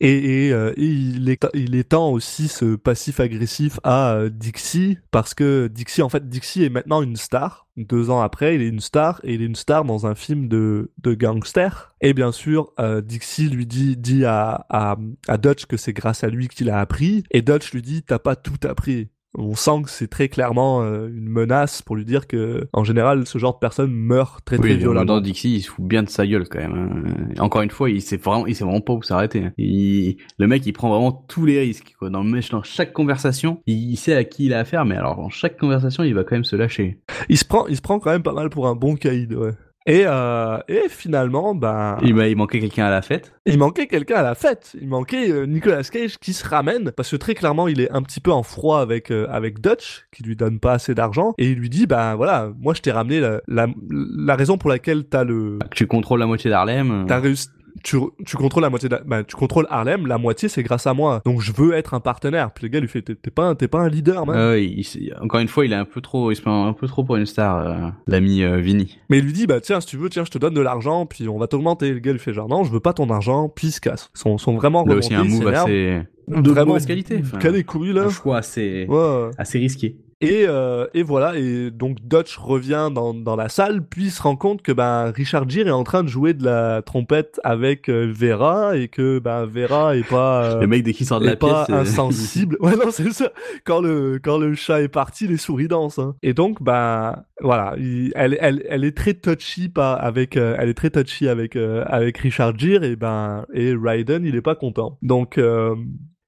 Et, 0.00 0.46
et, 0.46 0.52
euh, 0.52 0.72
il, 0.78 1.28
est, 1.28 1.46
il 1.52 1.74
étend 1.74 2.10
aussi 2.10 2.48
ce 2.48 2.74
passif 2.74 3.20
agressif 3.20 3.78
à 3.84 4.14
euh, 4.14 4.30
Dixie 4.30 4.96
parce 5.10 5.34
que 5.34 5.68
Dixie 5.68 6.00
en 6.00 6.08
fait 6.08 6.28
Dixie 6.28 6.64
est 6.64 6.70
maintenant 6.70 7.02
une 7.02 7.16
star. 7.16 7.66
Deux 7.76 8.08
ans 8.10 8.20
après, 8.20 8.54
il 8.54 8.62
est 8.62 8.68
une 8.68 8.80
star 8.80 9.20
et 9.24 9.34
il 9.34 9.42
est 9.42 9.46
une 9.46 9.56
star 9.56 9.84
dans 9.84 10.06
un 10.06 10.14
film 10.14 10.48
de, 10.48 10.90
de 10.98 11.14
gangster. 11.14 11.94
Et 12.00 12.14
bien 12.14 12.32
sûr, 12.32 12.72
euh, 12.80 13.02
Dixie 13.02 13.48
lui 13.50 13.66
dit 13.66 13.96
dit 13.96 14.24
à, 14.24 14.66
à, 14.70 14.96
à 15.28 15.36
Dutch 15.36 15.66
que 15.66 15.76
c'est 15.76 15.92
grâce 15.92 16.24
à 16.24 16.28
lui 16.28 16.48
qu'il 16.48 16.70
a 16.70 16.80
appris 16.80 17.24
et 17.30 17.42
Dutch 17.42 17.72
lui 17.72 17.82
dit 17.82 18.02
t'as 18.02 18.18
pas 18.18 18.36
tout 18.36 18.66
appris. 18.66 19.10
On 19.38 19.54
sent 19.54 19.82
que 19.84 19.90
c'est 19.90 20.08
très 20.08 20.28
clairement 20.28 20.82
euh, 20.82 21.06
une 21.08 21.28
menace 21.28 21.82
pour 21.82 21.94
lui 21.94 22.04
dire 22.04 22.26
que 22.26 22.68
en 22.72 22.82
général 22.82 23.26
ce 23.26 23.38
genre 23.38 23.54
de 23.54 23.58
personne 23.60 23.92
meurt 23.92 24.44
très 24.44 24.58
très 24.58 24.70
Oui, 24.70 24.76
violemment. 24.76 25.04
dans 25.04 25.20
Dixie, 25.20 25.54
il 25.56 25.60
se 25.62 25.70
fout 25.70 25.84
bien 25.84 26.02
de 26.02 26.08
sa 26.08 26.26
gueule 26.26 26.48
quand 26.48 26.58
même. 26.58 26.74
hein. 27.06 27.28
Encore 27.38 27.62
une 27.62 27.70
fois, 27.70 27.90
il 27.90 28.02
sait 28.02 28.16
vraiment, 28.16 28.46
il 28.48 28.56
sait 28.56 28.64
vraiment 28.64 28.80
pas 28.80 28.92
où 28.92 29.02
s'arrêter. 29.02 29.44
hein. 29.44 29.52
Il- 29.56 30.16
le 30.38 30.46
mec, 30.48 30.66
il 30.66 30.72
prend 30.72 30.88
vraiment 30.88 31.12
tous 31.28 31.46
les 31.46 31.60
risques. 31.60 31.94
Quoi. 31.98 32.10
Dans, 32.10 32.24
le 32.24 32.28
mec- 32.30 32.50
dans 32.50 32.64
chaque 32.64 32.92
conversation, 32.92 33.62
il 33.66 33.96
sait 33.96 34.16
à 34.16 34.24
qui 34.24 34.46
il 34.46 34.52
a 34.54 34.58
affaire, 34.58 34.84
mais 34.84 34.96
alors 34.96 35.16
dans 35.16 35.30
chaque 35.30 35.56
conversation, 35.56 36.02
il 36.02 36.14
va 36.14 36.24
quand 36.24 36.34
même 36.34 36.44
se 36.44 36.56
lâcher. 36.56 36.98
Il 37.28 37.38
se 37.38 37.44
prend 37.44 37.66
il 37.68 37.76
se 37.76 37.82
prend 37.82 38.00
quand 38.00 38.10
même 38.10 38.24
pas 38.24 38.32
mal 38.34 38.50
pour 38.50 38.66
un 38.66 38.74
bon 38.74 38.96
caïd 38.96 39.32
ouais. 39.34 39.52
Et, 39.86 40.02
euh, 40.06 40.58
et 40.68 40.88
finalement, 40.88 41.54
ben, 41.54 41.96
Il, 42.02 42.14
bah, 42.14 42.28
il 42.28 42.36
manquait 42.36 42.60
quelqu'un 42.60 42.84
à 42.86 42.90
la 42.90 43.00
fête. 43.02 43.32
il 43.46 43.58
manquait 43.58 43.86
quelqu'un 43.86 44.16
à 44.16 44.22
la 44.22 44.34
fête. 44.34 44.76
Il 44.80 44.88
manquait 44.88 45.30
euh, 45.30 45.46
Nicolas 45.46 45.82
Cage 45.82 46.18
qui 46.18 46.32
se 46.34 46.46
ramène 46.46 46.92
parce 46.92 47.10
que 47.10 47.16
très 47.16 47.34
clairement, 47.34 47.66
il 47.66 47.80
est 47.80 47.90
un 47.90 48.02
petit 48.02 48.20
peu 48.20 48.30
en 48.30 48.42
froid 48.42 48.80
avec 48.80 49.10
euh, 49.10 49.26
avec 49.30 49.60
Dutch 49.60 50.06
qui 50.12 50.22
lui 50.22 50.36
donne 50.36 50.60
pas 50.60 50.72
assez 50.74 50.94
d'argent 50.94 51.32
et 51.38 51.46
il 51.50 51.58
lui 51.58 51.70
dit 51.70 51.86
ben 51.86 52.14
voilà, 52.14 52.50
moi 52.60 52.74
je 52.74 52.82
t'ai 52.82 52.92
ramené 52.92 53.20
la, 53.20 53.40
la 53.48 53.66
la 53.90 54.36
raison 54.36 54.58
pour 54.58 54.68
laquelle 54.70 55.04
t'as 55.04 55.24
le 55.24 55.58
Tu 55.74 55.86
contrôles 55.86 56.20
la 56.20 56.26
moitié 56.26 56.50
d'Harlem. 56.50 57.06
t'as 57.08 57.18
réussi 57.18 57.48
tu, 57.82 57.96
tu 58.26 58.36
contrôles 58.36 58.62
la 58.62 58.70
moitié 58.70 58.88
de 58.88 58.94
la- 58.96 59.02
ben, 59.02 59.24
tu 59.24 59.36
contrôles 59.36 59.66
Harlem, 59.70 60.06
la 60.06 60.18
moitié 60.18 60.48
c'est 60.48 60.62
grâce 60.62 60.86
à 60.86 60.94
moi. 60.94 61.20
Donc 61.24 61.40
je 61.40 61.52
veux 61.52 61.72
être 61.74 61.94
un 61.94 62.00
partenaire. 62.00 62.50
Puis 62.52 62.64
le 62.64 62.68
gars 62.68 62.80
lui 62.80 62.88
fait 62.88 63.02
t'es 63.02 63.30
pas 63.30 63.44
un- 63.44 63.54
t'es 63.54 63.68
pas 63.68 63.78
un 63.80 63.88
leader 63.88 64.26
man. 64.26 64.36
Euh, 64.36 64.58
il- 64.58 64.80
il- 64.80 65.14
encore 65.20 65.40
une 65.40 65.48
fois, 65.48 65.64
il 65.64 65.72
est 65.72 65.76
un 65.76 65.84
peu 65.84 66.00
trop, 66.00 66.30
il 66.30 66.36
se 66.36 66.42
prend 66.42 66.66
un 66.66 66.72
peu 66.72 66.86
trop 66.86 67.04
pour 67.04 67.16
une 67.16 67.26
star, 67.26 67.58
euh, 67.66 67.88
l'ami 68.06 68.42
euh, 68.42 68.58
Vinny. 68.58 68.98
Mais 69.08 69.18
il 69.18 69.24
lui 69.24 69.32
dit, 69.32 69.46
bah 69.46 69.60
tiens, 69.60 69.80
si 69.80 69.86
tu 69.88 69.96
veux, 69.96 70.08
tiens, 70.10 70.24
je 70.24 70.30
te 70.30 70.38
donne 70.38 70.54
de 70.54 70.60
l'argent, 70.60 71.06
puis 71.06 71.28
on 71.28 71.38
va 71.38 71.46
t'augmenter. 71.46 71.92
Le 71.92 71.98
gars 72.00 72.12
lui 72.12 72.18
fait 72.18 72.32
genre, 72.32 72.48
non, 72.48 72.64
je 72.64 72.70
veux 72.72 72.80
pas 72.80 72.92
ton 72.92 73.08
argent, 73.10 73.48
puis 73.48 73.68
il 73.68 73.72
se 73.72 73.80
casse. 73.80 74.10
Ils 74.14 74.18
sont, 74.20 74.38
sont 74.38 74.54
vraiment 74.54 74.84
Là 74.84 74.94
aussi 74.96 75.14
un 75.14 75.24
move 75.24 75.46
assez, 75.48 76.00
de 76.28 76.50
Vraiment 76.50 76.66
mauvaise 76.68 76.86
qualité. 76.86 77.20
Enfin, 77.22 77.38
couillu, 77.64 77.92
là. 77.92 78.04
un 78.04 78.10
choix 78.10 78.38
assez, 78.38 78.86
Ouais. 78.88 79.30
assez 79.38 79.58
risqué. 79.58 79.96
Et, 80.22 80.44
euh, 80.46 80.86
et 80.92 81.02
voilà, 81.02 81.38
et 81.38 81.70
donc 81.70 81.96
Dutch 82.02 82.36
revient 82.36 82.90
dans, 82.94 83.14
dans 83.14 83.36
la 83.36 83.48
salle, 83.48 83.80
puis 83.82 84.04
il 84.04 84.10
se 84.10 84.20
rend 84.22 84.36
compte 84.36 84.60
que 84.60 84.70
ben 84.70 85.10
Richard 85.16 85.48
Gere 85.48 85.68
est 85.68 85.70
en 85.70 85.82
train 85.82 86.02
de 86.02 86.08
jouer 86.08 86.34
de 86.34 86.44
la 86.44 86.82
trompette 86.82 87.40
avec 87.42 87.88
euh, 87.88 88.12
Vera, 88.14 88.76
et 88.76 88.88
que 88.88 89.18
ben 89.18 89.46
Vera 89.46 89.96
est 89.96 90.06
pas... 90.06 90.44
euh, 90.56 90.60
Le 90.60 90.66
mec 90.66 90.82
dès 90.82 90.92
qu'il 90.92 91.06
sort 91.06 91.20
de 91.20 91.24
la 91.24 91.32
est 91.32 91.36
pas 91.36 91.64
pièce, 91.64 91.74
euh, 91.74 91.80
insensible. 91.80 92.58
ouais, 92.60 92.76
non, 92.76 92.90
c'est 92.90 93.10
ça. 93.12 93.30
Quand 93.64 93.80
le, 93.80 94.20
quand 94.22 94.36
le 94.36 94.54
chat 94.54 94.82
est 94.82 94.88
parti, 94.88 95.26
les 95.26 95.38
souris 95.38 95.68
dansent. 95.68 95.98
hein. 95.98 96.14
Et 96.22 96.34
donc, 96.34 96.62
bah, 96.62 97.24
voilà, 97.40 97.74
il- 97.78 98.12
elle, 98.14 98.36
elle, 98.42 98.62
elle 98.68 98.84
est 98.84 98.94
très 98.94 99.14
touchy 99.14 99.70
par, 99.70 100.04
avec, 100.04 100.36
euh, 100.36 100.54
elle 100.58 100.68
est 100.68 100.74
très 100.74 100.90
touchy 100.90 101.28
avec, 101.28 101.56
euh, 101.56 101.82
avec 101.86 102.18
Richard 102.18 102.58
Gere 102.58 102.84
et 102.84 102.94
ben, 102.94 103.46
et 103.54 103.74
Raiden, 103.74 104.26
il 104.26 104.36
est 104.36 104.42
pas 104.42 104.54
content. 104.54 104.98
Donc, 105.00 105.38
euh, 105.38 105.74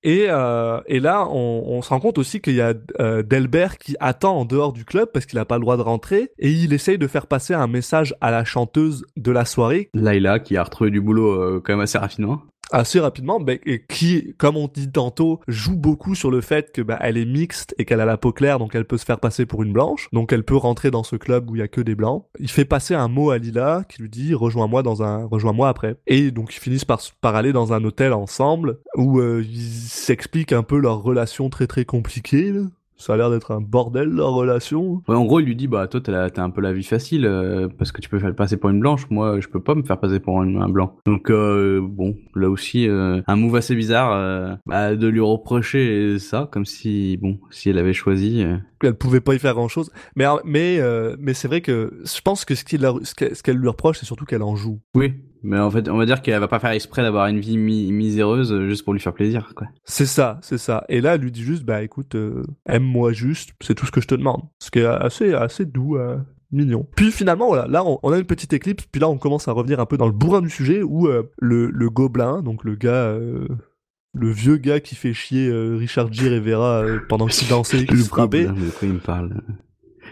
et, 0.03 0.27
euh, 0.29 0.81
et 0.87 1.01
là, 1.01 1.27
on, 1.31 1.65
on 1.67 1.83
se 1.83 1.89
rend 1.91 2.01
compte 2.01 2.19
aussi 2.19 2.41
qu'il 2.41 2.55
y 2.55 2.61
a 2.61 2.75
euh, 3.01 3.23
Delbert 3.23 3.79
qui 3.79 3.97
attend 4.01 4.37
en 4.39 4.45
dehors 4.45 4.73
du 4.73 4.85
club 4.85 5.11
parce 5.13 5.27
qu'il 5.27 5.39
a 5.39 5.45
pas 5.45 5.57
le 5.57 5.63
droit 5.63 5.77
de 5.77 5.83
rentrer 5.83 6.33
et 6.39 6.51
il 6.51 6.73
essaye 6.73 6.99
de 6.99 7.07
faire 7.07 7.27
passer 7.27 7.55
un 7.55 7.69
message 7.69 8.15
à 8.21 8.31
la 8.31 8.45
chanteuse 8.45 9.05
de 9.17 9.31
la 9.31 9.45
soirée 9.45 9.91
Layla 9.95 10.41
qui 10.41 10.57
a 10.57 10.65
retrouvé 10.65 10.91
du 10.91 11.01
boulot 11.01 11.31
euh, 11.31 11.63
quand 11.65 11.75
même 11.75 11.81
assez 11.81 11.99
rapidement. 11.99 12.43
Assez 12.73 13.01
rapidement, 13.01 13.41
ben, 13.41 13.59
et 13.67 13.85
qui, 13.89 14.35
comme 14.39 14.57
on 14.57 14.69
dit 14.69 14.91
tantôt, 14.91 15.41
joue 15.47 15.77
beaucoup 15.77 16.15
sur 16.15 16.31
le 16.31 16.41
fait 16.41 16.73
que 16.73 16.83
ben, 16.83 16.99
elle 17.01 17.17
est 17.17 17.25
mixte 17.25 17.75
et 17.79 17.85
qu'elle 17.85 18.01
a 18.01 18.05
la 18.05 18.17
peau 18.17 18.33
claire, 18.33 18.59
donc 18.59 18.75
elle 18.75 18.85
peut 18.85 18.99
se 18.99 19.05
faire 19.05 19.21
passer 19.21 19.47
pour 19.47 19.63
une 19.63 19.73
blanche, 19.73 20.09
donc 20.13 20.33
elle 20.33 20.45
peut 20.45 20.57
rentrer 20.57 20.91
dans 20.91 21.03
ce 21.03 21.17
club 21.17 21.51
où 21.51 21.57
il 21.57 21.61
y 21.61 21.63
a 21.63 21.69
que 21.69 21.81
des 21.81 21.95
blancs. 21.95 22.25
Il 22.39 22.51
fait 22.51 22.65
passer 22.65 22.95
un 22.95 23.09
mot 23.09 23.31
à 23.31 23.39
Lila 23.39 23.85
qui 23.89 24.03
lui 24.03 24.09
dit 24.09 24.35
rejoins-moi 24.35 24.83
dans 24.83 25.03
un, 25.03 25.25
rejoins-moi 25.25 25.69
après. 25.69 25.97
Et 26.07 26.31
donc 26.31 26.55
ils 26.55 26.61
finissent 26.61 26.85
par 26.85 27.01
par 27.21 27.37
aller 27.37 27.53
dans 27.53 27.73
un 27.73 27.85
hôtel 27.85 28.13
ensemble 28.13 28.79
où 28.97 29.21
euh, 29.21 29.45
ils 29.45 29.89
s'expliquent 29.89 30.53
un 30.53 30.63
peu 30.63 30.79
leur 30.79 31.03
relation 31.03 31.51
très 31.51 31.67
très 31.67 31.85
compliquée. 31.85 32.53
Ça 32.97 33.15
a 33.15 33.17
l'air 33.17 33.31
d'être 33.31 33.51
un 33.51 33.61
bordel 33.61 34.09
leur 34.09 34.33
relation. 34.33 35.03
Ouais, 35.09 35.17
en 35.17 35.25
gros, 35.25 35.41
il 35.41 35.47
lui 35.47 35.57
dit 35.57 35.67
bah 35.67 35.89
toi 35.89 36.01
t'as 36.01 36.31
un 36.43 36.51
peu 36.51 36.61
la 36.61 36.73
vie 36.73 36.85
facile 36.85 37.27
euh, 37.27 37.69
parce 37.77 37.91
que 37.91 38.01
tu 38.01 38.09
peux 38.09 38.19
faire 38.19 38.35
passer 38.35 38.57
pour 38.57 38.71
une 38.71 38.81
blanche. 38.81 39.09
Moi, 39.11 39.41
je 39.41 39.49
peux 39.49 39.61
pas 39.61 39.75
me 39.75 39.83
faire 39.83 39.99
passer 39.99 40.21
pour 40.21 40.41
un, 40.41 40.61
un 40.61 40.69
blanc. 40.69 40.97
Donc 41.07 41.31
euh, 41.31 41.81
bon, 41.83 42.17
là 42.35 42.49
aussi 42.49 42.89
euh, 42.89 43.21
un 43.27 43.37
move 43.37 43.57
assez 43.57 43.75
bizarre 43.75 44.59
bah, 44.67 44.95
de 44.95 45.07
lui 45.09 45.21
reprocher 45.21 46.19
ça, 46.19 46.49
comme 46.53 46.65
si 46.65 47.17
bon 47.17 47.39
si 47.51 47.71
elle 47.71 47.79
avait 47.79 47.93
choisi. 47.93 48.45
elle 48.83 48.95
pouvait 48.95 49.21
pas 49.21 49.35
y 49.35 49.39
faire 49.39 49.55
grand 49.55 49.69
chose 49.69 49.91
mais 50.17 50.25
mais 50.45 50.81
mais 51.19 51.35
c'est 51.35 51.49
vrai 51.49 51.61
que 51.61 52.01
je 52.05 52.21
pense 52.21 52.45
que 52.45 52.55
qu'elle 52.55 52.89
ce 53.03 53.43
qu'elle 53.43 53.57
lui 53.57 53.69
reproche 53.69 53.99
c'est 53.99 54.07
surtout 54.07 54.25
qu'elle 54.25 54.43
en 54.43 54.57
joue 54.57 54.81
Oui, 54.95 55.15
mais 55.43 55.59
en 55.59 55.71
fait, 55.71 55.89
on 55.89 55.97
va 55.97 56.07
dire 56.07 56.23
qu'elle 56.23 56.39
va 56.41 56.49
pas 56.49 56.59
faire 56.61 56.71
exprès 56.71 57.03
d'avoir 57.03 57.27
une 57.27 57.41
vie 57.41 57.57
mi- 57.59 57.91
miséreuse 57.93 58.53
euh, 58.53 58.69
juste 58.69 58.85
pour 58.85 58.93
lui 58.95 59.01
faire 59.01 59.13
plaisir, 59.15 59.53
quoi. 59.57 59.67
c'est 59.85 60.07
ça 60.07 60.39
c'est 60.43 60.59
ça 60.59 60.85
et 60.89 61.01
là 61.01 61.15
elle 61.15 61.21
lui 61.21 61.33
dit 61.33 61.43
juste 61.43 61.65
bah 61.65 61.83
écoute 61.83 62.15
euh, 62.15 62.43
aime-moi 62.67 63.13
juste 63.13 63.51
c'est 63.61 63.75
tout 63.75 63.87
ce 63.87 63.91
que 63.93 64.01
je 64.01 64.07
te 64.09 64.15
demande 64.15 64.43
ce 64.59 64.71
qui 64.71 64.79
est 64.81 64.85
assez 64.87 65.35
assez 65.35 65.65
doux 65.67 65.97
euh, 65.97 66.17
mignon 66.53 66.87
puis 66.97 67.11
finalement 67.11 67.47
voilà 67.49 67.67
là 67.67 67.85
on, 67.85 67.99
on 68.03 68.13
a 68.13 68.19
une 68.19 68.25
petite 68.27 68.53
éclipse 68.53 68.85
puis 68.91 69.01
là 69.01 69.09
on 69.09 69.19
commence 69.19 69.49
à 69.49 69.53
revenir 69.53 69.81
un 69.81 69.87
peu 69.87 69.97
dans 69.97 70.07
le 70.07 70.13
bourrin 70.13 70.41
du 70.43 70.51
sujet 70.51 70.83
où 70.83 71.09
euh, 71.09 71.23
le 71.41 71.71
le 71.71 71.91
gobelin 71.91 72.43
donc 72.43 72.63
le 72.65 72.75
gars 72.77 73.17
le 74.15 74.31
vieux 74.31 74.59
gars 74.59 74.81
qui 74.81 74.95
fait 74.95 75.15
chier 75.15 75.49
euh, 75.49 75.77
Richard 75.77 76.13
Gere 76.13 76.35
et 76.35 76.41
Vera 76.41 76.83
euh, 76.83 76.99
pendant 77.09 77.27
qu'ils 77.27 77.49
dansaient 77.49 77.81
et 77.81 77.87
qu'ils 77.87 77.99
se 78.05 78.11
mais 78.31 78.45
de 78.45 78.71
quoi 78.71 78.89
il 78.89 78.93
me 78.95 78.99
parle? 78.99 79.41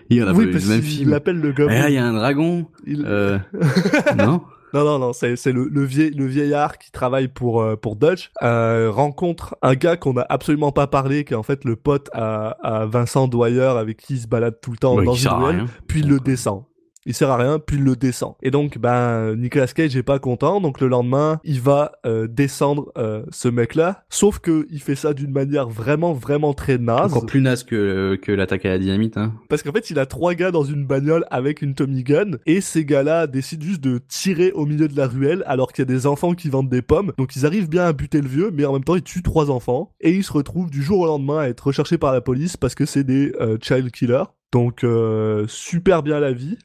Il 0.08 0.22
a 0.22 0.32
oui 0.32 0.46
pas 0.46 0.52
parce 0.52 0.64
le 0.64 0.70
même 0.70 0.80
qu'il 0.80 0.90
film. 0.90 1.10
l'appelle 1.10 1.40
le 1.40 1.50
Et 1.50 1.52
gobelin 1.52 1.78
là, 1.82 1.90
il 1.90 1.94
y 1.94 1.98
a 1.98 2.06
un 2.06 2.14
dragon. 2.14 2.66
Il- 2.86 3.04
Euh, 3.06 3.38
non? 4.16 4.42
Non, 4.72 4.84
non, 4.84 4.98
non, 4.98 5.12
c'est, 5.12 5.36
c'est 5.36 5.52
le, 5.52 5.68
le, 5.68 5.84
vieil, 5.84 6.10
le 6.10 6.26
vieillard 6.26 6.78
qui 6.78 6.90
travaille 6.90 7.28
pour, 7.28 7.60
euh, 7.60 7.76
pour 7.76 7.96
Dutch, 7.96 8.30
euh, 8.42 8.90
rencontre 8.90 9.56
un 9.62 9.74
gars 9.74 9.96
qu'on 9.96 10.16
a 10.16 10.26
absolument 10.28 10.72
pas 10.72 10.86
parlé, 10.86 11.24
qui 11.24 11.32
est 11.34 11.36
en 11.36 11.42
fait 11.42 11.64
le 11.64 11.76
pote 11.76 12.08
à, 12.12 12.50
à 12.62 12.86
Vincent 12.86 13.28
Dwyer, 13.28 13.62
avec 13.62 13.98
qui 13.98 14.14
il 14.14 14.20
se 14.20 14.28
balade 14.28 14.60
tout 14.60 14.70
le 14.70 14.76
temps 14.76 14.96
Ouais, 14.96 15.04
dans 15.04 15.14
une 15.14 15.66
puis 15.86 16.00
il 16.00 16.08
le 16.08 16.20
descend. 16.20 16.64
Il 17.06 17.14
sert 17.14 17.30
à 17.30 17.36
rien, 17.36 17.58
puis 17.58 17.76
il 17.76 17.84
le 17.84 17.96
descend. 17.96 18.34
Et 18.42 18.50
donc, 18.50 18.78
ben, 18.78 19.34
Nicolas 19.36 19.66
Cage 19.66 19.96
est 19.96 20.02
pas 20.02 20.18
content, 20.18 20.60
donc 20.60 20.80
le 20.80 20.88
lendemain, 20.88 21.40
il 21.44 21.60
va 21.60 21.92
euh, 22.04 22.26
descendre 22.26 22.92
euh, 22.98 23.24
ce 23.30 23.48
mec-là, 23.48 24.04
sauf 24.10 24.38
que 24.38 24.66
il 24.70 24.80
fait 24.80 24.94
ça 24.94 25.14
d'une 25.14 25.30
manière 25.30 25.68
vraiment, 25.68 26.12
vraiment 26.12 26.52
très 26.52 26.78
naze. 26.78 27.12
Encore 27.12 27.26
plus 27.26 27.40
naze 27.40 27.64
que, 27.64 28.18
que 28.20 28.32
l'attaque 28.32 28.66
à 28.66 28.70
la 28.70 28.78
dynamite. 28.78 29.16
Hein. 29.16 29.32
Parce 29.48 29.62
qu'en 29.62 29.72
fait, 29.72 29.90
il 29.90 29.98
a 29.98 30.06
trois 30.06 30.34
gars 30.34 30.50
dans 30.50 30.64
une 30.64 30.86
bagnole 30.86 31.24
avec 31.30 31.62
une 31.62 31.74
Tommy 31.74 32.02
Gun, 32.02 32.32
et 32.46 32.60
ces 32.60 32.84
gars-là 32.84 33.26
décident 33.26 33.64
juste 33.64 33.80
de 33.80 33.98
tirer 34.08 34.52
au 34.52 34.66
milieu 34.66 34.88
de 34.88 34.96
la 34.96 35.06
ruelle, 35.06 35.42
alors 35.46 35.72
qu'il 35.72 35.82
y 35.82 35.88
a 35.88 35.92
des 35.92 36.06
enfants 36.06 36.34
qui 36.34 36.48
vendent 36.48 36.68
des 36.68 36.82
pommes. 36.82 37.12
Donc 37.16 37.34
ils 37.36 37.46
arrivent 37.46 37.68
bien 37.68 37.84
à 37.84 37.92
buter 37.92 38.20
le 38.20 38.28
vieux, 38.28 38.50
mais 38.52 38.64
en 38.64 38.74
même 38.74 38.84
temps, 38.84 38.96
ils 38.96 39.02
tuent 39.02 39.22
trois 39.22 39.50
enfants, 39.50 39.92
et 40.00 40.10
ils 40.10 40.24
se 40.24 40.32
retrouvent 40.32 40.70
du 40.70 40.82
jour 40.82 41.00
au 41.00 41.06
lendemain 41.06 41.38
à 41.38 41.48
être 41.48 41.66
recherchés 41.66 41.98
par 41.98 42.12
la 42.12 42.20
police 42.20 42.56
parce 42.56 42.74
que 42.74 42.84
c'est 42.86 43.04
des 43.04 43.32
euh, 43.40 43.56
child 43.60 43.90
killers. 43.90 44.24
Donc 44.52 44.84
euh, 44.84 45.44
super 45.48 46.02
bien 46.02 46.20
la 46.20 46.32
vie. 46.32 46.58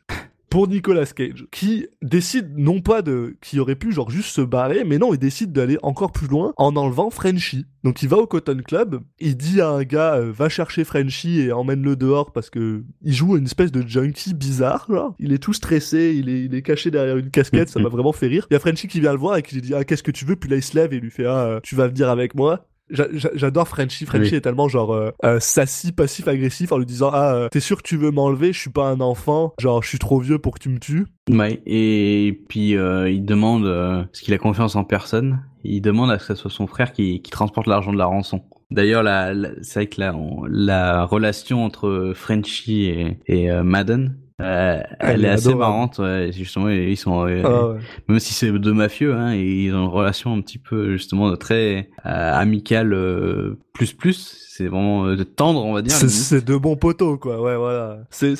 Pour 0.49 0.69
Nicolas 0.69 1.05
Cage, 1.05 1.47
qui 1.51 1.87
décide 2.01 2.57
non 2.57 2.79
pas 2.79 3.01
de, 3.01 3.35
qui 3.41 3.59
aurait 3.59 3.75
pu 3.75 3.91
genre 3.91 4.09
juste 4.09 4.29
se 4.29 4.39
barrer, 4.39 4.85
mais 4.85 4.97
non, 4.97 5.13
il 5.13 5.17
décide 5.17 5.51
d'aller 5.51 5.77
encore 5.83 6.13
plus 6.13 6.27
loin 6.27 6.53
en 6.55 6.77
enlevant 6.77 7.09
Frenchy. 7.09 7.65
Donc 7.83 8.01
il 8.03 8.07
va 8.07 8.15
au 8.17 8.25
Cotton 8.25 8.61
Club, 8.65 9.01
il 9.19 9.35
dit 9.35 9.59
à 9.59 9.67
un 9.67 9.83
gars 9.83 10.15
euh, 10.15 10.31
va 10.31 10.47
chercher 10.47 10.85
Frenchy 10.85 11.41
et 11.41 11.51
emmène-le 11.51 11.97
dehors 11.97 12.31
parce 12.31 12.49
que 12.49 12.85
il 13.01 13.11
joue 13.11 13.35
une 13.35 13.45
espèce 13.45 13.73
de 13.73 13.85
junkie 13.85 14.33
bizarre, 14.33 14.85
genre. 14.87 15.13
Il 15.19 15.33
est 15.33 15.39
tout 15.39 15.51
stressé, 15.51 16.15
il 16.17 16.29
est, 16.29 16.45
il 16.45 16.55
est 16.55 16.61
caché 16.61 16.89
derrière 16.89 17.17
une 17.17 17.31
casquette, 17.31 17.67
ça 17.67 17.81
m'a 17.81 17.89
vraiment 17.89 18.13
fait 18.13 18.27
rire. 18.27 18.47
Il 18.49 18.53
y 18.53 18.57
a 18.57 18.59
Frenchy 18.61 18.87
qui 18.87 19.01
vient 19.01 19.11
le 19.11 19.19
voir 19.19 19.35
et 19.35 19.43
qui 19.43 19.55
lui 19.55 19.61
dit 19.61 19.73
ah 19.73 19.83
qu'est-ce 19.83 20.03
que 20.03 20.11
tu 20.11 20.23
veux, 20.23 20.37
puis 20.37 20.49
là 20.49 20.55
il 20.55 20.63
se 20.63 20.77
lève 20.77 20.93
et 20.93 20.97
il 20.97 21.01
lui 21.01 21.11
fait 21.11 21.25
ah 21.25 21.47
euh, 21.47 21.59
tu 21.63 21.75
vas 21.75 21.89
venir 21.89 22.09
avec 22.09 22.33
moi. 22.33 22.65
J'a- 22.89 23.07
j'a- 23.13 23.31
J'adore 23.33 23.67
Frenchy. 23.67 24.05
Frenchy 24.05 24.31
Oui. 24.31 24.35
est 24.37 24.41
tellement 24.41 24.67
genre 24.67 24.93
euh, 24.93 25.11
euh, 25.23 25.39
sassy, 25.39 25.91
passif, 25.91 26.27
agressif 26.27 26.71
en 26.71 26.77
lui 26.77 26.85
disant 26.85 27.09
ah 27.13 27.33
euh, 27.35 27.49
t'es 27.49 27.59
sûr 27.59 27.77
que 27.81 27.87
tu 27.87 27.97
veux 27.97 28.11
m'enlever? 28.11 28.53
Je 28.53 28.59
suis 28.59 28.69
pas 28.69 28.87
un 28.89 28.99
enfant. 28.99 29.53
Genre 29.59 29.81
je 29.81 29.89
suis 29.89 29.99
trop 29.99 30.19
vieux 30.19 30.37
pour 30.37 30.53
que 30.53 30.59
tu 30.59 30.69
me 30.69 30.79
tues. 30.79 31.07
Ouais, 31.31 31.61
et 31.65 32.41
puis 32.49 32.75
euh, 32.77 33.09
il 33.09 33.25
demande, 33.25 33.65
euh, 33.65 34.03
parce 34.03 34.19
qu'il 34.21 34.33
a 34.33 34.37
confiance 34.37 34.75
en 34.75 34.83
personne, 34.83 35.41
il 35.63 35.81
demande 35.81 36.11
à 36.11 36.19
ce 36.19 36.27
que 36.27 36.35
ce 36.35 36.41
soit 36.43 36.51
son 36.51 36.67
frère 36.67 36.91
qui, 36.91 37.21
qui 37.21 37.31
transporte 37.31 37.65
l'argent 37.67 37.91
de 37.91 37.97
la 37.97 38.05
rançon. 38.05 38.43
D'ailleurs, 38.71 39.01
la, 39.03 39.33
la- 39.33 39.49
c'est 39.61 39.79
vrai 39.79 39.87
que 39.87 39.99
la, 40.01 40.15
on- 40.15 40.45
la 40.45 41.03
relation 41.05 41.63
entre 41.65 42.11
Frenchie 42.15 42.85
et, 42.85 43.17
et 43.27 43.49
euh, 43.51 43.63
Madden, 43.63 44.17
euh, 44.41 44.81
elle, 44.99 45.23
est 45.23 45.27
est 45.27 45.31
assez 45.31 45.55
marrante. 45.55 45.99
Ouais, 45.99 46.31
justement, 46.33 46.69
ils 46.69 46.97
sont, 46.97 47.25
euh, 47.27 47.41
Ah 47.45 47.67
ouais. 47.69 47.79
même 48.07 48.19
si 48.19 48.33
c'est 48.33 48.51
deux 48.51 48.73
mafieux, 48.73 49.13
hein, 49.15 49.33
ils 49.33 49.73
ont 49.73 49.83
une 49.83 49.89
relation 49.89 50.33
un 50.33 50.41
petit 50.41 50.57
peu 50.57 50.91
justement 50.93 51.35
très 51.37 51.89
euh, 52.05 52.33
amicale, 52.33 52.93
euh, 52.93 53.57
plus 53.73 53.93
plus. 53.93 54.45
C'est 54.49 54.67
vraiment 54.67 55.05
euh, 55.05 55.23
tendre, 55.23 55.63
on 55.65 55.73
va 55.73 55.81
dire. 55.81 55.93
C'est- 55.93 56.05
limite. 56.07 56.19
C'est 56.21 56.45
de 56.45 56.55
bons 56.57 56.75
poteaux 56.75 57.17
quoi. 57.17 57.41
Ouais 57.41 57.55
voilà. 57.57 57.99
C'est 58.09 58.35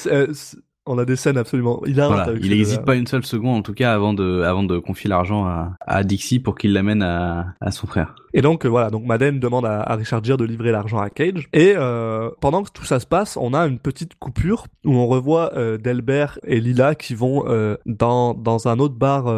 on 0.88 1.00
a 1.00 1.06
des 1.06 1.16
scènes 1.16 1.38
absolument 1.38 1.84
hilarantes. 1.88 2.26
Voilà, 2.26 2.40
il 2.40 2.52
n'hésite 2.52 2.84
pas 2.86 2.96
une 2.96 3.08
seule 3.08 3.26
seconde, 3.26 3.58
en 3.58 3.62
tout 3.64 3.74
cas, 3.74 3.92
avant 3.94 4.14
de, 4.14 4.44
avant 4.44 4.64
de 4.64 4.78
confier 4.78 5.10
l'argent 5.10 5.46
à, 5.48 5.74
à 5.82 6.04
Dixie 6.04 6.40
pour 6.40 6.56
qu'il 6.56 6.74
l'amène 6.74 7.02
à, 7.02 7.48
à 7.60 7.72
son 7.72 7.88
frère. 7.88 8.14
Et 8.36 8.42
donc 8.42 8.66
euh, 8.66 8.70
voilà, 8.70 8.90
donc 8.90 9.06
Madden 9.06 9.40
demande 9.40 9.66
à, 9.66 9.96
Richard 9.96 10.22
Gere 10.22 10.36
de 10.36 10.44
livrer 10.44 10.74
l'argent 10.74 11.00
à 11.00 11.10
Cage. 11.10 11.48
Et 11.54 11.74
euh, 11.78 12.30
pendant 12.42 12.64
que 12.64 12.70
tout 12.70 12.84
ça 12.84 13.00
se 13.00 13.08
passe, 13.08 13.38
on 13.38 13.54
a 13.54 13.66
une 13.66 13.80
petite 13.80 14.16
coupure 14.16 14.66
où 14.84 14.94
on 14.94 15.08
revoit 15.08 15.54
euh, 15.56 15.78
Delbert 15.78 16.38
et 16.46 16.60
Lila 16.60 16.96
qui 16.96 17.16
vont 17.16 17.46
euh, 17.48 17.78
dans 17.86 18.34
dans 18.34 18.68
un 18.68 18.80
autre 18.80 18.96
bar 18.96 19.34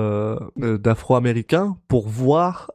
d'Afro-Américains 0.58 1.78
pour 1.88 2.08
voir 2.08 2.72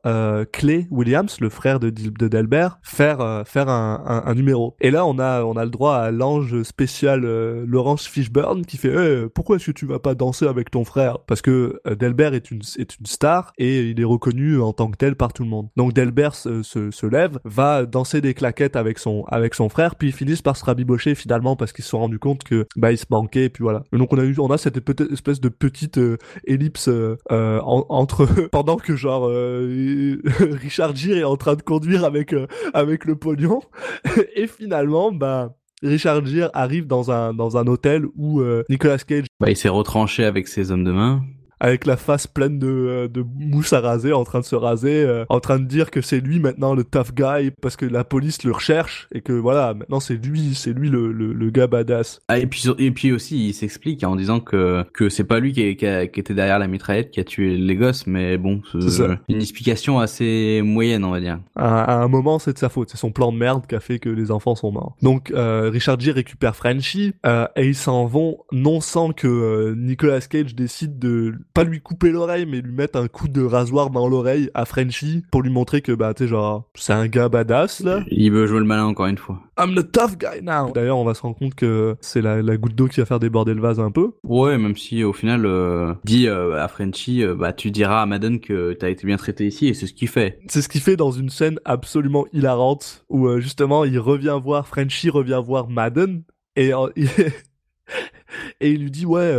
Clay 0.52 0.86
Williams, 0.92 1.40
le 1.40 1.48
frère 1.48 1.80
de, 1.80 1.90
de 1.90 2.28
Delbert, 2.28 2.78
faire 2.82 3.42
faire 3.44 3.68
un, 3.68 4.22
un, 4.24 4.34
numéro. 4.34 4.76
Et 4.80 4.92
là, 4.92 5.04
on 5.04 5.18
a 5.18 5.42
on 5.42 5.56
a 5.56 5.64
le 5.64 5.70
droit 5.70 5.96
à 5.96 6.12
l'ange 6.12 6.62
spécial 6.62 7.22
Laurence 7.64 8.06
Fishburne 8.06 8.64
qui 8.64 8.76
fait 8.76 8.92
Eh, 8.94 9.28
pourquoi 9.28 9.56
est-ce 9.56 9.66
que 9.66 9.72
tu 9.72 9.86
vas 9.86 9.98
pas 9.98 10.14
danser 10.14 10.46
avec 10.46 10.70
ton 10.70 10.84
frère? 10.84 11.18
Parce 11.26 11.42
que 11.42 11.80
Delbert 11.98 12.34
est 12.34 12.52
une 12.52 12.60
est 12.78 12.96
une 13.00 13.06
star 13.06 13.52
et 13.58 13.80
il 13.90 14.00
est 14.00 14.04
reconnu 14.04 14.60
en 14.60 14.72
tant 14.72 14.88
que 14.88 14.96
tel 14.96 15.16
par 15.16 15.32
tout 15.32 15.42
le 15.42 15.48
monde 15.48 15.68
donc 15.76 15.92
Delbert 15.92 16.11
se, 16.34 16.62
se, 16.62 17.06
lève 17.06 17.38
va 17.44 17.84
danser 17.86 18.20
des 18.20 18.34
claquettes 18.34 18.76
avec 18.76 18.98
son 18.98 19.24
avec 19.28 19.54
son 19.54 19.68
frère 19.68 19.96
puis 19.96 20.08
ils 20.08 20.12
finissent 20.12 20.42
par 20.42 20.56
se 20.56 20.64
rabibocher 20.64 21.14
finalement 21.14 21.56
parce 21.56 21.72
qu'ils 21.72 21.84
se 21.84 21.90
sont 21.90 21.98
rendus 21.98 22.18
compte 22.18 22.44
que 22.44 22.66
bah 22.76 22.92
ils 22.92 22.98
se 22.98 23.06
manquaient 23.10 23.44
et 23.44 23.48
puis 23.50 23.62
voilà 23.62 23.82
donc 23.92 24.12
on 24.12 24.18
a 24.18 24.24
eu 24.24 24.34
on 24.38 24.48
a 24.50 24.58
cette 24.58 24.78
espèce 25.12 25.40
de 25.40 25.48
petite 25.48 25.98
euh, 25.98 26.16
ellipse 26.46 26.88
euh, 26.88 27.16
en- 27.30 27.86
entre 27.88 28.26
pendant 28.52 28.76
que 28.76 28.94
genre 28.96 29.26
euh, 29.28 30.20
Richard 30.62 30.94
Gere 30.96 31.18
est 31.18 31.24
en 31.24 31.36
train 31.36 31.54
de 31.56 31.62
conduire 31.62 32.04
avec 32.04 32.34
avec 32.74 33.04
le 33.04 33.16
pognon 33.16 33.60
et 34.36 34.46
finalement 34.46 35.12
bah 35.12 35.54
Richard 35.82 36.24
Gere 36.24 36.50
arrive 36.54 36.86
dans 36.86 37.10
un 37.10 37.34
dans 37.34 37.56
un 37.56 37.66
hôtel 37.66 38.04
où 38.14 38.40
Nicolas 38.68 38.98
Cage 38.98 39.26
Bah, 39.40 39.50
il 39.50 39.56
s'est 39.56 39.68
retranché 39.68 40.24
avec 40.24 40.46
ses 40.46 40.70
hommes 40.70 40.84
de 40.84 40.92
main. 40.92 41.22
Avec 41.62 41.86
la 41.86 41.96
face 41.96 42.26
pleine 42.26 42.58
de, 42.58 42.66
euh, 42.66 43.08
de 43.08 43.24
mousse 43.38 43.72
à 43.72 43.80
raser, 43.80 44.12
en 44.12 44.24
train 44.24 44.40
de 44.40 44.44
se 44.44 44.56
raser, 44.56 45.04
euh, 45.04 45.24
en 45.28 45.38
train 45.40 45.58
de 45.60 45.64
dire 45.64 45.90
que 45.92 46.00
c'est 46.00 46.18
lui 46.20 46.40
maintenant 46.40 46.74
le 46.74 46.82
tough 46.84 47.14
guy 47.14 47.52
parce 47.62 47.76
que 47.76 47.86
la 47.86 48.02
police 48.04 48.42
le 48.42 48.50
recherche 48.52 49.08
et 49.14 49.20
que 49.20 49.32
voilà, 49.32 49.72
maintenant 49.72 50.00
c'est 50.00 50.16
lui, 50.16 50.54
c'est 50.54 50.72
lui 50.72 50.90
le, 50.90 51.12
le, 51.12 51.32
le 51.32 51.50
gars 51.50 51.68
badass. 51.68 52.20
Ah, 52.28 52.38
et 52.40 52.46
puis, 52.46 52.64
et 52.78 52.90
puis 52.90 53.12
aussi, 53.12 53.48
il 53.48 53.52
s'explique 53.54 54.02
en 54.04 54.16
disant 54.16 54.40
que, 54.40 54.84
que 54.92 55.08
c'est 55.08 55.24
pas 55.24 55.38
lui 55.38 55.52
qui, 55.52 55.62
est- 55.62 55.76
qui, 55.76 55.86
a- 55.86 56.06
qui 56.08 56.18
était 56.20 56.34
derrière 56.34 56.58
la 56.58 56.66
mitraillette 56.66 57.10
qui 57.12 57.20
a 57.20 57.24
tué 57.24 57.56
les 57.56 57.76
gosses, 57.76 58.06
mais 58.08 58.36
bon, 58.38 58.60
ça. 58.88 59.18
une 59.28 59.40
explication 59.40 60.00
assez 60.00 60.62
moyenne, 60.64 61.04
on 61.04 61.10
va 61.12 61.20
dire. 61.20 61.38
À, 61.54 61.84
à 61.84 62.02
un 62.02 62.08
moment, 62.08 62.38
c'est 62.40 62.52
de 62.54 62.58
sa 62.58 62.68
faute, 62.70 62.90
c'est 62.90 62.96
son 62.98 63.12
plan 63.12 63.30
de 63.32 63.38
merde 63.38 63.66
qui 63.68 63.74
a 63.76 63.80
fait 63.80 64.00
que 64.00 64.08
les 64.08 64.30
enfants 64.32 64.56
sont 64.56 64.72
morts. 64.72 64.96
Donc 65.00 65.30
euh, 65.30 65.70
Richard 65.72 66.00
Gere 66.00 66.16
récupère 66.16 66.56
Frenchie 66.56 67.14
euh, 67.24 67.46
et 67.54 67.66
ils 67.66 67.76
s'en 67.76 68.06
vont 68.06 68.38
non 68.50 68.80
sans 68.80 69.12
que 69.12 69.28
euh, 69.28 69.74
Nicolas 69.76 70.20
Cage 70.20 70.54
décide 70.56 70.98
de 70.98 71.34
pas 71.54 71.64
lui 71.64 71.80
couper 71.80 72.10
l'oreille 72.10 72.46
mais 72.46 72.60
lui 72.60 72.72
mettre 72.72 72.98
un 72.98 73.08
coup 73.08 73.28
de 73.28 73.42
rasoir 73.42 73.90
dans 73.90 74.08
l'oreille 74.08 74.50
à 74.54 74.64
Frenchie 74.64 75.22
pour 75.30 75.42
lui 75.42 75.50
montrer 75.50 75.82
que 75.82 75.92
bah 75.92 76.14
tu 76.14 76.24
sais 76.24 76.28
genre 76.28 76.68
c'est 76.74 76.92
un 76.92 77.06
gars 77.06 77.28
badass 77.28 77.80
là. 77.80 78.02
Il 78.10 78.32
veut 78.32 78.46
jouer 78.46 78.58
le 78.60 78.64
malin 78.64 78.84
encore 78.84 79.06
une 79.06 79.18
fois. 79.18 79.40
I'm 79.58 79.74
the 79.74 79.92
tough 79.92 80.16
guy 80.18 80.42
now. 80.42 80.72
D'ailleurs, 80.72 80.96
on 80.98 81.04
va 81.04 81.12
se 81.14 81.20
rendre 81.20 81.36
compte 81.36 81.54
que 81.54 81.94
c'est 82.00 82.22
la, 82.22 82.40
la 82.40 82.56
goutte 82.56 82.74
d'eau 82.74 82.88
qui 82.88 83.00
va 83.00 83.06
faire 83.06 83.20
déborder 83.20 83.52
le 83.52 83.60
vase 83.60 83.80
un 83.80 83.90
peu. 83.90 84.12
Ouais, 84.24 84.56
même 84.56 84.76
si 84.76 85.04
au 85.04 85.12
final, 85.12 85.44
euh, 85.44 85.92
dit 86.04 86.26
euh, 86.26 86.62
à 86.62 86.68
Frenchy, 86.68 87.22
euh, 87.22 87.34
bah 87.34 87.52
tu 87.52 87.70
diras 87.70 88.02
à 88.02 88.06
Madden 88.06 88.40
que 88.40 88.72
t'as 88.72 88.88
été 88.88 89.06
bien 89.06 89.18
traité 89.18 89.46
ici, 89.46 89.68
et 89.68 89.74
c'est 89.74 89.86
ce 89.86 89.92
qu'il 89.92 90.08
fait. 90.08 90.38
C'est 90.48 90.62
ce 90.62 90.68
qu'il 90.68 90.80
fait 90.80 90.96
dans 90.96 91.10
une 91.10 91.28
scène 91.28 91.58
absolument 91.64 92.26
hilarante 92.32 93.04
où 93.08 93.26
euh, 93.26 93.40
justement 93.40 93.84
il 93.84 93.98
revient 93.98 94.38
voir 94.42 94.66
Frenchie 94.66 95.10
revient 95.10 95.40
voir 95.44 95.68
Madden 95.68 96.22
et 96.56 96.72
euh, 96.72 96.88
il, 96.96 97.08
et 98.60 98.70
il 98.70 98.80
lui 98.82 98.90
dit 98.90 99.06
ouais 99.06 99.32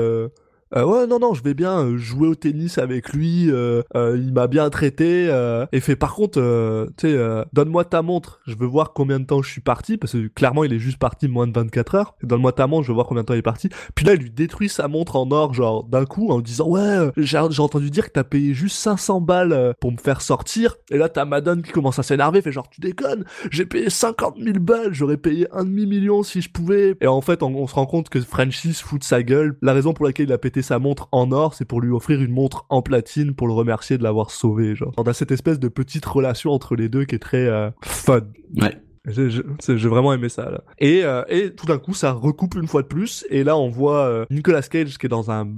euh, 0.76 0.86
ouais 0.86 1.08
non 1.08 1.20
non 1.20 1.34
je 1.34 1.44
vais 1.44 1.54
bien 1.54 1.80
euh, 1.80 1.98
jouer 1.98 2.28
au 2.28 2.36
tennis 2.36 2.78
avec 2.78 3.14
lui 3.14 3.50
euh, 3.52 3.82
euh, 3.96 4.18
il 4.20 4.34
m'a 4.34 4.48
bien 4.48 4.70
traité 4.70 5.28
euh, 5.30 5.66
et 5.72 5.80
fait 5.80 5.96
par 5.96 6.16
contre 6.16 6.40
euh, 6.40 6.88
tu 6.98 7.12
sais 7.12 7.46
donne-moi 7.54 7.86
ta 7.86 8.02
montre 8.02 8.42
je 8.48 8.56
veux 8.56 8.66
voir 8.66 8.94
combien 8.94 9.20
de 9.20 9.26
temps 9.26 9.42
je 9.42 9.50
suis 9.50 9.62
parti 9.62 9.98
parce 9.98 10.14
que 10.14 10.28
clairement 10.28 10.64
il 10.64 10.74
est 10.74 10.80
juste 10.80 10.98
parti 10.98 11.28
moins 11.28 11.48
de 11.48 11.54
24 11.54 11.96
heures. 11.96 12.16
Donne-moi 12.24 12.52
ta 12.52 12.68
montre 12.68 12.84
je 12.84 12.90
veux 12.90 12.96
voir 12.96 13.08
combien 13.08 13.24
de 13.24 13.28
temps 13.28 13.34
il 13.34 13.40
est 13.40 13.42
parti. 13.42 13.70
Puis 13.96 14.06
là 14.06 14.14
il 14.14 14.22
lui 14.22 14.32
détruit 14.32 14.70
sa 14.70 14.88
montre 14.88 15.16
en 15.16 15.30
or 15.32 15.54
genre 15.54 15.84
d'un 15.84 16.06
coup 16.06 16.30
en 16.30 16.40
disant 16.40 16.68
ouais 16.68 17.12
j'ai 17.18 17.38
entendu 17.38 17.90
dire 17.90 18.06
que 18.08 18.12
t'as 18.12 18.24
payé 18.24 18.54
juste 18.54 18.78
500 18.78 19.22
balles 19.22 19.76
pour 19.80 19.92
me 19.92 19.98
faire 19.98 20.22
sortir. 20.22 20.76
Et 20.92 20.98
là 20.98 21.10
t'as 21.10 21.26
Madone 21.26 21.62
qui 21.62 21.72
commence 21.72 22.00
à 22.00 22.04
s'énerver 22.04 22.42
fait 22.42 22.52
genre 22.52 22.70
tu 22.70 22.82
déconnes 22.82 23.26
j'ai 23.52 23.66
payé 23.66 23.90
50 23.90 24.38
000 24.40 24.60
balles 24.60 24.94
j'aurais 24.94 25.18
payé 25.18 25.48
un 25.52 25.64
demi 25.64 25.86
million 25.86 26.24
si 26.24 26.42
je 26.42 26.50
pouvais. 26.50 26.96
Et 27.02 27.08
en 27.08 27.22
fait 27.22 27.44
on, 27.44 27.68
se 27.68 27.76
rend 27.76 27.86
compte 27.86 28.10
que 28.10 28.20
Francis 28.20 28.82
fout 28.82 29.00
de 29.00 29.06
sa 29.06 29.24
gueule. 29.24 29.56
La 29.62 29.74
raison 29.74 29.94
pour 29.94 30.06
laquelle 30.06 30.28
il 30.28 30.34
a 30.34 30.38
pété 30.38 30.63
sa 30.64 30.80
montre 30.80 31.08
en 31.12 31.32
or 31.32 31.54
c'est 31.54 31.66
pour 31.66 31.80
lui 31.82 31.92
offrir 31.92 32.20
une 32.22 32.32
montre 32.34 32.66
en 32.70 32.82
platine 32.82 33.36
pour 33.36 33.48
le 33.48 33.54
remercier 33.54 33.98
de 34.00 34.04
l'avoir 34.04 34.32
sauvé 34.32 34.76
genre 34.76 34.92
on 34.98 35.04
a 35.04 35.14
cette 35.14 35.32
espèce 35.32 35.60
de 35.60 35.68
petite 35.68 36.06
relation 36.06 36.52
entre 36.52 36.76
les 36.76 36.90
deux 36.90 37.06
qui 37.06 37.16
est 37.16 37.20
très 37.20 37.46
euh, 37.48 37.70
fun 37.84 38.22
Ouais. 38.60 38.76
j'ai 39.08 39.90
vraiment 39.90 40.14
aimé 40.14 40.30
ça 40.30 40.50
là. 40.50 40.62
Et, 40.80 41.04
euh, 41.04 41.24
et 41.28 41.54
tout 41.54 41.66
d'un 41.66 41.78
coup 41.78 41.94
ça 41.94 42.12
recoupe 42.14 42.56
une 42.56 42.68
fois 42.68 42.82
de 42.84 42.88
plus 42.88 43.26
et 43.30 43.44
là 43.44 43.58
on 43.58 43.70
voit 43.70 44.06
euh, 44.06 44.26
Nicolas 44.32 44.62
Cage 44.62 44.98
qui 44.98 45.06
est 45.06 45.10
dans 45.10 45.30
un 45.32 45.50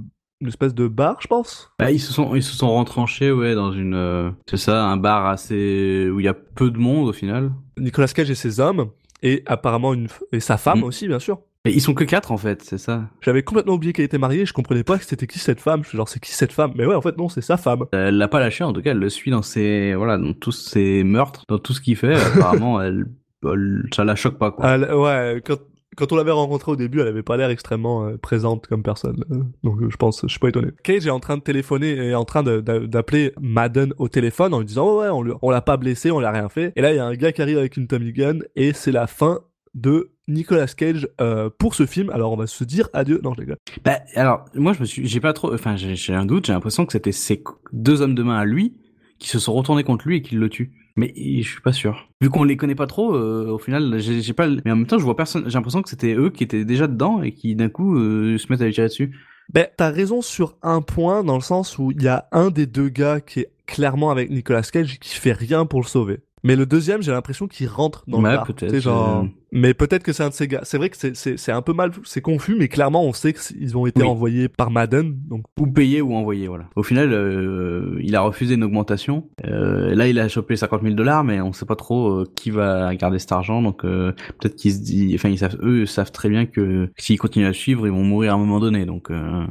une 0.42 0.48
espèce 0.48 0.74
de 0.74 0.86
bar 0.86 1.16
je 1.20 1.28
pense 1.28 1.70
Bah, 1.78 1.90
ils 1.90 2.00
se 2.00 2.12
sont 2.12 2.34
ils 2.34 2.42
se 2.42 2.54
sont 2.54 2.76
retranchés 2.76 3.32
ouais 3.32 3.54
dans 3.54 3.72
une 3.72 3.94
euh, 3.94 4.30
c'est 4.50 4.58
ça 4.58 4.84
un 4.84 4.96
bar 4.98 5.26
assez 5.26 6.10
où 6.12 6.20
il 6.20 6.26
y 6.26 6.28
a 6.28 6.34
peu 6.34 6.70
de 6.70 6.78
monde 6.78 7.08
au 7.08 7.12
final. 7.12 7.52
Nicolas 7.78 8.08
Cage 8.08 8.30
et 8.30 8.34
ses 8.34 8.60
hommes 8.60 8.90
et 9.22 9.42
apparemment 9.46 9.94
une 9.94 10.08
et 10.32 10.40
sa 10.40 10.58
femme 10.58 10.80
Mm. 10.80 10.84
aussi 10.84 11.08
bien 11.08 11.18
sûr 11.18 11.38
Et 11.66 11.74
ils 11.74 11.80
sont 11.80 11.94
que 11.94 12.04
quatre 12.04 12.32
en 12.32 12.36
fait, 12.36 12.62
c'est 12.62 12.78
ça. 12.78 13.04
j'avais 13.20 13.42
complètement 13.42 13.74
oublié 13.74 13.92
qu'elle 13.92 14.04
était 14.04 14.18
mariée 14.18 14.46
je 14.46 14.52
comprenais 14.52 14.84
pas 14.84 14.98
que 14.98 15.04
c'était 15.04 15.26
qui 15.26 15.38
cette 15.38 15.60
femme 15.60 15.82
je 15.84 15.88
suis 15.90 15.96
genre 15.96 16.08
c'est 16.08 16.20
qui 16.20 16.32
cette 16.32 16.52
femme? 16.52 16.72
Mais 16.76 16.86
ouais 16.86 16.94
en 16.94 17.02
fait 17.02 17.16
non 17.18 17.28
c'est 17.28 17.40
sa 17.40 17.56
femme 17.56 17.84
Elle 17.92 18.16
l'a 18.18 18.28
pas 18.28 18.40
lâché 18.40 18.64
en 18.64 18.72
tout 18.72 18.82
cas, 18.82 18.90
elle 18.92 18.98
le 18.98 19.08
suit 19.10 19.30
dans 19.30 19.42
ses 19.42 19.94
voilà 19.94 20.18
dans 20.18 20.32
tous 20.32 20.52
ses 20.52 21.04
meurtres, 21.04 21.44
dans 21.48 21.58
tout 21.58 21.72
ce 21.72 21.80
qu'il 21.80 21.96
fait. 21.96 22.14
Apparemment, 22.14 22.80
elle, 22.82 23.06
elle- 23.44 23.84
ça 23.94 24.04
la 24.04 24.14
choque 24.16 24.38
pas 24.38 24.50
quoi. 24.52 24.68
Elle- 24.70 24.92
ouais 24.94 25.42
quand 25.44 25.56
quand 25.96 26.12
on 26.12 26.16
l'avait 26.16 26.30
rencontrée 26.30 26.70
au 26.72 26.76
début, 26.76 27.00
elle 27.00 27.08
avait 27.08 27.22
pas 27.22 27.38
l'air 27.38 27.48
extrêmement 27.48 28.04
euh, 28.06 28.18
présente 28.18 28.66
comme 28.66 28.82
personne. 28.82 29.24
euh, 29.30 29.36
Donc 29.64 29.80
euh, 29.80 29.88
je 29.88 29.96
pense, 29.96 30.20
je 30.22 30.26
suis 30.28 30.38
pas 30.38 30.50
étonné. 30.50 30.68
Cage 30.84 31.06
est 31.06 31.10
en 31.10 31.20
train 31.20 31.38
de 31.38 31.42
téléphoner, 31.42 31.96
est 32.10 32.14
en 32.14 32.26
train 32.26 32.42
d'appeler 32.42 33.32
Madden 33.40 33.94
au 33.96 34.08
téléphone 34.08 34.52
en 34.52 34.58
lui 34.58 34.66
disant 34.66 34.98
ouais 34.98 35.08
ouais, 35.08 35.32
on 35.40 35.50
l'a 35.50 35.62
pas 35.62 35.78
blessé, 35.78 36.10
on 36.10 36.20
l'a 36.20 36.30
rien 36.32 36.50
fait. 36.50 36.72
Et 36.76 36.82
là 36.82 36.92
il 36.92 36.96
y 36.96 36.98
a 36.98 37.06
un 37.06 37.14
gars 37.14 37.32
qui 37.32 37.40
arrive 37.40 37.56
avec 37.56 37.78
une 37.78 37.86
Tommy 37.86 38.12
Gun 38.12 38.40
et 38.56 38.74
c'est 38.74 38.92
la 38.92 39.06
fin 39.06 39.40
de 39.76 40.10
Nicolas 40.26 40.66
Cage 40.66 41.08
euh, 41.20 41.48
pour 41.56 41.76
ce 41.76 41.86
film. 41.86 42.10
Alors 42.10 42.32
on 42.32 42.36
va 42.36 42.48
se 42.48 42.64
dire 42.64 42.88
adieu. 42.92 43.20
Non 43.22 43.32
je 43.34 43.42
déconne. 43.42 43.56
Bah 43.84 44.00
alors 44.16 44.46
moi 44.54 44.72
je 44.72 44.80
me 44.80 44.84
suis 44.84 45.06
j'ai 45.06 45.20
pas 45.20 45.32
trop 45.32 45.54
enfin 45.54 45.76
j'ai 45.76 46.14
un 46.14 46.26
doute, 46.26 46.46
j'ai 46.46 46.52
l'impression 46.52 46.84
que 46.84 46.92
c'était 46.92 47.12
ces 47.12 47.44
deux 47.72 48.02
hommes 48.02 48.14
de 48.14 48.22
main 48.24 48.38
à 48.38 48.44
lui 48.44 48.74
qui 49.18 49.28
se 49.28 49.38
sont 49.38 49.52
retournés 49.52 49.84
contre 49.84 50.08
lui 50.08 50.16
et 50.16 50.22
qui 50.22 50.34
le 50.34 50.48
tuent. 50.48 50.72
Mais 50.96 51.12
je 51.14 51.46
suis 51.46 51.60
pas 51.60 51.74
sûr. 51.74 52.08
Vu 52.22 52.30
qu'on 52.30 52.44
les 52.44 52.56
connaît 52.56 52.74
pas 52.74 52.86
trop, 52.86 53.14
euh, 53.14 53.50
au 53.50 53.58
final, 53.58 53.98
j'ai 53.98 54.32
pas. 54.32 54.48
Mais 54.48 54.70
en 54.70 54.76
même 54.76 54.86
temps, 54.86 54.98
je 54.98 55.04
vois 55.04 55.14
personne. 55.14 55.44
J'ai 55.46 55.52
l'impression 55.52 55.82
que 55.82 55.90
c'était 55.90 56.14
eux 56.14 56.30
qui 56.30 56.42
étaient 56.42 56.64
déjà 56.64 56.86
dedans 56.86 57.22
et 57.22 57.32
qui 57.32 57.54
d'un 57.54 57.68
coup 57.68 57.98
euh, 57.98 58.38
se 58.38 58.46
mettent 58.48 58.62
à 58.62 58.64
lui 58.64 58.72
tirer 58.72 58.88
dessus. 58.88 59.14
Ben, 59.52 59.68
t'as 59.76 59.90
raison 59.90 60.22
sur 60.22 60.56
un 60.62 60.80
point, 60.80 61.22
dans 61.22 61.36
le 61.36 61.42
sens 61.42 61.78
où 61.78 61.92
il 61.92 62.02
y 62.02 62.08
a 62.08 62.28
un 62.32 62.50
des 62.50 62.66
deux 62.66 62.88
gars 62.88 63.20
qui 63.20 63.40
est 63.40 63.52
clairement 63.66 64.10
avec 64.10 64.30
Nicolas 64.30 64.62
Cage 64.62 64.94
et 64.94 64.98
qui 64.98 65.14
fait 65.14 65.32
rien 65.32 65.66
pour 65.66 65.82
le 65.82 65.86
sauver. 65.86 66.20
Mais 66.46 66.54
le 66.54 66.64
deuxième, 66.64 67.02
j'ai 67.02 67.10
l'impression 67.10 67.48
qu'il 67.48 67.66
rentre 67.66 68.04
dans 68.06 68.22
Ouais, 68.22 68.36
le 68.62 68.68
sais, 68.70 68.80
genre... 68.80 69.24
euh. 69.24 69.26
Mais 69.50 69.74
peut-être 69.74 70.04
que 70.04 70.12
c'est 70.12 70.22
un 70.22 70.28
de 70.28 70.32
ces 70.34 70.46
gars. 70.46 70.60
C'est 70.62 70.78
vrai 70.78 70.90
que 70.90 70.96
c'est- 70.96 71.16
c'est 71.16 71.36
c'est 71.36 71.50
un 71.50 71.60
peu 71.60 71.72
mal, 71.72 71.90
c'est 72.04 72.20
confus, 72.20 72.54
mais 72.56 72.68
clairement, 72.68 73.04
on 73.04 73.12
sait 73.12 73.32
qu'ils 73.32 73.76
ont 73.76 73.84
été 73.84 74.02
Oui. 74.02 74.06
envoyés 74.08 74.48
par 74.48 74.70
Madden. 74.70 75.16
Donc, 75.28 75.42
Ou 75.58 75.66
payer 75.66 76.02
ou 76.02 76.14
envoyer, 76.14 76.46
voilà. 76.46 76.68
Au 76.76 76.84
final, 76.84 77.12
euh, 77.12 77.98
il 78.00 78.14
a 78.14 78.20
refusé 78.20 78.54
une 78.54 78.62
augmentation. 78.62 79.28
Euh, 79.44 79.92
là, 79.96 80.06
il 80.06 80.20
a 80.20 80.28
chopé 80.28 80.54
50 80.54 80.82
000 80.82 80.94
dollars, 80.94 81.24
mais 81.24 81.40
on 81.40 81.52
sait 81.52 81.66
pas 81.66 81.74
trop 81.74 82.10
euh, 82.20 82.24
qui 82.36 82.50
va 82.52 82.94
garder 82.94 83.18
cet 83.18 83.32
argent. 83.32 83.60
Donc 83.60 83.84
euh, 83.84 84.12
peut-être 84.38 84.54
qu'ils 84.54 84.72
se 84.74 84.78
disent, 84.82 85.16
enfin, 85.16 85.30
ils 85.30 85.38
savent, 85.38 85.58
eux 85.62 85.84
savent 85.84 86.12
très 86.12 86.28
bien 86.28 86.46
que 86.46 86.90
s'ils 86.96 87.18
continuent 87.18 87.46
à 87.48 87.52
suivre, 87.52 87.88
ils 87.88 87.92
vont 87.92 88.04
mourir 88.04 88.30
à 88.32 88.34
un 88.36 88.38
moment 88.38 88.60
donné. 88.60 88.86
Donc 88.86 89.10
euh, 89.10 89.44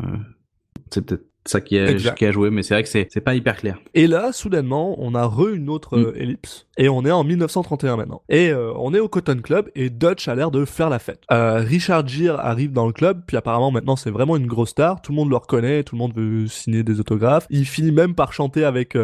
c'est 0.91 1.05
peut-être 1.05 1.25
ça 1.47 1.61
qui 1.61 1.77
a, 1.77 1.87
Exact. 1.89 2.17
qui 2.17 2.25
a 2.25 2.31
joué, 2.31 2.49
mais 2.49 2.63
c'est 2.63 2.73
vrai 2.73 2.83
que 2.83 2.89
c'est 2.89 3.21
pas 3.21 3.35
hyper 3.35 3.55
clair. 3.57 3.77
Et 3.93 4.07
là, 4.07 4.31
soudainement, 4.31 4.95
on 4.99 5.13
a 5.15 5.25
re 5.25 5.49
une 5.53 5.69
autre 5.69 5.97
Mm. 5.97 6.01
euh, 6.05 6.13
ellipse, 6.21 6.67
et 6.77 6.89
on 6.89 7.05
est 7.05 7.11
en 7.11 7.23
1931 7.23 7.97
maintenant. 7.97 8.21
Et 8.29 8.49
euh, 8.49 8.73
on 8.77 8.93
est 8.93 8.99
au 8.99 9.07
Cotton 9.07 9.39
Club, 9.43 9.69
et 9.75 9.89
Dutch 9.89 10.27
a 10.27 10.35
l'air 10.35 10.49
de 10.51 10.65
faire 10.65 10.89
la 10.89 10.99
fête. 10.99 11.21
Euh, 11.31 11.57
Richard 11.59 12.07
Gere 12.07 12.39
arrive 12.39 12.71
dans 12.71 12.87
le 12.87 12.93
club, 12.93 13.21
puis 13.27 13.37
apparemment 13.37 13.71
maintenant 13.71 13.95
c'est 13.95 14.09
vraiment 14.11 14.35
une 14.37 14.47
grosse 14.47 14.69
star, 14.71 15.01
tout 15.01 15.11
le 15.11 15.15
monde 15.17 15.29
le 15.29 15.37
reconnaît, 15.37 15.83
tout 15.83 15.95
le 15.95 15.99
monde 15.99 16.13
veut 16.15 16.47
signer 16.47 16.83
des 16.83 16.99
autographes. 16.99 17.45
Il 17.49 17.65
finit 17.65 17.91
même 17.91 18.15
par 18.15 18.33
chanter 18.33 18.63
avec 18.63 18.97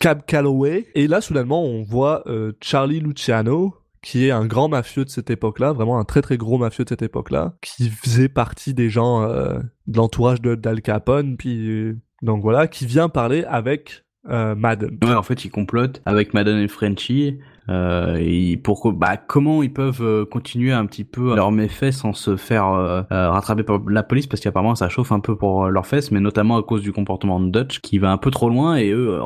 Cab 0.00 0.22
Calloway, 0.26 0.86
et 0.94 1.06
là 1.06 1.20
soudainement 1.20 1.64
on 1.64 1.82
voit 1.82 2.24
Charlie 2.60 3.00
Luciano, 3.00 3.74
qui 4.04 4.26
est 4.26 4.30
un 4.30 4.44
grand 4.44 4.68
mafieux 4.68 5.04
de 5.04 5.08
cette 5.08 5.30
époque-là, 5.30 5.72
vraiment 5.72 5.98
un 5.98 6.04
très 6.04 6.20
très 6.20 6.36
gros 6.36 6.58
mafieux 6.58 6.84
de 6.84 6.90
cette 6.90 7.02
époque-là, 7.02 7.54
qui 7.62 7.88
faisait 7.88 8.28
partie 8.28 8.74
des 8.74 8.90
gens 8.90 9.22
euh, 9.22 9.58
de 9.86 9.96
l'entourage 9.96 10.42
de 10.42 10.54
d'Al 10.54 10.82
Capone, 10.82 11.38
puis 11.38 11.68
euh, 11.70 11.98
donc 12.20 12.42
voilà, 12.42 12.68
qui 12.68 12.84
vient 12.84 13.08
parler 13.08 13.44
avec 13.44 14.04
euh, 14.28 14.54
Madden. 14.54 14.98
En 15.02 15.22
fait, 15.22 15.46
ils 15.46 15.50
complotent 15.50 16.02
avec 16.04 16.34
Madden 16.34 16.58
et 16.58 16.68
Frenchie. 16.68 17.38
Euh, 17.68 18.18
et 18.20 18.56
pour 18.56 18.92
bah, 18.92 19.16
comment 19.16 19.62
ils 19.62 19.72
peuvent 19.72 20.02
euh, 20.02 20.24
continuer 20.24 20.72
un 20.72 20.84
petit 20.86 21.04
peu 21.04 21.34
leurs 21.34 21.52
méfaits 21.52 21.92
sans 21.92 22.12
se 22.12 22.36
faire 22.36 22.68
euh, 22.68 23.02
euh, 23.10 23.30
rattraper 23.30 23.62
par 23.62 23.80
la 23.88 24.02
police? 24.02 24.26
Parce 24.26 24.40
qu'apparemment 24.40 24.74
ça 24.74 24.88
chauffe 24.88 25.12
un 25.12 25.20
peu 25.20 25.36
pour 25.36 25.64
euh, 25.64 25.70
leurs 25.70 25.86
fesses 25.86 26.10
mais 26.10 26.20
notamment 26.20 26.58
à 26.58 26.62
cause 26.62 26.82
du 26.82 26.92
comportement 26.92 27.40
de 27.40 27.50
Dutch 27.50 27.80
qui 27.80 27.98
va 27.98 28.10
un 28.10 28.18
peu 28.18 28.30
trop 28.30 28.48
loin 28.48 28.76
et 28.76 28.90
eux 28.90 29.18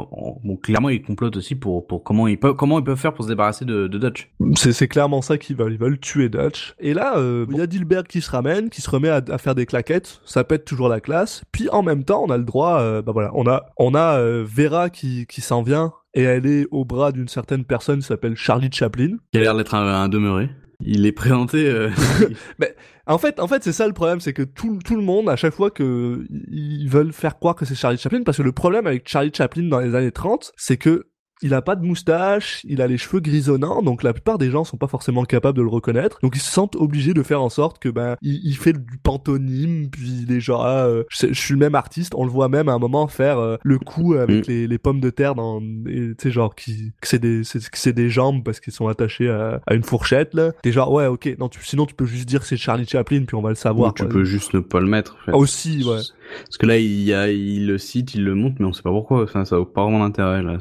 bon 0.45 0.57
clairement 0.57 0.89
ils 0.89 1.03
complotent 1.03 1.37
aussi 1.37 1.55
pour 1.55 1.87
pour 1.87 2.05
comment 2.05 2.29
ils 2.29 2.39
peuvent 2.39 2.55
comment 2.55 2.79
ils 2.79 2.85
peuvent 2.85 2.99
faire 2.99 3.13
pour 3.13 3.25
se 3.25 3.31
débarrasser 3.31 3.65
de, 3.65 3.89
de 3.89 3.99
Dutch 3.99 4.31
C'est, 4.55 4.89
clairement 4.89 5.23
ça 5.23 5.37
qu'ils 5.37 5.57
veulent. 5.57 5.73
Ils 5.73 5.79
veulent 5.79 5.99
tuer 5.99 6.29
Dutch. 6.29 6.75
Et 6.79 6.95
là, 6.95 7.19
euh, 7.19 7.45
il 7.51 7.57
y 7.57 7.61
a 7.61 7.67
Dilbert 7.67 8.05
qui 8.05 8.21
se 8.21 8.31
ramène, 8.31 8.71
qui 8.71 8.81
se 8.81 8.89
remet 8.89 9.09
à, 9.09 9.21
à 9.29 9.39
faire 9.39 9.55
des 9.55 9.67
claquettes. 9.67 10.21
Ça 10.25 10.45
pète 10.45 10.65
toujours 10.65 10.89
la 10.89 11.01
classe. 11.01 11.43
Puis 11.53 11.69
en 11.71 11.83
même 11.83 12.05
temps, 12.05 12.25
on 12.27 12.31
a 12.31 12.39
le 12.39 12.45
droit. 12.45 13.03
bah 13.03 13.13
voilà, 13.13 13.31
on 13.35 13.47
a 13.47 13.67
on 13.77 13.95
a 13.95 14.21
Vera 14.43 14.91
qui 14.91 15.27
qui 15.27 15.41
s'en 15.41 15.63
vient 15.63 15.93
et 16.15 16.23
elle 16.23 16.47
est 16.47 16.67
au 16.71 16.85
bras 16.85 17.13
d'une 17.13 17.29
certaine 17.29 17.65
personne 17.65 18.01
qui 18.01 18.07
s'appelle 18.07 18.37
Charlie 18.37 18.71
Chaplin. 18.73 19.17
qui 19.33 19.39
a 19.39 19.43
l'air 19.43 19.57
d'être 19.57 19.75
un, 19.75 19.87
un 19.87 20.09
demeuré 20.09 20.49
Il 20.81 21.07
est 21.07 21.13
présenté. 21.13 21.67
euh, 21.69 21.91
En 23.07 23.17
fait, 23.17 23.41
en 23.41 23.49
fait, 23.49 23.65
c'est 23.65 23.73
ça 23.73 23.87
le 23.87 23.95
problème, 23.95 24.21
c'est 24.21 24.35
que 24.35 24.43
tout, 24.43 24.79
tout 24.85 24.95
le 24.95 25.03
monde, 25.03 25.31
à 25.31 25.37
chaque 25.37 25.55
fois 25.55 25.71
que 25.71 26.27
ils 26.51 26.89
veulent 26.91 27.13
faire 27.15 27.39
croire 27.39 27.55
que 27.55 27.65
c'est 27.65 27.75
Charlie 27.75 27.97
Chaplin, 27.97 28.23
parce 28.23 28.37
que 28.37 28.43
le 28.43 28.53
problème 28.53 28.87
avec 28.87 29.09
Charlie 29.09 29.31
Chaplin 29.35 29.63
dans 29.69 29.81
les 29.81 29.95
années 29.95 30.13
30, 30.13 30.53
c'est 30.57 30.77
que 30.77 31.07
il 31.43 31.55
a 31.55 31.63
pas 31.63 31.77
de 31.77 31.85
moustache, 31.85 32.61
il 32.65 32.81
a 32.83 32.87
les 32.87 32.99
cheveux 32.99 33.21
grisonnants, 33.21 33.83
donc 33.83 34.03
la 34.03 34.13
plupart 34.13 34.39
des 34.39 34.51
gens 34.51 34.65
sont 34.65 34.77
pas 34.77 34.89
forcément 34.89 35.25
capables 35.25 35.57
de 35.57 35.63
le 35.63 35.69
reconnaître. 35.69 36.19
Donc 36.23 36.37
ils 36.37 36.41
se 36.41 36.51
sentent 36.51 36.77
obligés 36.77 37.15
de 37.15 37.23
faire 37.23 37.43
en 37.43 37.49
sorte 37.49 37.79
que 37.79 37.89
ben 37.89 38.17
il, 38.23 38.41
il 38.45 38.57
fait 38.57 38.73
du 38.73 38.99
pantomime, 39.03 39.89
puis 39.91 40.25
il 40.29 40.33
est 40.33 40.41
genre 40.41 40.65
ah, 40.65 40.87
euh, 40.87 41.05
je, 41.11 41.29
je 41.29 41.41
suis 41.41 41.55
le 41.55 41.61
même 41.61 41.75
artiste. 41.75 42.13
On 42.17 42.25
le 42.25 42.31
voit 42.31 42.49
même 42.49 42.69
à 42.69 42.73
un 42.73 42.79
moment 42.79 43.07
faire 43.09 43.39
euh, 43.39 43.57
le 43.63 43.79
coup 43.79 44.15
avec 44.15 44.29
Mm. 44.29 44.43
les, 44.49 44.67
les 44.67 44.79
pommes 44.79 45.01
de 45.01 45.11
terre 45.11 45.35
dans, 45.35 45.61
tu 45.61 46.15
sais 46.21 46.31
genre 46.31 46.55
qui 46.55 46.93
que 47.01 47.09
c'est 47.09 47.19
des 47.19 47.43
c'est, 47.45 47.93
des 47.93 48.11
jambes 48.11 48.45
parce 48.45 48.61
qu'ils 48.61 48.73
sont 48.73 48.89
attachés 48.89 49.29
à, 49.31 49.61
à 49.67 49.75
une 49.75 49.83
fourchette 49.83 50.35
là. 50.35 50.53
T'es 50.63 50.73
genre 50.73 50.93
ouais 50.93 51.07
ok 51.07 51.35
non 51.39 51.49
tu, 51.49 51.61
sinon 51.65 51.87
tu 51.87 51.95
peux 51.95 52.05
juste 52.07 52.29
dire 52.29 52.43
c'est 52.45 52.57
Charlie 52.57 52.87
Chaplin 52.87 53.25
puis 53.27 53.35
on 53.37 53.43
va 53.43 53.49
le 53.51 53.55
savoir. 53.55 53.91
ou 53.91 53.95
tu 53.95 54.03
quoi. 54.03 54.13
peux 54.13 54.25
juste 54.25 54.55
ne 54.55 54.61
pas 54.61 54.81
le 54.81 54.87
mettre. 54.87 55.17
En 55.23 55.25
fait. 55.25 55.33
Aussi 55.33 55.85
ouais. 55.85 56.01
Parce 56.45 56.59
que 56.59 56.67
là, 56.67 56.77
il, 56.77 57.03
y 57.05 57.15
a, 57.15 57.31
il 57.31 57.67
le 57.67 57.79
cite, 57.79 58.15
il 58.15 58.23
le 58.23 58.35
montre, 58.35 58.57
mais 58.59 58.67
on 58.67 58.75
sait 58.75 58.83
pas 58.83 58.91
pourquoi. 58.91 59.23
Enfin, 59.23 59.47
ça 59.47 59.59
n'a 59.59 59.65
pas 59.65 59.83
vraiment 59.85 60.01
d'intérêt 60.01 60.43
là. 60.43 60.59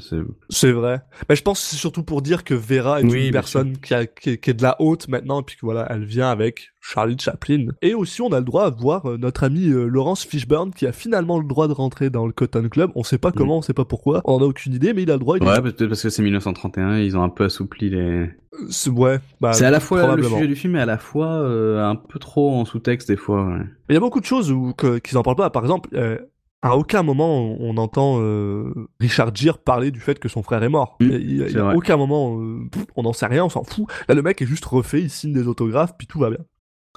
C'est 0.50 0.67
C'est 0.68 0.74
vrai. 0.74 1.00
Mais 1.30 1.38
je 1.38 1.44
pense 1.44 1.62
que 1.62 1.66
c'est 1.70 1.78
surtout 1.78 2.04
pour 2.04 2.22
dire 2.22 2.44
que 2.44 2.54
Vera 2.54 3.00
est 3.00 3.06
Oui, 3.06 3.28
une 3.28 3.32
personne 3.32 3.78
qui, 3.78 3.94
a, 3.94 4.06
qui, 4.06 4.32
est, 4.32 4.38
qui 4.38 4.50
est 4.50 4.54
de 4.54 4.64
la 4.64 4.76
haute 4.82 5.08
maintenant, 5.08 5.40
et 5.40 5.44
puis 5.44 5.56
que 5.56 5.62
voilà, 5.66 5.88
elle 5.90 6.04
vient 6.04 6.30
avec 6.30 6.72
Charlie 6.82 7.18
Chaplin. 7.18 7.68
Et 7.82 7.94
aussi, 7.94 8.22
on 8.22 8.34
a 8.34 8.40
le 8.40 8.46
droit 8.46 8.70
de 8.70 8.78
voir 8.82 9.10
euh, 9.10 9.18
notre 9.18 9.46
ami 9.46 9.70
euh, 9.70 9.86
Laurence 9.88 10.26
Fishburne 10.26 10.72
qui 10.72 10.86
a 10.86 10.92
finalement 10.92 11.40
le 11.40 11.46
droit 11.48 11.70
de 11.70 11.74
rentrer 11.74 12.10
dans 12.10 12.26
le 12.26 12.34
Cotton 12.34 12.68
Club. 12.70 12.92
On 12.96 13.04
sait 13.04 13.18
pas 13.18 13.32
comment, 13.32 13.60
on 13.60 13.62
sait 13.62 13.74
pas 13.74 13.86
pourquoi, 13.86 14.22
on 14.26 14.34
en 14.36 14.42
a 14.42 14.46
aucune 14.46 14.74
idée, 14.74 14.94
mais 14.94 15.04
il 15.04 15.10
a 15.12 15.14
le 15.14 15.20
droit. 15.20 15.38
il 15.38 15.44
ouais, 15.48 15.62
peut-être 15.62 15.88
parce 15.88 16.02
que 16.04 16.10
c'est 16.10 16.22
1931, 16.22 16.98
ils 17.00 17.16
ont 17.16 17.24
un 17.24 17.30
peu 17.30 17.46
assoupli 17.46 17.90
les. 17.90 18.30
C'est- 18.70 18.90
ouais. 18.90 19.20
Bah, 19.40 19.54
c'est 19.54 19.66
à 19.66 19.72
la 19.72 19.80
fois 19.80 20.16
le 20.18 20.24
sujet 20.24 20.48
du 20.48 20.56
film 20.56 20.76
et 20.76 20.82
à 20.82 20.86
la 20.86 20.98
fois 20.98 21.28
euh, 21.28 21.82
un 21.82 21.96
peu 21.96 22.20
trop 22.20 22.56
en 22.56 22.66
sous-texte 22.66 23.08
des 23.08 23.18
fois. 23.18 23.46
ouais. 23.46 23.64
Il 23.90 23.94
y 23.94 23.98
a 23.98 24.02
beaucoup 24.02 24.20
de 24.20 24.26
choses 24.26 24.52
où 24.52 24.74
qu'ils 25.04 25.18
en 25.18 25.24
parlent 25.24 25.38
pas. 25.38 25.50
Par 25.50 25.64
exemple, 25.64 25.90
euh, 25.94 26.18
à 26.62 26.76
aucun 26.76 27.04
moment 27.04 27.56
on, 27.60 27.78
entend 27.78 28.20
euh, 28.20 28.74
Richard 29.00 29.36
Gere 29.36 29.60
parler 29.60 29.92
du 29.92 30.00
fait 30.00 30.20
que 30.20 30.28
son 30.28 30.44
frère 30.44 30.64
est 30.64 30.70
mort. 30.70 30.98
Mm, 31.00 31.06
Il 31.12 31.58
vrai. 31.58 31.76
aucun 31.76 31.98
moment, 31.98 32.40
euh, 32.40 32.70
on 32.96 33.04
n'en 33.04 33.14
sait 33.14 33.28
rien, 33.28 33.46
on 33.46 33.50
s'en 33.50 33.64
fout. 33.64 33.86
Là, 34.08 34.16
le 34.16 34.22
mec 34.22 34.42
est 34.42 34.46
juste 34.46 34.66
refait, 34.66 35.02
il 35.02 35.10
signe 35.10 35.34
des 35.34 35.48
autographes, 35.48 35.96
puis 35.98 36.08
tout 36.08 36.20
va 36.20 36.30
bien. 36.30 36.40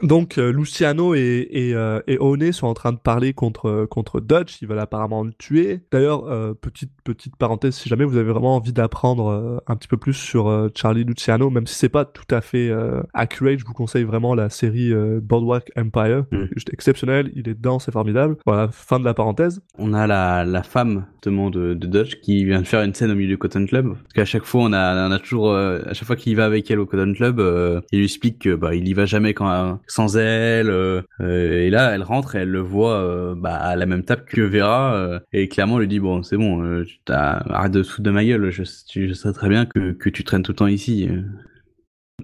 Donc 0.02 0.38
euh, 0.38 0.52
Luciano 0.52 1.14
et, 1.14 1.46
et, 1.50 1.74
euh, 1.74 2.00
et 2.06 2.18
One 2.18 2.52
sont 2.52 2.66
en 2.66 2.74
train 2.74 2.92
de 2.92 2.98
parler 2.98 3.32
contre 3.32 3.86
contre 3.90 4.20
Dutch, 4.20 4.60
ils 4.62 4.68
veulent 4.68 4.78
apparemment 4.78 5.22
le 5.24 5.32
tuer. 5.32 5.80
D'ailleurs, 5.92 6.24
euh, 6.26 6.54
petite 6.54 6.90
petite 7.04 7.36
parenthèse, 7.36 7.74
si 7.74 7.88
jamais 7.88 8.04
vous 8.04 8.16
avez 8.16 8.30
vraiment 8.32 8.56
envie 8.56 8.72
d'apprendre 8.72 9.28
euh, 9.28 9.58
un 9.66 9.76
petit 9.76 9.88
peu 9.88 9.96
plus 9.96 10.14
sur 10.14 10.48
euh, 10.48 10.68
Charlie 10.74 11.04
Luciano, 11.04 11.50
même 11.50 11.66
si 11.66 11.74
c'est 11.74 11.88
pas 11.88 12.04
tout 12.04 12.24
à 12.34 12.40
fait 12.40 12.68
euh, 12.70 13.02
accurate, 13.14 13.58
je 13.58 13.64
vous 13.64 13.72
conseille 13.74 14.04
vraiment 14.04 14.34
la 14.34 14.48
série 14.48 14.92
euh, 14.92 15.20
Boardwalk 15.22 15.70
Empire, 15.76 16.24
Mm. 16.30 16.44
juste 16.54 16.72
exceptionnel, 16.72 17.30
il 17.34 17.48
est 17.48 17.54
dedans, 17.54 17.78
c'est 17.78 17.92
formidable. 17.92 18.36
Voilà, 18.46 18.68
fin 18.72 19.00
de 19.00 19.04
la 19.04 19.14
parenthèse. 19.14 19.60
On 19.78 19.92
a 19.92 20.06
la, 20.06 20.44
la 20.44 20.62
femme 20.62 21.06
justement 21.14 21.50
de, 21.50 21.74
de 21.74 21.86
Dutch 21.86 22.20
qui 22.20 22.44
vient 22.44 22.62
de 22.62 22.66
faire 22.66 22.82
une 22.82 22.94
scène 22.94 23.10
au 23.10 23.14
milieu 23.14 23.28
du 23.28 23.38
Cotton 23.38 23.66
Club. 23.66 23.88
Parce 23.94 24.12
qu'à 24.14 24.24
chaque 24.24 24.44
fois, 24.44 24.62
on 24.62 24.72
a, 24.72 25.08
on 25.08 25.12
a 25.12 25.18
toujours, 25.18 25.50
euh, 25.50 25.80
à 25.86 25.92
chaque 25.94 26.06
fois 26.06 26.16
qu'il 26.16 26.36
va 26.36 26.44
avec 26.44 26.70
elle 26.70 26.78
au 26.78 26.86
Cotton 26.86 27.12
Club, 27.14 27.40
euh, 27.40 27.80
il 27.92 27.98
lui 27.98 28.04
explique 28.06 28.38
que 28.40 28.54
bah 28.54 28.74
il 28.74 28.86
y 28.88 28.92
va 28.92 29.06
jamais 29.06 29.34
quand 29.34 29.78
sans 29.90 30.16
elle. 30.16 30.70
euh, 30.70 31.02
euh, 31.20 31.60
et 31.62 31.70
là, 31.70 31.90
elle 31.94 32.02
rentre 32.02 32.36
et 32.36 32.40
elle 32.40 32.48
le 32.50 32.60
voit 32.60 32.94
euh, 33.00 33.34
bah, 33.36 33.56
à 33.56 33.76
la 33.76 33.86
même 33.86 34.04
table 34.04 34.24
que 34.24 34.40
Vera 34.40 34.94
euh, 34.94 35.20
et 35.32 35.48
clairement 35.48 35.78
lui 35.78 35.88
dit 35.88 36.00
bon 36.00 36.22
c'est 36.22 36.36
bon, 36.36 36.62
euh, 36.62 36.84
arrête 37.08 37.72
de 37.72 37.82
foutre 37.82 38.02
de 38.02 38.10
ma 38.10 38.24
gueule. 38.24 38.50
Je, 38.50 38.62
je 38.64 39.12
sais 39.12 39.32
très 39.32 39.48
bien 39.48 39.66
que 39.66 39.92
que 39.92 40.08
tu 40.08 40.24
traînes 40.24 40.42
tout 40.42 40.52
le 40.52 40.56
temps 40.56 40.66
ici. 40.66 41.08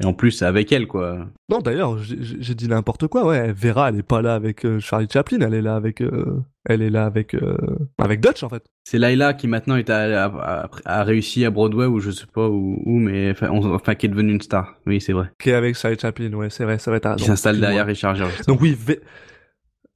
Et 0.01 0.05
en 0.05 0.13
plus, 0.13 0.31
c'est 0.33 0.45
avec 0.45 0.73
elle 0.73 0.87
quoi. 0.87 1.27
Non, 1.49 1.61
d'ailleurs, 1.61 1.99
j'ai- 1.99 2.55
dit 2.55 2.69
n'importe 2.69 3.07
quoi. 3.07 3.25
Ouais, 3.27 3.53
Vera, 3.53 3.89
elle 3.91 3.99
est 3.99 4.03
pas 4.03 4.23
là 4.23 4.35
avec 4.35 4.65
euh, 4.65 4.79
Charlie 4.81 5.07
Chaplin, 5.13 5.39
elle 5.41 5.55
est 5.55 5.63
là 5.63 5.77
avec, 5.77 6.01
euh, 6.01 6.41
elle 6.69 6.83
est 6.83 6.91
là 6.91 7.05
avec, 7.07 7.35
euh, 7.35 7.57
avec 7.99 8.21
Dutch 8.21 8.43
en 8.43 8.49
fait. 8.49 8.63
C'est 8.85 8.99
Laila 8.99 9.35
qui 9.35 9.47
maintenant 9.49 9.77
est 9.77 9.91
à, 9.91 10.25
à, 10.27 10.65
à- 10.65 10.69
a 10.85 11.05
réussi 11.05 11.45
à 11.45 11.51
Broadway 11.51 11.87
ou 11.87 12.01
je 12.01 12.11
sais 12.11 12.27
pas 12.33 12.49
où, 12.49 12.81
où 12.85 12.99
mais 12.99 13.31
enfin, 13.31 13.49
on- 13.51 13.75
enfin 13.75 13.95
qui 13.95 14.07
est 14.07 14.09
devenue 14.09 14.33
une 14.33 14.41
star. 14.41 14.75
Oui, 14.87 15.01
c'est 15.01 15.13
vrai. 15.13 15.31
Qui 15.41 15.51
est 15.51 15.55
avec 15.55 15.77
Charlie 15.77 15.99
Chaplin, 15.99 16.33
ouais, 16.33 16.51
c'est 16.51 16.65
vrai, 16.65 16.79
ça 16.79 16.91
va 16.91 16.97
être. 16.99 17.17
Qui 17.17 17.25
s'installe 17.25 17.61
derrière 17.61 17.87
Richard 17.87 18.15
Gere. 18.17 18.29
Donc 18.49 18.61
oui, 18.61 18.77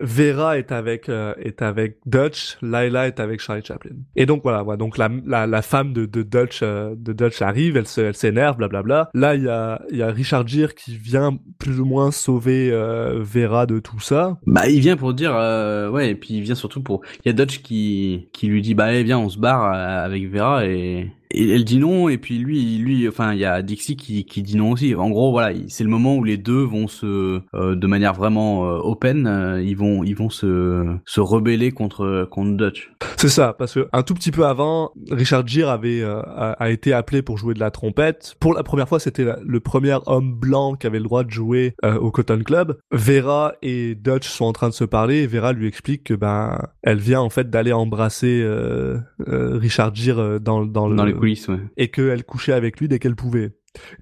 Vera 0.01 0.59
est 0.59 0.73
avec 0.73 1.09
euh, 1.09 1.35
est 1.39 1.63
avec 1.63 1.99
Dutch, 2.07 2.57
Laila 2.63 3.07
est 3.07 3.21
avec 3.21 3.41
Charlie 3.41 3.65
Chaplin. 3.65 3.97
Et 4.17 4.27
donc 4.27 4.43
voilà, 4.43 4.65
donc 4.77 4.99
la, 4.99 5.11
la, 5.27 5.47
la 5.47 5.63
femme 5.63 5.93
de, 5.93 6.07
de 6.07 6.23
Dutch 6.23 6.61
euh, 6.63 6.95
de 6.97 7.13
Dutch 7.13 7.43
arrive, 7.43 7.77
elle 7.77 7.87
se 7.87 8.01
elle 8.01 8.15
s'énerve, 8.15 8.57
blablabla. 8.57 9.11
Là 9.15 9.35
il 9.35 9.43
y 9.45 9.49
a 9.49 9.83
il 9.91 9.99
y 9.99 10.03
a 10.03 10.11
Richard 10.11 10.47
Gere 10.47 10.75
qui 10.75 10.97
vient 10.97 11.39
plus 11.59 11.81
ou 11.81 11.85
moins 11.85 12.11
sauver 12.11 12.71
euh, 12.73 13.21
Vera 13.21 13.67
de 13.67 13.79
tout 13.79 14.01
ça. 14.01 14.39
Bah, 14.47 14.69
il 14.69 14.81
vient 14.81 14.97
pour 14.97 15.15
dire, 15.15 15.33
euh, 15.35 15.91
ouais, 15.91 16.11
et 16.11 16.15
puis 16.15 16.35
il 16.35 16.43
vient 16.43 16.55
surtout 16.55 16.83
pour. 16.83 17.03
Il 17.25 17.29
y 17.29 17.31
a 17.31 17.33
Dutch 17.33 17.63
qui 17.63 18.29
qui 18.33 18.47
lui 18.47 18.63
dit, 18.63 18.75
bah, 18.75 18.93
eh, 18.93 19.03
viens, 19.03 19.19
on 19.19 19.29
se 19.29 19.39
barre 19.39 19.65
euh, 19.65 20.05
avec 20.05 20.31
Vera 20.31 20.67
et. 20.67 21.11
Et 21.33 21.49
elle 21.55 21.65
dit 21.65 21.79
non, 21.79 22.09
et 22.09 22.19
puis 22.19 22.39
lui, 22.39 22.77
lui, 22.79 23.07
enfin, 23.09 23.33
il 23.35 23.39
y 23.41 23.45
a 23.45 23.63
Dixie 23.63 23.97
qui, 23.97 24.25
qui 24.25 24.43
dit 24.43 24.57
non 24.57 24.73
aussi. 24.73 24.95
En 24.95 25.11
gros, 25.11 25.31
voilà, 25.31 25.53
il- 25.53 25.71
c'est 25.71 25.85
le 25.85 25.91
moment 25.91 26.17
où 26.17 26.25
les 26.25 26.37
deux 26.37 26.63
vont 26.63 26.89
se, 26.89 27.41
euh, 27.55 27.75
de 27.77 27.87
manière 27.87 28.15
vraiment 28.15 28.67
euh, 28.69 28.79
open, 28.83 29.27
euh, 29.27 29.63
ils 29.63 29.77
vont, 29.77 30.03
ils 30.03 30.17
vont 30.17 30.31
se, 30.31 30.85
se 31.07 31.21
rebeller 31.21 31.71
contre, 31.71 32.27
contre 32.31 32.57
Dutch. 32.57 32.91
C'est 33.17 33.29
ça, 33.29 33.55
parce 33.59 33.75
que 33.75 33.87
un 33.93 34.03
tout 34.03 34.15
petit 34.15 34.31
peu 34.33 34.45
avant, 34.47 34.91
Richard 35.11 35.47
Gere 35.47 35.69
avait 35.69 36.01
euh, 36.03 36.21
a, 36.23 36.53
a 36.53 36.71
été 36.71 36.93
appelé 36.93 37.23
pour 37.23 37.39
jouer 37.39 37.55
de 37.55 37.61
la 37.61 37.71
trompette. 37.71 38.35
Pour 38.41 38.55
la 38.55 38.63
première 38.63 38.89
fois, 38.89 38.99
c'était 38.99 39.27
le 39.45 39.61
premier 39.61 39.97
homme 40.07 40.35
blanc 40.35 40.75
qui 40.75 40.87
avait 40.87 40.99
le 40.99 41.05
droit 41.05 41.23
de 41.23 41.31
jouer 41.31 41.75
euh, 41.85 41.97
au 41.99 42.11
Cotton 42.11 42.41
Club. 42.45 42.79
Vera 42.91 43.53
et 43.63 43.95
Dutch 43.95 44.27
sont 44.29 44.47
en 44.47 44.53
train 44.53 44.69
de 44.69 44.75
se 44.75 44.85
parler 44.85 45.19
et 45.23 45.27
Vera 45.27 45.53
lui 45.53 45.67
explique 45.69 46.05
que 46.05 46.15
ben 46.15 46.59
elle 46.83 46.99
vient 46.99 47.21
en 47.21 47.31
fait 47.31 47.51
d'aller 47.51 47.73
embrasser 47.73 48.41
euh, 48.43 48.97
euh, 49.29 49.59
Richard 49.59 49.95
Gere 49.95 50.41
dans 50.41 50.65
dans 50.67 50.89
le 50.89 50.97
Dans 50.97 51.05
les 51.05 51.13
coulisses, 51.21 51.49
ouais. 51.49 51.59
et 51.77 51.89
qu'elle 51.89 52.25
couchait 52.25 52.53
avec 52.53 52.81
lui 52.81 52.89
dès 52.89 52.99
qu'elle 52.99 53.17
pouvait. 53.17 53.53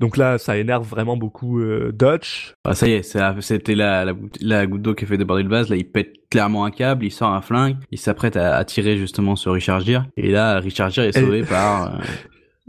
Donc 0.01 0.16
là, 0.16 0.39
ça 0.39 0.57
énerve 0.57 0.89
vraiment 0.89 1.19
beaucoup 1.19 1.61
euh, 1.61 1.93
Dutch. 1.93 2.55
Ah, 2.64 2.75
ça 2.75 2.89
y 2.89 2.93
est, 2.93 3.16
c'était 3.41 3.75
la, 3.75 4.05
la, 4.07 4.14
goutte- 4.14 4.39
la 4.41 4.66
goutte 4.66 4.81
d'eau 4.81 4.95
qui 4.95 5.05
a 5.05 5.07
fait 5.07 5.19
déborder 5.19 5.43
le 5.43 5.51
vase. 5.51 5.69
Là, 5.69 5.77
il 5.77 5.91
pète 5.91 6.14
clairement 6.31 6.64
un 6.64 6.71
câble, 6.71 7.05
il 7.05 7.11
sort 7.12 7.35
un 7.35 7.43
flingue, 7.43 7.77
il 7.91 7.99
s'apprête 7.99 8.37
à, 8.39 8.57
à 8.57 8.64
tirer 8.64 8.97
justement 8.97 9.37
sur 9.37 9.53
Richard 9.53 9.81
Gere. 9.81 10.07
Et 10.16 10.31
là, 10.31 10.59
Richard 10.61 10.89
Gere 10.91 11.05
est 11.05 11.16
Et- 11.16 11.21
sauvé 11.21 11.43
par... 11.43 11.97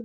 euh, 0.00 0.04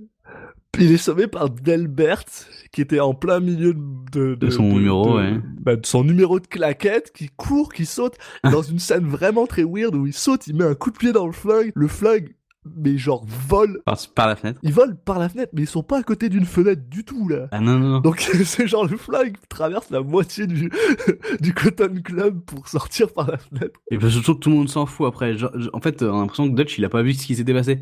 Il 0.78 0.92
est 0.92 0.96
sauvé 0.98 1.26
par 1.26 1.48
Delbert, 1.50 2.24
qui 2.72 2.82
était 2.82 3.00
en 3.00 3.14
plein 3.14 3.40
milieu 3.40 3.74
de, 4.12 4.34
De 4.34 4.50
son 4.50 4.62
numéro, 4.64 5.16
ouais. 5.16 5.34
bah, 5.60 5.76
de 5.76 5.86
son 5.86 6.04
numéro 6.04 6.38
de 6.38 6.46
claquette, 6.46 7.12
qui 7.14 7.28
court, 7.34 7.72
qui 7.72 7.86
saute, 7.86 8.16
dans 8.44 8.62
une 8.62 8.78
scène 8.78 9.06
vraiment 9.06 9.46
très 9.46 9.64
weird 9.64 9.94
où 9.94 10.06
il 10.06 10.12
saute, 10.12 10.46
il 10.46 10.56
met 10.56 10.64
un 10.64 10.74
coup 10.74 10.90
de 10.90 10.98
pied 10.98 11.12
dans 11.12 11.26
le 11.26 11.32
flingue, 11.32 11.72
le 11.74 11.88
flingue, 11.88 12.34
mais 12.76 12.98
genre 12.98 13.24
vole. 13.26 13.80
par, 13.84 13.98
par 14.14 14.28
la 14.28 14.36
fenêtre. 14.36 14.60
Ils 14.62 14.72
volent 14.72 14.96
par 15.04 15.18
la 15.18 15.28
fenêtre, 15.28 15.52
mais 15.54 15.62
ils 15.62 15.68
sont 15.68 15.82
pas 15.82 15.98
à 15.98 16.02
côté 16.02 16.28
d'une 16.28 16.44
fenêtre 16.44 16.82
du 16.88 17.04
tout 17.04 17.28
là. 17.28 17.48
Ah 17.50 17.60
non, 17.60 17.78
non, 17.78 17.88
non. 17.88 18.00
Donc 18.00 18.20
c'est 18.44 18.66
genre 18.66 18.86
le 18.86 18.96
flingue 18.96 19.36
traverse 19.48 19.90
la 19.90 20.00
moitié 20.00 20.46
du, 20.46 20.70
du 21.40 21.54
Cotton 21.54 22.00
Club 22.02 22.40
pour 22.44 22.68
sortir 22.68 23.12
par 23.12 23.30
la 23.30 23.38
fenêtre. 23.38 23.80
Et 23.90 23.98
puis 23.98 24.10
surtout 24.10 24.34
que 24.34 24.40
tout 24.40 24.50
le 24.50 24.56
monde 24.56 24.68
s'en 24.68 24.86
fout 24.86 25.06
après. 25.06 25.36
Genre, 25.36 25.52
en 25.72 25.80
fait, 25.80 26.02
on 26.02 26.16
a 26.16 26.20
l'impression 26.20 26.48
que 26.50 26.54
Dutch, 26.54 26.78
il 26.78 26.84
a 26.84 26.88
pas 26.88 27.02
vu 27.02 27.14
ce 27.14 27.26
qui 27.26 27.36
s'était 27.36 27.54
passé. 27.54 27.80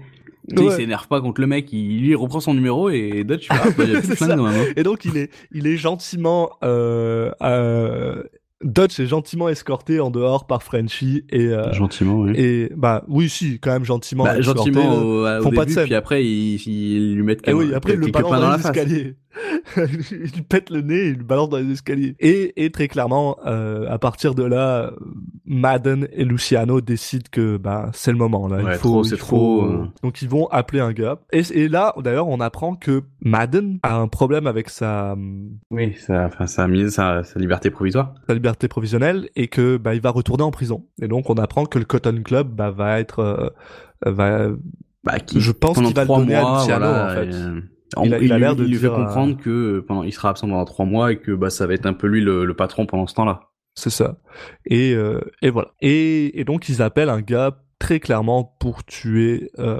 Tu 0.49 0.57
sais, 0.57 0.63
Ouais. 0.63 0.67
Il 0.67 0.77
s'énerve 0.77 1.09
pas 1.09 1.23
contre 1.23 1.41
le 1.41 1.47
mec, 1.47 1.73
il, 1.73 2.01
lui 2.01 2.11
il 2.11 2.17
reprend 2.17 2.39
son 2.39 2.53
numéro 2.53 2.91
et 2.91 3.25
Dutch, 3.25 3.47
ah, 3.49 3.63
bah, 3.77 3.85
il 3.85 3.93
y 3.93 3.97
a 3.97 4.01
plus 4.01 4.11
de 4.11 4.15
flingue. 4.15 4.73
Et 4.77 4.83
donc 4.83 5.07
il 5.07 5.17
est, 5.17 5.31
il 5.53 5.67
est 5.67 5.79
gentiment, 5.79 6.51
euh, 6.63 7.31
euh, 7.43 8.23
Dutch 8.63 8.99
est 9.01 9.07
gentiment 9.07 9.49
escorté 9.49 10.01
en 10.01 10.11
dehors 10.11 10.47
par 10.47 10.63
Frenchie 10.63 11.25
et, 11.29 11.49
euh, 11.49 11.73
Gentiment, 11.73 12.21
oui. 12.21 12.33
et 12.37 12.71
bah 12.77 13.05
oui 13.09 13.29
si 13.29 13.59
quand 13.59 13.73
même 13.73 13.85
gentiment. 13.85 14.25
Bah, 14.25 14.39
escorté, 14.39 14.73
gentiment 14.73 14.91
là. 15.25 15.37
au, 15.37 15.41
au 15.41 15.43
font 15.43 15.51
pas 15.51 15.57
de 15.63 15.67
début, 15.67 15.73
scène. 15.75 15.85
puis 15.85 15.95
après 15.95 16.25
ils, 16.25 16.57
ils 16.67 17.15
lui 17.17 17.23
mettent 17.25 17.47
Et 17.49 17.53
oui, 17.53 17.65
quelques- 17.67 17.77
après 17.77 17.97
le 17.97 18.09
pains 18.11 18.21
dans, 18.23 18.31
dans 18.31 18.49
la 18.49 18.57
les 18.57 18.63
face. 18.63 18.77
escaliers. 18.77 19.17
il 19.77 20.33
lui 20.35 20.43
pète 20.49 20.71
le 20.71 20.81
nez, 20.81 21.07
il 21.09 21.19
le 21.19 21.25
balance 21.25 21.49
dans 21.51 21.57
les 21.59 21.71
escaliers. 21.73 22.15
Et, 22.21 22.65
et 22.65 22.71
très 22.71 22.89
clairement, 22.89 23.37
euh, 23.47 23.87
à 23.89 23.99
partir 23.99 24.35
de 24.35 24.45
là, 24.45 24.93
Madden 25.47 26.09
et 26.13 26.25
Luciano 26.25 26.81
décident 26.81 27.25
que 27.31 27.57
bah 27.57 27.91
c'est 27.93 28.13
le 28.13 28.17
moment 28.19 28.49
là. 28.49 28.63
Ouais, 28.63 28.73
il 28.75 28.79
faut, 28.79 29.05
c'est 29.05 29.17
faut- 29.17 29.27
trop, 29.27 29.65
euh. 29.65 29.87
Donc 30.03 30.23
ils 30.23 30.29
vont 30.29 30.47
appeler 30.49 30.81
un 30.81 30.93
gars. 30.93 31.19
Et, 31.33 31.43
et 31.53 31.69
là, 31.69 31.95
d'ailleurs, 32.03 32.29
on 32.29 32.41
apprend 32.41 32.75
que 32.77 33.03
Madden 33.21 33.79
a 33.83 33.97
un 33.97 34.09
problème 34.09 34.47
avec 34.47 34.69
sa 34.71 35.17
Oui, 35.71 35.95
enfin, 36.09 36.47
sa, 36.47 36.67
sa 37.25 37.39
liberté 37.39 37.71
provisoire. 37.71 38.15
sa 38.27 38.35
liberté 38.35 38.69
provisionnelle 38.69 39.29
et 39.37 39.49
que 39.49 39.77
bah 39.77 39.95
il 39.95 40.01
va 40.01 40.11
retourner 40.11 40.45
en 40.45 40.51
prison. 40.51 40.87
Et 41.03 41.09
donc 41.09 41.29
on 41.31 41.35
apprend 41.35 41.65
que 41.67 41.79
le 41.79 41.85
Cotton 41.85 42.23
Club 42.25 42.49
bah 42.55 42.71
va 42.71 43.01
être 43.01 43.19
euh, 43.21 43.51
va 44.07 44.49
Bah, 45.05 45.19
qui, 45.19 45.41
Je 45.41 45.53
pense 45.53 45.79
qu'il 45.79 45.95
va 45.95 46.03
le 46.03 46.09
donner 46.09 46.35
à 46.35 46.59
Luciano, 46.59 46.87
voilà, 46.87 47.07
en 47.07 47.15
fait. 47.15 47.31
et, 47.31 47.74
euh, 47.97 48.03
Il 48.05 48.15
a- 48.15 48.19
il 48.19 48.33
a 48.33 48.37
lui- 48.37 48.41
l'air 48.41 48.57
de 48.57 48.65
lui 48.65 48.75
fait 48.77 48.87
euh, 48.87 48.95
comprendre 48.97 49.37
que 49.37 49.51
euh, 49.51 49.85
pendant, 49.87 50.03
il 50.03 50.13
sera 50.13 50.31
absent 50.31 50.49
pendant 50.49 50.65
trois 50.65 50.85
mois 50.87 51.13
et 51.13 51.19
que 51.19 51.33
bah 51.33 51.51
ça 51.51 51.67
va 51.67 51.75
être 51.75 51.87
un 51.87 51.93
peu 51.95 52.07
lui 52.07 52.21
le, 52.21 52.45
le 52.45 52.55
patron 52.55 52.87
pendant 52.87 53.07
ce 53.07 53.15
temps-là. 53.15 53.41
c'est 53.75 53.91
ça. 53.91 54.19
Et 54.67 54.95
euh, 54.95 55.21
et 55.43 55.51
voilà. 55.51 55.69
Et, 55.81 56.39
et 56.41 56.45
donc 56.45 56.69
ils 56.69 56.81
appellent 56.83 57.11
un 57.11 57.21
gars 57.23 57.59
très 57.79 58.01
clairement 58.01 58.57
pour 58.61 58.85
tuer 58.85 59.51
euh, 59.59 59.79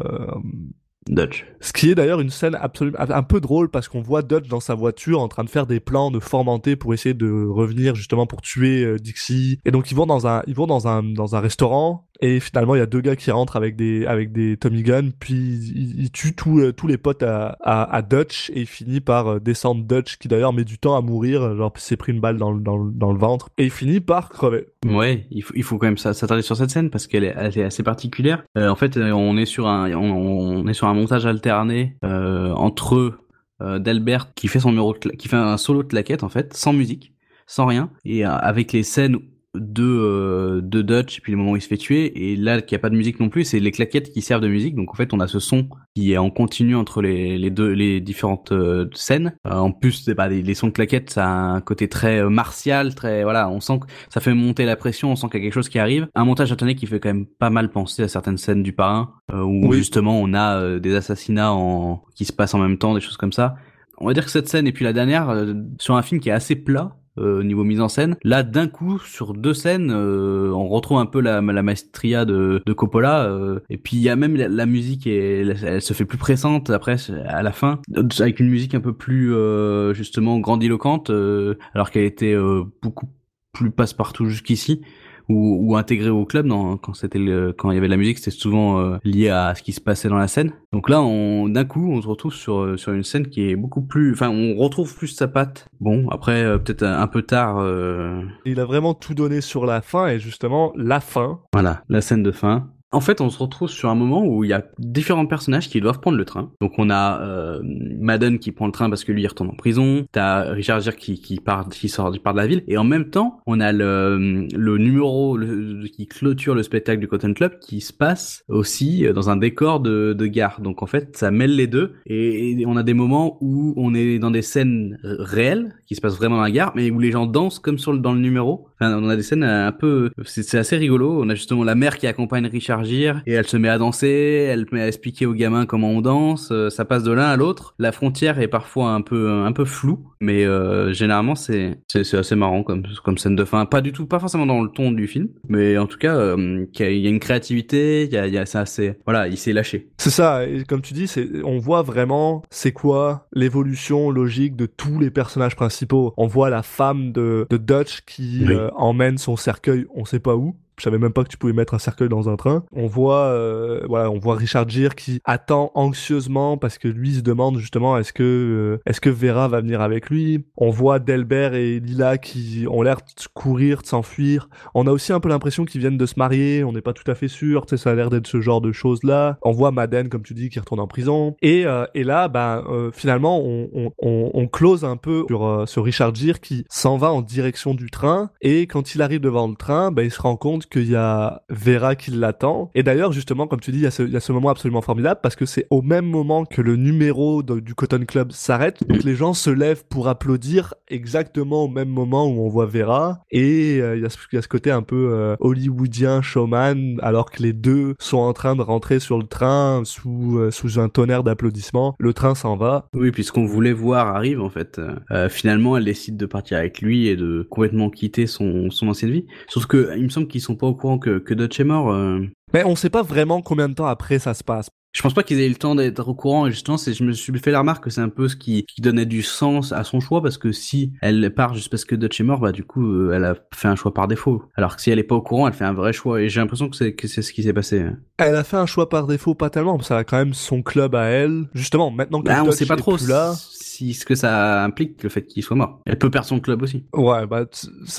Dutch. 1.09 1.45
Ce 1.61 1.73
qui 1.75 1.91
est 1.91 1.95
d'ailleurs 1.95 2.21
une 2.21 2.31
scène 2.31 2.55
absolument 2.59 2.97
un 2.99 3.23
peu 3.23 3.39
drôle 3.41 3.71
parce 3.71 3.89
qu'on 3.89 4.01
voit 4.01 4.23
Dutch 4.23 4.49
dans 4.49 4.61
sa 4.61 4.75
voiture 4.75 5.21
en 5.21 5.29
train 5.29 5.45
de 5.45 5.51
faire 5.51 5.67
des 5.67 5.79
plans 5.79 6.11
de 6.11 6.19
formanter 6.19 6.77
pour 6.77 6.95
essayer 6.95 7.15
de 7.15 7.31
revenir 7.47 7.95
justement 7.95 8.27
pour 8.27 8.41
tuer 8.41 8.83
euh, 8.85 8.99
Dixie. 8.99 9.61
Et 9.67 9.71
donc 9.71 9.91
ils 9.91 9.95
vont 9.95 10.07
dans 10.07 10.27
un 10.27 10.43
ils 10.47 10.55
vont 10.55 10.67
dans 10.67 10.89
un 10.89 11.03
dans 11.03 11.37
un 11.37 11.41
restaurant 11.41 12.09
et 12.21 12.41
finalement 12.41 12.75
il 12.75 12.79
y 12.79 12.83
a 12.83 12.87
deux 12.87 13.01
gars 13.01 13.17
qui 13.17 13.31
rentrent 13.31 13.57
avec 13.57 13.77
des 13.77 14.07
avec 14.07 14.33
des 14.33 14.57
Tommy 14.57 14.83
Gun 14.83 15.11
puis 15.19 15.35
ils, 15.37 16.11
tuent 16.11 16.35
tous 16.35 16.61
euh, 16.61 16.73
les 16.87 16.99
potes 16.99 17.23
à, 17.23 17.57
à, 17.61 18.03
Dutch 18.03 18.51
et 18.51 18.61
il 18.61 18.67
finit 18.67 19.01
par 19.01 19.27
euh, 19.27 19.41
descendre 19.41 19.85
Dutch 19.85 20.17
qui 20.19 20.29
d'ailleurs 20.29 20.53
met 20.53 20.65
du 20.65 20.79
temps 20.79 20.97
à 20.97 21.01
mourir 21.01 21.57
genre 21.57 21.73
s'est 21.77 21.97
pris 21.97 22.13
une 22.13 22.21
balle 22.21 22.39
dans 22.39 22.53
le, 22.53 22.61
dans, 22.61 23.15
ventre 23.15 23.51
et 23.59 23.65
il 23.65 23.71
finit 23.71 24.01
par 24.01 24.29
crever. 24.29 24.67
Ouais, 24.85 25.27
il 25.31 25.43
faut, 25.43 25.55
il 25.57 25.63
faut 25.63 25.79
quand 25.79 25.87
même 25.87 25.99
s'attarder 25.99 26.43
sur 26.43 26.57
cette 26.57 26.71
scène 26.71 26.91
parce 26.91 27.07
qu'elle 27.07 27.25
est, 27.25 27.35
assez 27.35 27.83
particulière. 27.83 28.45
Euh, 28.57 28.69
en 28.69 28.77
fait, 28.77 28.97
euh, 28.97 29.13
on 29.13 29.37
est 29.37 29.47
sur 29.47 29.67
un, 29.67 29.93
on, 29.93 30.67
est 30.67 30.75
sur 30.75 30.89
un 30.89 30.95
montage 30.95 31.27
alterné 31.27 31.97
euh, 32.05 32.53
entre 32.53 33.19
euh, 33.63 33.79
Delbert 33.79 34.35
qui 34.35 34.49
fait 34.49 34.61
son 34.61 34.71
numéro, 34.71 34.95
qui 34.95 35.29
fait 35.29 35.37
un 35.37 35.57
solo 35.57 35.83
de 35.83 35.89
claquette 35.89 36.23
en 36.23 36.29
fait, 36.29 36.55
sans 36.55 36.73
musique, 36.73 37.13
sans 37.47 37.67
rien, 37.67 37.91
et 38.05 38.27
euh, 38.27 38.31
avec 38.31 38.73
les 38.73 38.83
scènes 38.83 39.19
de 39.55 39.85
euh, 39.85 40.61
de 40.63 40.83
Dutch 40.83 41.19
et 41.19 41.21
puis 41.21 41.33
le 41.33 41.39
moment 41.39 41.53
où 41.53 41.57
il 41.57 41.63
se 41.63 41.69
fait 41.69 41.77
tuer 41.77 42.31
et 42.33 42.37
là 42.37 42.61
qu'il 42.61 42.75
n'y 42.77 42.81
a 42.81 42.83
pas 42.83 42.91
de 42.91 42.97
musique 42.97 43.21
non 43.21 43.29
plus 43.29 43.45
c'est 43.45 43.61
les 43.61 43.71
claquettes 43.71 44.11
qui 44.11 44.23
servent 44.23 44.43
de 44.43 44.49
musique. 44.49 44.75
Donc 44.75 44.91
en 44.91 44.95
fait 44.95 45.13
on 45.13 45.21
a 45.21 45.29
ce 45.29 45.39
son 45.39 45.69
qui 45.95 46.13
est 46.13 46.19
en 46.19 46.31
continu 46.31 46.75
entre 46.77 47.03
les, 47.03 47.39
les 47.39 47.51
deux 47.51 47.71
les 47.71 48.01
différentes 48.01 48.53
euh, 48.53 48.89
scènes. 48.95 49.37
Euh, 49.47 49.53
en 49.53 49.71
plus 49.71 50.11
pas 50.17 50.29
des 50.29 50.43
les 50.43 50.55
sons 50.55 50.69
de 50.69 50.73
claquettes 50.73 51.11
ça 51.11 51.27
a 51.27 51.31
un 51.31 51.61
côté 51.61 51.89
très 51.89 52.19
euh, 52.19 52.29
martial 52.29 52.95
très 52.95 53.23
voilà 53.23 53.49
on 53.49 53.61
sent 53.61 53.81
que 53.81 53.87
ça 54.09 54.21
fait 54.21 54.35
monter 54.35 54.65
la 54.65 54.77
pression 54.77 55.13
on 55.13 55.17
sent 55.17 55.29
qu'il 55.29 55.41
y 55.41 55.43
a 55.43 55.47
quelque 55.47 55.55
chose 55.55 55.69
qui 55.69 55.79
arrive. 55.79 56.09
Un 56.15 56.25
montage 56.25 56.51
alterné 56.51 56.75
qui 56.75 56.87
fait 56.87 57.01
quand 57.01 57.11
même 57.11 57.27
pas 57.27 57.51
mal 57.51 57.71
penser 57.71 58.03
à 58.03 58.09
certaines 58.09 58.39
scènes 58.39 58.63
du 58.63 58.73
parrain 58.73 59.13
où 59.33 59.69
Oui. 59.69 59.77
justement 59.79 60.19
on 60.21 60.35
a 60.35 60.79
des 60.79 60.95
assassinats 60.95 61.53
en 61.53 62.03
qui 62.15 62.25
se 62.25 62.33
passent 62.33 62.55
en 62.55 62.59
même 62.59 62.79
temps 62.79 62.95
des 62.95 63.01
choses 63.01 63.17
comme 63.17 63.33
ça. 63.33 63.57
On 63.99 64.07
va 64.07 64.15
dire 64.15 64.25
que 64.25 64.31
cette 64.31 64.49
scène 64.49 64.67
et 64.67 64.73
puis 64.73 64.85
la 64.85 64.93
dernière 64.93 65.33
sur 65.79 65.95
un 65.95 66.03
film 66.03 66.21
qui 66.21 66.29
est 66.29 66.33
assez 66.33 66.57
plat 66.57 66.97
euh, 67.19 67.41
au 67.41 67.43
niveau 67.43 67.65
mise 67.65 67.81
en 67.81 67.89
scène. 67.89 68.17
Là, 68.25 68.43
d'un 68.43 68.67
coup, 68.67 68.99
sur 68.99 69.35
deux 69.35 69.55
scènes, 69.55 69.91
euh, 69.91 70.51
on 70.53 70.69
retrouve 70.69 70.99
un 70.99 71.07
peu 71.07 71.21
la, 71.21 71.41
la 71.41 71.63
maestria 71.63 72.25
de, 72.25 72.63
de 72.65 72.73
Coppola. 72.73 73.27
euh, 73.27 73.61
et 73.71 73.77
puis 73.79 73.97
il 73.97 74.03
y 74.03 74.09
a 74.09 74.17
même 74.17 74.37
la, 74.37 74.49
la 74.49 74.67
musique, 74.67 75.07
et 75.07 75.41
elle, 75.41 75.57
elle 75.65 75.83
se 75.83 75.95
fait 75.95 76.05
plus 76.05 76.19
pressante 76.19 76.71
après 76.71 76.97
à 77.27 77.43
la 77.43 77.53
fin, 77.53 77.81
avec 78.21 78.41
une 78.41 78.49
musique 78.49 78.75
un 78.75 78.81
peu 78.81 78.93
plus 78.93 79.35
euh, 79.35 79.95
justement 79.95 80.39
grandiloquente, 80.39 81.11
euh, 81.11 81.57
alors 81.75 81.91
qu'elle 81.91 82.05
était 82.05 82.35
euh, 82.35 82.65
beaucoup 82.83 83.09
plus 83.53 83.71
passe-partout 83.71 84.27
jusqu'ici 84.27 84.83
ou, 85.29 85.59
ou 85.63 85.77
intégrée 85.77 86.11
au 86.11 86.25
club 86.25 86.47
non, 86.47 86.77
quand 86.77 86.95
c'était 86.95 87.19
quand 87.57 87.71
il 87.71 87.75
y 87.75 87.79
avait 87.79 87.87
de 87.87 87.93
la 87.93 87.97
musique 87.97 88.19
c'était 88.19 88.31
souvent 88.31 88.81
euh, 88.81 88.97
lié 89.05 89.31
à 89.31 89.55
ce 89.55 89.63
qui 89.63 89.73
se 89.73 89.81
passait 89.81 90.09
dans 90.09 90.19
la 90.19 90.29
scène. 90.29 90.53
Donc 90.73 90.89
là 90.89 91.03
on 91.03 91.49
d'un 91.49 91.65
coup 91.65 91.91
on 91.91 92.03
se 92.03 92.09
retrouve 92.09 92.35
sur 92.35 92.61
euh, 92.61 92.77
sur 92.77 92.93
une 92.93 93.05
scène 93.05 93.29
qui 93.29 93.49
est 93.49 93.57
beaucoup 93.57 93.83
plus 93.83 94.13
enfin 94.13 94.29
on 94.29 94.57
retrouve 94.57 94.95
plus 94.95 95.09
sa 95.09 95.29
patte. 95.29 95.67
Bon 95.81 96.09
après 96.11 96.43
euh, 96.43 96.59
peut-être 96.59 96.83
un, 96.83 97.01
un 97.01 97.07
peu 97.07 97.23
tard 97.23 97.59
euh, 97.59 98.23
Il 98.45 98.61
a 98.61 98.65
vraiment 98.65 98.95
tout 98.95 99.15
donné 99.15 99.41
sur 99.41 99.67
la 99.67 99.81
fin 99.81 100.09
et 100.09 100.19
justement 100.19 100.73
la 100.77 101.01
fin. 101.01 101.41
Voilà 101.53 101.83
la 101.89 102.01
scène 102.01 102.23
de 102.23 102.33
fin 102.33 102.69
en 102.95 103.01
fait, 103.01 103.21
on 103.21 103.31
se 103.31 103.39
retrouve 103.39 103.69
sur 103.69 103.89
un 103.91 103.95
moment 103.95 104.25
où 104.25 104.45
il 104.45 104.51
y 104.51 104.53
a 104.53 104.65
différents 104.79 105.27
personnages 105.27 105.69
qui 105.69 105.81
doivent 105.81 106.01
prendre 106.01 106.17
le 106.17 106.25
train. 106.25 106.51
Donc, 106.61 106.73
on 106.79 106.91
a 106.91 107.21
euh, 107.23 107.61
Madden 107.63 108.39
qui 108.39 108.53
prend 108.53 108.67
le 108.67 108.73
train 108.73 108.89
parce 108.89 109.05
que 109.05 109.13
lui 109.13 109.23
il 109.23 109.27
retourne 109.27 109.51
en 109.51 109.55
prison. 109.57 110.07
T'as 110.13 110.53
Richard 110.53 110.81
Gere 110.81 110.97
qui, 110.97 111.21
qui 111.21 111.37
part, 111.41 111.69
qui 111.69 111.89
sort, 111.89 112.13
qui 112.13 112.19
part 112.19 112.35
de 112.35 112.39
la 112.39 112.47
ville. 112.47 112.63
Et 112.69 112.77
en 112.79 112.85
même 112.85 113.11
temps, 113.11 113.41
on 113.47 113.61
a 113.61 113.73
le, 113.73 114.47
le 114.55 114.79
numéro 114.79 115.37
le- 115.37 115.85
qui 115.89 116.07
clôture 116.07 116.55
le 116.55 116.63
spectacle 116.63 117.01
du 117.01 117.09
Cotton 117.09 117.35
Club 117.35 117.59
qui 117.61 117.81
se 117.81 117.93
passe 117.93 118.45
aussi 118.49 119.05
dans 119.15 119.31
un 119.31 119.37
décor 119.37 119.81
de, 119.81 120.15
de 120.17 120.27
gare. 120.27 120.61
Donc, 120.61 120.83
en 120.83 120.87
fait, 120.87 121.17
ça 121.17 121.31
mêle 121.31 121.57
les 121.57 121.67
deux. 121.67 121.95
Et, 122.07 122.65
on 122.67 122.77
a 122.77 122.83
des 122.83 122.95
moments 122.95 123.37
où 123.41 123.75
on 123.77 123.95
est 123.95 124.19
dans 124.19 124.31
des 124.31 124.43
scènes 124.43 124.99
réelles 125.03 125.75
qui 125.87 125.95
se 125.95 126.01
passent 126.01 126.17
vraiment 126.17 126.37
dans 126.37 126.43
la 126.43 126.51
gare, 126.51 126.73
mais 126.75 126.91
où 126.91 126.99
les 126.99 127.11
gens 127.11 127.27
dansent 127.27 127.59
comme 127.59 127.79
sur 127.79 127.93
le, 127.93 127.99
dans 127.99 128.13
le 128.13 128.21
numéro. 128.21 128.69
Enfin, 128.85 128.99
on 129.03 129.09
a 129.09 129.17
des 129.17 129.23
scènes 129.23 129.43
un 129.45 129.73
peu, 129.73 130.11
c'est 130.25 130.59
assez 130.59 130.77
rigolo. 130.77 131.21
On 131.23 131.29
a 131.29 131.35
justement 131.35 131.65
la 131.65 131.75
mère 131.75 131.99
qui 131.99 132.07
accompagne 132.07 132.47
Richard 132.47 132.85
Gere 132.85 133.21
et 133.27 133.33
elle 133.33 133.47
se 133.47 133.57
met 133.57 133.69
à 133.69 133.79
danser, 133.79 134.47
elle 134.49 134.67
met 134.73 134.83
à 134.83 134.87
expliquer 134.89 135.27
aux 135.27 135.35
gamins 135.35 135.67
comment 135.67 135.91
on 135.91 136.01
danse. 136.01 136.49
euh, 136.53 136.71
ça 136.71 136.85
passe 136.85 137.03
de 137.03 137.13
l'un 137.13 137.27
à 137.27 137.37
l'autre. 137.37 137.75
La 137.79 137.93
frontière 137.93 138.39
est 138.41 138.49
parfois 138.49 138.91
un 138.91 139.01
peu 139.01 139.31
un 139.31 139.53
peu 139.53 139.65
floue, 139.65 140.01
mais 140.21 140.45
euh, 140.45 140.93
généralement 140.93 141.35
c'est 141.35 141.79
c'est 141.89 142.15
assez 142.15 142.37
marrant 142.37 142.63
comme 142.63 142.83
comme 143.05 143.19
scène 143.19 143.37
de 143.37 143.45
fin. 143.45 143.65
Pas 143.67 143.81
du 143.81 143.93
tout, 143.93 144.07
pas 144.07 144.19
forcément 144.19 144.47
dans 144.47 144.63
le 144.63 144.69
ton 144.71 144.91
du 144.93 145.07
film, 145.07 145.29
mais 145.49 145.79
en 145.79 145.87
tout 145.87 145.99
cas 145.99 146.15
euh, 146.17 146.67
il 146.79 146.99
y 146.99 147.07
a 147.07 147.11
une 147.11 147.21
créativité, 147.21 148.05
il 148.05 148.13
y 148.13 148.17
a, 148.17 148.27
il 148.27 148.35
y 148.35 148.39
a 148.39 148.45
c'est 148.67 148.99
voilà, 149.05 149.29
il 149.29 149.37
s'est 149.37 149.53
lâché. 149.53 149.89
C'est 149.99 150.11
ça, 150.11 150.47
et 150.47 150.65
comme 150.65 150.81
tu 150.83 150.95
dis, 150.95 151.07
c'est, 151.07 151.29
on 151.45 151.59
voit 151.59 151.83
vraiment 151.83 152.43
c'est 152.51 152.73
quoi 152.73 153.27
l'évolution 153.35 154.11
logique 154.11 154.57
de 154.57 154.67
tous 154.67 154.99
les 154.99 155.11
personnages 155.11 155.57
principaux. 155.57 156.13
On 156.17 156.27
voit 156.27 156.51
la 156.51 156.63
femme 156.63 157.13
de, 157.13 157.47
de 157.51 157.57
Dutch 157.57 158.01
qui 158.07 158.45
Oui. 158.47 158.55
euh, 158.55 158.69
emmène 158.75 159.19
son 159.19 159.37
cercueil, 159.37 159.87
on 159.95 160.05
sait 160.05 160.21
pas 160.21 160.37
où. 160.37 160.57
Je 160.79 160.85
savais 160.85 160.99
même 160.99 161.13
pas 161.13 161.25
que 161.25 161.29
tu 161.29 161.37
pouvais 161.37 161.53
mettre 161.53 161.75
un 161.75 161.79
cercueil 161.79 162.09
dans 162.09 162.29
un 162.29 162.37
train. 162.37 162.65
On 162.73 162.87
voit, 162.87 163.27
euh, 163.27 163.83
voilà, 163.89 164.11
on 164.11 164.19
voit 164.19 164.35
Richard 164.35 164.69
Gere 164.69 164.95
qui 164.95 165.21
attend 165.25 165.71
anxieusement 165.75 166.57
parce 166.57 166.79
que 166.79 166.89
lui 166.89 167.15
se 167.15 167.21
demande 167.21 167.59
justement 167.59 167.97
est-ce 167.99 168.13
que 168.13 168.23
euh, 168.23 168.83
est-ce 168.87 169.01
que 169.01 169.11
Vera 169.11 169.49
va 169.49 169.61
venir 169.61 169.81
avec 169.81 170.11
lui? 170.11 170.45
On 170.57 170.71
voit 170.71 170.99
Delbert 170.99 171.55
et 171.55 171.81
Lila 171.81 172.19
qui 172.19 172.67
ont 172.69 172.83
l'air 172.83 172.97
de 172.97 173.25
courir, 173.35 173.83
de 173.83 173.87
s'enfuir. 173.87 174.49
On 174.75 174.87
a 174.87 174.91
aussi 174.91 175.13
un 175.13 175.21
peu 175.21 175.29
l'impression 175.29 175.65
qu'ils 175.65 175.81
viennent 175.81 175.99
de 175.99 176.07
se 176.07 176.15
marier. 176.19 176.65
On 176.65 176.73
n'est 176.73 176.81
pas 176.81 176.93
tout 176.93 177.09
à 177.11 177.15
fait 177.15 177.29
sûr. 177.29 177.67
Tu 177.67 177.77
sais, 177.77 177.83
ça 177.83 177.91
a 177.91 177.95
l'air 177.95 178.11
d'être 178.11 178.27
ce 178.27 178.41
genre 178.41 178.61
de 178.61 178.73
choses 178.73 179.03
là. 179.05 179.39
On 179.43 179.53
voit 179.53 179.71
Madden, 179.71 180.09
comme 180.09 180.23
tu 180.23 180.35
dis, 180.35 180.49
qui 180.49 180.59
retourne 180.59 180.81
en 180.81 180.87
prison. 180.87 181.37
Et 181.43 181.67
euh, 181.67 181.87
et 181.95 182.05
là, 182.05 182.31
euh, 182.69 182.91
finalement, 182.93 183.41
on, 183.41 183.69
on 183.73 183.93
on 183.99 184.31
on 184.35 184.47
close 184.49 184.85
un 184.85 184.97
peu 184.97 185.25
sur 185.29 185.47
euh, 185.47 185.67
sur 185.67 185.85
Richard 185.85 186.15
Gere 186.15 186.41
qui 186.41 186.65
s'en 186.69 186.97
va 186.97 187.13
en 187.13 187.23
direction 187.23 187.75
du 187.75 187.91
train. 187.91 188.31
Et 188.41 188.67
quand 188.67 188.95
il 188.95 189.03
arrive 189.03 189.21
devant 189.21 189.49
le 189.49 189.55
train, 189.55 189.91
ben 189.91 190.03
il 190.03 190.11
se 190.11 190.21
rend 190.21 190.37
compte 190.37 190.64
qu'il 190.67 190.91
y 190.91 190.97
a 190.97 191.43
Vera 191.49 191.95
qui 191.97 192.11
l'attend. 192.11 192.71
Et 192.75 192.83
d'ailleurs, 192.83 193.13
justement, 193.13 193.47
comme 193.47 193.61
tu 193.61 193.71
dis, 193.73 193.79
il 193.79 194.11
y 194.13 194.17
a 194.17 194.21
ce 194.21 194.33
moment 194.33 194.51
absolument 194.51 194.83
formidable 194.83 195.21
parce 195.23 195.37
que 195.37 195.47
c'est 195.47 195.67
au 195.71 195.83
même 195.83 196.07
moment 196.07 196.45
que 196.45 196.61
le 196.63 196.77
numéro 196.77 197.43
du 197.43 197.75
Cotton 197.75 198.05
Club 198.07 198.33
s'arrête. 198.33 198.87
Donc 198.89 199.03
les 199.05 199.15
gens 199.15 199.35
se 199.35 199.51
lèvent 199.51 199.85
pour 199.89 200.09
applaudir 200.09 200.75
exactement 200.89 201.65
au 201.65 201.69
même 201.69 201.89
moment 201.89 202.27
où 202.27 202.41
on 202.45 202.49
voit 202.49 202.67
Vera. 202.67 203.21
Et 203.31 203.79
euh, 203.81 203.97
il 203.97 204.03
y, 204.03 204.07
a 204.07 204.09
ce- 204.41 204.49
côté 204.49 204.71
un 204.71 204.83
peu 204.83 205.11
euh, 205.13 205.37
hollywoodien, 205.41 206.23
showman, 206.23 206.99
alors 207.03 207.31
que 207.31 207.43
les 207.43 207.53
deux 207.53 207.95
sont 207.99 208.19
en 208.19 208.33
train 208.33 208.57
de 208.57 208.63
rentrer 208.63 209.01
sur 209.01 209.19
le 209.19 209.27
train 209.27 209.83
sous, 209.85 210.39
euh, 210.39 210.51
sous 210.51 210.79
un 210.79 210.89
tonnerre 210.89 211.25
d'applaudissements. 211.25 211.95
Le 211.99 212.13
train 212.13 212.35
s'en 212.35 212.57
va. 212.57 212.89
Oui, 212.95 213.11
puis 213.11 213.25
ce 213.25 213.33
qu'on 213.33 213.47
voulait 213.47 213.73
voir 213.73 214.09
arrive 214.09 214.41
en 214.41 214.51
fait. 214.51 214.81
Finalement, 215.29 215.77
elle 215.77 215.85
décide 215.85 216.17
de 216.17 216.27
partir 216.27 216.59
avec 216.59 216.81
lui 216.81 217.09
et 217.09 217.17
de 217.17 217.47
complètement 217.51 217.91
quitter 217.91 218.27
son, 218.27 218.71
son 218.71 218.89
ancienne 218.89 219.11
vie. 219.11 219.27
Sauf 219.49 219.67
que 219.67 219.93
il 219.97 220.05
me 220.05 220.09
semble 220.09 220.27
qu'ils 220.27 220.41
sont 220.41 220.54
pas 220.57 220.67
au 220.67 220.75
courant 220.75 220.99
que, 220.99 221.19
que 221.19 221.35
Dutch 221.35 221.61
est 221.61 221.65
mort. 221.65 221.93
euh. 221.93 222.21
Mais 222.53 222.65
on 222.65 222.77
sait 222.77 222.91
pas 222.91 223.03
vraiment 223.03 223.43
combien 223.43 223.69
de 223.69 223.75
temps 223.75 223.87
après 223.87 224.19
ça 224.19 224.35
se 224.35 224.45
passe. 224.45 224.69
Je 224.97 225.03
pense 225.03 225.13
pas 225.13 225.25
qu'ils 225.25 225.41
aient 225.41 225.47
eu 225.47 225.51
le 225.51 225.57
temps 225.57 225.75
d'être 225.75 226.07
au 226.09 226.15
courant. 226.15 226.47
Et 226.47 226.53
justement, 226.53 226.77
c'est, 226.77 226.95
je 226.95 227.03
me 227.03 227.11
suis 227.11 227.37
fait 227.41 227.51
la 227.51 227.59
remarque 227.59 227.83
que 227.83 227.91
c'est 227.91 228.01
un 228.01 228.09
peu 228.09 228.29
ce 228.29 228.37
qui, 228.37 228.65
qui 228.65 228.81
donnait 228.81 229.07
du 229.07 229.23
sens 229.25 229.73
à 229.73 229.83
son 229.83 229.99
choix 229.99 230.23
parce 230.23 230.39
que 230.39 230.53
si 230.53 230.93
elle 231.03 231.35
part 231.35 231.53
juste 231.55 231.69
parce 231.69 231.85
que 231.85 231.97
Dutch 231.97 232.21
est 232.21 232.25
mort, 232.25 232.39
bah 232.39 232.53
du 232.53 232.63
coup, 232.63 232.87
euh, 232.87 233.11
elle 233.13 233.25
a 233.25 233.35
fait 233.53 233.67
un 233.67 233.75
choix 233.75 233.93
par 233.93 234.07
défaut. 234.07 234.45
Alors 234.55 234.77
que 234.77 234.83
si 234.83 234.93
elle 234.93 235.01
est 235.01 235.03
pas 235.03 235.17
au 235.17 235.21
courant, 235.21 235.49
elle 235.49 235.53
fait 235.55 235.65
un 235.65 235.73
vrai 235.73 235.93
choix. 235.93 236.23
Et 236.23 236.29
j'ai 236.29 236.41
l'impression 236.41 236.69
que 236.69 236.77
c'est 236.77 236.95
que 236.95 237.09
c'est 237.09 237.23
ce 237.23 237.33
qui 237.33 237.43
s'est 237.43 237.53
passé. 237.53 237.85
Elle 238.19 238.37
a 238.37 238.45
fait 238.45 238.57
un 238.57 238.67
choix 238.67 238.89
par 238.89 239.09
défaut, 239.09 239.35
pas 239.35 239.51
tellement, 239.51 239.77
parce 239.79 239.89
qu'elle 239.89 239.97
a 239.97 240.05
quand 240.05 240.17
même 240.19 240.33
son 240.33 240.63
club 240.63 240.95
à 240.95 241.07
elle. 241.07 241.49
Justement, 241.55 241.91
maintenant 241.91 242.21
que 242.23 242.27
Bah, 242.29 242.43
on 242.43 242.51
Dutch 242.51 242.55
sait 242.59 242.67
pas 242.67 242.75
est 242.75 242.77
trop 242.77 242.97
plus 242.97 243.09
là. 243.09 243.35
Si 243.75 243.95
ce 243.95 244.05
que 244.05 244.15
ça 244.15 244.63
implique 244.65 245.03
le 245.03 245.09
fait 245.09 245.23
qu'il 245.27 245.43
soit 245.43 245.57
mort. 245.57 245.81
Elle 245.87 245.99
peut 245.99 246.11
perdre 246.11 246.27
son 246.29 246.41
club 246.41 246.63
aussi. 246.63 246.85
Ouais, 246.95 247.27
bah, 247.27 247.45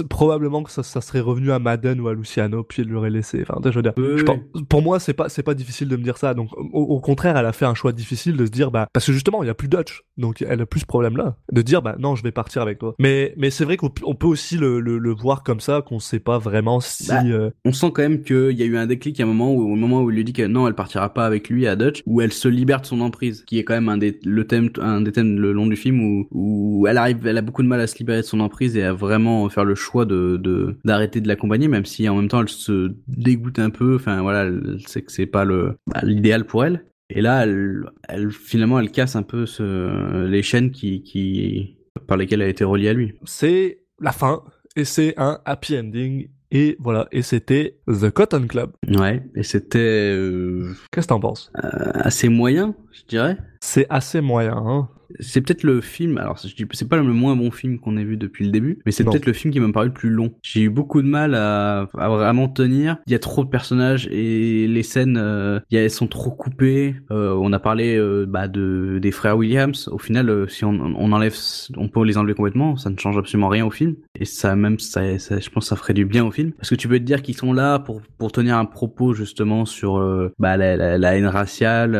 probablement 0.09 0.63
que 0.63 0.71
ça, 0.71 0.83
ça 0.83 1.01
serait 1.01 1.19
revenu 1.19 1.51
à 1.51 1.59
Madden 1.59 1.99
ou 1.99 2.07
à 2.07 2.13
Luciano, 2.13 2.63
puis 2.63 2.81
elle 2.81 2.89
l'aurait 2.89 3.09
laissé. 3.09 3.43
Enfin, 3.47 3.59
je 3.63 3.69
veux 3.75 3.81
dire, 3.81 3.93
Oui, 3.97 4.03
je 4.09 4.13
oui. 4.19 4.23
pense- 4.23 4.63
pour 4.69 4.81
moi, 4.81 4.99
c'est 4.99 5.13
pas, 5.13 5.29
c'est 5.29 5.43
pas 5.43 5.53
difficile 5.53 5.87
de 5.87 5.95
me 5.97 6.03
dire 6.03 6.17
ça. 6.17 6.33
Donc, 6.33 6.49
au, 6.57 6.81
au 6.81 6.99
contraire, 6.99 7.37
elle 7.37 7.45
a 7.45 7.53
fait 7.53 7.65
un 7.65 7.75
choix 7.75 7.91
difficile 7.91 8.37
de 8.37 8.45
se 8.45 8.51
dire, 8.51 8.71
bah, 8.71 8.87
parce 8.93 9.05
que 9.05 9.13
justement, 9.13 9.43
il 9.43 9.47
y 9.47 9.49
a 9.49 9.53
plus 9.53 9.67
Dutch. 9.67 10.03
Donc, 10.17 10.41
elle 10.47 10.61
a 10.61 10.65
plus 10.65 10.81
ce 10.81 10.85
problème-là. 10.85 11.37
De 11.51 11.61
dire, 11.61 11.81
bah, 11.81 11.95
non, 11.99 12.15
je 12.15 12.23
vais 12.23 12.31
partir 12.31 12.61
avec 12.61 12.79
toi. 12.79 12.95
Mais, 12.99 13.33
mais 13.37 13.49
c'est 13.49 13.65
vrai 13.65 13.77
qu'on 13.77 13.89
peut 13.89 14.27
aussi 14.27 14.57
le, 14.57 14.79
le, 14.79 14.97
le 14.97 15.13
voir 15.13 15.43
comme 15.43 15.59
ça, 15.59 15.81
qu'on 15.81 15.99
sait 15.99 16.19
pas 16.19 16.37
vraiment 16.37 16.79
si, 16.79 17.07
Bah, 17.09 17.23
euh, 17.25 17.49
On 17.65 17.73
sent 17.73 17.91
quand 17.93 18.01
même 18.01 18.21
qu'il 18.23 18.51
y 18.51 18.63
a 18.63 18.65
eu 18.65 18.77
un 18.77 18.87
déclic 18.87 19.19
à 19.19 19.23
un 19.23 19.27
moment 19.27 19.53
où, 19.53 19.61
au 19.71 19.75
moment 19.75 20.01
où 20.03 20.09
il 20.11 20.15
lui 20.15 20.23
dit 20.23 20.33
que 20.33 20.43
non, 20.43 20.67
elle 20.67 20.75
partira 20.75 21.13
pas 21.13 21.25
avec 21.25 21.49
lui 21.49 21.67
à 21.67 21.75
Dutch, 21.75 22.01
où 22.05 22.21
elle 22.21 22.33
se 22.33 22.47
libère 22.47 22.81
de 22.81 22.85
son 22.85 23.01
emprise, 23.01 23.43
qui 23.45 23.59
est 23.59 23.63
quand 23.63 23.73
même 23.73 23.89
un 23.89 23.97
des, 23.97 24.19
le 24.23 24.45
thème, 24.47 24.69
un 24.79 25.01
des 25.01 25.11
thèmes 25.11 25.39
le 25.39 25.51
long 25.51 25.64
du 25.67 25.75
film 25.75 26.01
où, 26.01 26.27
où 26.31 26.87
elle 26.87 26.97
arrive, 26.97 27.25
elle 27.27 27.37
a 27.37 27.41
beaucoup 27.41 27.63
de 27.63 27.67
mal 27.67 27.79
à 27.79 27.87
se 27.87 27.97
libérer 27.97 28.21
de 28.21 28.25
son 28.25 28.39
emprise 28.39 28.75
et 28.77 28.83
à 28.83 28.93
vraiment 28.93 29.47
faire 29.49 29.65
le 29.65 29.75
choix 29.75 30.05
de, 30.05 30.37
de, 30.37 30.77
d'arrêter 30.85 31.21
de 31.21 31.27
l'accompagner, 31.27 31.67
même 31.67 31.85
si 31.85 32.07
en 32.09 32.15
même 32.15 32.27
temps 32.27 32.41
elle 32.41 32.49
se 32.49 32.91
dégoûte 33.07 33.59
un 33.59 33.69
peu, 33.69 33.95
enfin 33.95 34.21
voilà, 34.21 34.43
elle 34.43 34.77
sait 34.87 35.01
que 35.01 35.11
c'est 35.11 35.25
pas 35.25 35.45
le, 35.45 35.75
bah, 35.87 36.01
l'idéal 36.03 36.45
pour 36.45 36.65
elle. 36.65 36.85
Et 37.09 37.21
là, 37.21 37.43
elle, 37.43 37.83
elle, 38.09 38.31
finalement, 38.31 38.79
elle 38.79 38.89
casse 38.89 39.15
un 39.15 39.21
peu 39.23 39.45
ce, 39.45 40.25
les 40.25 40.41
chaînes 40.41 40.71
qui, 40.71 41.03
qui, 41.03 41.77
par 42.07 42.17
lesquelles 42.17 42.41
elle 42.41 42.47
a 42.47 42.51
été 42.51 42.63
reliée 42.63 42.89
à 42.89 42.93
lui. 42.93 43.13
c'est 43.25 43.79
la 44.01 44.11
fin. 44.11 44.41
Et 44.75 44.85
c'est 44.85 45.13
un 45.17 45.39
happy 45.45 45.77
ending. 45.77 46.27
Et 46.51 46.77
voilà, 46.79 47.07
et 47.11 47.21
c'était 47.21 47.79
The 47.87 48.09
Cotton 48.11 48.47
Club. 48.47 48.71
Ouais, 48.87 49.21
et 49.35 49.43
c'était 49.43 50.13
euh, 50.15 50.73
Qu'est-ce 50.91 51.07
que 51.07 51.09
t'en 51.13 51.19
penses? 51.19 51.51
euh, 51.63 51.91
assez 51.95 52.29
moyen, 52.29 52.75
je 52.91 53.01
dirais. 53.07 53.37
C'est 53.61 53.87
assez 53.89 54.21
moyen, 54.21 54.55
hein 54.55 54.89
C'est 55.19 55.41
peut-être 55.41 55.63
le 55.63 55.81
film, 55.81 56.17
alors 56.17 56.37
je 56.37 56.53
dis- 56.55 56.65
c'est 56.71 56.87
pas 56.89 56.97
le 56.97 57.03
moins 57.03 57.35
bon 57.35 57.51
film 57.51 57.79
qu'on 57.79 57.97
ait 57.97 58.03
vu 58.03 58.17
depuis 58.17 58.45
le 58.45 58.51
début, 58.51 58.79
mais 58.85 58.91
c'est 58.91 59.03
peut-être 59.03 59.25
le 59.25 59.33
film 59.33 59.53
qui 59.53 59.59
m'a 59.59 59.71
paru 59.71 59.87
le 59.87 59.93
plus 59.93 60.09
long. 60.09 60.33
J'ai 60.43 60.61
eu 60.61 60.69
beaucoup 60.69 61.01
de 61.01 61.07
mal 61.07 61.35
à, 61.35 61.87
à 61.97 62.09
vraiment 62.09 62.47
tenir. 62.49 62.97
Il 63.07 63.11
y 63.11 63.15
a 63.15 63.19
trop 63.19 63.43
de 63.43 63.49
personnages 63.49 64.07
et 64.11 64.67
les 64.67 64.83
scènes, 64.83 65.17
euh, 65.17 65.59
elles 65.71 65.89
sont 65.89 66.07
trop 66.07 66.31
coupées. 66.31 66.95
Euh, 67.11 67.33
on 67.39 67.53
a 67.53 67.59
parlé 67.59 67.95
euh, 67.97 68.25
bah, 68.27 68.47
de 68.47 68.99
des 69.01 69.11
frères 69.11 69.37
Williams. 69.37 69.87
Au 69.91 69.97
final, 69.97 70.29
euh, 70.29 70.47
si 70.47 70.65
on, 70.65 70.71
on 70.73 71.11
enlève, 71.11 71.35
on 71.77 71.87
peut 71.89 72.03
les 72.03 72.17
enlever 72.17 72.33
complètement, 72.33 72.75
ça 72.77 72.89
ne 72.89 72.97
change 72.97 73.17
absolument 73.17 73.49
rien 73.49 73.65
au 73.65 73.71
film. 73.71 73.95
Et 74.19 74.25
ça 74.25 74.55
même, 74.55 74.79
ça, 74.79 75.17
ça- 75.19 75.39
je 75.39 75.49
pense, 75.49 75.65
que 75.65 75.69
ça 75.69 75.75
ferait 75.75 75.93
du 75.93 76.05
bien 76.05 76.25
au 76.25 76.31
film, 76.31 76.51
parce 76.53 76.69
que 76.69 76.75
tu 76.75 76.87
peux 76.87 76.99
te 76.99 77.03
dire 77.03 77.21
qu'ils 77.21 77.35
sont 77.37 77.53
là 77.53 77.79
pour 77.79 78.01
pour 78.17 78.31
tenir 78.31 78.57
un 78.57 78.65
propos 78.65 79.13
justement 79.13 79.65
sur 79.65 79.95
bah, 80.39 80.57
la, 80.57 80.75
la, 80.77 80.97
la 80.97 81.17
haine 81.17 81.25
raciale. 81.27 81.95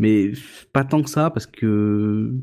Mais 0.00 0.32
pas 0.72 0.84
tant 0.84 1.02
que 1.02 1.10
ça 1.10 1.30
parce 1.30 1.46
que 1.46 2.34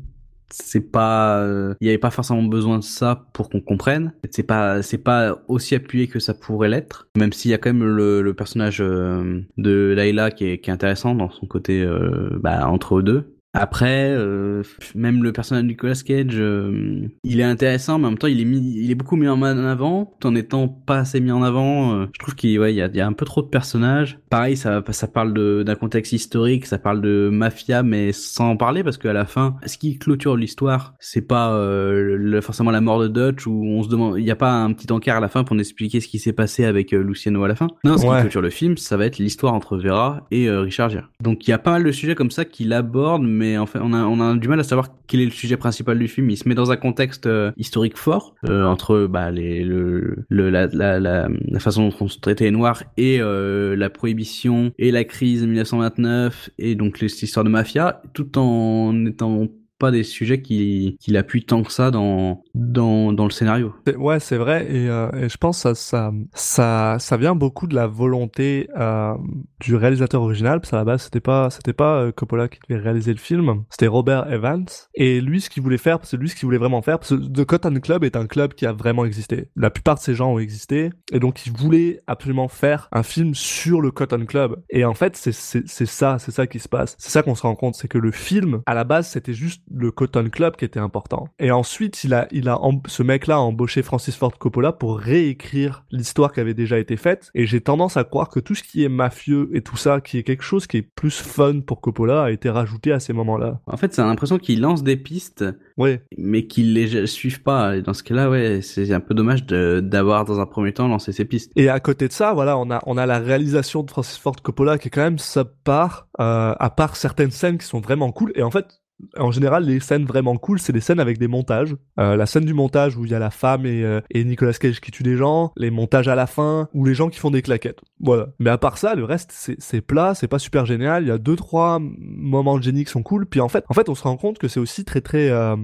c'est 0.50 0.90
pas 0.90 1.46
il 1.80 1.86
y 1.86 1.90
avait 1.90 1.98
pas 1.98 2.10
forcément 2.10 2.42
besoin 2.42 2.78
de 2.78 2.84
ça 2.84 3.26
pour 3.34 3.50
qu'on 3.50 3.60
comprenne. 3.60 4.14
C'est 4.30 4.44
pas 4.44 4.82
c'est 4.82 4.98
pas 4.98 5.42
aussi 5.48 5.74
appuyé 5.74 6.08
que 6.08 6.20
ça 6.20 6.34
pourrait 6.34 6.70
l'être. 6.70 7.08
Même 7.16 7.32
s'il 7.32 7.50
y 7.50 7.54
a 7.54 7.58
quand 7.58 7.72
même 7.72 7.84
le, 7.84 8.22
le 8.22 8.34
personnage 8.34 8.80
euh, 8.80 9.42
de 9.58 9.92
Layla 9.94 10.30
qui 10.30 10.46
est, 10.46 10.58
qui 10.58 10.70
est 10.70 10.72
intéressant 10.72 11.14
dans 11.14 11.30
son 11.30 11.46
côté 11.46 11.82
euh, 11.82 12.30
bah, 12.40 12.66
entre 12.68 12.98
eux 12.98 13.02
deux 13.02 13.37
après 13.54 14.10
euh, 14.10 14.62
même 14.94 15.22
le 15.22 15.32
personnage 15.32 15.64
de 15.64 15.68
Nicolas 15.68 15.94
Cage 15.94 16.34
euh, 16.34 17.08
il 17.24 17.40
est 17.40 17.44
intéressant 17.44 17.98
mais 17.98 18.06
en 18.06 18.10
même 18.10 18.18
temps 18.18 18.26
il 18.26 18.40
est 18.40 18.44
mis 18.44 18.58
il 18.84 18.90
est 18.90 18.94
beaucoup 18.94 19.16
mis 19.16 19.26
en 19.28 19.40
avant. 19.42 20.16
Tout 20.20 20.28
en 20.28 20.34
étant 20.34 20.68
pas 20.68 20.98
assez 20.98 21.20
mis 21.20 21.30
en 21.30 21.42
avant 21.42 21.94
euh, 21.94 22.06
je 22.14 22.18
trouve 22.18 22.34
qu'il 22.34 22.58
ouais, 22.60 22.72
il 22.72 22.76
y, 22.76 22.82
a, 22.82 22.86
il 22.88 22.96
y 22.96 23.00
a 23.00 23.06
un 23.06 23.12
peu 23.12 23.24
trop 23.24 23.42
de 23.42 23.48
personnages. 23.48 24.18
Pareil 24.30 24.56
ça 24.56 24.82
ça 24.90 25.08
parle 25.08 25.32
d'un 25.64 25.74
contexte 25.74 26.12
historique 26.12 26.66
ça 26.66 26.78
parle 26.78 27.00
de 27.00 27.28
mafia 27.32 27.82
mais 27.82 28.12
sans 28.12 28.50
en 28.50 28.56
parler 28.56 28.84
parce 28.84 28.98
qu'à 28.98 29.12
la 29.12 29.24
fin 29.24 29.56
ce 29.66 29.78
qui 29.78 29.98
clôture 29.98 30.36
l'histoire 30.36 30.94
c'est 31.00 31.26
pas 31.26 31.50
le- 31.58 32.40
forcément 32.40 32.70
la 32.70 32.80
mort 32.80 33.00
de 33.00 33.08
Dutch 33.08 33.46
où 33.46 33.64
on 33.64 33.82
se 33.82 33.88
demande 33.88 34.16
il 34.18 34.24
y 34.24 34.30
a 34.30 34.36
pas 34.36 34.52
un 34.52 34.72
petit 34.72 34.90
encart 34.92 35.16
à 35.16 35.20
la 35.20 35.28
fin 35.28 35.44
pour 35.44 35.54
nous 35.56 35.62
expliquer 35.62 36.00
ce 36.00 36.08
qui 36.08 36.18
s'est 36.18 36.32
passé 36.32 36.64
avec 36.64 36.92
Luciano 36.92 37.42
à 37.44 37.48
la 37.48 37.54
fin. 37.54 37.68
Non 37.84 37.96
ce 37.96 38.06
Ouais. 38.06 38.16
qui 38.16 38.20
clôture 38.22 38.42
le 38.42 38.50
film 38.50 38.76
ça 38.76 38.96
va 38.96 39.06
être 39.06 39.18
l'histoire 39.18 39.54
entre 39.54 39.76
Vera 39.78 40.26
et 40.30 40.50
Richard 40.50 40.90
Gere. 40.90 41.10
Donc 41.22 41.46
il 41.46 41.50
y 41.50 41.54
a 41.54 41.58
pas 41.58 41.72
mal 41.72 41.84
de 41.84 41.92
sujets 41.92 42.14
comme 42.14 42.30
ça 42.30 42.44
qu'il 42.44 42.72
aborde 42.72 43.22
mais 43.38 43.56
en 43.56 43.66
fait 43.66 43.78
on 43.80 44.20
a 44.20 44.36
du 44.36 44.48
mal 44.48 44.60
à 44.60 44.64
savoir 44.64 44.88
quel 45.06 45.20
est 45.20 45.24
le 45.24 45.30
sujet 45.30 45.56
principal 45.56 45.98
du 45.98 46.08
film. 46.08 46.28
Il 46.30 46.36
se 46.36 46.48
met 46.48 46.54
dans 46.54 46.70
un 46.70 46.76
contexte 46.76 47.26
euh, 47.26 47.52
historique 47.56 47.96
fort 47.96 48.34
euh, 48.48 48.64
entre 48.64 49.06
bah 49.06 49.30
le, 49.30 50.24
le 50.28 50.50
la, 50.50 50.66
la, 50.66 50.98
la, 51.00 51.28
façon 51.60 51.88
dont 51.88 51.94
on 52.00 52.08
se 52.08 52.18
traitait 52.18 52.44
les 52.44 52.50
noirs 52.50 52.82
et 52.96 53.20
euh, 53.20 53.76
la 53.76 53.90
prohibition 53.90 54.72
et 54.78 54.90
la 54.90 55.04
crise 55.04 55.42
de 55.42 55.46
1929 55.46 56.50
et 56.58 56.74
donc 56.74 57.00
les 57.00 57.24
histoires 57.24 57.44
de 57.44 57.50
mafia 57.50 58.02
tout 58.12 58.38
en 58.38 58.92
n'étant 58.92 59.48
pas 59.78 59.90
des 59.90 60.02
sujets 60.02 60.42
qui 60.42 60.96
qui 61.00 61.10
l'appuient 61.10 61.44
tant 61.44 61.62
que 61.62 61.72
ça 61.72 61.90
dans 61.90 62.42
dans 62.54 63.12
dans 63.12 63.24
le 63.24 63.30
scénario 63.30 63.74
Ouais, 63.96 64.20
c'est 64.20 64.36
vrai, 64.36 64.66
et, 64.70 64.88
euh, 64.88 65.10
et 65.12 65.28
je 65.28 65.36
pense 65.36 65.62
que 65.62 65.74
ça, 65.74 65.74
ça, 65.74 66.12
ça, 66.34 66.96
ça 66.98 67.16
vient 67.16 67.34
beaucoup 67.34 67.66
de 67.66 67.74
la 67.74 67.86
volonté 67.86 68.68
euh, 68.76 69.14
du 69.60 69.74
réalisateur 69.74 70.22
original, 70.22 70.60
parce 70.60 70.70
qu'à 70.70 70.76
la 70.76 70.84
base, 70.84 71.02
c'était 71.02 71.20
pas, 71.20 71.50
c'était 71.50 71.72
pas 71.72 72.02
euh, 72.02 72.12
Coppola 72.12 72.48
qui 72.48 72.58
devait 72.68 72.80
réaliser 72.80 73.12
le 73.12 73.18
film, 73.18 73.64
c'était 73.70 73.86
Robert 73.86 74.30
Evans, 74.32 74.66
et 74.94 75.20
lui, 75.20 75.40
ce 75.40 75.50
qu'il 75.50 75.62
voulait 75.62 75.78
faire, 75.78 75.98
c'est 76.02 76.16
lui 76.16 76.28
ce 76.28 76.34
qu'il 76.34 76.46
voulait 76.46 76.58
vraiment 76.58 76.82
faire, 76.82 76.98
parce 76.98 77.10
que 77.10 77.16
The 77.16 77.44
Cotton 77.44 77.74
Club 77.80 78.04
est 78.04 78.16
un 78.16 78.26
club 78.26 78.54
qui 78.54 78.66
a 78.66 78.72
vraiment 78.72 79.04
existé. 79.04 79.48
La 79.56 79.70
plupart 79.70 79.96
de 79.96 80.00
ces 80.00 80.14
gens 80.14 80.32
ont 80.32 80.38
existé, 80.38 80.90
et 81.12 81.20
donc 81.20 81.46
il 81.46 81.52
voulait 81.52 82.00
absolument 82.06 82.48
faire 82.48 82.88
un 82.92 83.02
film 83.02 83.34
sur 83.34 83.80
le 83.80 83.90
Cotton 83.90 84.24
Club. 84.26 84.62
Et 84.70 84.84
en 84.84 84.94
fait, 84.94 85.16
c'est 85.16 85.32
ça, 85.32 86.18
c'est 86.18 86.32
ça 86.32 86.46
qui 86.46 86.58
se 86.58 86.68
passe. 86.68 86.96
C'est 86.98 87.10
ça 87.10 87.22
qu'on 87.22 87.34
se 87.34 87.42
rend 87.42 87.54
compte, 87.54 87.74
c'est 87.74 87.88
que 87.88 87.98
le 87.98 88.10
film, 88.10 88.62
à 88.66 88.74
la 88.74 88.84
base, 88.84 89.08
c'était 89.08 89.34
juste 89.34 89.62
le 89.70 89.90
Cotton 89.90 90.28
Club 90.30 90.56
qui 90.56 90.64
était 90.64 90.80
important. 90.80 91.28
Et 91.38 91.50
ensuite, 91.50 92.04
il 92.04 92.14
a, 92.14 92.26
il 92.30 92.48
a, 92.48 92.58
ce 92.86 93.02
mec-là 93.02 93.36
a 93.36 93.38
embauché 93.38 93.82
Francis 93.82 94.16
Ford 94.16 94.36
Coppola 94.38 94.72
pour 94.72 94.98
réécrire 94.98 95.84
l'histoire 95.90 96.32
qui 96.32 96.40
avait 96.40 96.54
déjà 96.54 96.78
été 96.78 96.96
faite. 96.96 97.30
Et 97.34 97.46
j'ai 97.46 97.60
tendance 97.60 97.96
à 97.96 98.04
croire 98.04 98.28
que 98.28 98.40
tout 98.40 98.54
ce 98.54 98.62
qui 98.62 98.84
est 98.84 98.88
mafieux 98.88 99.50
et 99.52 99.62
tout 99.62 99.76
ça, 99.76 100.00
qui 100.00 100.18
est 100.18 100.22
quelque 100.22 100.42
chose 100.44 100.66
qui 100.66 100.78
est 100.78 100.82
plus 100.82 101.20
fun 101.20 101.60
pour 101.60 101.80
Coppola, 101.80 102.24
a 102.24 102.30
été 102.30 102.50
rajouté 102.50 102.92
à 102.92 103.00
ces 103.00 103.12
moments-là. 103.12 103.60
en 103.66 103.76
fait 103.76 103.92
c'est 103.94 104.02
l'impression 104.02 104.38
qu'il 104.38 104.60
lance 104.60 104.82
des 104.82 104.96
pistes 104.96 105.44
Ouais. 105.76 106.02
mais 106.16 106.46
qu'ils 106.46 106.74
les 106.74 107.06
suivent 107.06 107.42
pas 107.42 107.76
et 107.76 107.82
dans 107.82 107.94
ce 107.94 108.02
cas-là 108.02 108.28
ouais 108.30 108.60
c'est 108.62 108.92
un 108.92 108.98
peu 109.00 109.14
dommage 109.14 109.46
de 109.46 109.80
d'avoir 109.80 110.24
dans 110.24 110.40
un 110.40 110.46
premier 110.46 110.72
temps 110.72 110.88
lancé 110.88 111.12
ces 111.12 111.24
pistes 111.24 111.52
Et 111.56 111.68
à 111.68 111.78
côté 111.80 112.08
de 112.08 112.12
ça, 112.12 112.32
voilà, 112.34 112.58
on 112.58 112.70
a, 112.70 112.80
on 112.86 112.96
a 112.96 113.06
la 113.06 113.18
réalisation 113.18 113.82
de 113.84 113.90
Francis 113.90 114.18
Ford 114.18 114.34
Coppola 114.42 114.78
qui 114.78 114.88
est 114.88 114.90
quand 114.90 115.02
même 115.02 115.18
subpar, 115.18 116.08
euh, 116.20 116.54
à 116.58 116.70
part 116.70 116.96
certaines 116.96 117.30
scènes 117.30 117.58
qui 117.58 117.66
sont 117.66 117.80
vraiment 117.80 118.10
cool. 118.12 118.32
Et 118.34 118.42
en 118.42 118.50
fait, 118.50 118.80
en 119.16 119.30
général, 119.30 119.64
les 119.64 119.80
scènes 119.80 120.04
vraiment 120.04 120.36
cool, 120.36 120.58
c'est 120.58 120.72
les 120.72 120.80
scènes 120.80 121.00
avec 121.00 121.18
des 121.18 121.28
montages. 121.28 121.76
Euh, 121.98 122.16
la 122.16 122.26
scène 122.26 122.44
du 122.44 122.54
montage 122.54 122.96
où 122.96 123.04
il 123.04 123.10
y 123.10 123.14
a 123.14 123.18
la 123.18 123.30
femme 123.30 123.64
et, 123.66 123.84
euh, 123.84 124.00
Nicolas 124.14 124.52
Cage 124.52 124.80
qui 124.80 124.90
tuent 124.90 125.02
des 125.02 125.16
gens, 125.16 125.52
les 125.56 125.70
montages 125.70 126.08
à 126.08 126.14
la 126.14 126.26
fin, 126.26 126.68
ou 126.74 126.84
les 126.84 126.94
gens 126.94 127.08
qui 127.08 127.18
font 127.18 127.30
des 127.30 127.42
claquettes. 127.42 127.80
Voilà. 128.00 128.28
Mais 128.38 128.50
à 128.50 128.58
part 128.58 128.78
ça, 128.78 128.94
le 128.94 129.04
reste, 129.04 129.30
c'est 129.32 129.56
c'est 129.58 129.80
plat, 129.80 130.14
c'est 130.14 130.28
pas 130.28 130.38
super 130.38 130.66
génial. 130.66 131.04
Il 131.04 131.08
y 131.08 131.12
a 131.12 131.18
deux, 131.18 131.36
trois 131.36 131.78
moments 131.80 132.58
de 132.58 132.62
génie 132.62 132.84
qui 132.84 132.90
sont 132.90 133.02
cool. 133.02 133.26
Puis 133.26 133.40
en 133.40 133.48
fait, 133.48 133.64
en 133.68 133.74
fait, 133.74 133.88
on 133.88 133.94
se 133.94 134.02
rend 134.02 134.16
compte 134.16 134.38
que 134.38 134.48
c'est 134.48 134.60
aussi 134.60 134.84
très, 134.84 135.00
très... 135.00 135.30
euh, 135.30 135.56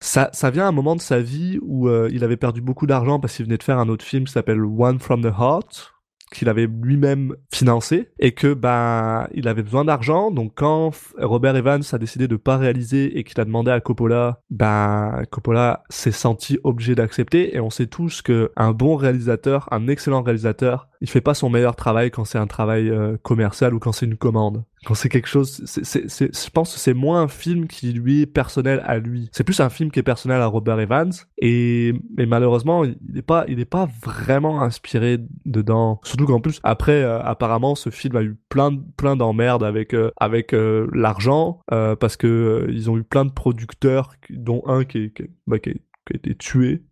ça, 0.00 0.30
ça 0.32 0.50
vient 0.50 0.64
à 0.64 0.68
un 0.68 0.72
moment 0.72 0.96
de 0.96 1.00
sa 1.00 1.20
vie 1.20 1.58
où 1.62 1.88
euh, 1.88 2.08
il 2.12 2.24
avait 2.24 2.36
perdu 2.36 2.60
beaucoup 2.60 2.86
d'argent 2.86 3.20
parce 3.20 3.36
qu'il 3.36 3.44
venait 3.44 3.56
de 3.56 3.62
faire 3.62 3.78
un 3.78 3.88
autre 3.88 4.04
film 4.04 4.24
qui 4.24 4.32
s'appelle 4.32 4.60
One 4.60 4.98
from 4.98 5.22
the 5.22 5.32
Heart 5.38 5.91
qu'il 6.32 6.48
avait 6.48 6.66
lui-même 6.66 7.36
financé 7.52 8.08
et 8.18 8.32
que 8.32 8.54
ben 8.54 9.28
il 9.34 9.48
avait 9.48 9.62
besoin 9.62 9.84
d'argent. 9.84 10.30
Donc 10.30 10.52
quand 10.56 10.92
Robert 11.18 11.56
Evans 11.56 11.82
a 11.92 11.98
décidé 11.98 12.28
de 12.28 12.36
pas 12.36 12.56
réaliser 12.56 13.18
et 13.18 13.24
qu'il 13.24 13.40
a 13.40 13.44
demandé 13.44 13.70
à 13.70 13.80
Coppola 13.80 14.40
ben 14.50 15.22
Coppola 15.30 15.84
s'est 15.88 16.12
senti 16.12 16.58
obligé 16.64 16.94
d'accepter. 16.94 17.54
Et 17.54 17.60
on 17.60 17.70
sait 17.70 17.86
tous 17.86 18.22
que 18.22 18.50
un 18.56 18.72
bon 18.72 18.96
réalisateur 18.96 19.68
un 19.70 19.88
excellent 19.88 20.22
réalisateur 20.22 20.88
il 21.02 21.10
fait 21.10 21.20
pas 21.20 21.34
son 21.34 21.50
meilleur 21.50 21.74
travail 21.74 22.12
quand 22.12 22.24
c'est 22.24 22.38
un 22.38 22.46
travail 22.46 22.88
euh, 22.88 23.16
commercial 23.22 23.74
ou 23.74 23.80
quand 23.80 23.90
c'est 23.90 24.06
une 24.06 24.16
commande. 24.16 24.64
Quand 24.86 24.94
c'est 24.94 25.08
quelque 25.08 25.28
chose 25.28 25.64
je 25.66 26.50
pense 26.50 26.74
que 26.74 26.78
c'est 26.78 26.94
moins 26.94 27.22
un 27.22 27.28
film 27.28 27.66
qui 27.66 27.92
lui 27.92 28.22
est 28.22 28.26
personnel 28.26 28.82
à 28.86 28.98
lui. 28.98 29.28
C'est 29.32 29.42
plus 29.42 29.58
un 29.60 29.68
film 29.68 29.90
qui 29.90 29.98
est 29.98 30.04
personnel 30.04 30.40
à 30.40 30.46
Robert 30.46 30.78
Evans 30.78 31.12
et 31.38 31.92
mais 32.16 32.26
malheureusement 32.26 32.84
il 32.84 32.96
est 33.16 33.22
pas 33.22 33.44
il 33.48 33.58
est 33.58 33.64
pas 33.64 33.88
vraiment 34.04 34.62
inspiré 34.62 35.18
dedans. 35.44 36.00
Surtout 36.04 36.26
qu'en 36.26 36.40
plus 36.40 36.60
après 36.62 37.02
euh, 37.02 37.20
apparemment 37.20 37.74
ce 37.74 37.90
film 37.90 38.16
a 38.16 38.22
eu 38.22 38.36
plein 38.48 38.70
plein 38.96 39.16
d'emmerdes 39.16 39.64
avec 39.64 39.94
euh, 39.94 40.12
avec 40.16 40.54
l'argent 40.92 41.60
parce 41.68 42.16
que 42.16 42.68
ils 42.70 42.90
ont 42.90 42.96
eu 42.96 43.02
plein 43.02 43.24
de 43.24 43.32
producteurs 43.32 44.14
dont 44.30 44.62
un 44.66 44.84
qui, 44.84 45.12
bah, 45.48 45.58
qui 45.58 45.70
a 45.70 46.16
été 46.16 46.34
tué 46.36 46.82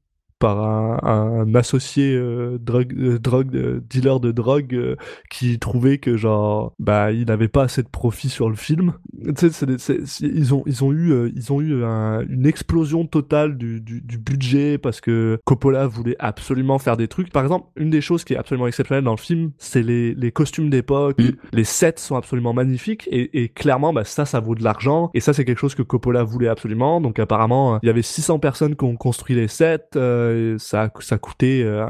par 0.41 0.59
un, 0.59 0.99
un 1.05 1.55
associé 1.55 2.13
euh, 2.17 2.59
drug, 2.59 2.93
euh, 2.99 3.19
drug 3.21 3.55
euh, 3.55 3.81
dealer 3.89 4.19
de 4.19 4.33
drogue 4.33 4.75
euh, 4.75 4.97
qui 5.31 5.59
trouvait 5.61 5.99
que 5.99 6.17
genre 6.17 6.73
bah 6.81 7.13
il 7.13 7.27
n'avait 7.27 7.47
pas 7.49 7.65
assez 7.65 7.83
de 7.85 7.89
profit 7.89 8.29
sur 8.29 8.49
le 8.49 8.57
film. 8.57 8.95
Tu 9.39 9.51
sais 9.51 9.99
ils 10.23 10.55
ont 10.55 10.63
ils 10.67 10.83
ont 10.83 10.93
eu 10.93 11.13
euh, 11.13 11.31
ils 11.37 11.53
ont 11.53 11.61
eu 11.61 11.85
un- 11.85 12.23
une 12.29 12.47
explosion 12.47 13.07
totale 13.07 13.57
du, 13.59 13.81
du, 13.81 14.01
du 14.01 14.19
budget 14.19 14.79
parce 14.79 15.01
que 15.01 15.39
Coppola 15.45 15.87
voulait 15.87 16.17
absolument 16.19 16.79
faire 16.79 16.97
des 16.97 17.07
trucs. 17.07 17.31
Par 17.31 17.43
exemple 17.43 17.69
une 17.77 17.91
des 17.91 18.01
choses 18.01 18.25
qui 18.25 18.33
est 18.33 18.37
absolument 18.39 18.67
exceptionnelle 18.67 19.05
dans 19.05 19.13
le 19.15 19.19
film 19.19 19.51
c'est 19.59 19.83
les, 19.83 20.15
les 20.15 20.33
costumes 20.33 20.71
d'époque. 20.71 21.19
Mm. 21.19 21.33
les 21.53 21.65
sets 21.65 21.95
sont 21.99 22.17
absolument 22.17 22.55
magnifiques 22.55 23.07
et, 23.13 23.43
et 23.43 23.49
clairement 23.51 23.93
bah 23.93 24.05
ça 24.05 24.25
ça 24.25 24.41
vaut 24.41 24.55
de 24.55 24.65
l'argent 24.65 25.11
et 25.13 25.21
ça 25.21 25.35
c'est 25.35 25.45
quelque 25.45 25.59
chose 25.59 25.75
que 25.75 25.83
Coppola 25.83 26.23
voulait 26.25 26.49
absolument. 26.49 27.01
Donc 27.03 27.19
apparemment 27.19 27.79
il 27.83 27.87
y 27.87 27.91
avait 27.91 28.01
600 28.03 28.39
personnes 28.39 28.75
qui 28.75 28.85
ont 28.85 28.97
construit 28.97 29.37
les 29.37 29.49
sets 29.49 29.81
euh, 29.97 30.30
et 30.33 30.57
ça 30.59 30.91
ça 31.01 31.19
coûtait 31.19 31.63
euh, 31.65 31.85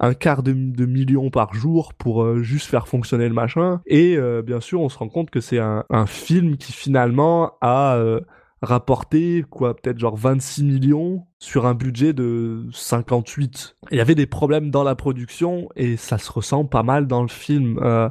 un, 0.00 0.14
quart 0.14 0.42
de, 0.42 0.52
million 0.52 1.30
par 1.30 1.54
jour 1.54 1.94
pour 1.94 2.22
euh, 2.22 2.42
juste 2.42 2.66
faire 2.66 2.88
fonctionner 2.88 3.28
le 3.28 3.34
machin 3.34 3.80
et 3.86 4.16
euh, 4.16 4.42
bien 4.42 4.60
sûr 4.60 4.80
on 4.80 4.88
se 4.88 4.98
rend 4.98 5.08
compte 5.08 5.30
que 5.30 5.40
c'est 5.40 5.58
un, 5.58 5.84
film 6.06 6.56
qui 6.56 6.72
finalement 6.72 7.52
a 7.60 7.96
euh, 7.96 8.20
rapporté 8.60 9.44
quoi 9.48 9.76
peut-être 9.76 9.98
genre 9.98 10.16
26 10.16 10.64
millions 10.64 11.26
sur 11.38 11.66
un 11.66 11.74
budget 11.74 12.12
de 12.12 12.66
58 12.72 13.76
il 13.90 13.98
y 13.98 14.00
avait 14.00 14.14
des 14.14 14.26
problèmes 14.26 14.70
dans 14.70 14.84
la 14.84 14.94
production 14.94 15.68
et 15.76 15.96
ça 15.96 16.18
se 16.18 16.30
ressent 16.30 16.64
pas 16.64 16.82
mal 16.82 17.06
dans 17.06 17.22
le 17.22 17.28
film 17.28 17.78
euh, 17.82 18.08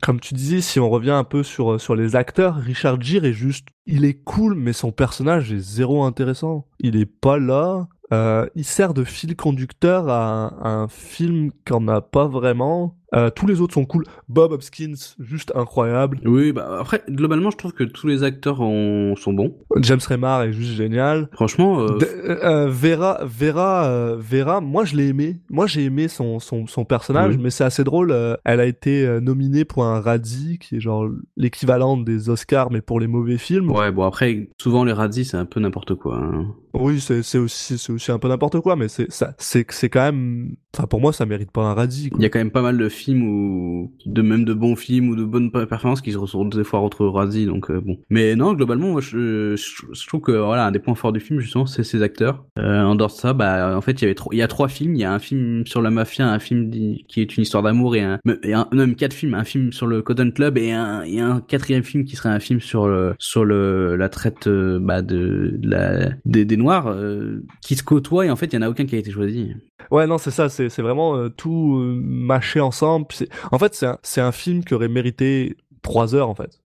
comme 0.00 0.20
tu 0.20 0.34
disais, 0.34 0.60
si 0.60 0.80
on 0.80 0.88
revient 0.90 1.10
un 1.10 1.24
peu 1.24 1.42
sur, 1.42 1.80
sur 1.80 1.94
les 1.94 2.16
acteurs, 2.16 2.56
Richard 2.56 3.00
Gere 3.00 3.24
est 3.24 3.32
juste, 3.32 3.68
il 3.86 4.04
est 4.04 4.22
cool, 4.22 4.54
mais 4.54 4.72
son 4.72 4.92
personnage 4.92 5.52
est 5.52 5.58
zéro 5.58 6.04
intéressant. 6.04 6.66
Il 6.80 6.96
est 6.96 7.06
pas 7.06 7.38
là. 7.38 7.88
Euh, 8.12 8.46
il 8.54 8.64
sert 8.64 8.94
de 8.94 9.04
fil 9.04 9.36
conducteur 9.36 10.08
à 10.08 10.24
un, 10.26 10.46
à 10.60 10.68
un 10.68 10.88
film 10.88 11.50
qu'on 11.66 11.80
n'a 11.80 12.00
pas 12.00 12.26
vraiment. 12.26 12.96
Euh, 13.14 13.30
tous 13.30 13.46
les 13.46 13.60
autres 13.60 13.74
sont 13.74 13.84
cool. 13.84 14.04
Bob 14.28 14.52
Hopkins, 14.52 14.94
juste 15.20 15.52
incroyable. 15.54 16.18
Oui, 16.24 16.52
bah 16.52 16.78
après, 16.80 17.02
globalement, 17.08 17.50
je 17.50 17.56
trouve 17.58 17.72
que 17.72 17.84
tous 17.84 18.06
les 18.06 18.22
acteurs 18.22 18.60
ont- 18.60 19.14
sont 19.16 19.32
bons. 19.32 19.54
James 19.80 20.00
Remar 20.08 20.42
est 20.44 20.52
juste 20.52 20.72
génial. 20.72 21.28
Franchement, 21.32 21.80
euh, 21.80 21.98
D- 21.98 22.06
euh, 22.26 22.68
Vera, 22.70 23.18
Vera, 23.24 23.84
euh, 23.86 24.16
Vera, 24.18 24.60
moi 24.60 24.84
je 24.84 24.96
l'ai 24.96 25.08
aimé. 25.08 25.40
Moi 25.50 25.66
j'ai 25.66 25.84
aimé 25.84 26.08
son, 26.08 26.38
son, 26.38 26.66
son 26.66 26.84
personnage, 26.84 27.36
Oui. 27.36 27.42
mais 27.42 27.50
c'est 27.50 27.64
assez 27.64 27.84
drôle. 27.84 28.10
euh, 28.12 28.34
elle 28.44 28.60
a 28.60 28.66
été 28.66 29.06
euh, 29.06 29.20
nominée 29.20 29.64
pour 29.64 29.84
un 29.84 30.00
Razzie, 30.00 30.58
qui 30.58 30.76
est 30.76 30.80
genre 30.80 31.06
l'équivalent 31.36 31.96
des 31.96 32.28
Oscars, 32.30 32.70
mais 32.70 32.80
pour 32.80 32.98
les 33.00 33.06
mauvais 33.06 33.38
films. 33.38 33.70
ouais, 33.70 33.92
bon 33.92 34.04
après, 34.04 34.48
souvent 34.60 34.84
les 34.84 34.92
radis, 34.92 35.24
c'est 35.24 35.36
un 35.36 35.44
peu 35.44 35.60
n'importe 35.60 35.94
quoi. 35.94 36.16
hein. 36.16 36.54
Oui, 36.74 37.00
c'est 37.00 37.22
c'est 37.22 37.38
aussi, 37.38 37.76
c'est 37.76 37.92
aussi 37.92 38.10
un 38.10 38.18
peu 38.18 38.28
n'importe 38.28 38.60
quoi, 38.60 38.76
mais 38.76 38.88
c'est 38.88 39.10
ça, 39.12 39.34
c'est 39.38 39.66
c'est 39.70 39.90
quand 39.90 40.00
même. 40.00 40.56
Enfin, 40.74 40.86
pour 40.86 41.00
moi, 41.00 41.12
ça 41.12 41.26
mérite 41.26 41.50
pas 41.50 41.62
un 41.62 41.74
quoi. 41.74 41.84
Il 41.84 42.22
y 42.22 42.24
a 42.24 42.28
quand 42.30 42.38
même 42.38 42.50
pas 42.50 42.62
mal 42.62 42.78
de 42.78 42.88
films 42.88 43.22
ou 43.24 43.92
de 44.06 44.22
même 44.22 44.44
de 44.44 44.54
bons 44.54 44.74
films 44.74 45.10
ou 45.10 45.16
de 45.16 45.24
bonnes 45.24 45.50
per- 45.50 45.66
performances 45.66 46.00
qui 46.00 46.12
se 46.12 46.18
retrouvent 46.18 46.48
des 46.48 46.64
fois 46.64 46.80
retrouvent 46.80 47.12
radis, 47.12 47.44
donc 47.44 47.70
euh, 47.70 47.80
bon. 47.80 47.98
Mais 48.08 48.34
non, 48.36 48.54
globalement, 48.54 48.90
moi, 48.92 49.00
je, 49.02 49.54
je, 49.56 49.82
je 49.92 50.06
trouve 50.06 50.22
que 50.22 50.32
voilà, 50.32 50.66
un 50.66 50.70
des 50.70 50.78
points 50.78 50.94
forts 50.94 51.12
du 51.12 51.20
film 51.20 51.40
justement, 51.40 51.66
c'est 51.66 51.84
ses 51.84 52.02
acteurs. 52.02 52.44
Euh, 52.58 52.82
en 52.82 52.94
dehors 52.94 53.10
de 53.10 53.14
ça, 53.14 53.34
bah 53.34 53.76
en 53.76 53.80
fait, 53.82 54.00
il 54.00 54.02
y 54.02 54.04
avait 54.06 54.14
trop, 54.14 54.32
il 54.32 54.38
y 54.38 54.42
a 54.42 54.48
trois 54.48 54.68
films. 54.68 54.94
Il 54.94 55.00
y 55.00 55.04
a 55.04 55.12
un 55.12 55.18
film 55.18 55.66
sur 55.66 55.82
la 55.82 55.90
mafia, 55.90 56.26
un 56.26 56.38
film 56.38 56.70
qui 56.70 57.20
est 57.20 57.36
une 57.36 57.42
histoire 57.42 57.62
d'amour 57.62 57.94
et 57.96 58.00
un, 58.00 58.18
et 58.42 58.54
un, 58.54 58.66
non, 58.72 58.78
même 58.78 58.94
quatre 58.96 59.14
films, 59.14 59.34
un 59.34 59.44
film 59.44 59.72
sur 59.72 59.86
le 59.86 60.00
Cotton 60.02 60.30
Club 60.34 60.56
et 60.56 60.72
un, 60.72 61.02
et 61.02 61.20
un 61.20 61.40
quatrième 61.40 61.82
film 61.82 62.04
qui 62.04 62.16
serait 62.16 62.30
un 62.30 62.40
film 62.40 62.60
sur 62.60 62.88
le 62.88 63.14
sur 63.18 63.44
le 63.44 63.96
la 63.96 64.08
traite 64.08 64.46
euh, 64.46 64.78
bah, 64.80 65.02
de, 65.02 65.56
de 65.58 65.70
la 65.70 66.10
des, 66.24 66.44
des 66.46 66.56
noirs 66.56 66.88
euh, 66.88 67.44
qui 67.60 67.76
se 67.76 67.82
côtoient 67.82 68.24
et 68.26 68.30
en 68.30 68.36
fait, 68.36 68.46
il 68.46 68.54
y 68.54 68.58
en 68.58 68.62
a 68.62 68.70
aucun 68.70 68.86
qui 68.86 68.94
a 68.94 68.98
été 68.98 69.10
choisi. 69.10 69.52
Ouais, 69.90 70.06
non, 70.06 70.16
c'est 70.16 70.30
ça, 70.30 70.48
c'est 70.48 70.61
c'est 70.68 70.82
vraiment 70.82 71.16
euh, 71.16 71.28
tout 71.28 71.78
euh, 71.78 71.98
mâché 72.02 72.60
ensemble. 72.60 73.06
En 73.50 73.58
fait, 73.58 73.84
c'est 74.02 74.20
un, 74.20 74.32
film 74.32 74.64
qui 74.64 74.74
aurait 74.74 74.88
mérité 74.88 75.56
trois 75.82 76.14
heures 76.14 76.28
en 76.28 76.34
fait. 76.34 76.60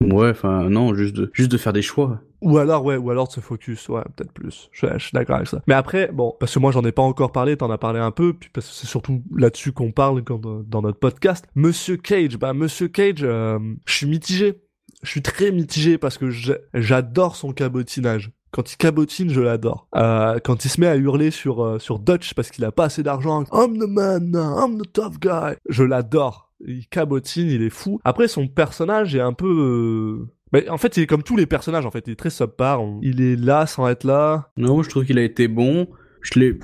Ouais, 0.00 0.30
enfin 0.30 0.68
non, 0.68 0.94
juste 0.94 1.14
de 1.14 1.30
juste 1.32 1.50
de 1.50 1.56
faire 1.56 1.72
des 1.72 1.82
choix. 1.82 2.20
Ou 2.42 2.58
alors, 2.58 2.84
ouais, 2.84 2.96
ou 2.96 3.10
alors 3.10 3.26
de 3.26 3.32
se 3.32 3.40
focus, 3.40 3.88
ouais, 3.88 4.02
peut-être 4.16 4.32
plus. 4.32 4.68
Je, 4.72 4.86
je 4.92 4.98
suis 4.98 5.12
d'accord 5.14 5.36
avec 5.36 5.48
ça. 5.48 5.62
Mais 5.66 5.74
après, 5.74 6.10
bon, 6.12 6.34
parce 6.38 6.52
que 6.52 6.58
moi 6.58 6.72
j'en 6.72 6.84
ai 6.84 6.92
pas 6.92 7.02
encore 7.02 7.32
parlé, 7.32 7.56
t'en 7.56 7.70
as 7.70 7.78
parlé 7.78 8.00
un 8.00 8.10
peu, 8.10 8.34
puis 8.34 8.50
parce 8.52 8.68
que 8.68 8.74
c'est 8.74 8.86
surtout 8.86 9.22
là-dessus 9.34 9.72
qu'on 9.72 9.92
parle 9.92 10.22
quand, 10.24 10.40
dans 10.44 10.82
notre 10.82 10.98
podcast. 10.98 11.46
Monsieur 11.54 11.96
Cage, 11.96 12.36
bah 12.36 12.52
Monsieur 12.52 12.88
Cage, 12.88 13.22
euh, 13.22 13.58
je 13.86 13.94
suis 13.94 14.06
mitigé. 14.06 14.60
Je 15.02 15.10
suis 15.10 15.22
très 15.22 15.52
mitigé 15.52 15.96
parce 15.98 16.18
que 16.18 16.30
j'a- 16.30 16.58
j'adore 16.74 17.36
son 17.36 17.52
cabotinage. 17.52 18.30
Quand 18.54 18.72
il 18.72 18.76
cabotine, 18.76 19.30
je 19.30 19.40
l'adore. 19.40 19.88
Euh, 19.96 20.38
quand 20.38 20.64
il 20.64 20.68
se 20.68 20.80
met 20.80 20.86
à 20.86 20.94
hurler 20.94 21.32
sur 21.32 21.64
euh, 21.64 21.80
sur 21.80 21.98
Dutch 21.98 22.34
parce 22.34 22.52
qu'il 22.52 22.64
a 22.64 22.70
pas 22.70 22.84
assez 22.84 23.02
d'argent, 23.02 23.42
I'm 23.52 23.76
the 23.80 23.88
man, 23.88 24.30
I'm 24.32 24.80
the 24.80 24.92
tough 24.92 25.18
guy. 25.20 25.56
Je 25.68 25.82
l'adore. 25.82 26.52
Il 26.64 26.86
cabotine, 26.86 27.48
il 27.48 27.62
est 27.62 27.70
fou. 27.70 27.98
Après, 28.04 28.28
son 28.28 28.46
personnage 28.46 29.16
est 29.16 29.20
un 29.20 29.32
peu 29.32 30.28
euh, 30.54 30.70
en 30.70 30.78
fait, 30.78 30.96
il 30.96 31.02
est 31.02 31.06
comme 31.08 31.24
tous 31.24 31.36
les 31.36 31.46
personnages, 31.46 31.84
en 31.84 31.90
fait. 31.90 32.04
Il 32.06 32.12
est 32.12 32.16
très 32.16 32.30
subpar. 32.30 32.80
Il 33.02 33.20
est 33.20 33.34
là 33.34 33.66
sans 33.66 33.88
être 33.88 34.04
là. 34.04 34.52
Non, 34.56 34.84
je 34.84 34.88
trouve 34.88 35.04
qu'il 35.04 35.18
a 35.18 35.22
été 35.24 35.48
bon. 35.48 35.88
Je 36.22 36.38
l'ai, 36.38 36.54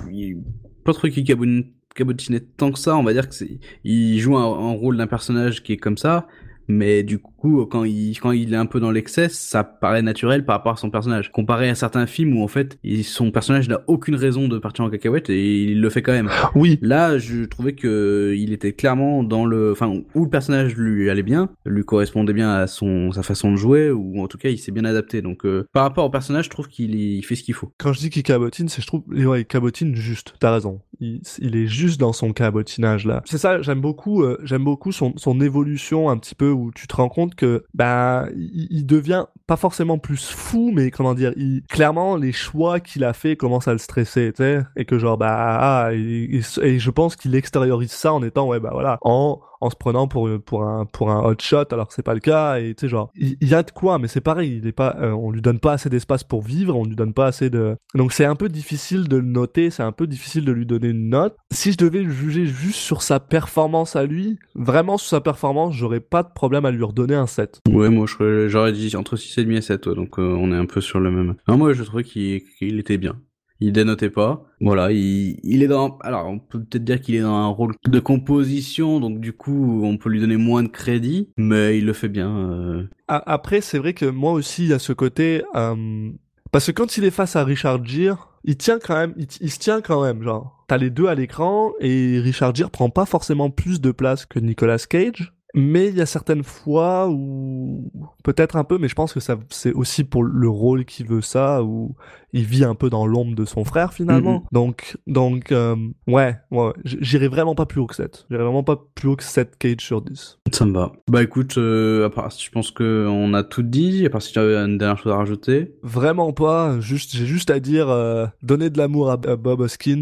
pas 0.85 0.93
qu'il 0.93 1.25
cabotine, 1.25 1.65
cabotinait 1.93 2.39
tant 2.39 2.71
que 2.71 2.79
ça. 2.79 2.95
On 2.95 3.03
va 3.03 3.11
dire 3.11 3.27
que 3.27 3.35
il 3.83 4.17
joue 4.17 4.37
un 4.37 4.71
rôle 4.71 4.95
d'un 4.95 5.07
personnage 5.07 5.61
qui 5.61 5.73
est 5.73 5.77
comme 5.77 5.97
ça. 5.97 6.25
Mais 6.71 7.03
du 7.03 7.19
coup, 7.19 7.65
quand 7.65 7.83
il, 7.83 8.17
quand 8.19 8.31
il 8.31 8.53
est 8.53 8.57
un 8.57 8.65
peu 8.65 8.79
dans 8.79 8.91
l'excès, 8.91 9.29
ça 9.29 9.63
paraît 9.63 10.01
naturel 10.01 10.45
par 10.45 10.57
rapport 10.57 10.73
à 10.73 10.77
son 10.77 10.89
personnage. 10.89 11.31
Comparé 11.31 11.69
à 11.69 11.75
certains 11.75 12.05
films 12.05 12.37
où 12.37 12.43
en 12.43 12.47
fait, 12.47 12.79
son 13.03 13.31
personnage 13.31 13.67
n'a 13.67 13.81
aucune 13.87 14.15
raison 14.15 14.47
de 14.47 14.57
partir 14.57 14.85
en 14.85 14.89
cacahuète 14.89 15.29
et 15.29 15.63
il 15.63 15.81
le 15.81 15.89
fait 15.89 16.01
quand 16.01 16.13
même. 16.13 16.29
Oui. 16.55 16.79
Là, 16.81 17.17
je 17.17 17.43
trouvais 17.45 17.73
que 17.73 18.33
il 18.37 18.53
était 18.53 18.73
clairement 18.73 19.23
dans 19.23 19.45
le, 19.45 19.71
enfin, 19.71 19.91
où 20.15 20.23
le 20.23 20.29
personnage 20.29 20.75
lui 20.75 21.09
allait 21.09 21.23
bien, 21.23 21.49
lui 21.65 21.83
correspondait 21.83 22.33
bien 22.33 22.51
à 22.51 22.67
son, 22.67 23.11
sa 23.11 23.23
façon 23.23 23.51
de 23.51 23.57
jouer, 23.57 23.91
ou 23.91 24.21
en 24.21 24.27
tout 24.27 24.37
cas, 24.37 24.49
il 24.49 24.57
s'est 24.57 24.71
bien 24.71 24.85
adapté. 24.85 25.21
Donc, 25.21 25.45
euh, 25.45 25.65
par 25.73 25.83
rapport 25.83 26.05
au 26.05 26.09
personnage, 26.09 26.45
je 26.45 26.49
trouve 26.49 26.67
qu'il 26.67 26.95
il 26.95 27.23
fait 27.23 27.35
ce 27.35 27.43
qu'il 27.43 27.53
faut. 27.53 27.71
Quand 27.77 27.93
je 27.93 27.99
dis 27.99 28.09
qu'il 28.09 28.23
cabotine, 28.23 28.69
c'est 28.69 28.81
je 28.81 28.87
trouve, 28.87 29.03
ouais, 29.07 29.41
il 29.41 29.45
cabotine 29.45 29.95
juste. 29.95 30.35
T'as 30.39 30.53
raison. 30.53 30.81
Il, 31.01 31.55
est 31.55 31.65
juste 31.65 31.99
dans 31.99 32.13
son 32.13 32.31
cabotinage 32.31 33.05
là. 33.07 33.23
C'est 33.25 33.39
ça, 33.39 33.59
j'aime 33.61 33.81
beaucoup, 33.81 34.21
euh, 34.21 34.37
j'aime 34.43 34.63
beaucoup 34.63 34.91
son, 34.91 35.13
son 35.17 35.41
évolution 35.41 36.09
un 36.11 36.17
petit 36.17 36.35
peu 36.35 36.51
où 36.51 36.71
tu 36.71 36.85
te 36.85 36.95
rends 36.95 37.09
compte 37.09 37.33
que, 37.33 37.65
bah, 37.73 38.27
il, 38.35 38.85
devient 38.85 39.25
pas 39.47 39.55
forcément 39.55 39.97
plus 39.97 40.29
fou, 40.29 40.71
mais 40.73 40.91
comment 40.91 41.15
dire, 41.15 41.33
il, 41.37 41.63
clairement, 41.67 42.15
les 42.17 42.31
choix 42.31 42.79
qu'il 42.79 43.03
a 43.03 43.13
fait 43.13 43.35
commencent 43.35 43.67
à 43.67 43.73
le 43.73 43.79
stresser, 43.79 44.31
tu 44.35 44.43
sais, 44.43 44.61
et 44.75 44.85
que 44.85 44.99
genre, 44.99 45.17
bah, 45.17 45.57
ah, 45.59 45.93
et, 45.93 46.39
et- 46.39 46.65
et 46.65 46.79
je 46.79 46.89
pense 46.91 47.15
qu'il 47.15 47.33
extériorise 47.35 47.91
ça 47.91 48.13
en 48.13 48.21
étant, 48.21 48.47
ouais, 48.47 48.59
bah 48.59 48.69
voilà, 48.71 48.97
en, 49.01 49.39
en 49.61 49.69
se 49.69 49.75
prenant 49.75 50.07
pour 50.07 50.29
pour 50.45 50.63
un 50.63 50.85
pour 50.85 51.11
un 51.11 51.23
hot 51.23 51.35
shot 51.39 51.65
alors 51.71 51.87
que 51.87 51.93
c'est 51.93 52.03
pas 52.03 52.13
le 52.13 52.19
cas 52.19 52.59
et 52.59 52.73
tu 52.75 52.81
sais 52.81 52.87
genre 52.87 53.11
il, 53.15 53.37
y 53.41 53.53
a 53.53 53.63
de 53.63 53.71
quoi 53.71 53.99
mais 53.99 54.07
c'est 54.07 54.21
pareil 54.21 54.59
il 54.61 54.67
est 54.67 54.71
pas 54.71 54.97
euh, 54.99 55.11
on 55.11 55.31
lui 55.31 55.41
donne 55.41 55.59
pas 55.59 55.73
assez 55.73 55.89
d'espace 55.89 56.23
pour 56.23 56.41
vivre 56.41 56.75
on 56.75 56.85
lui 56.85 56.95
donne 56.95 57.13
pas 57.13 57.27
assez 57.27 57.49
de 57.49 57.75
donc 57.95 58.13
c'est 58.13 58.25
un 58.25 58.35
peu 58.35 58.49
difficile 58.49 59.07
de 59.07 59.17
le 59.17 59.25
noter 59.25 59.69
c'est 59.69 59.83
un 59.83 59.91
peu 59.91 60.07
difficile 60.07 60.45
de 60.45 60.51
lui 60.51 60.65
donner 60.65 60.89
une 60.89 61.09
note 61.09 61.35
si 61.51 61.71
je 61.71 61.77
devais 61.77 62.03
le 62.03 62.11
juger 62.11 62.45
juste 62.45 62.79
sur 62.79 63.01
sa 63.01 63.19
performance 63.19 63.95
à 63.95 64.05
lui 64.05 64.39
vraiment 64.55 64.97
sur 64.97 65.09
sa 65.09 65.21
performance 65.21 65.75
j'aurais 65.75 65.99
pas 65.99 66.23
de 66.23 66.29
problème 66.33 66.65
à 66.65 66.71
lui 66.71 66.83
redonner 66.83 67.15
un 67.15 67.27
7 67.27 67.61
Ouais, 67.69 67.89
moi, 67.89 68.05
j'aurais 68.07 68.71
dit 68.71 68.95
entre 68.95 69.15
6,5 69.15 69.57
et 69.57 69.61
7, 69.61 69.87
ouais, 69.87 69.95
donc 69.95 70.19
euh, 70.19 70.23
on 70.23 70.51
est 70.51 70.55
un 70.55 70.65
peu 70.65 70.81
sur 70.81 70.99
le 70.99 71.11
même. 71.11 71.35
Moi, 71.47 71.73
je 71.73 71.83
trouvais 71.83 72.03
qu'il 72.03 72.79
était 72.79 72.97
bien. 72.97 73.15
Il 73.61 73.71
dénotait 73.73 74.09
pas. 74.09 74.43
Voilà, 74.59 74.91
il, 74.91 75.39
il 75.43 75.61
est 75.63 75.67
dans. 75.67 75.97
Alors, 76.01 76.27
on 76.27 76.39
peut 76.39 76.59
peut-être 76.59 76.83
dire 76.83 76.99
qu'il 76.99 77.15
est 77.15 77.21
dans 77.21 77.33
un 77.35 77.47
rôle 77.47 77.75
de 77.87 77.99
composition, 77.99 78.99
donc 78.99 79.19
du 79.19 79.33
coup, 79.33 79.81
on 79.83 79.97
peut 79.97 80.09
lui 80.09 80.19
donner 80.19 80.37
moins 80.37 80.63
de 80.63 80.67
crédit, 80.67 81.29
mais 81.37 81.77
il 81.77 81.85
le 81.85 81.93
fait 81.93 82.09
bien. 82.09 82.35
euh. 82.35 82.83
Après, 83.07 83.61
c'est 83.61 83.77
vrai 83.77 83.93
que 83.93 84.05
moi 84.05 84.31
aussi, 84.33 84.63
il 84.63 84.69
y 84.69 84.73
a 84.73 84.79
ce 84.79 84.93
côté... 84.93 85.43
euh, 85.55 86.09
Parce 86.51 86.67
que 86.67 86.71
quand 86.71 86.97
il 86.97 87.03
est 87.05 87.11
face 87.11 87.35
à 87.35 87.43
Richard 87.43 87.85
Gere, 87.85 88.29
il 88.43 88.57
tient 88.57 88.79
quand 88.79 88.95
même, 88.95 89.13
il, 89.17 89.27
il 89.41 89.51
se 89.51 89.59
tient 89.59 89.81
quand 89.81 90.03
même, 90.03 90.23
genre. 90.23 90.57
T'as 90.67 90.77
les 90.77 90.89
deux 90.89 91.07
à 91.07 91.15
l'écran 91.15 91.73
et 91.81 92.19
Richard 92.19 92.55
Gere 92.55 92.71
prend 92.71 92.89
pas 92.89 93.05
forcément 93.05 93.49
plus 93.49 93.81
de 93.81 93.91
place 93.91 94.25
que 94.25 94.39
Nicolas 94.39 94.77
Cage. 94.89 95.33
Mais 95.53 95.87
il 95.87 95.95
y 95.95 96.01
a 96.01 96.05
certaines 96.05 96.43
fois 96.43 97.09
où 97.09 97.91
peut-être 98.23 98.55
un 98.55 98.63
peu, 98.63 98.77
mais 98.77 98.87
je 98.87 98.95
pense 98.95 99.13
que 99.13 99.19
ça 99.19 99.37
c'est 99.49 99.73
aussi 99.73 100.03
pour 100.03 100.23
le 100.23 100.49
rôle 100.49 100.85
qu'il 100.85 101.07
veut 101.07 101.21
ça, 101.21 101.63
où 101.63 101.95
il 102.33 102.43
vit 102.43 102.63
un 102.63 102.75
peu 102.75 102.89
dans 102.89 103.05
l'ombre 103.05 103.35
de 103.35 103.45
son 103.45 103.65
frère 103.65 103.93
finalement. 103.93 104.39
Mhm. 104.39 104.47
Donc 104.51 104.97
donc 105.07 105.51
euh, 105.51 105.75
ouais, 106.07 106.37
ouais, 106.51 106.71
j'irai 106.83 107.27
vraiment 107.27 107.55
pas 107.55 107.65
plus 107.65 107.81
haut 107.81 107.87
que 107.87 107.95
7. 107.95 108.27
J'irai 108.29 108.43
vraiment 108.43 108.63
pas 108.63 108.81
plus 108.95 109.09
haut 109.09 109.15
que 109.15 109.23
7 109.23 109.57
Cage 109.57 109.81
sur 109.81 110.01
10. 110.01 110.39
Ça 110.51 110.65
me 110.65 110.73
va. 110.73 110.91
Bah 111.09 111.23
écoute, 111.23 111.57
euh, 111.57 112.05
à 112.05 112.09
part, 112.09 112.29
je 112.29 112.49
pense 112.49 112.71
que 112.71 113.07
on 113.09 113.33
a 113.33 113.43
tout 113.43 113.63
dit, 113.63 114.05
à 114.05 114.09
part 114.09 114.21
si 114.21 114.33
tu 114.33 114.39
avais 114.39 114.55
une 114.55 114.77
dernière 114.77 114.97
chose 114.97 115.11
à 115.11 115.17
rajouter. 115.17 115.73
Vraiment 115.83 116.31
pas, 116.33 116.79
juste 116.79 117.15
j'ai 117.15 117.25
juste 117.25 117.49
à 117.49 117.59
dire 117.59 117.89
euh, 117.89 118.25
donnez 118.41 118.69
de 118.69 118.77
l'amour 118.77 119.09
à, 119.09 119.13
à 119.13 119.35
Bob 119.35 119.61
Hoskins. 119.61 120.01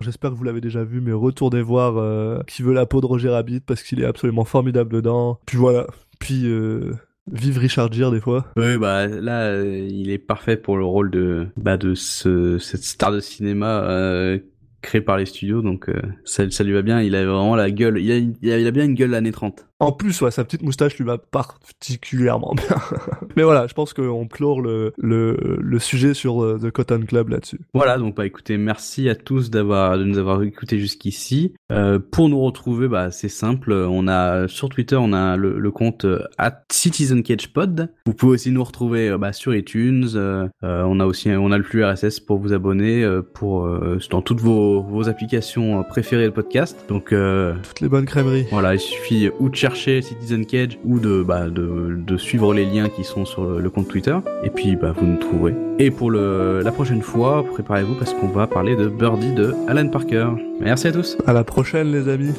J'espère 0.00 0.30
que 0.30 0.36
vous 0.36 0.44
l'avez 0.44 0.60
déjà 0.60 0.84
vu, 0.84 1.00
mais 1.00 1.12
retournez 1.12 1.62
voir 1.62 1.98
euh, 1.98 2.40
qui 2.46 2.62
veut 2.62 2.72
la 2.72 2.86
peau 2.86 3.00
de 3.00 3.06
Roger 3.06 3.28
Rabbit 3.28 3.60
parce 3.60 3.82
qu'il 3.82 4.00
est 4.00 4.06
absolument 4.06 4.44
formidable 4.44 4.92
dedans. 4.92 5.38
Puis 5.46 5.58
voilà, 5.58 5.86
puis 6.18 6.46
euh, 6.46 6.94
vive 7.30 7.58
Richard 7.58 7.92
Gere 7.92 8.10
des 8.10 8.20
fois. 8.20 8.46
Oui, 8.56 8.78
bah 8.78 9.06
là, 9.06 9.42
euh, 9.42 9.86
il 9.90 10.10
est 10.10 10.18
parfait 10.18 10.56
pour 10.56 10.76
le 10.76 10.84
rôle 10.84 11.10
de 11.10 11.48
bah 11.56 11.76
de 11.76 11.94
ce 11.94 12.58
cette 12.58 12.82
star 12.82 13.12
de 13.12 13.20
cinéma 13.20 13.82
euh, 13.84 14.38
créé 14.82 15.00
par 15.00 15.16
les 15.16 15.26
studios, 15.26 15.62
donc 15.62 15.88
euh, 15.88 16.00
ça, 16.24 16.48
ça 16.50 16.64
lui 16.64 16.72
va 16.72 16.82
bien. 16.82 17.00
Il 17.00 17.14
a 17.14 17.24
vraiment 17.24 17.56
la 17.56 17.70
gueule. 17.70 17.98
Il 18.00 18.10
a, 18.12 18.16
il 18.16 18.66
a, 18.66 18.70
bien 18.70 18.84
une 18.84 18.94
gueule 18.94 19.14
années 19.14 19.32
30. 19.32 19.66
En 19.80 19.92
plus, 19.92 20.20
ouais, 20.20 20.30
sa 20.30 20.44
petite 20.44 20.62
moustache 20.62 20.96
lui 20.98 21.04
va 21.04 21.16
particulièrement 21.18 22.54
bien. 22.54 22.76
mais 23.36 23.42
voilà, 23.42 23.66
je 23.66 23.72
pense 23.74 23.94
qu'on 23.94 24.26
clore 24.28 24.60
le, 24.60 24.92
le, 24.98 25.36
le 25.60 25.78
sujet 25.78 26.14
sur 26.14 26.42
euh, 26.44 26.58
The 26.62 26.70
Cotton 26.70 27.00
Club 27.06 27.30
là-dessus. 27.30 27.60
Voilà, 27.74 27.96
donc 27.98 28.14
bah 28.16 28.26
écoutez, 28.26 28.58
merci 28.58 29.08
à 29.08 29.14
tous 29.14 29.50
d'avoir 29.50 29.96
de 29.98 30.04
nous 30.04 30.18
avoir 30.18 30.42
écoutés 30.42 30.78
jusqu'ici. 30.78 31.54
Euh, 31.72 31.98
pour 31.98 32.28
nous 32.28 32.40
retrouver, 32.40 32.88
bah 32.88 33.10
c'est 33.10 33.28
simple, 33.30 33.72
on 33.72 34.06
a 34.06 34.48
sur 34.48 34.68
Twitter, 34.68 34.96
on 34.96 35.12
a 35.12 35.36
le, 35.36 35.58
le 35.58 35.70
compte 35.70 36.04
euh, 36.04 36.22
@citizencagepod. 36.70 37.90
Vous 38.06 38.14
pouvez 38.14 38.32
aussi 38.34 38.50
nous 38.50 38.64
retrouver 38.64 39.16
bah, 39.18 39.32
sur 39.32 39.54
iTunes. 39.54 40.08
euh, 40.14 40.48
on 40.62 41.00
a 41.00 41.06
aussi 41.06 41.30
on 41.30 41.52
a 41.52 41.58
le 41.58 41.64
flux 41.64 41.84
RSS 41.84 42.20
pour 42.20 42.38
vous 42.38 42.52
abonner 42.52 43.08
pour 43.34 43.64
euh, 43.66 43.98
dans 44.10 44.22
toutes 44.22 44.40
vos, 44.40 44.82
vos 44.82 45.08
applications 45.08 45.82
préférées 45.84 46.24
de 46.26 46.30
podcast. 46.30 46.84
Donc 46.88 47.10
Toutes 47.10 47.80
les 47.80 47.88
bonnes 47.88 48.06
crèmeries. 48.06 48.46
voilà, 48.50 48.74
il 48.74 48.80
suffit 48.80 49.30
ou 49.38 49.48
de 49.48 49.54
Citizen 49.76 50.46
Cage 50.46 50.78
ou 50.84 50.98
de, 50.98 51.22
bah, 51.22 51.48
de, 51.48 52.16
suivre 52.16 52.52
les 52.52 52.66
liens 52.66 52.88
qui 52.88 53.04
sont 53.04 53.24
sur 53.24 53.44
le, 53.44 53.60
le 53.60 53.70
compte 53.70 53.88
Twitter. 53.88 54.16
Et 54.44 54.50
puis, 54.50 54.76
bah, 54.76 54.92
vous 54.96 55.06
nous 55.06 55.16
trouverez. 55.16 55.54
Et 55.78 55.90
pour 55.90 56.10
le, 56.10 56.60
la 56.62 56.72
prochaine 56.72 57.02
fois, 57.02 57.44
préparez-vous 57.44 57.94
parce 57.94 58.12
qu'on 58.14 58.28
va 58.28 58.46
parler 58.46 58.76
de 58.76 58.88
Birdie 58.88 59.32
de 59.32 59.54
Alan 59.68 59.88
Parker. 59.88 60.28
Merci 60.60 60.88
à 60.88 60.92
tous. 60.92 61.16
À 61.26 61.32
la 61.32 61.44
prochaine 61.44 61.92
les 61.92 62.08
amis. 62.08 62.34